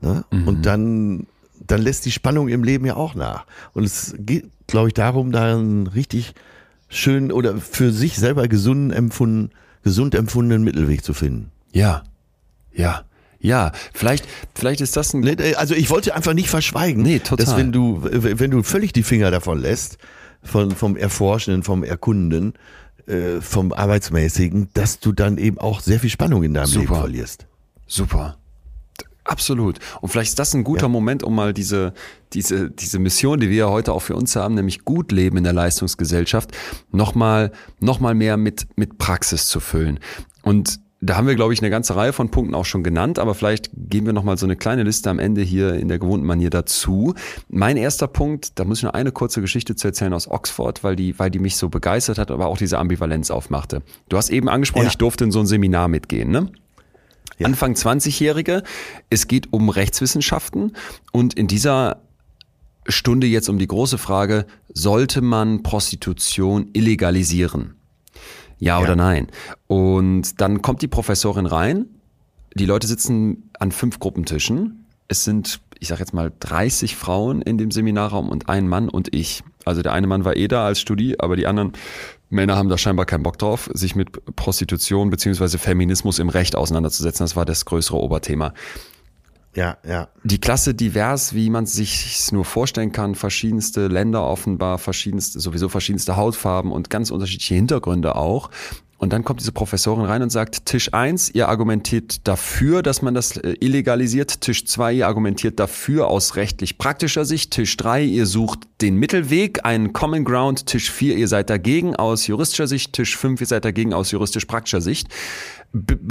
Ne? 0.00 0.24
Und 0.30 0.66
dann, 0.66 1.26
dann 1.66 1.82
lässt 1.82 2.04
die 2.06 2.10
Spannung 2.10 2.48
im 2.48 2.64
Leben 2.64 2.86
ja 2.86 2.96
auch 2.96 3.14
nach. 3.14 3.46
Und 3.72 3.84
es 3.84 4.14
geht, 4.18 4.46
glaube 4.66 4.88
ich, 4.88 4.94
darum, 4.94 5.32
da 5.32 5.56
einen 5.56 5.86
richtig 5.86 6.34
schönen 6.88 7.32
oder 7.32 7.58
für 7.58 7.92
sich 7.92 8.16
selber 8.16 8.48
gesunden 8.48 8.90
empfunden, 8.90 9.50
gesund 9.82 10.14
empfundenen 10.14 10.62
Mittelweg 10.62 11.04
zu 11.04 11.14
finden. 11.14 11.50
Ja. 11.72 12.04
Ja. 12.72 13.04
Ja. 13.40 13.72
Vielleicht, 13.92 14.26
vielleicht 14.54 14.80
ist 14.80 14.96
das 14.96 15.12
ein. 15.12 15.20
Ne, 15.20 15.36
Also 15.56 15.74
ich 15.74 15.90
wollte 15.90 16.14
einfach 16.14 16.32
nicht 16.34 16.48
verschweigen, 16.48 17.02
Nee, 17.02 17.18
total. 17.18 17.44
dass 17.44 17.56
wenn 17.56 17.72
du, 17.72 18.00
wenn 18.02 18.50
du 18.50 18.62
völlig 18.62 18.92
die 18.92 19.02
Finger 19.02 19.30
davon 19.30 19.58
lässt, 19.60 19.98
von, 20.42 20.70
vom 20.70 20.96
Erforschenden, 20.96 21.62
vom 21.62 21.84
Erkundenden, 21.84 22.54
äh, 23.06 23.40
vom 23.40 23.72
Arbeitsmäßigen, 23.72 24.68
dass 24.74 25.00
du 25.00 25.12
dann 25.12 25.36
eben 25.38 25.58
auch 25.58 25.80
sehr 25.80 26.00
viel 26.00 26.10
Spannung 26.10 26.42
in 26.42 26.54
deinem 26.54 26.70
Leben 26.70 26.86
Super. 26.86 27.00
verlierst. 27.00 27.46
Super. 27.86 28.36
Absolut. 29.24 29.78
Und 30.00 30.10
vielleicht 30.10 30.30
ist 30.30 30.38
das 30.38 30.54
ein 30.54 30.64
guter 30.64 30.82
Ja. 30.82 30.88
Moment, 30.88 31.22
um 31.22 31.34
mal 31.34 31.54
diese, 31.54 31.94
diese, 32.34 32.70
diese 32.70 32.98
Mission, 32.98 33.40
die 33.40 33.48
wir 33.48 33.56
ja 33.56 33.68
heute 33.70 33.92
auch 33.92 34.02
für 34.02 34.16
uns 34.16 34.36
haben, 34.36 34.54
nämlich 34.54 34.84
gut 34.84 35.12
leben 35.12 35.38
in 35.38 35.44
der 35.44 35.52
Leistungsgesellschaft, 35.54 36.50
nochmal, 36.90 37.52
noch 37.80 38.00
mal 38.00 38.14
mehr 38.14 38.36
mit, 38.36 38.66
mit 38.76 38.98
Praxis 38.98 39.46
zu 39.48 39.60
füllen. 39.60 39.98
Und 40.42 40.78
da 41.00 41.16
haben 41.16 41.26
wir, 41.26 41.34
glaube 41.34 41.52
ich, 41.52 41.60
eine 41.60 41.68
ganze 41.68 41.96
Reihe 41.96 42.14
von 42.14 42.30
Punkten 42.30 42.54
auch 42.54 42.64
schon 42.64 42.82
genannt, 42.82 43.18
aber 43.18 43.34
vielleicht 43.34 43.70
geben 43.74 44.06
wir 44.06 44.14
nochmal 44.14 44.38
so 44.38 44.46
eine 44.46 44.56
kleine 44.56 44.84
Liste 44.84 45.10
am 45.10 45.18
Ende 45.18 45.42
hier 45.42 45.74
in 45.74 45.88
der 45.88 45.98
gewohnten 45.98 46.24
Manier 46.26 46.48
dazu. 46.48 47.12
Mein 47.48 47.76
erster 47.76 48.06
Punkt, 48.06 48.58
da 48.58 48.64
muss 48.64 48.78
ich 48.78 48.84
noch 48.84 48.94
eine 48.94 49.12
kurze 49.12 49.42
Geschichte 49.42 49.76
zu 49.76 49.86
erzählen 49.88 50.14
aus 50.14 50.30
Oxford, 50.30 50.82
weil 50.82 50.96
die, 50.96 51.18
weil 51.18 51.30
die 51.30 51.40
mich 51.40 51.56
so 51.58 51.68
begeistert 51.68 52.16
hat, 52.18 52.30
aber 52.30 52.46
auch 52.46 52.56
diese 52.56 52.78
Ambivalenz 52.78 53.30
aufmachte. 53.30 53.82
Du 54.08 54.16
hast 54.16 54.30
eben 54.30 54.48
angesprochen, 54.48 54.84
Ja. 54.84 54.90
ich 54.90 54.96
durfte 54.96 55.24
in 55.24 55.30
so 55.30 55.40
ein 55.40 55.46
Seminar 55.46 55.88
mitgehen, 55.88 56.30
ne? 56.30 56.50
Ja. 57.38 57.46
Anfang 57.46 57.74
20-Jährige. 57.74 58.62
Es 59.10 59.26
geht 59.28 59.52
um 59.52 59.68
Rechtswissenschaften 59.68 60.74
und 61.12 61.34
in 61.34 61.46
dieser 61.46 62.02
Stunde 62.86 63.26
jetzt 63.26 63.48
um 63.48 63.58
die 63.58 63.66
große 63.66 63.98
Frage, 63.98 64.46
sollte 64.72 65.20
man 65.22 65.62
Prostitution 65.62 66.68
illegalisieren? 66.74 67.74
Ja, 68.58 68.78
Ja. 68.78 68.82
oder 68.84 68.94
nein? 68.96 69.28
Und 69.66 70.40
dann 70.40 70.62
kommt 70.62 70.82
die 70.82 70.88
Professorin 70.88 71.46
rein, 71.46 71.86
die 72.54 72.66
Leute 72.66 72.86
sitzen 72.86 73.50
an 73.58 73.72
fünf 73.72 73.98
Gruppentischen. 73.98 74.84
Es 75.08 75.24
sind, 75.24 75.60
ich 75.80 75.88
sag 75.88 75.98
jetzt 75.98 76.14
mal, 76.14 76.32
30 76.40 76.94
Frauen 76.94 77.42
in 77.42 77.58
dem 77.58 77.70
Seminarraum 77.70 78.28
und 78.28 78.48
ein 78.48 78.68
Mann 78.68 78.88
und 78.88 79.14
ich. 79.14 79.42
Also 79.64 79.82
der 79.82 79.92
eine 79.92 80.06
Mann 80.06 80.24
war 80.24 80.36
eh 80.36 80.46
da 80.46 80.66
als 80.66 80.80
Studie, 80.80 81.18
aber 81.18 81.36
die 81.36 81.46
anderen 81.46 81.72
Männer 82.34 82.56
haben 82.56 82.68
da 82.68 82.76
scheinbar 82.76 83.06
keinen 83.06 83.22
Bock 83.22 83.38
drauf, 83.38 83.70
sich 83.72 83.94
mit 83.94 84.36
Prostitution 84.36 85.10
beziehungsweise 85.10 85.58
Feminismus 85.58 86.18
im 86.18 86.28
Recht 86.28 86.56
auseinanderzusetzen. 86.56 87.24
Das 87.24 87.36
war 87.36 87.44
das 87.44 87.64
größere 87.64 87.96
Oberthema. 87.96 88.52
Ja, 89.54 89.78
ja. 89.86 90.08
Die 90.24 90.40
Klasse 90.40 90.74
divers, 90.74 91.34
wie 91.34 91.48
man 91.48 91.66
sich 91.66 92.32
nur 92.32 92.44
vorstellen 92.44 92.90
kann, 92.90 93.14
verschiedenste 93.14 93.86
Länder 93.86 94.26
offenbar, 94.26 94.78
verschiedenste, 94.78 95.38
sowieso 95.38 95.68
verschiedenste 95.68 96.16
Hautfarben 96.16 96.72
und 96.72 96.90
ganz 96.90 97.10
unterschiedliche 97.10 97.54
Hintergründe 97.54 98.16
auch. 98.16 98.50
Und 99.04 99.12
dann 99.12 99.22
kommt 99.22 99.40
diese 99.40 99.52
Professorin 99.52 100.06
rein 100.06 100.22
und 100.22 100.30
sagt, 100.30 100.64
Tisch 100.64 100.94
eins, 100.94 101.28
ihr 101.28 101.50
argumentiert 101.50 102.26
dafür, 102.26 102.82
dass 102.82 103.02
man 103.02 103.12
das 103.12 103.36
äh, 103.36 103.54
illegalisiert. 103.60 104.40
Tisch 104.40 104.64
zwei, 104.64 104.94
ihr 104.94 105.06
argumentiert 105.06 105.60
dafür 105.60 106.08
aus 106.08 106.36
rechtlich 106.36 106.78
praktischer 106.78 107.26
Sicht. 107.26 107.50
Tisch 107.50 107.76
drei, 107.76 108.02
ihr 108.02 108.24
sucht 108.24 108.60
den 108.80 108.96
Mittelweg, 108.96 109.66
einen 109.66 109.92
Common 109.92 110.24
Ground. 110.24 110.64
Tisch 110.64 110.90
vier, 110.90 111.18
ihr 111.18 111.28
seid 111.28 111.50
dagegen 111.50 111.94
aus 111.94 112.26
juristischer 112.26 112.66
Sicht. 112.66 112.94
Tisch 112.94 113.14
fünf, 113.18 113.42
ihr 113.42 113.46
seid 113.46 113.66
dagegen 113.66 113.92
aus 113.92 114.10
juristisch 114.10 114.46
praktischer 114.46 114.80
Sicht 114.80 115.08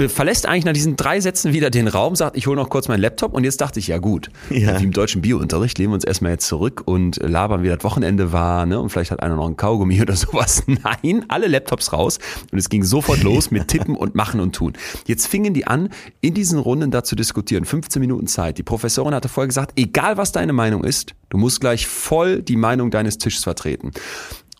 verlässt 0.08 0.46
eigentlich 0.46 0.66
nach 0.66 0.72
diesen 0.74 0.96
drei 0.96 1.20
Sätzen 1.20 1.52
wieder 1.54 1.70
den 1.70 1.88
Raum, 1.88 2.16
sagt, 2.16 2.36
ich 2.36 2.46
hole 2.46 2.56
noch 2.56 2.68
kurz 2.68 2.88
meinen 2.88 3.00
Laptop 3.00 3.32
und 3.32 3.44
jetzt 3.44 3.60
dachte 3.60 3.80
ich, 3.80 3.88
ja 3.88 3.98
gut, 3.98 4.28
ja. 4.50 4.78
wie 4.78 4.84
im 4.84 4.92
deutschen 4.92 5.22
Biounterricht 5.22 5.78
lehnen 5.78 5.90
wir 5.90 5.94
uns 5.94 6.04
erstmal 6.04 6.32
jetzt 6.32 6.46
zurück 6.46 6.82
und 6.84 7.16
labern, 7.16 7.62
wie 7.62 7.68
das 7.68 7.82
Wochenende 7.82 8.32
war 8.32 8.66
ne? 8.66 8.78
und 8.78 8.90
vielleicht 8.90 9.10
hat 9.10 9.22
einer 9.22 9.36
noch 9.36 9.46
einen 9.46 9.56
Kaugummi 9.56 10.00
oder 10.02 10.16
sowas. 10.16 10.64
Nein, 10.66 11.24
alle 11.28 11.48
Laptops 11.48 11.92
raus 11.92 12.18
und 12.52 12.58
es 12.58 12.68
ging 12.68 12.84
sofort 12.84 13.22
los 13.22 13.50
mit 13.50 13.68
Tippen 13.68 13.96
und 13.96 14.14
Machen 14.14 14.40
und 14.40 14.54
Tun. 14.54 14.74
Jetzt 15.06 15.26
fingen 15.28 15.54
die 15.54 15.66
an, 15.66 15.88
in 16.20 16.34
diesen 16.34 16.58
Runden 16.58 16.90
da 16.90 17.02
zu 17.02 17.16
diskutieren, 17.16 17.64
15 17.64 18.00
Minuten 18.00 18.26
Zeit. 18.26 18.58
Die 18.58 18.62
Professorin 18.62 19.14
hatte 19.14 19.28
vorher 19.28 19.48
gesagt, 19.48 19.72
egal 19.76 20.18
was 20.18 20.32
deine 20.32 20.52
Meinung 20.52 20.84
ist, 20.84 21.14
du 21.30 21.38
musst 21.38 21.60
gleich 21.60 21.86
voll 21.86 22.42
die 22.42 22.56
Meinung 22.56 22.90
deines 22.90 23.16
Tisches 23.16 23.44
vertreten. 23.44 23.92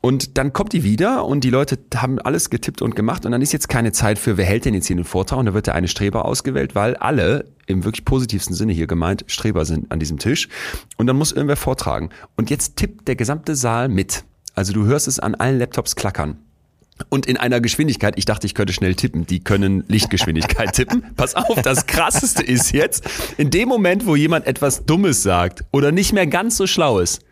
Und 0.05 0.37
dann 0.37 0.53
kommt 0.53 0.75
die 0.75 0.85
wieder 0.85 1.25
und 1.25 1.45
die 1.45 1.49
Leute 1.51 1.79
haben 1.97 2.19
alles 2.19 2.51
getippt 2.51 2.83
und 2.83 2.95
gemacht 2.95 3.25
und 3.25 3.33
dann 3.33 3.41
ist 3.41 3.55
jetzt 3.55 3.71
keine 3.71 3.91
Zeit 3.93 4.19
für, 4.19 4.37
wer 4.37 4.45
hält 4.45 4.67
denn 4.67 4.75
jetzt 4.75 4.87
hier 4.87 4.97
den 4.97 5.07
Vortrag 5.07 5.39
und 5.39 5.47
da 5.47 5.55
wird 5.55 5.67
der 5.67 5.75
eine 5.75 5.89
Streber 5.89 6.27
ausgewählt, 6.27 6.75
weil 6.75 6.95
alle 6.97 7.47
im 7.65 7.85
wirklich 7.85 8.05
positivsten 8.05 8.55
Sinne 8.55 8.75
hier 8.75 8.87
gemeint 8.87 9.25
Streber 9.29 9.65
sind 9.65 9.91
an 9.91 10.01
diesem 10.01 10.19
Tisch 10.19 10.51
und 10.99 11.07
dann 11.07 11.17
muss 11.17 11.33
irgendwer 11.33 11.57
vortragen. 11.57 12.11
Und 12.37 12.51
jetzt 12.51 12.77
tippt 12.77 13.09
der 13.09 13.17
gesamte 13.17 13.57
Saal 13.57 13.89
mit. 13.89 14.25
Also 14.55 14.75
du 14.75 14.85
hörst 14.85 15.09
es 15.09 15.21
an 15.21 15.35
allen 15.37 15.59
Laptops 15.59 15.97
klackern. 15.97 16.37
Und 17.09 17.25
in 17.25 17.39
einer 17.39 17.63
Geschwindigkeit, 17.63 18.19
ich 18.19 18.27
dachte, 18.27 18.47
ich 18.47 18.55
könnte 18.55 18.75
schnell 18.75 18.97
tippen, 18.97 19.27
die 19.27 19.41
können 19.41 19.85
Lichtgeschwindigkeit 19.89 20.73
tippen. 20.75 21.03
Pass 21.17 21.35
auf, 21.35 21.63
das 21.63 21.87
krasseste 21.87 22.43
ist 22.43 22.73
jetzt, 22.73 23.09
in 23.39 23.49
dem 23.49 23.71
Moment, 23.71 24.05
wo 24.05 24.17
jemand 24.17 24.47
etwas 24.47 24.85
Dummes 24.85 25.23
sagt 25.23 25.65
oder 25.71 25.93
nicht 25.93 26.13
mehr 26.13 26.27
ganz 26.27 26.59
so 26.59 26.67
schlau 26.67 26.99
ist, 26.99 27.23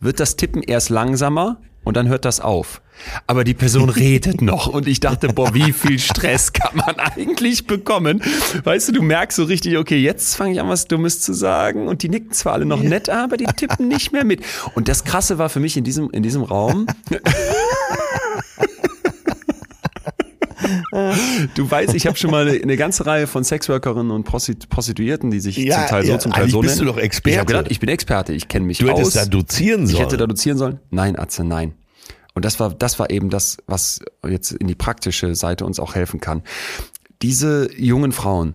wird 0.00 0.20
das 0.20 0.36
Tippen 0.36 0.62
erst 0.62 0.90
langsamer 0.90 1.58
und 1.84 1.96
dann 1.96 2.08
hört 2.08 2.24
das 2.24 2.40
auf. 2.40 2.80
Aber 3.26 3.44
die 3.44 3.54
Person 3.54 3.88
redet 3.88 4.42
noch 4.42 4.66
und 4.66 4.86
ich 4.86 5.00
dachte, 5.00 5.28
boah, 5.28 5.54
wie 5.54 5.72
viel 5.72 5.98
Stress 5.98 6.52
kann 6.52 6.76
man 6.76 6.96
eigentlich 6.96 7.66
bekommen? 7.66 8.22
Weißt 8.64 8.88
du, 8.88 8.92
du 8.92 9.02
merkst 9.02 9.36
so 9.36 9.44
richtig, 9.44 9.76
okay, 9.78 9.98
jetzt 9.98 10.36
fange 10.36 10.52
ich 10.52 10.60
an, 10.60 10.68
was 10.68 10.86
Dummes 10.86 11.20
zu 11.20 11.32
sagen 11.32 11.88
und 11.88 12.02
die 12.02 12.08
nicken 12.08 12.32
zwar 12.32 12.54
alle 12.54 12.66
noch 12.66 12.82
nett, 12.82 13.08
aber 13.08 13.36
die 13.36 13.46
tippen 13.46 13.88
nicht 13.88 14.12
mehr 14.12 14.24
mit. 14.24 14.42
Und 14.74 14.88
das 14.88 15.04
Krasse 15.04 15.38
war 15.38 15.48
für 15.48 15.60
mich 15.60 15.76
in 15.76 15.84
diesem, 15.84 16.10
in 16.10 16.22
diesem 16.22 16.42
Raum. 16.42 16.86
Du 21.54 21.70
weißt, 21.70 21.94
ich 21.94 22.06
habe 22.06 22.16
schon 22.16 22.30
mal 22.30 22.48
eine 22.48 22.76
ganze 22.76 23.06
Reihe 23.06 23.26
von 23.26 23.44
Sexworkerinnen 23.44 24.10
und 24.10 24.24
Prostituierten, 24.24 25.30
die 25.30 25.40
sich 25.40 25.56
ja, 25.56 25.78
zum 25.78 25.86
Teil 25.86 26.04
so, 26.04 26.12
ja, 26.12 26.18
zum 26.18 26.32
Teil 26.32 26.48
so 26.48 26.60
bist 26.60 26.76
nennen. 26.76 26.86
du 26.86 26.92
doch 26.92 26.98
Experte. 26.98 27.30
Ich 27.30 27.38
habe 27.38 27.46
gedacht, 27.46 27.66
ich 27.70 27.80
bin 27.80 27.88
Experte, 27.88 28.32
ich 28.32 28.48
kenne 28.48 28.66
mich 28.66 28.78
du 28.78 28.88
aus. 28.88 28.94
Du 28.94 29.00
hättest 29.00 29.16
da 29.16 29.24
dozieren 29.24 29.86
sollen. 29.86 29.96
Ich 29.96 30.00
hätte 30.00 30.16
da 30.16 30.26
dozieren 30.26 30.58
sollen? 30.58 30.80
Nein, 30.90 31.18
Atze, 31.18 31.44
nein. 31.44 31.74
Und 32.34 32.44
das 32.44 32.60
war, 32.60 32.70
das 32.70 32.98
war 32.98 33.10
eben 33.10 33.30
das, 33.30 33.58
was 33.66 34.00
jetzt 34.26 34.52
in 34.52 34.66
die 34.66 34.74
praktische 34.74 35.34
Seite 35.34 35.66
uns 35.66 35.78
auch 35.78 35.94
helfen 35.94 36.20
kann. 36.20 36.42
Diese 37.20 37.70
jungen 37.76 38.12
Frauen 38.12 38.54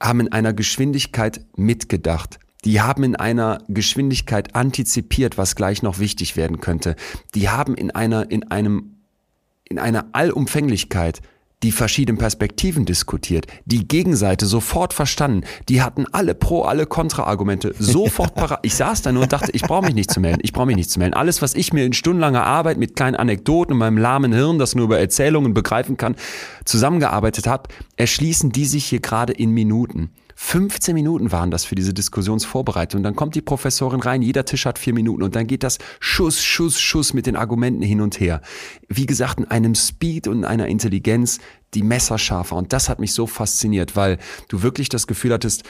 haben 0.00 0.20
in 0.20 0.32
einer 0.32 0.52
Geschwindigkeit 0.52 1.40
mitgedacht. 1.56 2.38
Die 2.64 2.80
haben 2.80 3.04
in 3.04 3.16
einer 3.16 3.62
Geschwindigkeit 3.68 4.54
antizipiert, 4.54 5.38
was 5.38 5.56
gleich 5.56 5.82
noch 5.82 5.98
wichtig 5.98 6.36
werden 6.36 6.60
könnte. 6.60 6.96
Die 7.34 7.48
haben 7.48 7.74
in 7.74 7.90
einer, 7.90 8.30
in 8.30 8.50
einem, 8.50 8.97
in 9.68 9.78
einer 9.78 10.06
Allumfänglichkeit 10.12 11.20
die 11.62 11.72
verschiedenen 11.72 12.18
Perspektiven 12.18 12.84
diskutiert, 12.84 13.46
die 13.64 13.88
Gegenseite 13.88 14.46
sofort 14.46 14.94
verstanden, 14.94 15.42
die 15.68 15.82
hatten 15.82 16.06
alle 16.12 16.34
Pro, 16.34 16.62
alle 16.62 16.86
Kontra-Argumente 16.86 17.74
sofort 17.78 18.34
parat. 18.36 18.60
Ich 18.62 18.76
saß 18.76 19.02
da 19.02 19.10
nur 19.10 19.24
und 19.24 19.32
dachte, 19.32 19.50
ich 19.52 19.62
brauche 19.62 19.86
mich 19.86 19.94
nicht 19.94 20.10
zu 20.10 20.20
melden, 20.20 20.40
ich 20.42 20.52
brauche 20.52 20.66
mich 20.66 20.76
nicht 20.76 20.90
zu 20.90 21.00
melden. 21.00 21.14
Alles, 21.14 21.42
was 21.42 21.54
ich 21.54 21.72
mir 21.72 21.84
in 21.84 21.92
stundenlanger 21.92 22.44
Arbeit 22.44 22.78
mit 22.78 22.94
kleinen 22.94 23.16
Anekdoten 23.16 23.72
und 23.72 23.78
meinem 23.78 23.98
lahmen 23.98 24.32
Hirn, 24.32 24.58
das 24.58 24.76
nur 24.76 24.84
über 24.84 25.00
Erzählungen 25.00 25.52
begreifen 25.52 25.96
kann, 25.96 26.14
zusammengearbeitet 26.64 27.48
habe, 27.48 27.68
erschließen 27.96 28.52
die 28.52 28.64
sich 28.64 28.84
hier 28.84 29.00
gerade 29.00 29.32
in 29.32 29.50
Minuten. 29.50 30.10
15 30.40 30.94
Minuten 30.94 31.32
waren 31.32 31.50
das 31.50 31.64
für 31.64 31.74
diese 31.74 31.92
Diskussionsvorbereitung. 31.92 33.02
Dann 33.02 33.16
kommt 33.16 33.34
die 33.34 33.42
Professorin 33.42 34.00
rein, 34.00 34.22
jeder 34.22 34.44
Tisch 34.44 34.66
hat 34.66 34.78
vier 34.78 34.94
Minuten 34.94 35.24
und 35.24 35.34
dann 35.34 35.48
geht 35.48 35.64
das 35.64 35.78
Schuss, 35.98 36.44
Schuss, 36.44 36.80
Schuss 36.80 37.12
mit 37.12 37.26
den 37.26 37.34
Argumenten 37.34 37.82
hin 37.82 38.00
und 38.00 38.20
her. 38.20 38.40
Wie 38.88 39.04
gesagt, 39.04 39.40
in 39.40 39.46
einem 39.46 39.74
Speed 39.74 40.28
und 40.28 40.44
einer 40.44 40.68
Intelligenz, 40.68 41.40
die 41.74 41.82
messerscharfer. 41.82 42.54
Und 42.54 42.72
das 42.72 42.88
hat 42.88 43.00
mich 43.00 43.14
so 43.14 43.26
fasziniert, 43.26 43.96
weil 43.96 44.18
du 44.46 44.62
wirklich 44.62 44.88
das 44.88 45.08
Gefühl 45.08 45.32
hattest, 45.32 45.64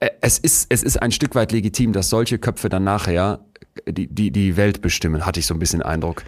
äh, 0.00 0.08
es 0.22 0.38
ist, 0.38 0.66
es 0.70 0.82
ist 0.82 1.00
ein 1.00 1.12
Stück 1.12 1.34
weit 1.34 1.52
legitim, 1.52 1.92
dass 1.92 2.08
solche 2.08 2.38
Köpfe 2.38 2.70
dann 2.70 2.84
nachher 2.84 3.44
die, 3.86 4.06
die, 4.08 4.30
die 4.30 4.56
Welt 4.56 4.82
bestimmen, 4.82 5.24
hatte 5.24 5.40
ich 5.40 5.46
so 5.46 5.54
ein 5.54 5.58
bisschen 5.58 5.82
Eindruck. 5.82 6.22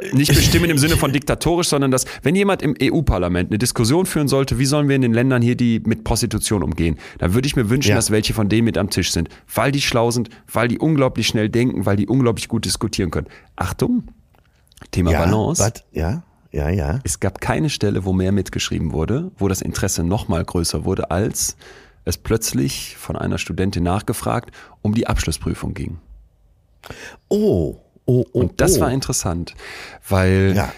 Äh, 0.00 0.14
nicht 0.16 0.34
bestimmen 0.34 0.70
im 0.70 0.78
Sinne 0.78 0.96
von 0.96 1.12
diktatorisch, 1.12 1.68
sondern 1.68 1.90
dass, 1.90 2.04
wenn 2.22 2.34
jemand 2.34 2.62
im 2.62 2.74
EU-Parlament 2.80 3.50
eine 3.50 3.58
Diskussion 3.58 4.06
führen 4.06 4.28
sollte, 4.28 4.58
wie 4.58 4.66
sollen 4.66 4.88
wir 4.88 4.96
in 4.96 5.02
den 5.02 5.12
Ländern 5.12 5.42
hier 5.42 5.56
die 5.56 5.80
mit 5.84 6.04
Prostitution 6.04 6.62
umgehen, 6.62 6.98
dann 7.18 7.34
würde 7.34 7.46
ich 7.46 7.56
mir 7.56 7.68
wünschen, 7.68 7.90
ja. 7.90 7.96
dass 7.96 8.10
welche 8.10 8.34
von 8.34 8.48
denen 8.48 8.64
mit 8.64 8.78
am 8.78 8.90
Tisch 8.90 9.12
sind. 9.12 9.28
Weil 9.54 9.72
die 9.72 9.80
schlau 9.80 10.10
sind, 10.10 10.30
weil 10.52 10.68
die 10.68 10.78
unglaublich 10.78 11.26
schnell 11.26 11.48
denken, 11.48 11.86
weil 11.86 11.96
die 11.96 12.06
unglaublich 12.06 12.48
gut 12.48 12.64
diskutieren 12.64 13.10
können. 13.10 13.28
Achtung, 13.56 14.04
Thema 14.90 15.12
ja, 15.12 15.24
Balance. 15.24 15.62
But, 15.62 15.84
ja, 15.92 16.22
ja, 16.52 16.68
ja. 16.68 17.00
Es 17.04 17.20
gab 17.20 17.40
keine 17.40 17.70
Stelle, 17.70 18.04
wo 18.04 18.12
mehr 18.12 18.32
mitgeschrieben 18.32 18.92
wurde, 18.92 19.30
wo 19.36 19.48
das 19.48 19.62
Interesse 19.62 20.02
noch 20.02 20.28
mal 20.28 20.44
größer 20.44 20.84
wurde, 20.84 21.10
als 21.10 21.56
es 22.04 22.16
plötzlich 22.16 22.96
von 22.96 23.16
einer 23.16 23.38
Studentin 23.38 23.84
nachgefragt 23.84 24.50
um 24.82 24.94
die 24.94 25.06
Abschlussprüfung 25.06 25.74
ging. 25.74 25.98
Oh, 27.28 27.78
oh, 28.06 28.24
oh. 28.32 28.38
Und 28.40 28.60
das 28.60 28.78
oh. 28.78 28.80
war 28.80 28.92
interessant, 28.92 29.54
weil 30.08 30.54
ja. 30.56 30.72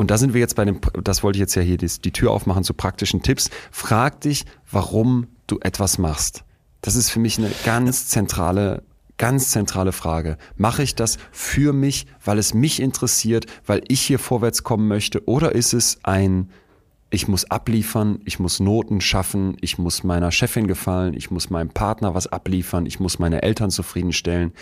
Und 0.00 0.10
da 0.10 0.16
sind 0.16 0.32
wir 0.32 0.40
jetzt 0.40 0.56
bei 0.56 0.64
dem, 0.64 0.80
das 1.04 1.22
wollte 1.22 1.36
ich 1.36 1.40
jetzt 1.40 1.54
ja 1.56 1.60
hier 1.60 1.76
die, 1.76 1.86
die 1.86 2.10
Tür 2.10 2.30
aufmachen 2.30 2.64
zu 2.64 2.72
praktischen 2.72 3.20
Tipps. 3.20 3.50
Frag 3.70 4.22
dich, 4.22 4.46
warum 4.70 5.26
du 5.46 5.58
etwas 5.60 5.98
machst. 5.98 6.42
Das 6.80 6.96
ist 6.96 7.10
für 7.10 7.20
mich 7.20 7.36
eine 7.36 7.50
ganz 7.66 8.08
zentrale, 8.08 8.82
ganz 9.18 9.50
zentrale 9.50 9.92
Frage. 9.92 10.38
Mache 10.56 10.82
ich 10.82 10.94
das 10.94 11.18
für 11.32 11.74
mich, 11.74 12.06
weil 12.24 12.38
es 12.38 12.54
mich 12.54 12.80
interessiert, 12.80 13.44
weil 13.66 13.82
ich 13.88 14.00
hier 14.00 14.18
vorwärts 14.18 14.62
kommen 14.62 14.88
möchte? 14.88 15.28
Oder 15.28 15.54
ist 15.54 15.74
es 15.74 15.98
ein 16.02 16.48
ich 17.12 17.26
muss 17.26 17.50
abliefern, 17.50 18.20
ich 18.24 18.38
muss 18.38 18.60
Noten 18.60 19.00
schaffen, 19.00 19.56
ich 19.60 19.78
muss 19.78 20.04
meiner 20.04 20.30
Chefin 20.30 20.68
gefallen, 20.68 21.12
ich 21.14 21.32
muss 21.32 21.50
meinem 21.50 21.70
Partner 21.70 22.14
was 22.14 22.28
abliefern, 22.28 22.86
ich 22.86 23.00
muss 23.00 23.18
meine 23.18 23.42
Eltern 23.42 23.70
zufriedenstellen. 23.70 24.52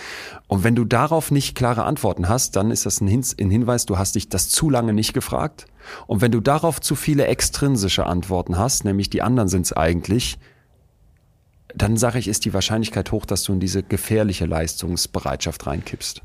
Und 0.47 0.65
wenn 0.65 0.75
du 0.75 0.87
darauf 0.87 1.31
nicht 1.31 1.55
klare 1.55 1.85
Antworten 1.85 2.27
hast, 2.27 2.57
dann 2.57 2.71
ist 2.71 2.87
das 2.87 3.03
ein, 3.03 3.09
Hinweis, 3.09 3.85
du 3.85 3.99
hast 3.99 4.15
dich 4.15 4.31
das 4.31 4.49
zu 4.49 4.71
lange 4.71 4.95
nicht 4.95 5.13
gefragt. 5.13 5.67
Und 6.07 6.23
wenn 6.23 6.33
du 6.33 6.41
darauf 6.41 6.81
zu 6.81 6.95
viele 6.95 7.27
extrinsische 7.27 8.07
Antworten 8.07 8.57
hast, 8.57 8.87
nämlich 8.87 9.11
die 9.11 9.21
anderen 9.21 9.51
sind 9.51 9.67
es 9.67 9.75
eigentlich, 9.75 10.39
dann 11.75 11.99
sage 11.99 12.19
ich, 12.19 12.29
ist 12.29 12.47
die 12.47 12.55
Wahrscheinlichkeit 12.55 13.13
hoch, 13.13 13.27
dass 13.27 13.43
du 13.43 13.53
in 13.53 13.61
diese 13.61 13.83
gefährliche 13.83 14.47
Leistungsbereitschaft 14.47 15.67
reinkippst. 15.67 16.23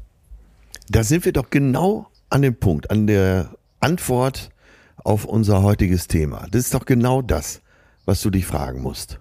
Da 0.88 1.04
sind 1.04 1.26
wir 1.26 1.34
doch 1.34 1.50
genau 1.50 2.08
an 2.30 2.42
dem 2.42 2.56
Punkt, 2.56 2.90
an 2.92 3.08
der 3.08 3.56
Antwort, 3.82 4.53
auf 4.98 5.26
unser 5.26 5.62
heutiges 5.64 6.08
Thema. 6.08 6.48
Das 6.52 6.66
ist 6.66 6.74
doch 6.74 6.86
genau 6.86 7.22
das, 7.22 7.62
was 8.06 8.22
du 8.22 8.30
dich 8.30 8.46
fragen 8.46 8.82
musst. 8.82 9.20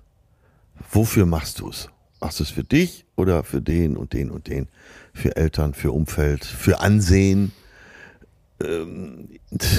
Wofür 0.90 1.26
machst 1.26 1.60
du 1.60 1.68
es? 1.68 1.88
Machst 2.20 2.40
du 2.40 2.44
es 2.44 2.50
für 2.50 2.64
dich 2.64 3.04
oder 3.16 3.42
für 3.42 3.60
den 3.60 3.96
und 3.96 4.12
den 4.12 4.30
und 4.30 4.46
den? 4.46 4.68
Für 5.12 5.36
Eltern, 5.36 5.74
für 5.74 5.92
Umfeld, 5.92 6.44
für 6.44 6.80
Ansehen? 6.80 7.52
Ähm, 8.62 9.28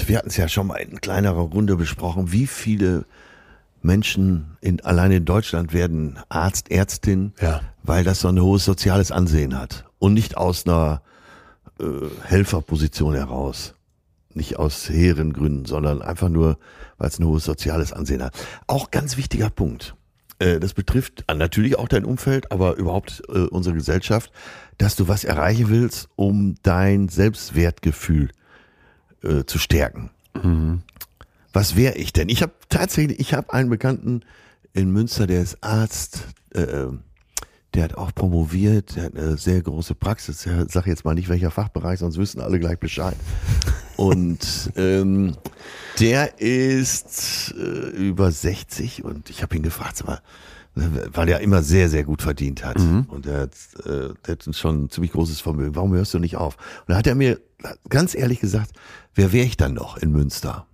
wir 0.05 0.17
hatten 0.17 0.29
es 0.29 0.37
ja 0.37 0.47
schon 0.47 0.67
mal 0.67 0.75
in 0.77 0.99
kleinerer 0.99 1.39
Runde 1.41 1.75
besprochen, 1.75 2.31
wie 2.31 2.47
viele 2.47 3.05
Menschen 3.81 4.57
in, 4.61 4.81
allein 4.81 5.11
in 5.11 5.25
Deutschland 5.25 5.73
werden 5.73 6.19
Arzt, 6.29 6.71
Ärztin, 6.71 7.33
ja. 7.41 7.61
weil 7.83 8.03
das 8.03 8.21
so 8.21 8.29
ein 8.29 8.41
hohes 8.41 8.65
soziales 8.65 9.11
Ansehen 9.11 9.57
hat 9.57 9.85
und 9.99 10.13
nicht 10.13 10.37
aus 10.37 10.65
einer 10.65 11.01
äh, 11.79 11.85
Helferposition 12.23 13.13
heraus. 13.13 13.75
Nicht 14.35 14.57
aus 14.57 14.89
hehren 14.89 15.33
Gründen, 15.33 15.65
sondern 15.65 16.01
einfach 16.01 16.29
nur, 16.29 16.57
weil 16.97 17.09
es 17.09 17.19
ein 17.19 17.25
hohes 17.25 17.43
soziales 17.43 17.93
Ansehen 17.93 18.23
hat. 18.23 18.33
Auch 18.67 18.91
ganz 18.91 19.17
wichtiger 19.17 19.49
Punkt. 19.49 19.95
Äh, 20.39 20.59
das 20.59 20.73
betrifft 20.73 21.23
natürlich 21.33 21.77
auch 21.77 21.87
dein 21.87 22.05
Umfeld, 22.05 22.51
aber 22.51 22.75
überhaupt 22.75 23.21
äh, 23.29 23.39
unsere 23.39 23.75
Gesellschaft, 23.75 24.31
dass 24.77 24.95
du 24.95 25.07
was 25.07 25.23
erreichen 25.23 25.69
willst, 25.69 26.09
um 26.15 26.55
dein 26.63 27.09
Selbstwertgefühl 27.09 28.29
äh, 29.23 29.43
zu 29.45 29.59
stärken. 29.59 30.09
Mhm. 30.41 30.81
Was 31.53 31.75
wäre 31.75 31.95
ich 31.95 32.13
denn? 32.13 32.29
Ich 32.29 32.41
habe 32.41 32.53
tatsächlich, 32.69 33.19
ich 33.19 33.33
habe 33.33 33.53
einen 33.53 33.69
Bekannten 33.69 34.21
in 34.73 34.91
Münster, 34.91 35.27
der 35.27 35.41
ist 35.41 35.63
Arzt, 35.63 36.27
äh, 36.53 36.87
der 37.73 37.83
hat 37.83 37.95
auch 37.95 38.13
promoviert, 38.13 38.95
der 38.95 39.03
hat 39.05 39.15
eine 39.15 39.37
sehr 39.37 39.61
große 39.61 39.95
Praxis. 39.95 40.45
Ich 40.45 40.71
sage 40.71 40.89
jetzt 40.89 41.05
mal 41.05 41.15
nicht 41.15 41.29
welcher 41.29 41.51
Fachbereich, 41.51 41.99
sonst 41.99 42.17
wissen 42.17 42.41
alle 42.41 42.59
gleich 42.59 42.79
Bescheid. 42.79 43.15
Und 43.95 44.71
ähm, 44.75 45.35
der 45.99 46.39
ist 46.39 47.53
äh, 47.57 47.89
über 47.95 48.31
60 48.31 49.03
und 49.03 49.29
ich 49.29 49.43
habe 49.43 49.55
ihn 49.55 49.63
gefragt, 49.63 50.05
mal, 50.05 50.21
weil 50.75 51.29
er 51.29 51.41
immer 51.41 51.61
sehr, 51.61 51.89
sehr 51.89 52.03
gut 52.03 52.21
verdient 52.21 52.65
hat. 52.65 52.79
Mhm. 52.79 53.05
Und 53.07 53.27
er 53.27 53.41
hat, 53.41 53.55
äh, 53.85 54.13
der 54.25 54.31
hat 54.33 54.55
schon 54.55 54.85
ein 54.85 54.89
ziemlich 54.89 55.11
großes 55.11 55.39
Vermögen. 55.39 55.75
Warum 55.75 55.93
hörst 55.93 56.13
du 56.13 56.19
nicht 56.19 56.35
auf? 56.35 56.57
Und 56.81 56.89
da 56.89 56.95
hat 56.97 57.07
er 57.07 57.15
mir 57.15 57.39
ganz 57.89 58.15
ehrlich 58.15 58.39
gesagt, 58.39 58.71
wer 59.13 59.31
wäre 59.31 59.45
ich 59.45 59.57
dann 59.57 59.73
noch 59.73 59.97
in 59.97 60.11
Münster? 60.11 60.65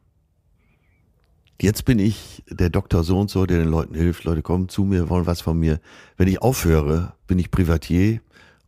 Jetzt 1.62 1.84
bin 1.84 2.00
ich 2.00 2.44
der 2.50 2.70
Doktor 2.70 3.04
so 3.04 3.20
und 3.20 3.30
so, 3.30 3.46
der 3.46 3.58
den 3.58 3.68
Leuten 3.68 3.94
hilft. 3.94 4.24
Leute 4.24 4.42
kommen 4.42 4.70
zu 4.70 4.86
mir, 4.86 5.10
wollen 5.10 5.26
was 5.26 5.42
von 5.42 5.60
mir. 5.60 5.82
Wenn 6.16 6.30
ich 6.30 6.42
aufhöre, 6.42 7.14
bin 7.28 7.38
ich 7.38 7.52
Privatier 7.52 8.22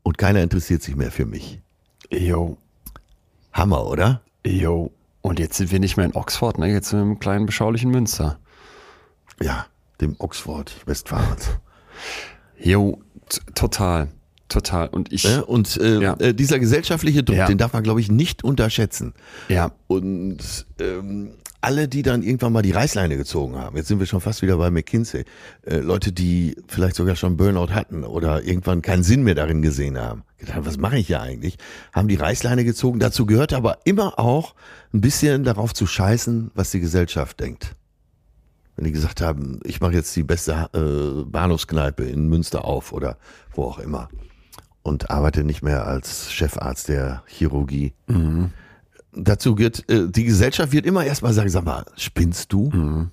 und 0.04 0.18
keiner 0.18 0.42
interessiert 0.42 0.84
sich 0.84 0.98
mehr 0.98 1.12
für 1.12 1.26
mich. 1.26 1.62
Jo. 2.12 2.58
Hammer, 3.54 3.86
oder? 3.86 4.22
Jo. 4.46 4.92
Und 5.22 5.40
jetzt 5.40 5.58
sind 5.58 5.72
wir 5.72 5.80
nicht 5.80 5.98
mehr 5.98 6.06
in 6.06 6.16
Oxford, 6.16 6.58
ne? 6.58 6.72
Jetzt 6.72 6.90
sind 6.90 7.00
wir 7.00 7.04
im 7.04 7.20
kleinen, 7.20 7.46
beschaulichen 7.46 7.92
Münster. 7.92 8.40
Ja, 9.40 9.68
dem 10.00 10.16
Oxford 10.20 10.74
Westfalens. 10.86 11.50
Jo, 12.60 13.00
total. 13.56 14.10
Total. 14.50 14.90
Und 14.90 15.14
ich. 15.14 15.24
Ja, 15.24 15.42
und 15.42 15.78
äh, 15.78 16.02
ja. 16.02 16.14
Äh, 16.20 16.34
dieser 16.34 16.60
gesellschaftliche 16.60 17.24
Druck, 17.24 17.38
ja. 17.38 17.48
den 17.48 17.58
darf 17.58 17.72
man, 17.72 17.84
glaube 17.84 18.02
ich, 18.02 18.12
nicht 18.12 18.44
unterschätzen. 18.44 19.14
Ja. 19.48 19.72
Und 19.88 20.66
ähm, 20.80 21.36
alle, 21.62 21.88
die 21.88 22.02
dann 22.02 22.24
irgendwann 22.24 22.54
mal 22.54 22.62
die 22.62 22.72
Reißleine 22.72 23.18
gezogen 23.18 23.56
haben, 23.56 23.78
jetzt 23.78 23.88
sind 23.88 24.00
wir 24.00 24.08
schon 24.08 24.22
fast 24.22 24.42
wieder 24.42 24.58
bei 24.58 24.72
McKinsey, 24.72 25.26
äh, 25.66 25.78
Leute, 25.78 26.12
die 26.12 26.56
vielleicht 26.68 26.96
sogar 26.96 27.16
schon 27.16 27.38
Burnout 27.38 27.74
hatten 27.74 28.04
oder 28.04 28.44
irgendwann 28.44 28.82
keinen 28.82 29.04
Sinn 29.04 29.24
mehr 29.24 29.36
darin 29.36 29.62
gesehen 29.62 29.98
haben, 29.98 30.24
gedacht, 30.38 30.60
was 30.64 30.78
mache 30.78 30.98
ich 30.98 31.08
hier 31.08 31.22
eigentlich, 31.22 31.58
haben 31.94 32.08
die 32.08 32.16
Reißleine 32.16 32.66
gezogen. 32.66 33.00
Dazu 33.00 33.26
gehört 33.26 33.54
aber 33.54 33.80
immer 33.86 34.20
auch 34.20 34.56
ein 34.94 35.02
bisschen 35.02 35.44
darauf 35.44 35.74
zu 35.74 35.86
scheißen, 35.86 36.52
was 36.56 36.72
die 36.72 36.80
Gesellschaft 36.80 37.40
denkt. 37.40 37.76
Wenn 38.76 38.86
die 38.86 38.92
gesagt 38.92 39.22
haben, 39.22 39.60
ich 39.64 39.82
mache 39.82 39.94
jetzt 39.94 40.16
die 40.16 40.24
beste 40.24 40.70
äh, 40.74 41.24
Bahnhofskneipe 41.24 42.04
in 42.04 42.28
Münster 42.28 42.66
auf 42.66 42.92
oder 42.92 43.18
wo 43.54 43.66
auch 43.66 43.80
immer 43.80 44.10
und 44.82 45.12
arbeite 45.12 45.44
nicht 45.44 45.62
mehr 45.62 45.86
als 45.86 46.32
Chefarzt 46.32 46.90
der 46.90 47.24
Chirurgie. 47.28 47.94
Mhm 48.08 48.52
dazu 49.14 49.56
gehört, 49.56 49.90
äh, 49.90 50.08
die 50.10 50.24
Gesellschaft 50.24 50.72
wird 50.72 50.86
immer 50.86 51.06
erstmal 51.06 51.34
sagen, 51.34 51.50
sag 51.50 51.66
mal, 51.66 51.86
spinnst 51.98 52.52
du? 52.54 52.70
Mhm. 52.72 53.12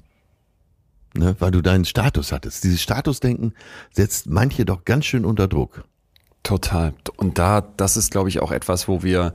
Ne, 1.15 1.35
weil 1.39 1.51
du 1.51 1.63
deinen 1.63 1.85
Status 1.85 2.33
hattest. 2.33 2.65
Dieses 2.65 2.83
Statusdenken 2.83 3.55
setzt 3.91 4.27
manche 4.27 4.65
doch 4.65 4.85
ganz 4.85 5.07
schön 5.07 5.25
unter 5.25 5.49
Druck. 5.49 5.85
Total. 6.43 6.95
Und 7.17 7.39
da, 7.39 7.61
das 7.61 7.97
ist, 7.97 8.11
glaube 8.11 8.29
ich, 8.29 8.41
auch 8.41 8.53
etwas, 8.53 8.89
wo 8.89 9.03
wir 9.03 9.33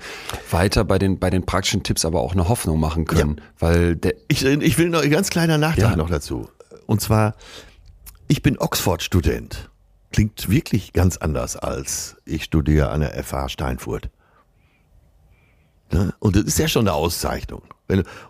weiter 0.49 0.83
bei 0.83 0.97
den, 0.97 1.19
bei 1.19 1.29
den 1.29 1.45
praktischen 1.45 1.83
Tipps 1.83 2.05
aber 2.05 2.21
auch 2.21 2.33
eine 2.33 2.47
Hoffnung 2.47 2.79
machen 2.79 3.05
können. 3.05 3.37
Ja. 3.37 3.43
Weil 3.59 3.95
der 3.95 4.13
ich, 4.29 4.45
ich 4.45 4.77
will 4.77 4.89
noch 4.89 5.01
ein 5.01 5.11
ganz 5.11 5.29
kleiner 5.29 5.57
Nachtrag 5.57 5.91
ja. 5.91 5.95
noch 5.95 6.09
dazu. 6.09 6.47
Und 6.85 7.01
zwar, 7.01 7.35
ich 8.27 8.41
bin 8.41 8.57
Oxford-Student. 8.57 9.69
Klingt 10.11 10.49
wirklich 10.49 10.93
ganz 10.93 11.17
anders 11.17 11.55
als 11.55 12.17
ich 12.25 12.45
studiere 12.45 12.89
an 12.89 13.01
der 13.01 13.21
FH 13.23 13.49
Steinfurt. 13.49 14.09
Ne? 15.93 16.13
Und 16.19 16.35
das 16.35 16.43
ist 16.43 16.57
ja 16.57 16.67
schon 16.67 16.87
eine 16.87 16.93
Auszeichnung. 16.93 17.61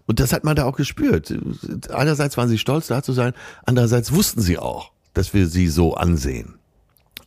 Und 0.06 0.20
das 0.20 0.34
hat 0.34 0.44
man 0.44 0.56
da 0.56 0.66
auch 0.66 0.76
gespürt. 0.76 1.34
Einerseits 1.90 2.36
waren 2.36 2.50
sie 2.50 2.58
stolz, 2.58 2.88
da 2.88 3.02
zu 3.02 3.14
sein, 3.14 3.34
andererseits 3.66 4.12
wussten 4.12 4.42
sie 4.42 4.58
auch, 4.58 4.92
dass 5.14 5.34
wir 5.34 5.48
sie 5.48 5.70
so 5.70 5.96
ansehen. 5.96 6.56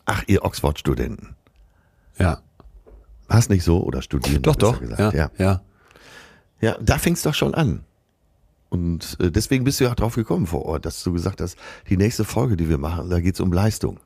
Ach, 0.04 0.22
ihr 0.26 0.44
Oxford-Studenten. 0.44 1.34
Ja. 2.18 2.42
War 3.28 3.38
es 3.38 3.48
nicht 3.48 3.64
so 3.64 3.82
oder 3.82 4.02
studieren? 4.02 4.42
Doch, 4.42 4.56
doch. 4.56 4.80
Ja, 4.98 5.10
ja. 5.12 5.30
ja. 5.38 5.62
Ja, 6.60 6.76
da 6.80 6.98
fing 6.98 7.14
es 7.14 7.22
doch 7.22 7.34
schon 7.34 7.54
an. 7.54 7.84
Und 8.68 9.16
äh, 9.20 9.30
deswegen 9.30 9.64
bist 9.64 9.80
du 9.80 9.84
ja 9.84 9.92
auch 9.92 9.96
drauf 9.96 10.14
gekommen 10.14 10.46
vor 10.46 10.64
Ort, 10.64 10.84
dass 10.84 11.02
du 11.02 11.12
gesagt 11.12 11.40
hast, 11.40 11.56
die 11.88 11.96
nächste 11.96 12.24
Folge, 12.24 12.56
die 12.56 12.68
wir 12.68 12.78
machen, 12.78 13.08
da 13.08 13.20
geht 13.20 13.34
es 13.34 13.40
um 13.40 13.52
Leistung. 13.52 14.00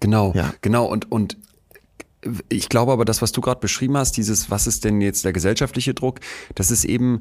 Genau, 0.00 0.32
ja. 0.34 0.52
genau. 0.62 0.86
Und, 0.86 1.10
und 1.10 1.36
ich 2.48 2.68
glaube 2.68 2.92
aber, 2.92 3.04
das, 3.04 3.22
was 3.22 3.32
du 3.32 3.40
gerade 3.40 3.60
beschrieben 3.60 3.96
hast, 3.96 4.16
dieses, 4.16 4.50
was 4.50 4.66
ist 4.66 4.84
denn 4.84 5.00
jetzt 5.00 5.24
der 5.24 5.32
gesellschaftliche 5.32 5.94
Druck, 5.94 6.20
das 6.54 6.70
ist 6.70 6.84
eben, 6.84 7.20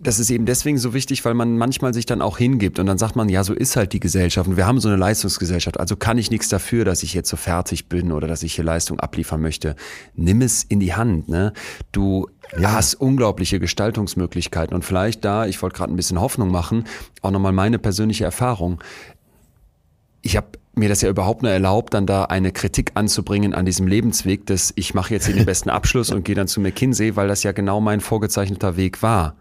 das 0.00 0.18
ist 0.18 0.30
eben 0.30 0.46
deswegen 0.46 0.78
so 0.78 0.94
wichtig, 0.94 1.24
weil 1.24 1.34
man 1.34 1.58
manchmal 1.58 1.92
sich 1.92 2.06
dann 2.06 2.22
auch 2.22 2.38
hingibt 2.38 2.78
und 2.78 2.86
dann 2.86 2.96
sagt 2.96 3.16
man, 3.16 3.28
ja, 3.28 3.44
so 3.44 3.52
ist 3.52 3.76
halt 3.76 3.92
die 3.92 4.00
Gesellschaft 4.00 4.48
und 4.48 4.56
wir 4.56 4.66
haben 4.66 4.80
so 4.80 4.88
eine 4.88 4.96
Leistungsgesellschaft, 4.96 5.78
also 5.78 5.96
kann 5.96 6.16
ich 6.16 6.30
nichts 6.30 6.48
dafür, 6.48 6.84
dass 6.84 7.02
ich 7.02 7.12
jetzt 7.12 7.28
so 7.28 7.36
fertig 7.36 7.88
bin 7.88 8.10
oder 8.10 8.26
dass 8.26 8.42
ich 8.42 8.54
hier 8.54 8.64
Leistung 8.64 8.98
abliefern 8.98 9.42
möchte. 9.42 9.76
Nimm 10.14 10.40
es 10.40 10.64
in 10.64 10.80
die 10.80 10.94
Hand, 10.94 11.28
ne? 11.28 11.52
Du 11.92 12.28
ja. 12.58 12.72
hast 12.72 12.94
unglaubliche 12.94 13.60
Gestaltungsmöglichkeiten 13.60 14.74
und 14.74 14.84
vielleicht 14.84 15.24
da, 15.24 15.46
ich 15.46 15.60
wollte 15.60 15.76
gerade 15.76 15.92
ein 15.92 15.96
bisschen 15.96 16.20
Hoffnung 16.20 16.50
machen, 16.50 16.84
auch 17.20 17.30
nochmal 17.30 17.52
meine 17.52 17.78
persönliche 17.78 18.24
Erfahrung. 18.24 18.82
Ich 20.22 20.38
habe 20.38 20.48
mir 20.76 20.88
das 20.88 21.02
ja 21.02 21.08
überhaupt 21.08 21.42
nur 21.42 21.52
erlaubt, 21.52 21.94
dann 21.94 22.06
da 22.06 22.24
eine 22.24 22.52
Kritik 22.52 22.92
anzubringen 22.94 23.54
an 23.54 23.64
diesem 23.64 23.86
Lebensweg, 23.86 24.46
dass 24.46 24.72
ich 24.76 24.94
mache 24.94 25.14
jetzt 25.14 25.26
hier 25.26 25.34
den 25.34 25.46
besten 25.46 25.70
Abschluss 25.70 26.10
und 26.10 26.24
gehe 26.24 26.34
dann 26.34 26.48
zu 26.48 26.60
McKinsey, 26.60 27.16
weil 27.16 27.28
das 27.28 27.42
ja 27.42 27.52
genau 27.52 27.80
mein 27.80 28.00
vorgezeichneter 28.00 28.76
Weg 28.76 29.02
war. 29.02 29.36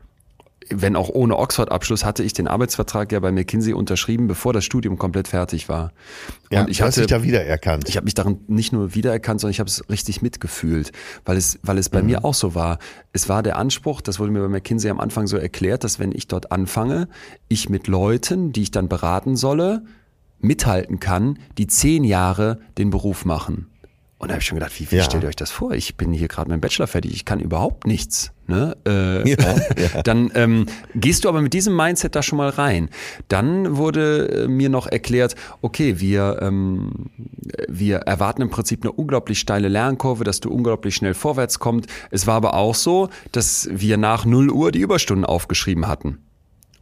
Wenn 0.69 0.95
auch 0.95 1.09
ohne 1.09 1.37
Oxford-Abschluss 1.37 2.05
hatte 2.05 2.23
ich 2.23 2.31
den 2.31 2.47
Arbeitsvertrag 2.47 3.11
ja 3.11 3.19
bei 3.19 3.31
McKinsey 3.31 3.73
unterschrieben, 3.73 4.27
bevor 4.27 4.53
das 4.53 4.63
Studium 4.63 4.97
komplett 4.97 5.27
fertig 5.27 5.67
war. 5.67 5.91
Ja, 6.51 6.61
und 6.61 6.69
ich 6.69 6.81
hatte, 6.81 7.01
dich 7.01 7.07
da 7.07 7.21
wiedererkannt. 7.21 7.89
Ich 7.89 7.97
habe 7.97 8.05
mich 8.05 8.13
darin 8.13 8.39
nicht 8.47 8.71
nur 8.71 8.95
wiedererkannt, 8.95 9.41
sondern 9.41 9.51
ich 9.51 9.59
habe 9.59 9.67
es 9.67 9.89
richtig 9.89 10.21
mitgefühlt, 10.21 10.93
weil 11.25 11.35
es, 11.35 11.59
weil 11.63 11.77
es 11.77 11.89
bei 11.89 12.01
mhm. 12.01 12.07
mir 12.07 12.25
auch 12.25 12.33
so 12.33 12.55
war. 12.55 12.79
Es 13.11 13.27
war 13.27 13.43
der 13.43 13.57
Anspruch, 13.57 13.99
das 13.99 14.19
wurde 14.19 14.31
mir 14.31 14.39
bei 14.39 14.47
McKinsey 14.47 14.89
am 14.89 15.01
Anfang 15.01 15.27
so 15.27 15.35
erklärt, 15.37 15.83
dass 15.83 15.99
wenn 15.99 16.13
ich 16.13 16.27
dort 16.27 16.51
anfange, 16.51 17.09
ich 17.49 17.69
mit 17.69 17.87
Leuten, 17.87 18.53
die 18.53 18.61
ich 18.63 18.71
dann 18.71 18.87
beraten 18.87 19.35
solle, 19.35 19.83
mithalten 20.43 20.99
kann, 20.99 21.39
die 21.57 21.67
zehn 21.67 22.03
Jahre 22.03 22.59
den 22.77 22.89
Beruf 22.89 23.25
machen. 23.25 23.67
Und 24.23 24.29
da 24.29 24.35
habe 24.35 24.41
ich 24.41 24.47
schon 24.47 24.57
gedacht, 24.57 24.79
wie, 24.79 24.89
wie 24.89 24.95
ja. 24.95 25.03
stellt 25.03 25.23
ihr 25.23 25.27
euch 25.27 25.35
das 25.35 25.51
vor? 25.51 25.73
Ich 25.73 25.97
bin 25.97 26.13
hier 26.13 26.29
gerade 26.29 26.49
dem 26.49 26.61
Bachelor 26.61 26.87
fertig, 26.87 27.13
ich 27.13 27.25
kann 27.25 27.41
überhaupt 27.41 27.85
nichts. 27.85 28.31
Ne? 28.47 28.77
Äh, 28.87 29.29
ja, 29.29 29.35
ja. 29.93 30.01
Dann 30.03 30.31
ähm, 30.35 30.65
gehst 30.95 31.25
du 31.25 31.29
aber 31.29 31.41
mit 31.41 31.53
diesem 31.53 31.75
Mindset 31.75 32.15
da 32.15 32.23
schon 32.23 32.37
mal 32.37 32.47
rein. 32.47 32.89
Dann 33.27 33.75
wurde 33.75 34.45
äh, 34.45 34.47
mir 34.47 34.69
noch 34.69 34.87
erklärt, 34.87 35.35
okay, 35.61 35.99
wir, 35.99 36.39
ähm, 36.41 37.09
wir 37.67 37.97
erwarten 37.97 38.41
im 38.41 38.49
Prinzip 38.49 38.83
eine 38.83 38.93
unglaublich 38.93 39.39
steile 39.39 39.67
Lernkurve, 39.67 40.23
dass 40.23 40.39
du 40.39 40.49
unglaublich 40.49 40.95
schnell 40.95 41.15
vorwärts 41.15 41.59
kommst. 41.59 41.89
Es 42.09 42.25
war 42.25 42.35
aber 42.35 42.53
auch 42.53 42.75
so, 42.75 43.09
dass 43.33 43.67
wir 43.73 43.97
nach 43.97 44.23
0 44.23 44.51
Uhr 44.51 44.71
die 44.71 44.79
Überstunden 44.79 45.25
aufgeschrieben 45.25 45.87
hatten. 45.87 46.19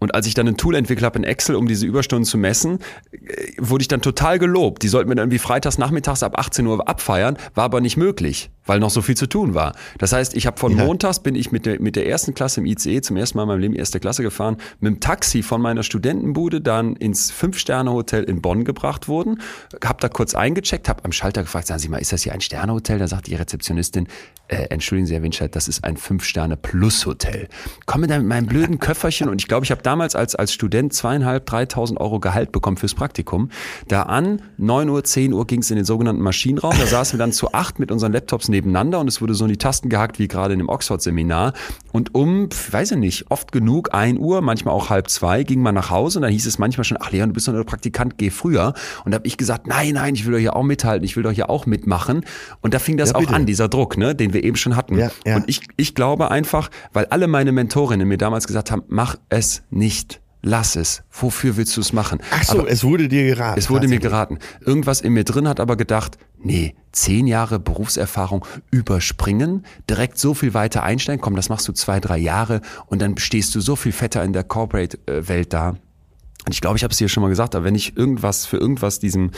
Und 0.01 0.15
als 0.15 0.25
ich 0.25 0.33
dann 0.33 0.47
ein 0.47 0.57
Tool 0.57 0.73
entwickelt 0.73 1.05
habe 1.05 1.19
in 1.19 1.23
Excel, 1.23 1.55
um 1.55 1.67
diese 1.67 1.85
Überstunden 1.85 2.25
zu 2.25 2.39
messen, 2.39 2.79
äh, 3.11 3.51
wurde 3.59 3.83
ich 3.83 3.87
dann 3.87 4.01
total 4.01 4.39
gelobt. 4.39 4.81
Die 4.81 4.87
sollten 4.87 5.09
wir 5.09 5.15
dann 5.15 5.25
irgendwie 5.25 5.37
freitags 5.37 5.77
nachmittags 5.77 6.23
ab 6.23 6.39
18 6.39 6.65
Uhr 6.65 6.89
abfeiern, 6.89 7.37
war 7.53 7.65
aber 7.65 7.81
nicht 7.81 7.97
möglich 7.97 8.49
weil 8.71 8.79
noch 8.79 8.89
so 8.89 9.01
viel 9.01 9.17
zu 9.17 9.27
tun 9.27 9.53
war. 9.53 9.75
Das 9.97 10.13
heißt, 10.13 10.33
ich 10.33 10.47
habe 10.47 10.57
von 10.57 10.77
ja. 10.77 10.85
montags 10.85 11.19
bin 11.19 11.35
ich 11.35 11.51
mit 11.51 11.65
der, 11.65 11.81
mit 11.81 11.97
der 11.97 12.07
ersten 12.07 12.33
Klasse 12.33 12.61
im 12.61 12.65
ICE 12.65 13.01
zum 13.01 13.17
ersten 13.17 13.37
Mal 13.37 13.43
in 13.43 13.47
meinem 13.49 13.59
Leben 13.59 13.75
erste 13.75 13.99
Klasse 13.99 14.23
gefahren, 14.23 14.55
mit 14.79 14.93
dem 14.93 14.99
Taxi 15.01 15.43
von 15.43 15.61
meiner 15.61 15.83
Studentenbude 15.83 16.61
dann 16.61 16.95
ins 16.95 17.31
Fünf-Sterne-Hotel 17.31 18.23
in 18.23 18.41
Bonn 18.41 18.63
gebracht 18.63 19.09
worden, 19.09 19.41
habe 19.83 19.97
da 19.99 20.07
kurz 20.07 20.35
eingecheckt, 20.35 20.87
habe 20.87 21.03
am 21.03 21.11
Schalter 21.11 21.41
gefragt, 21.41 21.67
sagen 21.67 21.81
Sie 21.81 21.89
mal, 21.89 21.97
ist 21.97 22.13
das 22.13 22.23
hier 22.23 22.31
ein 22.31 22.39
Sterne-Hotel? 22.39 22.97
Da 22.97 23.09
sagt 23.09 23.27
die 23.27 23.35
Rezeptionistin, 23.35 24.07
äh, 24.47 24.67
entschuldigen 24.69 25.05
Sie, 25.05 25.15
Herr 25.15 25.23
Winscheid, 25.23 25.53
das 25.53 25.67
ist 25.67 25.83
ein 25.83 25.97
Fünf-Sterne-Plus-Hotel. 25.97 27.49
Komme 27.87 28.07
da 28.07 28.17
mit 28.19 28.27
meinem 28.27 28.45
blöden 28.45 28.79
Köfferchen 28.79 29.27
und 29.27 29.41
ich 29.41 29.49
glaube, 29.49 29.65
ich 29.65 29.71
habe 29.71 29.81
damals 29.81 30.15
als, 30.15 30.35
als 30.35 30.53
Student 30.53 30.93
zweieinhalb, 30.93 31.45
dreitausend 31.45 31.99
Euro 31.99 32.21
Gehalt 32.21 32.53
bekommen 32.53 32.77
fürs 32.77 32.93
Praktikum. 32.93 33.49
Da 33.89 34.03
an, 34.03 34.41
neun 34.55 34.87
Uhr, 34.87 35.03
zehn 35.03 35.33
Uhr 35.33 35.45
ging 35.45 35.59
es 35.59 35.71
in 35.71 35.75
den 35.75 35.85
sogenannten 35.85 36.21
Maschinenraum, 36.21 36.73
da 36.79 36.85
saßen 36.85 37.17
wir 37.17 37.23
dann 37.23 37.33
zu 37.33 37.53
acht 37.53 37.79
mit 37.79 37.91
unseren 37.91 38.13
Laptops 38.13 38.47
neben 38.49 38.60
nebeneinander 38.61 38.99
und 38.99 39.07
es 39.07 39.21
wurde 39.21 39.33
so 39.33 39.45
in 39.45 39.51
die 39.51 39.57
Tasten 39.57 39.89
gehackt 39.89 40.19
wie 40.19 40.27
gerade 40.27 40.53
in 40.53 40.59
einem 40.59 40.69
Oxford-Seminar. 40.69 41.53
Und 41.91 42.15
um, 42.15 42.47
weiß 42.71 42.91
ich 42.91 42.97
nicht, 42.97 43.25
oft 43.29 43.51
genug, 43.51 43.93
ein 43.93 44.17
Uhr, 44.17 44.41
manchmal 44.41 44.73
auch 44.73 44.89
halb 44.89 45.09
zwei, 45.09 45.43
ging 45.43 45.61
man 45.61 45.75
nach 45.75 45.89
Hause 45.89 46.19
und 46.19 46.23
dann 46.23 46.31
hieß 46.31 46.45
es 46.45 46.57
manchmal 46.59 46.83
schon, 46.85 46.97
ach 46.99 47.11
Leon, 47.11 47.29
du 47.29 47.33
bist 47.33 47.47
doch 47.47 47.53
nur 47.53 47.65
Praktikant, 47.65 48.17
geh 48.17 48.29
früher. 48.29 48.73
Und 49.03 49.11
da 49.11 49.15
habe 49.15 49.27
ich 49.27 49.37
gesagt, 49.37 49.67
nein, 49.67 49.93
nein, 49.95 50.15
ich 50.15 50.25
will 50.25 50.33
doch 50.33 50.39
hier 50.39 50.55
auch 50.55 50.63
mithalten, 50.63 51.03
ich 51.03 51.15
will 51.15 51.23
doch 51.23 51.31
hier 51.31 51.49
auch 51.49 51.65
mitmachen. 51.65 52.25
Und 52.61 52.73
da 52.73 52.79
fing 52.79 52.97
das 52.97 53.09
Ja, 53.09 53.15
auch 53.15 53.31
an, 53.31 53.45
dieser 53.45 53.67
Druck, 53.67 53.97
ne, 53.97 54.15
den 54.15 54.33
wir 54.33 54.43
eben 54.43 54.55
schon 54.55 54.75
hatten. 54.75 54.97
Ja, 54.97 55.11
ja. 55.25 55.35
Und 55.37 55.49
ich, 55.49 55.61
ich 55.77 55.95
glaube 55.95 56.31
einfach, 56.31 56.69
weil 56.93 57.05
alle 57.05 57.27
meine 57.27 57.51
Mentorinnen 57.51 58.07
mir 58.07 58.17
damals 58.17 58.47
gesagt 58.47 58.71
haben, 58.71 58.83
mach 58.87 59.15
es 59.29 59.63
nicht. 59.69 60.21
Lass 60.43 60.75
es. 60.75 61.03
Wofür 61.11 61.55
willst 61.55 61.77
du 61.77 61.81
es 61.81 61.93
machen? 61.93 62.19
Ach 62.31 62.43
so, 62.43 62.59
Aber 62.61 62.69
es 62.71 62.83
wurde 62.83 63.07
dir 63.07 63.25
geraten. 63.25 63.59
es 63.59 63.69
wurde 63.69 63.87
mir 63.87 63.99
geraten. 63.99 64.39
Irgendwas 64.65 64.99
in 65.01 65.13
mir 65.13 65.23
drin 65.23 65.47
hat 65.47 65.59
aber 65.59 65.75
gedacht, 65.77 66.17
nee, 66.43 66.75
zehn 66.91 67.27
Jahre 67.27 67.59
Berufserfahrung 67.59 68.45
überspringen, 68.69 69.65
direkt 69.89 70.17
so 70.17 70.33
viel 70.33 70.53
weiter 70.53 70.83
einsteigen, 70.83 71.21
komm, 71.21 71.35
das 71.35 71.49
machst 71.49 71.67
du 71.67 71.73
zwei, 71.73 71.99
drei 71.99 72.17
Jahre 72.17 72.61
und 72.87 73.01
dann 73.01 73.17
stehst 73.17 73.55
du 73.55 73.61
so 73.61 73.75
viel 73.75 73.91
fetter 73.91 74.23
in 74.23 74.33
der 74.33 74.43
Corporate-Welt 74.43 75.53
da. 75.53 75.69
Und 75.69 76.53
ich 76.53 76.61
glaube, 76.61 76.77
ich 76.77 76.83
habe 76.83 76.91
es 76.91 76.97
dir 76.97 77.07
schon 77.07 77.21
mal 77.21 77.29
gesagt, 77.29 77.55
aber 77.55 77.65
wenn 77.65 77.75
ich 77.75 77.95
irgendwas 77.95 78.45
für 78.45 78.57
irgendwas 78.57 78.99
diesem 78.99 79.31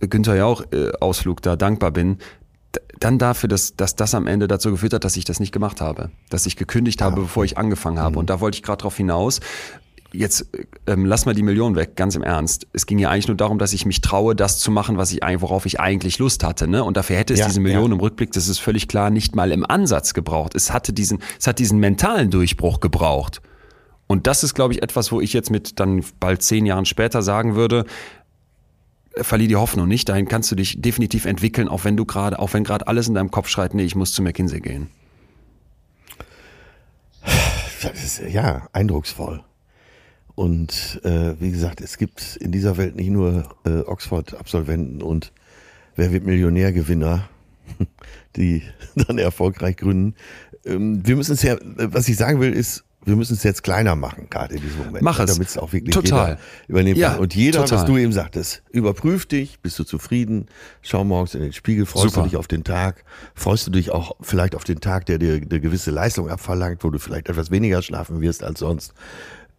Günther 0.00 0.36
Jauch-Ausflug 0.36 1.42
da 1.42 1.56
dankbar 1.56 1.90
bin, 1.90 2.18
dann 3.00 3.18
dafür, 3.18 3.48
dass, 3.48 3.76
dass 3.76 3.96
das 3.96 4.14
am 4.14 4.26
Ende 4.26 4.48
dazu 4.48 4.70
geführt 4.70 4.92
hat, 4.92 5.04
dass 5.04 5.16
ich 5.16 5.24
das 5.24 5.40
nicht 5.40 5.52
gemacht 5.52 5.80
habe. 5.80 6.10
Dass 6.28 6.46
ich 6.46 6.56
gekündigt 6.56 7.00
habe, 7.00 7.22
bevor 7.22 7.44
ich 7.44 7.56
angefangen 7.56 7.98
habe. 7.98 8.18
Und 8.18 8.30
da 8.30 8.40
wollte 8.40 8.56
ich 8.56 8.62
gerade 8.62 8.82
drauf 8.82 8.96
hinaus. 8.96 9.40
Jetzt 10.16 10.46
ähm, 10.86 11.04
lass 11.04 11.26
mal 11.26 11.34
die 11.34 11.42
Million 11.42 11.76
weg, 11.76 11.96
ganz 11.96 12.14
im 12.14 12.22
Ernst. 12.22 12.66
Es 12.72 12.86
ging 12.86 12.98
ja 12.98 13.10
eigentlich 13.10 13.28
nur 13.28 13.36
darum, 13.36 13.58
dass 13.58 13.72
ich 13.72 13.86
mich 13.86 14.00
traue, 14.00 14.34
das 14.34 14.58
zu 14.58 14.70
machen, 14.70 14.96
was 14.96 15.12
ich 15.12 15.22
eigentlich, 15.22 15.42
worauf 15.42 15.66
ich 15.66 15.78
eigentlich 15.80 16.18
Lust 16.18 16.42
hatte. 16.42 16.66
Ne? 16.66 16.82
Und 16.82 16.96
dafür 16.96 17.16
hätte 17.16 17.34
es 17.34 17.40
Ja, 17.40 17.46
diese 17.46 17.60
Million 17.60 17.90
ja. 17.90 17.94
im 17.94 18.00
Rückblick, 18.00 18.32
das 18.32 18.48
ist 18.48 18.58
völlig 18.58 18.88
klar, 18.88 19.10
nicht 19.10 19.36
mal 19.36 19.52
im 19.52 19.64
Ansatz 19.68 20.14
gebraucht. 20.14 20.54
Es 20.54 20.72
hatte 20.72 20.92
diesen, 20.92 21.18
es 21.38 21.46
hat 21.46 21.58
diesen 21.58 21.78
mentalen 21.78 22.30
Durchbruch 22.30 22.80
gebraucht. 22.80 23.42
Und 24.06 24.26
das 24.26 24.44
ist, 24.44 24.54
glaube 24.54 24.72
ich, 24.72 24.82
etwas, 24.82 25.12
wo 25.12 25.20
ich 25.20 25.32
jetzt 25.32 25.50
mit 25.50 25.80
dann 25.80 26.04
bald 26.20 26.42
zehn 26.42 26.64
Jahren 26.64 26.86
später 26.86 27.22
sagen 27.22 27.56
würde, 27.56 27.84
äh, 29.14 29.24
verlier 29.24 29.48
die 29.48 29.56
Hoffnung 29.56 29.88
nicht. 29.88 30.08
Dahin 30.08 30.28
kannst 30.28 30.50
du 30.50 30.54
dich 30.56 30.80
definitiv 30.80 31.24
entwickeln, 31.24 31.68
auch 31.68 31.84
wenn 31.84 31.96
du 31.96 32.04
gerade, 32.04 32.38
auch 32.38 32.52
wenn 32.54 32.64
gerade 32.64 32.86
alles 32.86 33.08
in 33.08 33.14
deinem 33.14 33.30
Kopf 33.30 33.48
schreit, 33.48 33.74
nee, 33.74 33.84
ich 33.84 33.96
muss 33.96 34.12
zu 34.12 34.22
McKinsey 34.22 34.60
gehen. 34.60 34.88
Ist 37.92 38.22
ja 38.28 38.68
eindrucksvoll. 38.72 39.42
Und 40.36 41.00
äh, 41.02 41.34
wie 41.40 41.50
gesagt, 41.50 41.80
es 41.80 41.98
gibt 41.98 42.36
in 42.36 42.52
dieser 42.52 42.76
Welt 42.76 42.94
nicht 42.94 43.10
nur 43.10 43.48
äh, 43.64 43.80
Oxford-Absolventen 43.80 45.02
und 45.02 45.32
Wer 45.96 46.12
wird 46.12 46.24
Millionär-Gewinner, 46.24 47.28
die 48.36 48.62
dann 48.94 49.18
erfolgreich 49.18 49.76
gründen. 49.76 50.14
Ähm, 50.64 51.06
wir 51.06 51.16
müssen 51.16 51.32
es 51.32 51.42
ja, 51.42 51.56
was 51.62 52.06
ich 52.08 52.16
sagen 52.16 52.40
will, 52.40 52.52
ist, 52.52 52.84
wir 53.04 53.14
müssen 53.14 53.34
es 53.34 53.44
jetzt 53.44 53.62
kleiner 53.62 53.94
machen, 53.94 54.26
gerade 54.28 54.56
in 54.56 54.62
diesem 54.62 54.78
Moment. 54.78 55.02
Mach 55.02 55.20
es. 55.20 55.32
Damit 55.32 55.48
es 55.48 55.56
auch 55.56 55.72
wirklich 55.72 55.94
Total. 55.94 56.30
jeder 56.30 56.40
übernehmen 56.66 56.98
Ja, 56.98 57.10
kann. 57.12 57.20
Und 57.20 57.34
jeder, 57.36 57.60
total. 57.60 57.78
was 57.78 57.84
du 57.84 57.96
eben 57.96 58.12
sagtest, 58.12 58.62
überprüf 58.72 59.26
dich, 59.26 59.60
bist 59.60 59.78
du 59.78 59.84
zufrieden, 59.84 60.46
schau 60.82 61.04
morgens 61.04 61.36
in 61.36 61.40
den 61.40 61.52
Spiegel, 61.52 61.86
freust 61.86 62.14
Super. 62.14 62.24
du 62.24 62.30
dich 62.30 62.36
auf 62.36 62.48
den 62.48 62.64
Tag, 62.64 63.04
freust 63.36 63.68
du 63.68 63.70
dich 63.70 63.92
auch 63.92 64.16
vielleicht 64.20 64.56
auf 64.56 64.64
den 64.64 64.80
Tag, 64.80 65.06
der 65.06 65.18
dir 65.18 65.34
eine 65.34 65.60
gewisse 65.60 65.92
Leistung 65.92 66.28
abverlangt, 66.28 66.82
wo 66.82 66.90
du 66.90 66.98
vielleicht 66.98 67.28
etwas 67.28 67.52
weniger 67.52 67.80
schlafen 67.80 68.20
wirst 68.20 68.42
als 68.42 68.58
sonst. 68.58 68.92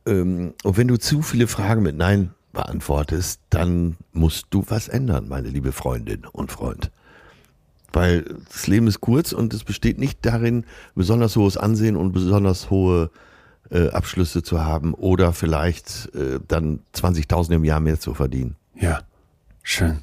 Ähm, 0.08 0.54
und 0.64 0.78
wenn 0.78 0.88
du 0.88 0.98
zu 0.98 1.22
viele 1.22 1.48
Fragen 1.48 1.84
mit 1.84 1.96
Nein 1.98 2.32
beantwortest, 2.54 3.42
dann 3.50 3.98
musst 4.14 4.48
du 4.50 4.64
was 4.68 4.88
ändern, 4.88 5.28
meine 5.28 5.50
liebe 5.50 5.72
Freundin 5.72 6.26
und 6.26 6.52
Freund. 6.52 6.92
Weil 7.94 8.26
das 8.50 8.68
Leben 8.68 8.88
ist 8.88 9.02
kurz 9.02 9.32
und 9.32 9.54
es 9.54 9.64
besteht 9.64 10.00
nicht 10.00 10.26
darin, 10.26 10.66
besonders 10.96 11.36
hohes 11.36 11.58
Ansehen 11.58 11.96
und 11.96 12.14
besonders 12.14 12.70
hohe 12.70 13.12
äh, 13.70 13.90
Abschlüsse 13.90 14.44
zu 14.44 14.64
haben 14.64 14.94
oder 14.94 15.34
vielleicht 15.34 16.14
äh, 16.16 16.40
dann 16.48 16.80
20.000 16.96 17.56
im 17.56 17.64
Jahr 17.66 17.80
mehr 17.80 18.00
zu 18.00 18.14
verdienen. 18.14 18.56
Ja, 18.76 19.02
schön. 19.62 20.00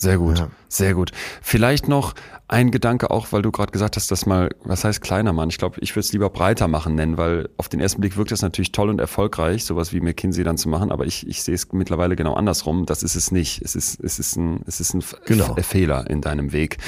Sehr 0.00 0.16
gut, 0.16 0.38
Ja. 0.38 0.48
sehr 0.68 0.94
gut. 0.94 1.12
Vielleicht 1.42 1.86
noch 1.86 2.14
ein 2.48 2.70
Gedanke 2.70 3.10
auch, 3.10 3.32
weil 3.32 3.42
du 3.42 3.50
gerade 3.52 3.70
gesagt 3.70 3.96
hast, 3.96 4.10
dass 4.10 4.24
mal, 4.24 4.48
was 4.64 4.82
heißt 4.82 5.02
kleiner 5.02 5.34
Mann? 5.34 5.50
Ich 5.50 5.58
glaube, 5.58 5.78
ich 5.80 5.90
würde 5.92 6.00
es 6.06 6.12
lieber 6.14 6.30
breiter 6.30 6.68
machen 6.68 6.94
nennen, 6.94 7.18
weil 7.18 7.50
auf 7.58 7.68
den 7.68 7.80
ersten 7.80 8.00
Blick 8.00 8.16
wirkt 8.16 8.32
das 8.32 8.40
natürlich 8.40 8.72
toll 8.72 8.88
und 8.88 8.98
erfolgreich, 8.98 9.66
sowas 9.66 9.92
wie 9.92 10.00
McKinsey 10.00 10.42
dann 10.42 10.56
zu 10.56 10.70
machen, 10.70 10.90
aber 10.90 11.04
ich, 11.04 11.26
ich 11.26 11.42
sehe 11.42 11.54
es 11.54 11.70
mittlerweile 11.72 12.16
genau 12.16 12.32
andersrum. 12.32 12.86
Das 12.86 13.02
ist 13.02 13.14
es 13.14 13.30
nicht. 13.30 13.60
Es 13.62 13.76
ist, 13.76 14.00
es 14.02 14.18
ist 14.18 14.36
ein, 14.36 14.62
es 14.66 14.80
ist 14.80 14.94
ein 14.94 15.04
Genau. 15.26 15.54
Fehler 15.56 16.08
in 16.08 16.22
deinem 16.22 16.52
Weg. 16.52 16.78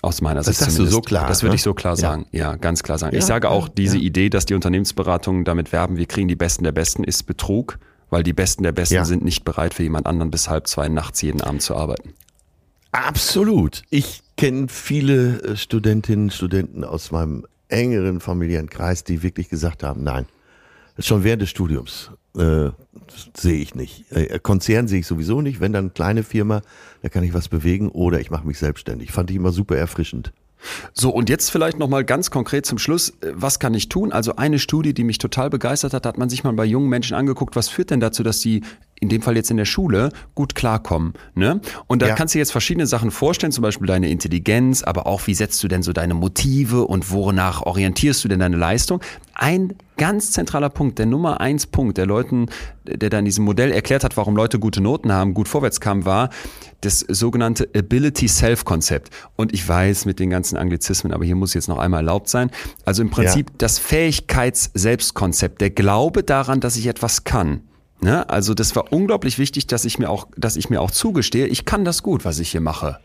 Aus 0.00 0.22
meiner 0.22 0.36
Das 0.36 0.46
Sicht 0.46 0.60
sagst 0.60 0.78
du 0.78 0.86
so 0.86 1.02
klar, 1.02 1.26
Das 1.28 1.42
würde 1.42 1.50
ne? 1.50 1.56
ich 1.56 1.62
so 1.62 1.74
klar 1.74 1.92
Ja. 1.92 1.96
sagen. 2.00 2.24
Ja, 2.32 2.56
ganz 2.56 2.82
klar 2.82 2.96
sagen. 2.96 3.12
Ja, 3.14 3.18
ich 3.18 3.26
sage 3.26 3.50
auch, 3.50 3.66
ja, 3.68 3.74
diese 3.76 3.98
ja. 3.98 4.02
Idee, 4.04 4.30
dass 4.30 4.46
die 4.46 4.54
Unternehmensberatungen 4.54 5.44
damit 5.44 5.72
werben, 5.72 5.98
wir 5.98 6.06
kriegen 6.06 6.26
die 6.28 6.36
Besten 6.36 6.64
der 6.64 6.72
Besten, 6.72 7.04
ist 7.04 7.24
Betrug, 7.24 7.78
weil 8.08 8.22
die 8.22 8.32
Besten 8.32 8.62
der 8.62 8.72
Besten 8.72 8.94
Ja. 8.94 9.04
sind 9.04 9.24
nicht 9.24 9.44
bereit, 9.44 9.74
für 9.74 9.82
jemand 9.82 10.06
anderen 10.06 10.30
bis 10.30 10.48
halb 10.48 10.68
zwei 10.68 10.88
nachts 10.88 11.20
jeden 11.20 11.42
Abend 11.42 11.60
zu 11.60 11.76
arbeiten. 11.76 12.14
Absolut. 12.96 13.82
Ich 13.90 14.22
kenne 14.38 14.68
viele 14.68 15.42
äh, 15.42 15.56
Studentinnen, 15.56 16.30
Studenten 16.30 16.82
aus 16.82 17.10
meinem 17.10 17.46
engeren 17.68 18.20
familiären 18.20 18.70
Kreis, 18.70 19.04
die 19.04 19.22
wirklich 19.22 19.50
gesagt 19.50 19.82
haben, 19.82 20.02
nein, 20.02 20.24
schon 20.98 21.22
während 21.22 21.42
des 21.42 21.50
Studiums 21.50 22.10
äh, 22.38 22.70
sehe 23.36 23.58
ich 23.58 23.74
nicht. 23.74 24.10
Äh, 24.12 24.38
Konzern 24.38 24.88
sehe 24.88 25.00
ich 25.00 25.06
sowieso 25.06 25.42
nicht. 25.42 25.60
Wenn 25.60 25.74
dann 25.74 25.92
kleine 25.92 26.22
Firma, 26.22 26.62
da 27.02 27.10
kann 27.10 27.22
ich 27.22 27.34
was 27.34 27.48
bewegen 27.48 27.90
oder 27.90 28.18
ich 28.18 28.30
mache 28.30 28.46
mich 28.46 28.58
selbstständig. 28.58 29.12
Fand 29.12 29.30
ich 29.30 29.36
immer 29.36 29.52
super 29.52 29.76
erfrischend. 29.76 30.32
So, 30.94 31.10
und 31.10 31.28
jetzt 31.28 31.50
vielleicht 31.50 31.78
nochmal 31.78 32.04
ganz 32.04 32.30
konkret 32.30 32.66
zum 32.66 32.78
Schluss, 32.78 33.10
äh, 33.20 33.32
was 33.34 33.58
kann 33.58 33.74
ich 33.74 33.88
tun? 33.88 34.12
Also 34.12 34.36
eine 34.36 34.58
Studie, 34.58 34.94
die 34.94 35.04
mich 35.04 35.18
total 35.18 35.50
begeistert 35.50 35.92
hat, 35.94 36.06
hat 36.06 36.18
man 36.18 36.28
sich 36.28 36.44
mal 36.44 36.52
bei 36.52 36.64
jungen 36.64 36.88
Menschen 36.88 37.14
angeguckt, 37.16 37.56
was 37.56 37.68
führt 37.68 37.90
denn 37.90 38.00
dazu, 38.00 38.22
dass 38.22 38.40
sie 38.40 38.62
in 38.98 39.10
dem 39.10 39.20
Fall 39.20 39.36
jetzt 39.36 39.50
in 39.50 39.58
der 39.58 39.66
Schule 39.66 40.10
gut 40.34 40.54
klarkommen. 40.54 41.12
Ne? 41.34 41.60
Und 41.86 42.00
da 42.00 42.08
Ja. 42.08 42.14
kannst 42.14 42.34
du 42.34 42.38
dir 42.38 42.40
jetzt 42.40 42.52
verschiedene 42.52 42.86
Sachen 42.86 43.10
vorstellen, 43.10 43.52
zum 43.52 43.60
Beispiel 43.60 43.86
deine 43.86 44.08
Intelligenz, 44.08 44.82
aber 44.82 45.06
auch 45.06 45.26
wie 45.26 45.34
setzt 45.34 45.62
du 45.62 45.68
denn 45.68 45.82
so 45.82 45.92
deine 45.92 46.14
Motive 46.14 46.86
und 46.86 47.10
wonach 47.10 47.60
orientierst 47.62 48.24
du 48.24 48.28
denn 48.28 48.40
deine 48.40 48.56
Leistung? 48.56 49.00
Ein 49.34 49.74
ganz 49.98 50.30
zentraler 50.30 50.70
Punkt, 50.70 50.98
der 50.98 51.04
Nummer 51.04 51.42
eins 51.42 51.66
Punkt, 51.66 51.98
der 51.98 52.06
Leuten, 52.06 52.46
der 52.84 53.10
da 53.10 53.18
in 53.18 53.26
diesem 53.26 53.44
Modell 53.44 53.70
erklärt 53.70 54.02
hat, 54.02 54.16
warum 54.16 54.34
Leute 54.34 54.58
gute 54.58 54.80
Noten 54.80 55.12
haben, 55.12 55.34
gut 55.34 55.48
vorwärts 55.48 55.80
kamen, 55.80 56.06
war 56.06 56.30
das 56.80 57.00
sogenannte 57.00 57.68
Ability 57.76 58.28
Self-Konzept. 58.28 59.10
Und 59.36 59.52
ich 59.52 59.66
weiß 59.68 60.06
mit 60.06 60.20
den 60.20 60.30
ganzen 60.30 60.45
Anglizismen, 60.54 61.12
aber 61.12 61.24
hier 61.24 61.34
muss 61.36 61.54
jetzt 61.54 61.68
noch 61.68 61.78
einmal 61.78 62.00
erlaubt 62.00 62.28
sein. 62.28 62.50
Also 62.84 63.02
im 63.02 63.10
Prinzip 63.10 63.50
das 63.58 63.78
Fähigkeits-Selbstkonzept, 63.78 65.60
der 65.60 65.70
Glaube 65.70 66.22
daran, 66.22 66.60
dass 66.60 66.76
ich 66.76 66.86
etwas 66.86 67.24
kann. 67.24 67.62
Ne? 68.00 68.28
Also 68.28 68.54
das 68.54 68.76
war 68.76 68.92
unglaublich 68.92 69.38
wichtig, 69.38 69.66
dass 69.66 69.84
ich 69.84 69.98
mir 69.98 70.10
auch, 70.10 70.28
dass 70.36 70.56
ich 70.56 70.68
mir 70.70 70.80
auch 70.80 70.90
zugestehe, 70.90 71.46
ich 71.46 71.64
kann 71.64 71.84
das 71.84 72.02
gut, 72.02 72.24
was 72.24 72.38
ich 72.38 72.50
hier 72.50 72.60
mache. 72.60 72.98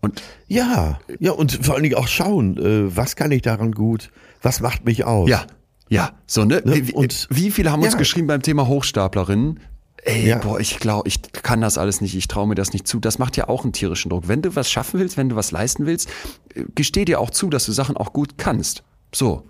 Und 0.00 0.22
Ja, 0.48 0.98
ja, 1.20 1.32
und 1.32 1.52
vor 1.64 1.74
allen 1.74 1.84
Dingen 1.84 1.94
auch 1.96 2.08
schauen, 2.08 2.58
äh, 2.58 2.94
was 2.96 3.16
kann 3.16 3.30
ich 3.30 3.42
daran 3.42 3.72
gut, 3.72 4.10
was 4.42 4.60
macht 4.60 4.84
mich 4.84 5.04
aus. 5.04 5.30
ja, 5.30 5.44
ja, 5.88 6.12
so 6.26 6.44
ne. 6.44 6.60
Ne? 6.64 6.88
Wie, 6.88 6.92
Und- 6.92 7.26
wie 7.30 7.50
viele 7.50 7.70
haben 7.70 7.82
uns 7.82 7.92
Ja. 7.92 7.98
geschrieben 7.98 8.26
beim 8.26 8.42
Thema 8.42 8.66
Hochstaplerinnen? 8.66 9.60
Ey, 10.06 10.28
Ja. 10.28 10.38
boah, 10.38 10.60
ich 10.60 10.78
glaube, 10.80 11.08
ich 11.08 11.22
kann 11.32 11.60
das 11.62 11.78
alles 11.78 12.00
nicht, 12.00 12.14
ich 12.14 12.28
traue 12.28 12.46
mir 12.46 12.54
das 12.54 12.72
nicht 12.72 12.86
zu. 12.86 13.00
Das 13.00 13.18
macht 13.18 13.36
ja 13.36 13.48
auch 13.48 13.64
einen 13.64 13.72
tierischen 13.72 14.10
Druck. 14.10 14.28
Wenn 14.28 14.42
du 14.42 14.54
was 14.54 14.70
schaffen 14.70 15.00
willst, 15.00 15.16
wenn 15.16 15.28
du 15.30 15.36
was 15.36 15.50
leisten 15.50 15.86
willst, 15.86 16.08
äh, 16.54 16.64
gesteh 16.74 17.04
dir 17.06 17.20
auch 17.20 17.30
zu, 17.30 17.48
dass 17.48 17.64
du 17.66 17.72
Sachen 17.72 17.96
auch 17.96 18.12
gut 18.12 18.36
kannst. 18.36 18.82
So. 19.14 19.44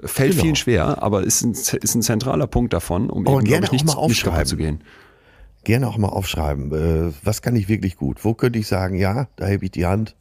Fällt 0.00 0.32
Genau. 0.32 0.42
vielen 0.42 0.56
schwer, 0.56 1.02
aber 1.02 1.22
ist 1.24 1.42
ein, 1.42 1.52
ist 1.52 1.94
ein 1.94 2.02
zentraler 2.02 2.46
Punkt 2.46 2.74
davon, 2.74 3.08
um 3.08 3.26
Aber 3.26 3.38
eben, 3.38 3.44
gerne 3.46 3.64
ich, 3.64 3.68
auch 3.70 3.72
nicht, 3.72 3.86
mal 3.86 4.06
nicht 4.08 4.22
kaputt 4.24 4.32
aufschreiben. 4.40 4.46
zu 4.46 4.56
gehen. 4.58 4.80
Gerne 5.64 5.88
auch 5.88 5.96
mal 5.96 6.08
aufschreiben, 6.10 6.70
äh, 7.08 7.12
was 7.24 7.40
kann 7.40 7.56
ich 7.56 7.68
wirklich 7.68 7.96
gut? 7.96 8.24
Wo 8.24 8.34
könnte 8.34 8.58
ich 8.58 8.66
sagen, 8.68 8.96
ja, 8.98 9.26
da 9.36 9.46
hebe 9.46 9.64
ich 9.64 9.70
die 9.70 9.86
Hand, 9.86 10.14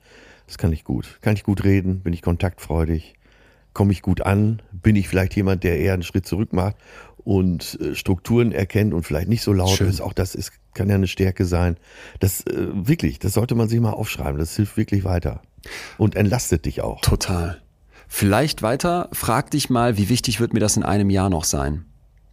das 0.48 0.58
kann 0.58 0.72
ich 0.72 0.86
gut. 0.86 1.20
Kann 1.22 1.36
ich 1.36 1.44
gut 1.44 1.64
reden? 1.66 2.00
Bin 2.00 2.14
ich 2.14 2.22
kontaktfreudig? 2.22 3.16
Komme 3.74 3.92
ich 3.92 4.02
gut 4.02 4.22
an? 4.22 4.62
Bin 4.72 4.96
ich 4.96 5.10
vielleicht 5.10 5.36
jemand, 5.36 5.66
der 5.66 5.78
eher 5.78 5.94
einen 5.94 6.04
Schritt 6.04 6.26
zurück 6.26 6.54
macht 6.54 6.78
und 7.26 7.78
äh, 7.82 7.96
Strukturen 7.96 8.54
erkennt 8.54 8.94
und 8.94 9.04
vielleicht 9.04 9.28
nicht 9.28 9.42
so 9.42 9.52
laut 9.52 9.72
Schön. 9.72 9.90
ist? 9.90 10.00
Auch 10.00 10.14
das 10.14 10.36
ist, 10.36 10.54
kann 10.74 10.88
ja 10.88 10.96
eine 10.96 11.08
Stärke 11.08 11.44
sein. 11.44 11.76
Das 12.22 12.46
äh, 12.48 12.68
wirklich, 12.72 13.20
das 13.20 13.34
sollte 13.34 13.56
man 13.56 13.68
sich 13.68 13.80
mal 13.82 13.92
aufschreiben. 13.92 14.38
Das 14.40 14.56
hilft 14.56 14.78
wirklich 14.78 15.04
weiter 15.04 15.42
und 15.98 16.16
entlastet 16.16 16.66
dich 16.66 16.82
auch. 16.82 17.02
Total. 17.02 17.62
Vielleicht 18.08 18.62
weiter, 18.62 19.10
frag 19.12 19.52
dich 19.52 19.70
mal, 19.70 19.98
wie 19.98 20.08
wichtig 20.10 20.40
wird 20.40 20.54
mir 20.54 20.60
das 20.60 20.78
in 20.78 20.84
einem 20.84 21.10
Jahr 21.10 21.30
noch 21.30 21.44
sein? 21.44 21.86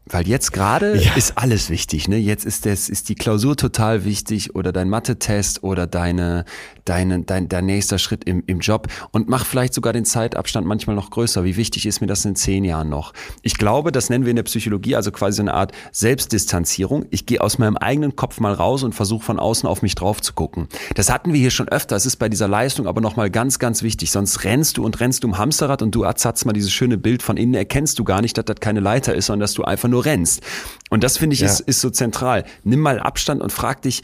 Weil 0.07 0.27
jetzt 0.27 0.53
gerade 0.53 0.97
ja. 0.97 1.15
ist 1.15 1.39
alles 1.39 1.71
wichtig, 1.71 2.09
ne? 2.09 2.17
Jetzt 2.17 2.45
ist 2.45 2.67
das, 2.67 2.89
ist 2.89 3.09
die 3.09 3.15
Klausur 3.15 3.57
total 3.57 4.05
wichtig 4.05 4.57
oder 4.57 4.73
dein 4.73 4.89
Mathe-Test 4.89 5.63
oder 5.63 5.87
deine, 5.87 6.45
deine, 6.85 7.23
dein, 7.23 7.49
dein 7.49 7.67
nächster 7.67 7.99
Schritt 7.99 8.25
im, 8.25 8.43
im 8.49 8.59
Job 8.59 8.89
und 9.13 9.29
mach 9.29 9.47
vielleicht 9.47 9.75
sogar 9.75 9.93
den 9.93 10.05
Zeitabstand 10.05 10.67
manchmal 10.67 10.97
noch 10.97 11.11
größer. 11.11 11.45
Wie 11.45 11.57
wichtig 11.57 11.87
ist 11.87 12.01
mir 12.01 12.09
das 12.09 12.25
in 12.25 12.35
zehn 12.35 12.65
Jahren 12.65 12.89
noch? 12.89 13.13
Ich 13.43 13.57
glaube, 13.57 13.93
das 13.93 14.11
nennen 14.11 14.25
wir 14.25 14.31
in 14.31 14.37
der 14.37 14.43
Psychologie 14.43 14.97
also 14.97 15.13
quasi 15.13 15.37
so 15.37 15.43
eine 15.43 15.55
Art 15.55 15.71
Selbstdistanzierung. 15.93 17.07
Ich 17.11 17.25
gehe 17.25 17.41
aus 17.41 17.59
meinem 17.59 17.77
eigenen 17.77 18.17
Kopf 18.17 18.41
mal 18.41 18.55
raus 18.55 18.83
und 18.83 18.97
versuche 18.97 19.25
von 19.25 19.39
außen 19.39 19.69
auf 19.69 19.83
mich 19.83 19.95
drauf 19.95 20.21
zu 20.21 20.33
gucken. 20.33 20.67
Das 20.97 21.13
hatten 21.13 21.33
wir 21.33 21.39
hier 21.39 21.53
schon 21.53 21.69
öfter. 21.69 21.95
Es 21.95 22.07
ist 22.07 22.17
bei 22.17 22.29
dieser 22.29 22.49
Leistung 22.49 22.89
aber 22.89 23.01
nochmal 23.01 23.31
ganz, 23.31 23.61
ganz 23.61 23.85
wichtig. 23.85 24.11
Sonst 24.11 24.43
rennst 24.43 24.79
du 24.79 24.85
und 24.85 24.99
rennst 24.99 25.23
du 25.23 25.29
im 25.29 25.39
Hamsterrad 25.39 25.81
und 25.81 25.95
du 25.95 26.03
erzatzt 26.03 26.45
mal 26.45 26.53
dieses 26.53 26.73
schöne 26.73 26.99
Bild 26.99 27.23
von 27.23 27.37
innen 27.37 27.55
erkennst 27.55 28.01
du 28.01 28.05
gar 28.05 28.21
nicht, 28.21 28.37
dass 28.37 28.47
das 28.47 28.57
keine 28.59 28.81
Leiter 28.81 29.15
ist, 29.15 29.27
sondern 29.27 29.43
dass 29.43 29.55
du 29.55 29.63
einfach 29.63 29.92
nur 29.93 30.05
rennst. 30.05 30.43
Und 30.91 31.05
das 31.05 31.17
finde 31.17 31.35
ich 31.35 31.41
ja. 31.41 31.47
ist, 31.47 31.61
ist 31.61 31.81
so 31.81 31.91
zentral. 31.91 32.45
Nimm 32.65 32.81
mal 32.81 32.99
Abstand 32.99 33.41
und 33.41 33.53
frag 33.53 33.83
dich, 33.83 34.03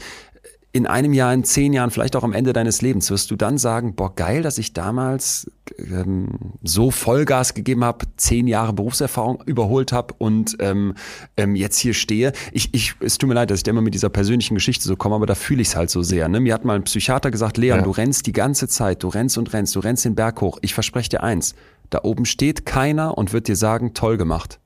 in 0.71 0.85
einem 0.85 1.13
Jahr, 1.13 1.33
in 1.33 1.43
zehn 1.43 1.73
Jahren, 1.73 1.89
vielleicht 1.89 2.15
auch 2.15 2.23
am 2.23 2.33
Ende 2.33 2.53
deines 2.53 2.83
Lebens, 2.83 3.09
wirst 3.09 3.31
du 3.31 3.35
dann 3.35 3.57
sagen, 3.57 3.95
boah, 3.95 4.13
geil, 4.13 4.43
dass 4.43 4.59
ich 4.59 4.73
damals 4.73 5.49
ähm, 5.79 6.53
so 6.63 6.91
Vollgas 6.91 7.55
gegeben 7.55 7.83
habe, 7.83 8.05
zehn 8.17 8.47
Jahre 8.47 8.73
Berufserfahrung 8.73 9.41
überholt 9.47 9.91
habe 9.91 10.13
und 10.19 10.57
ähm, 10.59 10.93
ähm, 11.37 11.55
jetzt 11.55 11.79
hier 11.79 11.95
stehe. 11.95 12.33
Ich, 12.51 12.71
ich, 12.73 12.93
es 12.99 13.17
tut 13.17 13.29
mir 13.29 13.33
leid, 13.33 13.49
dass 13.49 13.61
ich 13.61 13.67
immer 13.67 13.81
mit 13.81 13.95
dieser 13.95 14.09
persönlichen 14.09 14.53
Geschichte 14.53 14.83
so 14.83 14.95
komme, 14.95 15.15
aber 15.15 15.25
da 15.25 15.33
fühle 15.33 15.63
ich 15.63 15.69
es 15.69 15.75
halt 15.75 15.89
so 15.89 16.03
sehr. 16.03 16.29
Ne? 16.29 16.39
Mir 16.39 16.53
hat 16.53 16.65
mal 16.65 16.75
ein 16.75 16.83
Psychiater 16.83 17.31
gesagt, 17.31 17.57
Leon, 17.57 17.79
ja. 17.79 17.83
du 17.83 17.91
rennst 17.91 18.27
die 18.27 18.33
ganze 18.33 18.67
Zeit, 18.67 19.01
du 19.01 19.07
rennst 19.07 19.39
und 19.39 19.51
rennst, 19.53 19.75
du 19.75 19.79
rennst 19.79 20.05
den 20.05 20.13
Berg 20.13 20.39
hoch. 20.39 20.59
Ich 20.61 20.75
verspreche 20.75 21.09
dir 21.09 21.23
eins, 21.23 21.55
da 21.89 22.01
oben 22.03 22.25
steht 22.25 22.67
keiner 22.67 23.17
und 23.17 23.33
wird 23.33 23.47
dir 23.47 23.55
sagen, 23.55 23.95
toll 23.95 24.17
gemacht. 24.17 24.59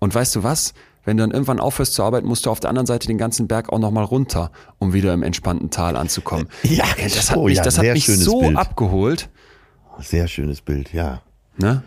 Und 0.00 0.14
weißt 0.14 0.34
du 0.34 0.42
was? 0.42 0.74
Wenn 1.04 1.16
du 1.16 1.22
dann 1.22 1.30
irgendwann 1.30 1.60
aufhörst 1.60 1.94
zu 1.94 2.02
arbeiten, 2.02 2.26
musst 2.26 2.44
du 2.46 2.50
auf 2.50 2.60
der 2.60 2.68
anderen 2.68 2.86
Seite 2.86 3.06
den 3.06 3.16
ganzen 3.16 3.48
Berg 3.48 3.72
auch 3.72 3.78
nochmal 3.78 4.04
runter, 4.04 4.50
um 4.78 4.92
wieder 4.92 5.14
im 5.14 5.22
entspannten 5.22 5.70
Tal 5.70 5.96
anzukommen. 5.96 6.48
Ja, 6.62 6.84
das 7.02 7.30
hat 7.30 7.42
mich, 7.42 7.56
ja, 7.56 7.62
das 7.62 7.78
hat 7.78 7.84
mich 7.84 8.06
so 8.06 8.40
Bild. 8.40 8.56
abgeholt. 8.56 9.30
Sehr 10.00 10.28
schönes 10.28 10.60
Bild, 10.60 10.92
ja. 10.92 11.22
Ne? 11.56 11.82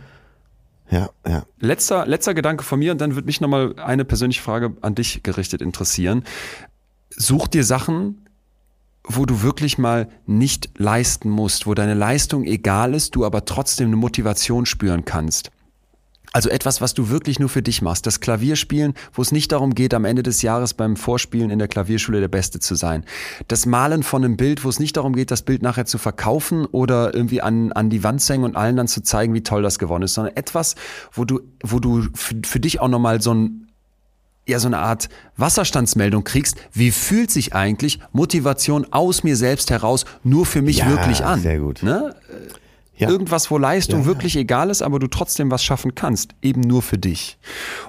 Ja, 0.90 1.10
ja. 1.28 1.44
Letzter, 1.60 2.06
letzter 2.06 2.34
Gedanke 2.34 2.64
von 2.64 2.80
mir 2.80 2.92
und 2.92 3.02
dann 3.02 3.16
würde 3.16 3.26
mich 3.26 3.42
nochmal 3.42 3.76
eine 3.80 4.06
persönliche 4.06 4.42
Frage 4.42 4.76
an 4.82 4.96
dich 4.96 5.24
gerichtet 5.24 5.62
interessieren. 5.62 6.24
Such 7.10 7.48
dir 7.48 7.64
Sachen, 7.64 8.28
wo 9.04 9.26
du 9.26 9.42
wirklich 9.42 9.78
mal 9.78 10.10
nicht 10.26 10.70
leisten 10.78 11.30
musst, 11.30 11.68
wo 11.68 11.74
deine 11.74 11.94
Leistung 11.94 12.44
egal 12.44 12.94
ist, 12.94 13.16
du 13.16 13.26
aber 13.26 13.46
trotzdem 13.46 13.88
eine 13.88 13.96
Motivation 13.96 14.66
spüren 14.66 15.06
kannst. 15.06 15.52
Also 16.34 16.50
etwas, 16.50 16.82
was 16.82 16.96
du 16.96 17.10
wirklich 17.10 17.40
nur 17.40 17.48
für 17.48 17.62
dich 17.62 17.84
machst. 17.84 18.08
Das 18.08 18.20
Klavierspielen, 18.20 18.96
wo 19.14 19.22
es 19.22 19.32
nicht 19.32 19.52
darum 19.52 19.76
geht, 19.76 19.94
am 19.94 20.04
Ende 20.04 20.24
des 20.24 20.42
Jahres 20.42 20.74
beim 20.74 20.96
Vorspielen 20.96 21.52
in 21.52 21.60
der 21.60 21.68
Klavierschule 21.68 22.20
der 22.20 22.28
Beste 22.28 22.60
zu 22.60 22.74
sein. 22.74 23.06
Das 23.48 23.68
Malen 23.68 24.02
von 24.02 24.26
einem 24.26 24.36
Bild, 24.36 24.66
wo 24.66 24.70
es 24.70 24.80
nicht 24.80 24.98
darum 24.98 25.14
geht, 25.16 25.30
das 25.30 25.44
Bild 25.44 25.62
nachher 25.62 25.86
zu 25.86 26.00
verkaufen 26.00 26.66
oder 26.66 27.14
irgendwie 27.14 27.42
an, 27.42 27.72
an 27.72 27.92
die 27.92 28.04
Wand 28.04 28.20
zu 28.20 28.34
hängen 28.34 28.46
und 28.46 28.56
allen 28.56 28.76
dann 28.76 28.88
zu 28.88 29.04
zeigen, 29.04 29.36
wie 29.36 29.44
toll 29.44 29.62
das 29.62 29.78
geworden 29.78 30.02
ist, 30.02 30.16
sondern 30.16 30.36
etwas, 30.36 30.74
wo 31.12 31.24
du, 31.24 31.40
wo 31.62 31.80
du 31.80 32.08
für, 32.16 32.36
für 32.44 32.60
dich 32.60 32.80
auch 32.80 32.88
nochmal 32.88 33.22
so 33.22 33.32
ein 33.34 33.68
ja 34.46 34.60
so 34.60 34.68
eine 34.68 34.80
Art 34.80 35.08
Wasserstandsmeldung 35.38 36.24
kriegst, 36.26 36.58
wie 36.74 36.92
fühlt 36.92 37.32
sich 37.32 37.54
eigentlich 37.54 38.00
Motivation 38.12 38.86
aus 38.92 39.24
mir 39.24 39.38
selbst 39.38 39.72
heraus 39.72 40.04
nur 40.24 40.46
für 40.46 40.62
mich 40.62 40.80
ja, 40.80 40.90
wirklich 40.90 41.24
an? 41.24 41.40
Sehr 41.40 41.60
gut. 41.60 41.82
Ne? 41.82 42.14
Ja. 42.96 43.10
Irgendwas, 43.10 43.50
wo 43.50 43.58
Leistung 43.58 44.02
ja, 44.02 44.06
wirklich 44.06 44.36
egal 44.36 44.70
ist, 44.70 44.84
aber 44.84 45.00
du 45.00 45.08
trotzdem 45.08 45.50
was 45.50 45.64
schaffen 45.64 45.96
kannst, 45.96 46.36
eben 46.44 46.62
nur 46.62 46.84
für 46.84 47.00
dich. 47.00 47.40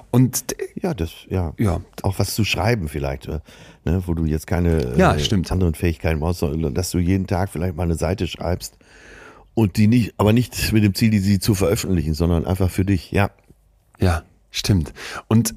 Und 0.09 0.55
ja, 0.81 0.95
das 0.95 1.11
ja, 1.29 1.53
ja. 1.59 1.79
auch 2.01 2.17
was 2.17 2.33
zu 2.33 2.43
schreiben 2.43 2.87
vielleicht, 2.87 3.27
äh, 3.27 3.39
ne, 3.83 4.01
wo 4.07 4.15
du 4.15 4.25
jetzt 4.25 4.47
keine 4.47 4.97
ja, 4.97 5.15
äh, 5.15 5.41
anderen 5.49 5.75
Fähigkeiten 5.75 6.19
brauchst, 6.19 6.39
sondern 6.39 6.73
dass 6.73 6.89
du 6.89 6.97
jeden 6.97 7.27
Tag 7.27 7.51
vielleicht 7.51 7.75
mal 7.75 7.83
eine 7.83 7.95
Seite 7.95 8.25
schreibst 8.25 8.79
und 9.53 9.77
die 9.77 9.87
nicht, 9.87 10.15
aber 10.17 10.33
nicht 10.33 10.73
mit 10.73 10.83
dem 10.83 10.95
Ziel, 10.95 11.19
sie 11.21 11.39
zu 11.39 11.53
veröffentlichen, 11.53 12.15
sondern 12.15 12.45
einfach 12.45 12.71
für 12.71 12.83
dich. 12.83 13.11
Ja, 13.11 13.29
ja, 13.99 14.23
stimmt. 14.49 14.91
Und 15.27 15.53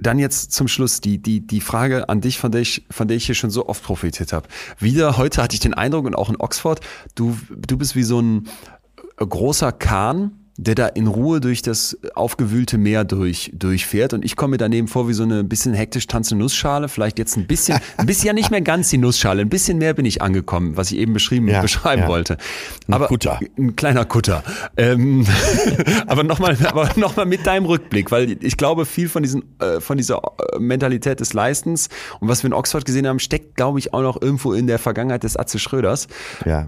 dann 0.00 0.18
jetzt 0.18 0.52
zum 0.52 0.66
Schluss 0.66 1.00
die, 1.00 1.18
die, 1.18 1.46
die 1.46 1.60
Frage 1.60 2.08
an 2.08 2.20
dich, 2.20 2.38
von 2.38 2.50
der 2.50 2.62
ich, 2.62 2.86
von 2.90 3.06
der 3.06 3.16
ich 3.16 3.26
hier 3.26 3.34
schon 3.34 3.50
so 3.50 3.68
oft 3.68 3.82
profitiert 3.82 4.32
habe. 4.32 4.48
Wieder 4.78 5.16
heute 5.18 5.42
hatte 5.42 5.54
ich 5.54 5.60
den 5.60 5.74
Eindruck 5.74 6.06
und 6.06 6.14
auch 6.14 6.30
in 6.30 6.36
Oxford, 6.36 6.80
du, 7.14 7.38
du 7.50 7.76
bist 7.76 7.94
wie 7.96 8.02
so 8.02 8.20
ein 8.20 8.48
großer 9.28 9.72
Kahn, 9.72 10.32
der 10.62 10.74
da 10.74 10.86
in 10.88 11.06
Ruhe 11.06 11.40
durch 11.40 11.62
das 11.62 11.96
aufgewühlte 12.14 12.76
Meer 12.76 13.04
durch, 13.04 13.50
durchfährt. 13.54 14.12
Und 14.12 14.26
ich 14.26 14.36
komme 14.36 14.52
mir 14.52 14.56
daneben 14.58 14.88
vor 14.88 15.08
wie 15.08 15.14
so 15.14 15.22
eine 15.22 15.42
bisschen 15.42 15.72
hektisch 15.72 16.06
tanzende 16.06 16.44
Nussschale. 16.44 16.88
Vielleicht 16.88 17.18
jetzt 17.18 17.38
ein 17.38 17.46
bisschen, 17.46 17.78
ein 17.96 18.04
bisschen 18.04 18.26
ja 18.26 18.32
nicht 18.34 18.50
mehr 18.50 18.60
ganz 18.60 18.90
die 18.90 18.98
Nussschale. 18.98 19.40
Ein 19.40 19.48
bisschen 19.48 19.78
mehr 19.78 19.94
bin 19.94 20.04
ich 20.04 20.20
angekommen, 20.20 20.76
was 20.76 20.92
ich 20.92 20.98
eben 20.98 21.14
beschrieben, 21.14 21.48
ja, 21.48 21.62
beschreiben 21.62 22.02
ja. 22.02 22.08
wollte. 22.08 22.36
Aber, 22.88 23.06
ein 23.06 23.08
Kutter. 23.08 23.40
Ein 23.56 23.74
kleiner 23.74 24.04
Kutter. 24.04 24.44
Ähm, 24.76 25.26
aber 26.06 26.24
nochmal, 26.24 26.58
aber 26.66 26.90
noch 26.96 27.16
mal 27.16 27.24
mit 27.24 27.46
deinem 27.46 27.64
Rückblick, 27.64 28.10
weil 28.10 28.36
ich 28.44 28.58
glaube, 28.58 28.84
viel 28.84 29.08
von 29.08 29.22
diesen, 29.22 29.44
äh, 29.60 29.80
von 29.80 29.96
dieser 29.96 30.20
äh, 30.52 30.58
Mentalität 30.58 31.20
des 31.20 31.32
Leistens 31.32 31.88
und 32.20 32.28
was 32.28 32.42
wir 32.42 32.48
in 32.48 32.54
Oxford 32.54 32.84
gesehen 32.84 33.06
haben, 33.06 33.18
steckt, 33.18 33.56
glaube 33.56 33.78
ich, 33.78 33.94
auch 33.94 34.02
noch 34.02 34.20
irgendwo 34.20 34.52
in 34.52 34.66
der 34.66 34.78
Vergangenheit 34.78 35.22
des 35.22 35.38
Atze 35.38 35.58
Schröders. 35.58 36.06
Ja 36.44 36.66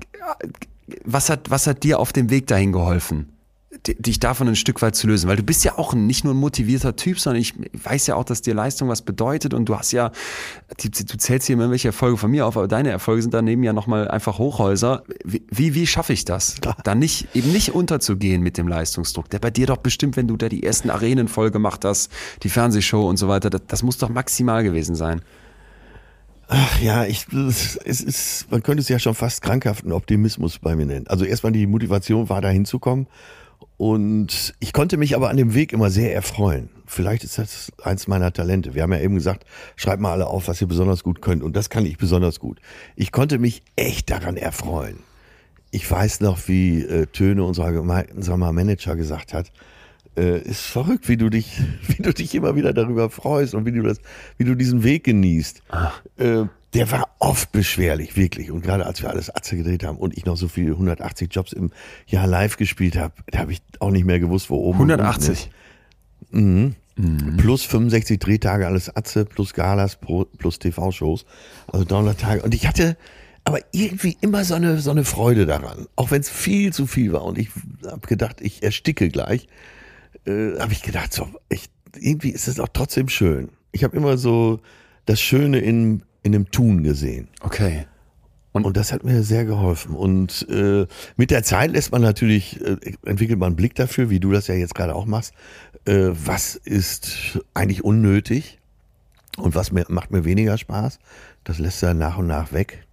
was 1.04 1.30
hat, 1.30 1.50
was 1.50 1.66
hat 1.66 1.82
dir 1.82 1.98
auf 1.98 2.12
dem 2.12 2.30
Weg 2.30 2.46
dahin 2.46 2.72
geholfen? 2.72 3.32
dich 3.86 4.20
davon 4.20 4.48
ein 4.48 4.56
Stück 4.56 4.82
weit 4.82 4.94
zu 4.94 5.06
lösen, 5.06 5.28
weil 5.28 5.36
du 5.36 5.42
bist 5.42 5.64
ja 5.64 5.78
auch 5.78 5.94
nicht 5.94 6.24
nur 6.24 6.34
ein 6.34 6.38
motivierter 6.38 6.94
Typ, 6.94 7.18
sondern 7.18 7.40
ich 7.40 7.54
weiß 7.72 8.06
ja 8.06 8.16
auch, 8.16 8.24
dass 8.24 8.42
dir 8.42 8.54
Leistung 8.54 8.88
was 8.88 9.02
bedeutet 9.02 9.54
und 9.54 9.68
du 9.68 9.76
hast 9.76 9.92
ja, 9.92 10.12
du, 10.80 10.90
zählst 10.90 11.46
hier 11.46 11.54
immer 11.54 11.70
welche 11.70 11.88
Erfolge 11.88 12.18
von 12.18 12.30
mir 12.30 12.46
auf, 12.46 12.56
aber 12.56 12.68
deine 12.68 12.90
Erfolge 12.90 13.22
sind 13.22 13.34
daneben 13.34 13.62
ja 13.62 13.72
nochmal 13.72 14.08
einfach 14.08 14.38
Hochhäuser. 14.38 15.04
Wie, 15.24 15.42
wie, 15.50 15.74
wie 15.74 15.86
schaffe 15.86 16.12
ich 16.12 16.24
das? 16.24 16.56
Da 16.84 16.94
nicht, 16.94 17.34
eben 17.34 17.50
nicht 17.50 17.74
unterzugehen 17.74 18.42
mit 18.42 18.58
dem 18.58 18.68
Leistungsdruck, 18.68 19.30
der 19.30 19.38
bei 19.38 19.50
dir 19.50 19.66
doch 19.66 19.78
bestimmt, 19.78 20.16
wenn 20.16 20.28
du 20.28 20.36
da 20.36 20.48
die 20.48 20.62
ersten 20.62 20.90
Arenen 20.90 21.26
voll 21.26 21.50
gemacht 21.50 21.84
hast, 21.84 22.12
die 22.42 22.50
Fernsehshow 22.50 23.08
und 23.08 23.16
so 23.16 23.28
weiter, 23.28 23.48
das, 23.48 23.62
das 23.66 23.82
muss 23.82 23.98
doch 23.98 24.10
maximal 24.10 24.62
gewesen 24.62 24.94
sein. 24.94 25.22
Ach 26.54 26.82
ja, 26.82 27.06
ich, 27.06 27.24
es 27.32 28.02
ist, 28.02 28.50
man 28.50 28.62
könnte 28.62 28.82
es 28.82 28.88
ja 28.90 28.98
schon 28.98 29.14
fast 29.14 29.40
krankhaften 29.40 29.90
Optimismus 29.90 30.58
bei 30.58 30.76
mir 30.76 30.84
nennen. 30.84 31.06
Also 31.06 31.24
erstmal 31.24 31.50
die 31.50 31.66
Motivation 31.66 32.28
war, 32.28 32.42
da 32.42 32.50
hinzukommen. 32.50 33.06
Und 33.78 34.52
ich 34.60 34.74
konnte 34.74 34.98
mich 34.98 35.16
aber 35.16 35.30
an 35.30 35.38
dem 35.38 35.54
Weg 35.54 35.72
immer 35.72 35.88
sehr 35.88 36.14
erfreuen. 36.14 36.68
Vielleicht 36.84 37.24
ist 37.24 37.38
das 37.38 37.72
eins 37.82 38.06
meiner 38.06 38.34
Talente. 38.34 38.74
Wir 38.74 38.82
haben 38.82 38.92
ja 38.92 39.00
eben 39.00 39.14
gesagt, 39.14 39.46
schreibt 39.76 40.02
mal 40.02 40.12
alle 40.12 40.26
auf, 40.26 40.46
was 40.46 40.60
ihr 40.60 40.66
besonders 40.66 41.02
gut 41.02 41.22
könnt. 41.22 41.42
Und 41.42 41.56
das 41.56 41.70
kann 41.70 41.86
ich 41.86 41.96
besonders 41.96 42.38
gut. 42.38 42.60
Ich 42.96 43.12
konnte 43.12 43.38
mich 43.38 43.62
echt 43.76 44.10
daran 44.10 44.36
erfreuen. 44.36 44.98
Ich 45.70 45.90
weiß 45.90 46.20
noch, 46.20 46.48
wie 46.48 46.82
äh, 46.82 47.06
Töne, 47.06 47.44
unser, 47.44 47.68
unser 48.14 48.36
Manager, 48.36 48.94
gesagt 48.94 49.32
hat, 49.32 49.50
äh, 50.16 50.40
ist 50.42 50.62
verrückt, 50.62 51.08
wie 51.08 51.16
du 51.16 51.30
dich, 51.30 51.60
wie 51.88 52.02
du 52.02 52.12
dich 52.12 52.34
immer 52.34 52.56
wieder 52.56 52.72
darüber 52.72 53.10
freust 53.10 53.54
und 53.54 53.66
wie 53.66 53.72
du 53.72 53.82
das, 53.82 54.00
wie 54.38 54.44
du 54.44 54.54
diesen 54.54 54.84
Weg 54.84 55.04
genießt. 55.04 55.62
Äh, 56.16 56.44
der 56.74 56.90
war 56.90 57.08
oft 57.18 57.52
beschwerlich, 57.52 58.16
wirklich. 58.16 58.50
Und 58.50 58.62
gerade 58.62 58.86
als 58.86 59.02
wir 59.02 59.10
alles 59.10 59.34
Atze 59.34 59.56
gedreht 59.56 59.84
haben 59.84 59.98
und 59.98 60.16
ich 60.16 60.24
noch 60.24 60.36
so 60.36 60.48
viele 60.48 60.72
180 60.72 61.32
Jobs 61.32 61.52
im 61.52 61.70
Jahr 62.06 62.26
live 62.26 62.56
gespielt 62.56 62.96
habe, 62.96 63.14
da 63.26 63.40
habe 63.40 63.52
ich 63.52 63.60
auch 63.78 63.90
nicht 63.90 64.06
mehr 64.06 64.20
gewusst, 64.20 64.48
wo 64.48 64.56
oben 64.56 64.78
180. 64.78 65.50
Mhm. 66.30 66.74
Mhm. 66.96 67.36
Plus 67.36 67.64
65 67.64 68.18
Drehtage 68.18 68.66
alles 68.66 68.94
Atze, 68.94 69.24
plus 69.24 69.52
Galas, 69.52 69.98
plus 70.38 70.58
TV-Shows. 70.58 71.26
Also 71.66 71.84
300 71.84 72.20
Tage. 72.20 72.42
Und 72.42 72.54
ich 72.54 72.66
hatte 72.66 72.96
aber 73.44 73.58
irgendwie 73.72 74.16
immer 74.20 74.44
so 74.44 74.54
eine, 74.54 74.78
so 74.78 74.90
eine 74.90 75.04
Freude 75.04 75.46
daran. 75.46 75.86
Auch 75.96 76.10
wenn 76.10 76.20
es 76.20 76.30
viel 76.30 76.72
zu 76.72 76.86
viel 76.86 77.12
war. 77.12 77.24
Und 77.24 77.38
ich 77.38 77.50
habe 77.84 78.06
gedacht, 78.06 78.40
ich 78.40 78.62
ersticke 78.62 79.08
gleich 79.08 79.48
äh, 80.26 80.58
habe 80.58 80.72
ich 80.72 80.82
gedacht, 80.82 81.12
so, 81.12 81.28
ich, 81.48 81.68
irgendwie 81.96 82.30
ist 82.30 82.48
es 82.48 82.60
auch 82.60 82.68
trotzdem 82.72 83.08
schön. 83.08 83.50
Ich 83.72 83.84
habe 83.84 83.96
immer 83.96 84.16
so 84.16 84.60
das 85.06 85.20
Schöne 85.20 85.58
in, 85.58 86.02
in 86.22 86.32
dem 86.32 86.50
Tun 86.50 86.82
gesehen. 86.82 87.28
Okay. 87.40 87.86
Und, 88.52 88.66
und 88.66 88.76
das 88.76 88.92
hat 88.92 89.02
mir 89.02 89.22
sehr 89.22 89.44
geholfen. 89.44 89.94
Und 89.94 90.46
äh, 90.50 90.86
mit 91.16 91.30
der 91.30 91.42
Zeit 91.42 91.72
lässt 91.72 91.90
man 91.90 92.02
natürlich, 92.02 92.60
äh, 92.60 92.76
entwickelt 93.04 93.38
man 93.38 93.48
einen 93.48 93.56
Blick 93.56 93.74
dafür, 93.74 94.10
wie 94.10 94.20
du 94.20 94.30
das 94.30 94.46
ja 94.46 94.54
jetzt 94.54 94.74
gerade 94.74 94.94
auch 94.94 95.06
machst, 95.06 95.32
äh, 95.86 96.10
was 96.12 96.54
ist 96.54 97.40
eigentlich 97.54 97.82
unnötig 97.82 98.58
und 99.38 99.54
was 99.54 99.72
mir, 99.72 99.86
macht 99.88 100.10
mir 100.10 100.24
weniger 100.24 100.58
Spaß. 100.58 100.98
Das 101.44 101.58
lässt 101.58 101.82
er 101.82 101.94
nach 101.94 102.18
und 102.18 102.26
nach 102.26 102.52
weg. 102.52 102.86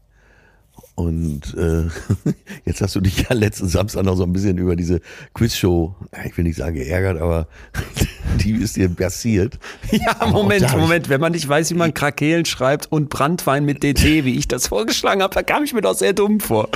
Und 0.95 1.55
äh, 1.57 1.83
jetzt 2.65 2.81
hast 2.81 2.95
du 2.95 3.01
dich 3.01 3.21
ja 3.29 3.33
letzten 3.33 3.67
Samstag 3.67 4.03
noch 4.03 4.15
so 4.17 4.23
ein 4.23 4.33
bisschen 4.33 4.57
über 4.57 4.75
diese 4.75 4.99
Quizshow, 5.33 5.95
ich 6.25 6.37
will 6.37 6.43
nicht 6.43 6.57
sagen 6.57 6.75
geärgert, 6.75 7.21
aber 7.21 7.47
die 8.43 8.51
ist 8.53 8.75
dir 8.75 8.89
passiert. 8.89 9.59
Ja, 9.91 10.27
Moment, 10.27 10.71
Moment. 10.77 11.09
Wenn 11.09 11.21
man 11.21 11.31
nicht 11.31 11.47
weiß, 11.47 11.71
wie 11.71 11.75
man 11.75 11.93
Krakelen 11.93 12.45
schreibt 12.45 12.91
und 12.91 13.09
Brandwein 13.09 13.65
mit 13.65 13.83
DT, 13.83 14.23
wie 14.25 14.37
ich 14.37 14.47
das 14.47 14.67
vorgeschlagen 14.67 15.21
habe, 15.23 15.33
da 15.33 15.41
kam 15.41 15.63
ich 15.63 15.73
mir 15.73 15.81
doch 15.81 15.95
sehr 15.95 16.13
dumm 16.13 16.39
vor. 16.39 16.69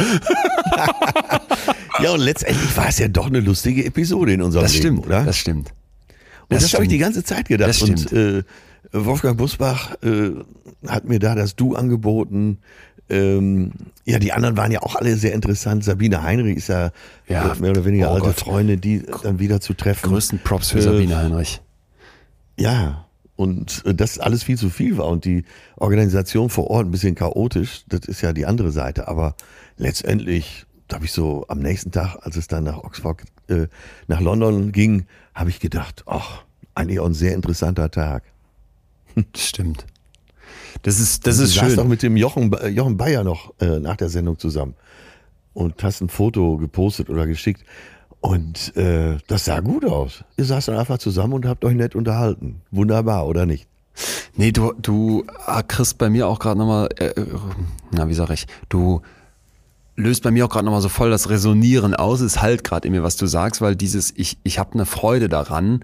ja, 2.01 2.11
und 2.11 2.19
letztendlich 2.21 2.75
war 2.75 2.87
es 2.89 2.99
ja 2.99 3.07
doch 3.07 3.27
eine 3.27 3.39
lustige 3.39 3.85
Episode 3.85 4.33
in 4.33 4.41
unserem 4.41 4.63
das 4.63 4.73
Leben, 4.73 4.83
stimmt, 4.97 5.05
oder? 5.05 5.23
Das 5.25 5.37
stimmt. 5.37 5.69
Und 6.49 6.55
das, 6.55 6.63
Das 6.63 6.73
habe 6.73 6.83
ich 6.83 6.89
die 6.89 6.95
stimmt. 6.95 7.13
ganze 7.15 7.23
Zeit 7.23 7.47
gedacht. 7.47 7.69
Das 7.69 7.81
Und 7.81 8.11
äh, 8.13 8.43
Wolfgang 8.91 9.37
Busbach 9.37 9.95
äh, 10.03 10.31
hat 10.87 11.05
mir 11.05 11.19
da 11.19 11.35
das 11.35 11.55
Du 11.55 11.75
angeboten. 11.75 12.59
Ähm, 13.09 13.71
ja, 14.05 14.17
die 14.19 14.31
anderen 14.33 14.57
waren 14.57 14.71
ja 14.71 14.81
auch 14.81 14.95
alle 14.95 15.15
sehr 15.17 15.33
interessant. 15.33 15.83
Sabine 15.83 16.23
Heinrich 16.23 16.57
ist 16.57 16.69
ja, 16.69 16.91
Ja, 17.27 17.53
äh, 17.53 17.59
mehr 17.59 17.71
oder 17.71 17.85
weniger 17.85 18.09
oh 18.11 18.15
alte 18.15 18.27
Gott. 18.27 18.39
Freunde, 18.39 18.77
die 18.77 19.03
dann 19.23 19.39
wieder 19.39 19.59
zu 19.61 19.73
treffen. 19.73 20.09
Größten 20.09 20.39
Props 20.39 20.71
für 20.71 20.79
Äh, 20.79 20.83
Sabine 20.83 21.17
Heinrich. 21.17 21.61
Ja, 22.57 23.05
und 23.35 23.83
äh, 23.85 23.93
das 23.93 24.19
alles 24.19 24.43
viel 24.43 24.57
zu 24.57 24.69
viel 24.69 24.97
war 24.97 25.07
und 25.07 25.25
die 25.25 25.43
Organisation 25.75 26.49
vor 26.49 26.69
Ort 26.69 26.87
ein 26.87 26.91
bisschen 26.91 27.15
chaotisch, 27.15 27.83
das 27.89 28.01
ist 28.07 28.21
ja 28.21 28.31
die 28.33 28.45
andere 28.45 28.71
Seite. 28.71 29.07
Aber 29.07 29.35
letztendlich, 29.77 30.65
da 30.87 30.95
habe 30.97 31.05
ich 31.05 31.11
so 31.11 31.45
am 31.49 31.59
nächsten 31.59 31.91
Tag, 31.91 32.17
als 32.21 32.35
es 32.37 32.47
dann 32.47 32.63
nach 32.63 32.77
Oxford, 32.77 33.21
äh, 33.49 33.67
nach 34.07 34.21
London 34.21 34.71
ging, 34.71 35.05
habe 35.33 35.49
ich 35.49 35.59
gedacht, 35.59 36.03
ach, 36.05 36.43
eigentlich 36.75 36.99
auch 36.99 37.05
ein 37.07 37.13
sehr 37.13 37.33
interessanter 37.33 37.91
Tag. 37.91 38.23
Stimmt. 39.35 39.85
Das 40.81 40.99
ist, 40.99 41.25
das 41.27 41.37
du 41.37 41.43
ist 41.43 41.53
saßt 41.53 41.67
schön. 41.67 41.75
doch 41.77 41.87
mit 41.87 42.03
dem 42.03 42.17
Jochen, 42.17 42.51
äh, 42.53 42.67
Jochen 42.69 42.97
Bayer 42.97 43.23
noch 43.23 43.53
äh, 43.59 43.79
nach 43.79 43.95
der 43.95 44.09
Sendung 44.09 44.39
zusammen 44.39 44.75
und 45.53 45.81
hast 45.83 46.01
ein 46.01 46.09
Foto 46.09 46.57
gepostet 46.57 47.09
oder 47.09 47.27
geschickt. 47.27 47.63
Und 48.19 48.75
äh, 48.77 49.17
das 49.27 49.45
sah 49.45 49.59
gut 49.59 49.85
aus. 49.85 50.23
Ihr 50.37 50.45
saßt 50.45 50.69
dann 50.69 50.77
einfach 50.77 50.97
zusammen 50.97 51.33
und 51.33 51.45
habt 51.45 51.65
euch 51.65 51.75
nett 51.75 51.93
unterhalten. 51.93 52.61
Wunderbar, 52.71 53.27
oder 53.27 53.45
nicht? 53.45 53.67
Nee, 54.35 54.51
du, 54.51 54.73
du 54.81 55.25
ah, 55.45 55.61
kriegst 55.61 55.97
bei 55.97 56.09
mir 56.09 56.27
auch 56.27 56.39
gerade 56.39 56.57
nochmal, 56.57 56.89
äh, 56.97 57.07
äh, 57.07 57.25
na, 57.91 58.07
wie 58.07 58.13
sag 58.13 58.29
ich, 58.31 58.47
du 58.69 59.01
löst 59.95 60.23
bei 60.23 60.31
mir 60.31 60.45
auch 60.45 60.49
gerade 60.49 60.65
nochmal 60.65 60.81
so 60.81 60.89
voll 60.89 61.11
das 61.11 61.29
Resonieren 61.29 61.93
aus. 61.93 62.21
Es 62.21 62.41
halt 62.41 62.63
gerade 62.63 62.87
in 62.87 62.93
mir, 62.93 63.03
was 63.03 63.17
du 63.17 63.27
sagst, 63.27 63.61
weil 63.61 63.75
dieses, 63.75 64.11
ich, 64.15 64.37
ich 64.43 64.57
habe 64.57 64.73
eine 64.73 64.85
Freude 64.85 65.29
daran. 65.29 65.83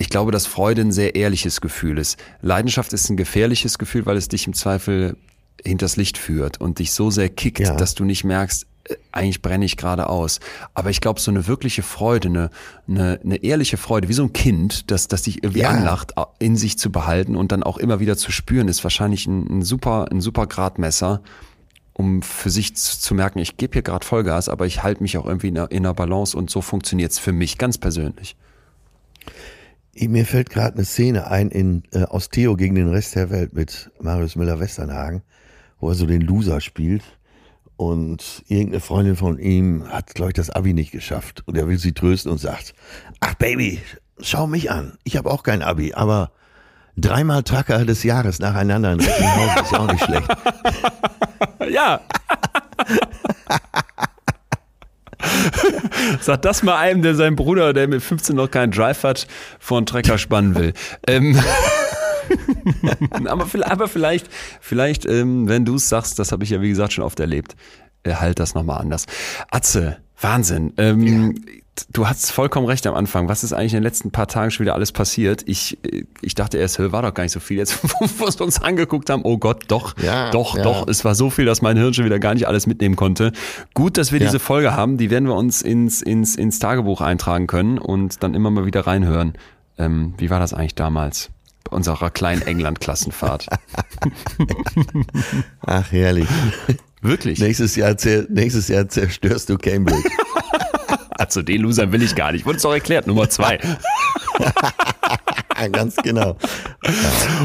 Ich 0.00 0.08
glaube, 0.08 0.32
dass 0.32 0.46
Freude 0.46 0.80
ein 0.80 0.92
sehr 0.92 1.14
ehrliches 1.14 1.60
Gefühl 1.60 1.98
ist. 1.98 2.18
Leidenschaft 2.40 2.94
ist 2.94 3.10
ein 3.10 3.18
gefährliches 3.18 3.76
Gefühl, 3.76 4.06
weil 4.06 4.16
es 4.16 4.28
dich 4.28 4.46
im 4.46 4.54
Zweifel 4.54 5.14
hinters 5.62 5.96
Licht 5.96 6.16
führt 6.16 6.58
und 6.58 6.78
dich 6.78 6.92
so 6.94 7.10
sehr 7.10 7.28
kickt, 7.28 7.58
Ja. 7.60 7.74
dass 7.76 7.94
du 7.94 8.04
nicht 8.04 8.24
merkst, 8.24 8.64
äh, 8.84 8.94
eigentlich 9.12 9.42
brenne 9.42 9.66
ich 9.66 9.76
gerade 9.76 10.08
aus. 10.08 10.40
Aber 10.72 10.88
ich 10.88 11.02
glaube, 11.02 11.20
so 11.20 11.30
eine 11.30 11.46
wirkliche 11.46 11.82
Freude, 11.82 12.28
eine, 12.28 12.50
eine, 12.88 13.20
eine 13.22 13.36
ehrliche 13.44 13.76
Freude, 13.76 14.08
wie 14.08 14.14
so 14.14 14.22
ein 14.22 14.32
Kind, 14.32 14.90
das, 14.90 15.06
das 15.06 15.20
dich 15.24 15.44
irgendwie 15.44 15.60
Ja. 15.60 15.68
anlacht, 15.68 16.14
in 16.38 16.56
sich 16.56 16.78
zu 16.78 16.90
behalten 16.90 17.36
und 17.36 17.52
dann 17.52 17.62
auch 17.62 17.76
immer 17.76 18.00
wieder 18.00 18.16
zu 18.16 18.32
spüren, 18.32 18.68
ist 18.68 18.82
wahrscheinlich 18.82 19.26
ein, 19.26 19.58
ein 19.58 19.62
super, 19.62 20.06
ein 20.10 20.22
super 20.22 20.46
Gradmesser, 20.46 21.20
um 21.92 22.22
für 22.22 22.48
sich 22.48 22.74
zu, 22.74 22.98
zu 22.98 23.14
merken, 23.14 23.38
ich 23.40 23.58
gebe 23.58 23.74
hier 23.74 23.82
gerade 23.82 24.06
Vollgas, 24.06 24.48
aber 24.48 24.64
ich 24.64 24.82
halte 24.82 25.02
mich 25.02 25.18
auch 25.18 25.26
irgendwie 25.26 25.48
in 25.48 25.58
einer, 25.58 25.70
in 25.70 25.84
einer 25.84 25.92
Balance 25.92 26.34
und 26.38 26.48
so 26.48 26.62
funktioniert's 26.62 27.18
für 27.18 27.32
mich 27.32 27.58
ganz 27.58 27.76
persönlich. 27.76 28.34
Mir 30.08 30.24
fällt 30.24 30.50
gerade 30.50 30.76
eine 30.76 30.84
Szene 30.84 31.26
ein 31.30 31.50
in 31.50 31.82
äh, 31.92 32.04
aus 32.04 32.30
Theo 32.30 32.56
gegen 32.56 32.74
den 32.74 32.88
Rest 32.88 33.14
der 33.16 33.30
Welt 33.30 33.52
mit 33.52 33.90
Marius 34.00 34.34
Müller-Westernhagen, 34.36 35.22
wo 35.78 35.90
er 35.90 35.94
so 35.94 36.06
den 36.06 36.22
Loser 36.22 36.60
spielt. 36.60 37.02
Und 37.76 38.44
irgendeine 38.48 38.80
Freundin 38.80 39.16
von 39.16 39.38
ihm 39.38 39.88
hat, 39.88 40.14
glaube 40.14 40.30
ich, 40.30 40.34
das 40.34 40.50
Abi 40.50 40.74
nicht 40.74 40.90
geschafft. 40.90 41.42
Und 41.46 41.56
er 41.56 41.66
will 41.66 41.78
sie 41.78 41.92
trösten 41.92 42.30
und 42.30 42.38
sagt, 42.38 42.74
ach 43.20 43.34
Baby, 43.34 43.80
schau 44.20 44.46
mich 44.46 44.70
an. 44.70 44.98
Ich 45.04 45.16
habe 45.16 45.30
auch 45.30 45.42
kein 45.42 45.62
Abi, 45.62 45.94
aber 45.94 46.32
dreimal 46.96 47.42
Tracker 47.42 47.84
des 47.84 48.02
Jahres 48.02 48.38
nacheinander 48.38 48.92
in 48.92 49.00
Recklinghausen 49.00 49.62
ist 49.62 49.72
ja 49.72 49.78
auch 49.78 49.92
nicht 49.92 50.04
schlecht. 50.04 50.28
Ja. 51.70 52.00
Sag 56.20 56.42
das 56.42 56.62
mal 56.62 56.76
einem, 56.76 57.02
der 57.02 57.14
seinen 57.14 57.36
Bruder, 57.36 57.72
der 57.72 57.88
mit 57.88 58.02
15 58.02 58.36
noch 58.36 58.50
keinen 58.50 58.72
Drive 58.72 59.04
hat, 59.04 59.26
vor 59.58 59.78
einen 59.78 59.86
Trecker 59.86 60.18
spannen 60.18 60.54
will. 60.54 60.72
ähm, 61.06 61.38
aber 63.26 63.46
vielleicht, 63.46 63.70
aber 63.70 63.88
vielleicht, 63.88 64.28
vielleicht 64.60 65.06
ähm, 65.06 65.48
wenn 65.48 65.64
du 65.64 65.76
es 65.76 65.88
sagst, 65.88 66.18
das 66.18 66.32
habe 66.32 66.44
ich 66.44 66.50
ja 66.50 66.60
wie 66.60 66.68
gesagt 66.68 66.92
schon 66.92 67.04
oft 67.04 67.18
erlebt, 67.20 67.56
äh, 68.02 68.14
halt 68.14 68.38
das 68.38 68.54
nochmal 68.54 68.80
anders. 68.80 69.06
Atze, 69.50 69.98
Wahnsinn. 70.20 70.72
Ähm, 70.76 71.34
Du 71.92 72.06
hast 72.06 72.30
vollkommen 72.30 72.66
recht 72.66 72.86
am 72.86 72.94
Anfang. 72.94 73.28
Was 73.28 73.42
ist 73.42 73.52
eigentlich 73.52 73.72
in 73.72 73.78
den 73.78 73.84
letzten 73.84 74.10
paar 74.10 74.26
Tagen 74.26 74.50
schon 74.50 74.64
wieder 74.64 74.74
alles 74.74 74.92
passiert? 74.92 75.42
Ich, 75.46 75.78
äh, 75.84 76.04
ich 76.20 76.34
dachte 76.34 76.58
erst, 76.58 76.78
war 76.92 77.02
doch 77.02 77.14
gar 77.14 77.22
nicht 77.22 77.32
so 77.32 77.40
viel. 77.40 77.56
Jetzt, 77.56 77.78
wo 78.00 78.06
wir 78.06 78.40
uns 78.44 78.60
angeguckt 78.60 79.08
haben, 79.08 79.22
oh 79.24 79.38
Gott, 79.38 79.64
doch, 79.68 79.96
Ja, 79.98 80.30
doch, 80.30 80.56
ja. 80.56 80.62
doch. 80.62 80.86
Es 80.88 81.04
war 81.04 81.14
so 81.14 81.30
viel, 81.30 81.46
dass 81.46 81.62
mein 81.62 81.76
Hirn 81.78 81.94
schon 81.94 82.04
wieder 82.04 82.18
gar 82.18 82.34
nicht 82.34 82.46
alles 82.46 82.66
mitnehmen 82.66 82.96
konnte. 82.96 83.32
Gut, 83.74 83.96
dass 83.96 84.12
wir 84.12 84.18
Ja. 84.20 84.26
diese 84.26 84.40
Folge 84.40 84.74
haben. 84.74 84.98
Die 84.98 85.10
werden 85.10 85.26
wir 85.26 85.36
uns 85.36 85.62
ins, 85.62 86.02
ins, 86.02 86.36
ins 86.36 86.58
Tagebuch 86.58 87.00
eintragen 87.00 87.46
können 87.46 87.78
und 87.78 88.22
dann 88.22 88.34
immer 88.34 88.50
mal 88.50 88.66
wieder 88.66 88.86
reinhören. 88.86 89.34
Ähm, 89.78 90.14
wie 90.18 90.28
war 90.28 90.38
das 90.40 90.52
eigentlich 90.52 90.74
damals? 90.74 91.30
Bei 91.64 91.76
unserer 91.76 92.10
kleinen 92.10 92.42
England-Klassenfahrt. 92.42 93.46
Ach, 95.66 95.92
herrlich. 95.92 96.28
Wirklich? 97.00 97.38
Nächstes 97.38 97.76
Jahr, 97.76 97.96
nächstes 98.28 98.68
Jahr 98.68 98.88
zerstörst 98.88 99.48
du 99.48 99.56
Cambridge. 99.56 100.02
Also 101.20 101.42
den 101.42 101.60
Loser 101.60 101.92
will 101.92 102.02
ich 102.02 102.14
gar 102.14 102.32
nicht. 102.32 102.46
Wurde 102.46 102.56
es 102.56 102.62
doch 102.62 102.72
erklärt, 102.72 103.06
Nummer 103.06 103.28
zwei. 103.28 103.58
Ganz 105.72 105.96
genau. 105.96 106.38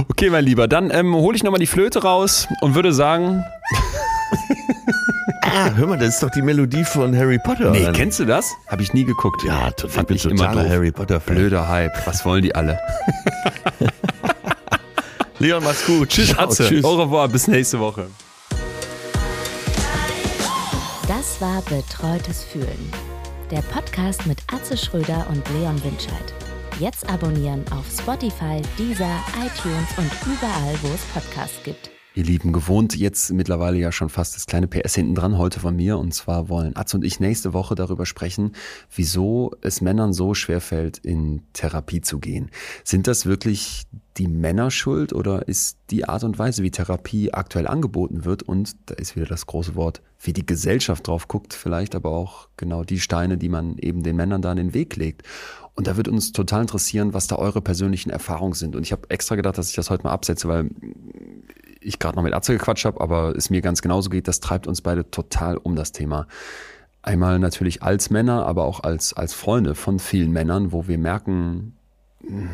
Okay, 0.09 0.29
mein 0.29 0.45
Lieber, 0.45 0.69
dann 0.69 0.89
ähm, 0.91 1.13
hole 1.13 1.35
ich 1.35 1.43
nochmal 1.43 1.59
die 1.59 1.67
Flöte 1.67 2.01
raus 2.01 2.47
und 2.61 2.73
würde 2.73 2.93
sagen, 2.93 3.43
Ah, 5.43 5.71
hör 5.75 5.87
mal, 5.87 5.97
das 5.97 6.15
ist 6.15 6.23
doch 6.23 6.29
die 6.29 6.41
Melodie 6.41 6.85
von 6.85 7.15
Harry 7.17 7.37
Potter. 7.37 7.71
nee, 7.71 7.81
oder? 7.83 7.91
kennst 7.91 8.19
du 8.19 8.25
das? 8.25 8.49
Habe 8.67 8.81
ich 8.81 8.93
nie 8.93 9.03
geguckt. 9.03 9.41
Ja, 9.45 9.71
to- 9.71 9.89
fand 9.89 10.09
ich 10.11 10.17
ich 10.17 10.23
bin 10.23 10.31
immer 10.37 10.45
totaler 10.45 10.63
doof. 10.63 10.71
Harry 10.71 10.91
Potter-Fan. 10.91 11.35
Blöder 11.35 11.67
Hype. 11.67 11.91
Was 12.07 12.23
wollen 12.25 12.43
die 12.43 12.55
alle? 12.55 12.79
Leon, 15.39 15.63
mach's 15.63 15.85
gut. 15.85 16.09
Tschüss, 16.09 16.29
Ciao, 16.29 16.45
Atze. 16.45 16.67
Tschüss. 16.67 16.83
Au 16.85 16.95
revoir. 16.95 17.27
Bis 17.27 17.47
nächste 17.49 17.79
Woche. 17.79 18.07
Das 21.07 21.39
war 21.41 21.61
Betreutes 21.63 22.43
Fühlen. 22.45 22.91
Der 23.51 23.61
Podcast 23.61 24.25
mit 24.25 24.39
Atze 24.51 24.75
Schröder 24.75 25.27
und 25.29 25.47
Leon 25.51 25.81
Winscheid. 25.83 26.33
Jetzt 26.79 27.07
abonnieren 27.07 27.63
auf 27.71 27.85
Spotify, 27.91 28.59
Deezer, 28.77 29.23
iTunes 29.37 29.97
und 29.97 30.11
überall, 30.25 30.75
wo 30.81 30.87
es 30.87 31.05
Podcasts 31.13 31.61
gibt. 31.63 31.94
Ihr 32.15 32.23
Lieben, 32.23 32.53
gewohnt 32.53 32.95
jetzt 32.95 33.33
mittlerweile 33.33 33.77
ja 33.77 33.91
schon 33.91 34.07
fast 34.07 34.37
das 34.37 34.45
kleine 34.45 34.67
PS 34.67 34.95
hinten 34.95 35.15
dran 35.15 35.37
heute 35.37 35.59
von 35.59 35.75
mir. 35.75 35.97
Und 35.97 36.13
zwar 36.13 36.47
wollen 36.47 36.73
Atz 36.77 36.93
und 36.93 37.03
ich 37.03 37.19
nächste 37.19 37.51
Woche 37.51 37.75
darüber 37.75 38.05
sprechen, 38.05 38.53
wieso 38.95 39.51
es 39.59 39.81
Männern 39.81 40.13
so 40.13 40.33
schwerfällt, 40.33 40.97
in 40.97 41.41
Therapie 41.51 41.99
zu 41.99 42.19
gehen. 42.19 42.51
Sind 42.85 43.07
das 43.07 43.25
wirklich 43.25 43.83
die 44.15 44.29
Männer 44.29 44.71
schuld 44.71 45.11
oder 45.11 45.49
ist 45.49 45.77
die 45.89 46.07
Art 46.07 46.23
und 46.23 46.39
Weise, 46.39 46.63
wie 46.63 46.71
Therapie 46.71 47.33
aktuell 47.33 47.67
angeboten 47.67 48.23
wird 48.23 48.43
und 48.43 48.77
da 48.85 48.95
ist 48.95 49.17
wieder 49.17 49.25
das 49.25 49.45
große 49.45 49.75
Wort, 49.75 50.01
wie 50.21 50.31
die 50.31 50.45
Gesellschaft 50.45 51.07
drauf 51.07 51.27
guckt, 51.27 51.53
vielleicht 51.53 51.95
aber 51.95 52.11
auch 52.11 52.47
genau 52.55 52.85
die 52.85 53.01
Steine, 53.01 53.37
die 53.37 53.49
man 53.49 53.77
eben 53.77 54.03
den 54.03 54.15
Männern 54.15 54.41
da 54.41 54.51
in 54.51 54.57
den 54.57 54.73
Weg 54.73 54.95
legt. 54.95 55.23
Und 55.73 55.87
da 55.87 55.97
wird 55.97 56.07
uns 56.07 56.31
total 56.31 56.61
interessieren, 56.61 57.13
was 57.13 57.27
da 57.27 57.35
eure 57.35 57.61
persönlichen 57.61 58.09
Erfahrungen 58.09 58.53
sind. 58.53 58.77
Und 58.77 58.83
ich 58.83 58.93
habe 58.93 59.09
extra 59.09 59.35
gedacht, 59.35 59.57
dass 59.57 59.69
ich 59.69 59.75
das 59.75 59.89
heute 59.89 60.03
mal 60.03 60.13
absetze, 60.13 60.47
weil 60.47 60.69
ich 61.85 61.99
gerade 61.99 62.15
noch 62.15 62.23
mit 62.23 62.33
Atze 62.33 62.53
gequatscht 62.53 62.85
habe, 62.85 62.99
aber 63.01 63.35
es 63.35 63.49
mir 63.49 63.61
ganz 63.61 63.81
genauso 63.81 64.09
geht, 64.09 64.27
das 64.27 64.39
treibt 64.39 64.67
uns 64.67 64.81
beide 64.81 65.09
total 65.09 65.57
um 65.57 65.75
das 65.75 65.91
Thema. 65.91 66.27
Einmal 67.01 67.39
natürlich 67.39 67.83
als 67.83 68.09
Männer, 68.09 68.45
aber 68.45 68.65
auch 68.65 68.81
als, 68.81 69.13
als 69.13 69.33
Freunde 69.33 69.75
von 69.75 69.99
vielen 69.99 70.31
Männern, 70.31 70.71
wo 70.71 70.87
wir 70.87 70.97
merken, 70.97 71.77
mh, 72.21 72.49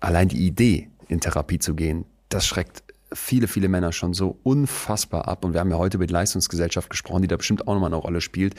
allein 0.00 0.28
die 0.28 0.46
Idee, 0.46 0.90
in 1.08 1.20
Therapie 1.20 1.58
zu 1.58 1.74
gehen, 1.74 2.04
das 2.28 2.46
schreckt 2.46 2.82
viele, 3.12 3.48
viele 3.48 3.68
Männer 3.68 3.92
schon 3.92 4.12
so 4.12 4.38
unfassbar 4.42 5.28
ab. 5.28 5.44
Und 5.44 5.54
wir 5.54 5.60
haben 5.60 5.70
ja 5.70 5.78
heute 5.78 5.98
die 5.98 6.12
Leistungsgesellschaft 6.12 6.90
gesprochen, 6.90 7.22
die 7.22 7.28
da 7.28 7.36
bestimmt 7.36 7.66
auch 7.66 7.74
nochmal 7.74 7.88
eine 7.88 7.96
Rolle 7.96 8.20
spielt. 8.20 8.54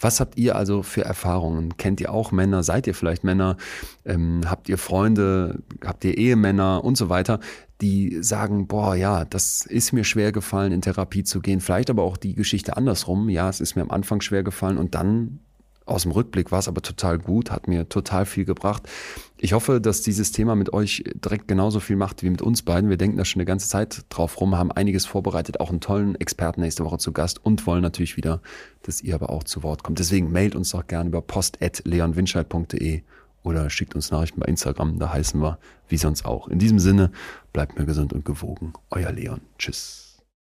Was 0.00 0.20
habt 0.20 0.36
ihr 0.36 0.56
also 0.56 0.82
für 0.82 1.04
Erfahrungen? 1.04 1.76
Kennt 1.76 2.00
ihr 2.00 2.12
auch 2.12 2.32
Männer? 2.32 2.62
Seid 2.62 2.86
ihr 2.86 2.94
vielleicht 2.94 3.24
Männer? 3.24 3.56
Ähm, 4.04 4.42
habt 4.46 4.68
ihr 4.68 4.78
Freunde? 4.78 5.62
Habt 5.84 6.04
ihr 6.04 6.16
Ehemänner 6.18 6.82
und 6.82 6.96
so 6.96 7.08
weiter? 7.08 7.40
Die 7.82 8.18
sagen, 8.22 8.66
boah, 8.68 8.94
ja, 8.94 9.24
das 9.24 9.66
ist 9.66 9.92
mir 9.92 10.04
schwer 10.04 10.32
gefallen, 10.32 10.72
in 10.72 10.80
Therapie 10.80 11.24
zu 11.24 11.40
gehen. 11.40 11.60
Vielleicht 11.60 11.90
aber 11.90 12.04
auch 12.04 12.16
die 12.16 12.34
Geschichte 12.34 12.76
andersrum. 12.76 13.28
Ja, 13.28 13.48
es 13.48 13.60
ist 13.60 13.74
mir 13.76 13.82
am 13.82 13.90
Anfang 13.90 14.20
schwer 14.20 14.42
gefallen 14.42 14.78
und 14.78 14.94
dann 14.94 15.40
aus 15.84 16.02
dem 16.02 16.12
Rückblick 16.12 16.52
war 16.52 16.60
es 16.60 16.68
aber 16.68 16.80
total 16.80 17.18
gut, 17.18 17.50
hat 17.50 17.66
mir 17.66 17.88
total 17.88 18.24
viel 18.24 18.44
gebracht. 18.44 18.88
Ich 19.36 19.52
hoffe, 19.52 19.80
dass 19.80 20.02
dieses 20.02 20.30
Thema 20.30 20.54
mit 20.54 20.72
euch 20.72 21.02
direkt 21.14 21.48
genauso 21.48 21.80
viel 21.80 21.96
macht 21.96 22.22
wie 22.22 22.30
mit 22.30 22.40
uns 22.40 22.62
beiden. 22.62 22.88
Wir 22.88 22.96
denken 22.96 23.16
da 23.16 23.24
schon 23.24 23.40
eine 23.40 23.46
ganze 23.46 23.68
Zeit 23.68 24.04
drauf 24.08 24.40
rum, 24.40 24.56
haben 24.56 24.70
einiges 24.70 25.06
vorbereitet, 25.06 25.58
auch 25.58 25.70
einen 25.70 25.80
tollen 25.80 26.14
Experten 26.14 26.60
nächste 26.60 26.84
Woche 26.84 26.98
zu 26.98 27.12
Gast 27.12 27.44
und 27.44 27.66
wollen 27.66 27.82
natürlich 27.82 28.16
wieder, 28.16 28.40
dass 28.82 29.00
ihr 29.00 29.14
aber 29.16 29.30
auch 29.30 29.42
zu 29.42 29.64
Wort 29.64 29.82
kommt. 29.82 29.98
Deswegen 29.98 30.30
mailt 30.30 30.54
uns 30.54 30.70
doch 30.70 30.86
gerne 30.86 31.08
über 31.08 31.20
post.leonwinscheid.de 31.20 33.02
oder 33.42 33.68
schickt 33.70 33.94
uns 33.94 34.10
Nachrichten 34.10 34.40
bei 34.40 34.46
Instagram, 34.46 34.98
da 34.98 35.12
heißen 35.12 35.40
wir 35.40 35.58
wie 35.88 35.96
sonst 35.96 36.24
auch. 36.24 36.48
In 36.48 36.58
diesem 36.58 36.78
Sinne, 36.78 37.10
bleibt 37.52 37.78
mir 37.78 37.84
gesund 37.84 38.12
und 38.12 38.24
gewogen. 38.24 38.72
Euer 38.90 39.12
Leon. 39.12 39.40
Tschüss. 39.58 40.11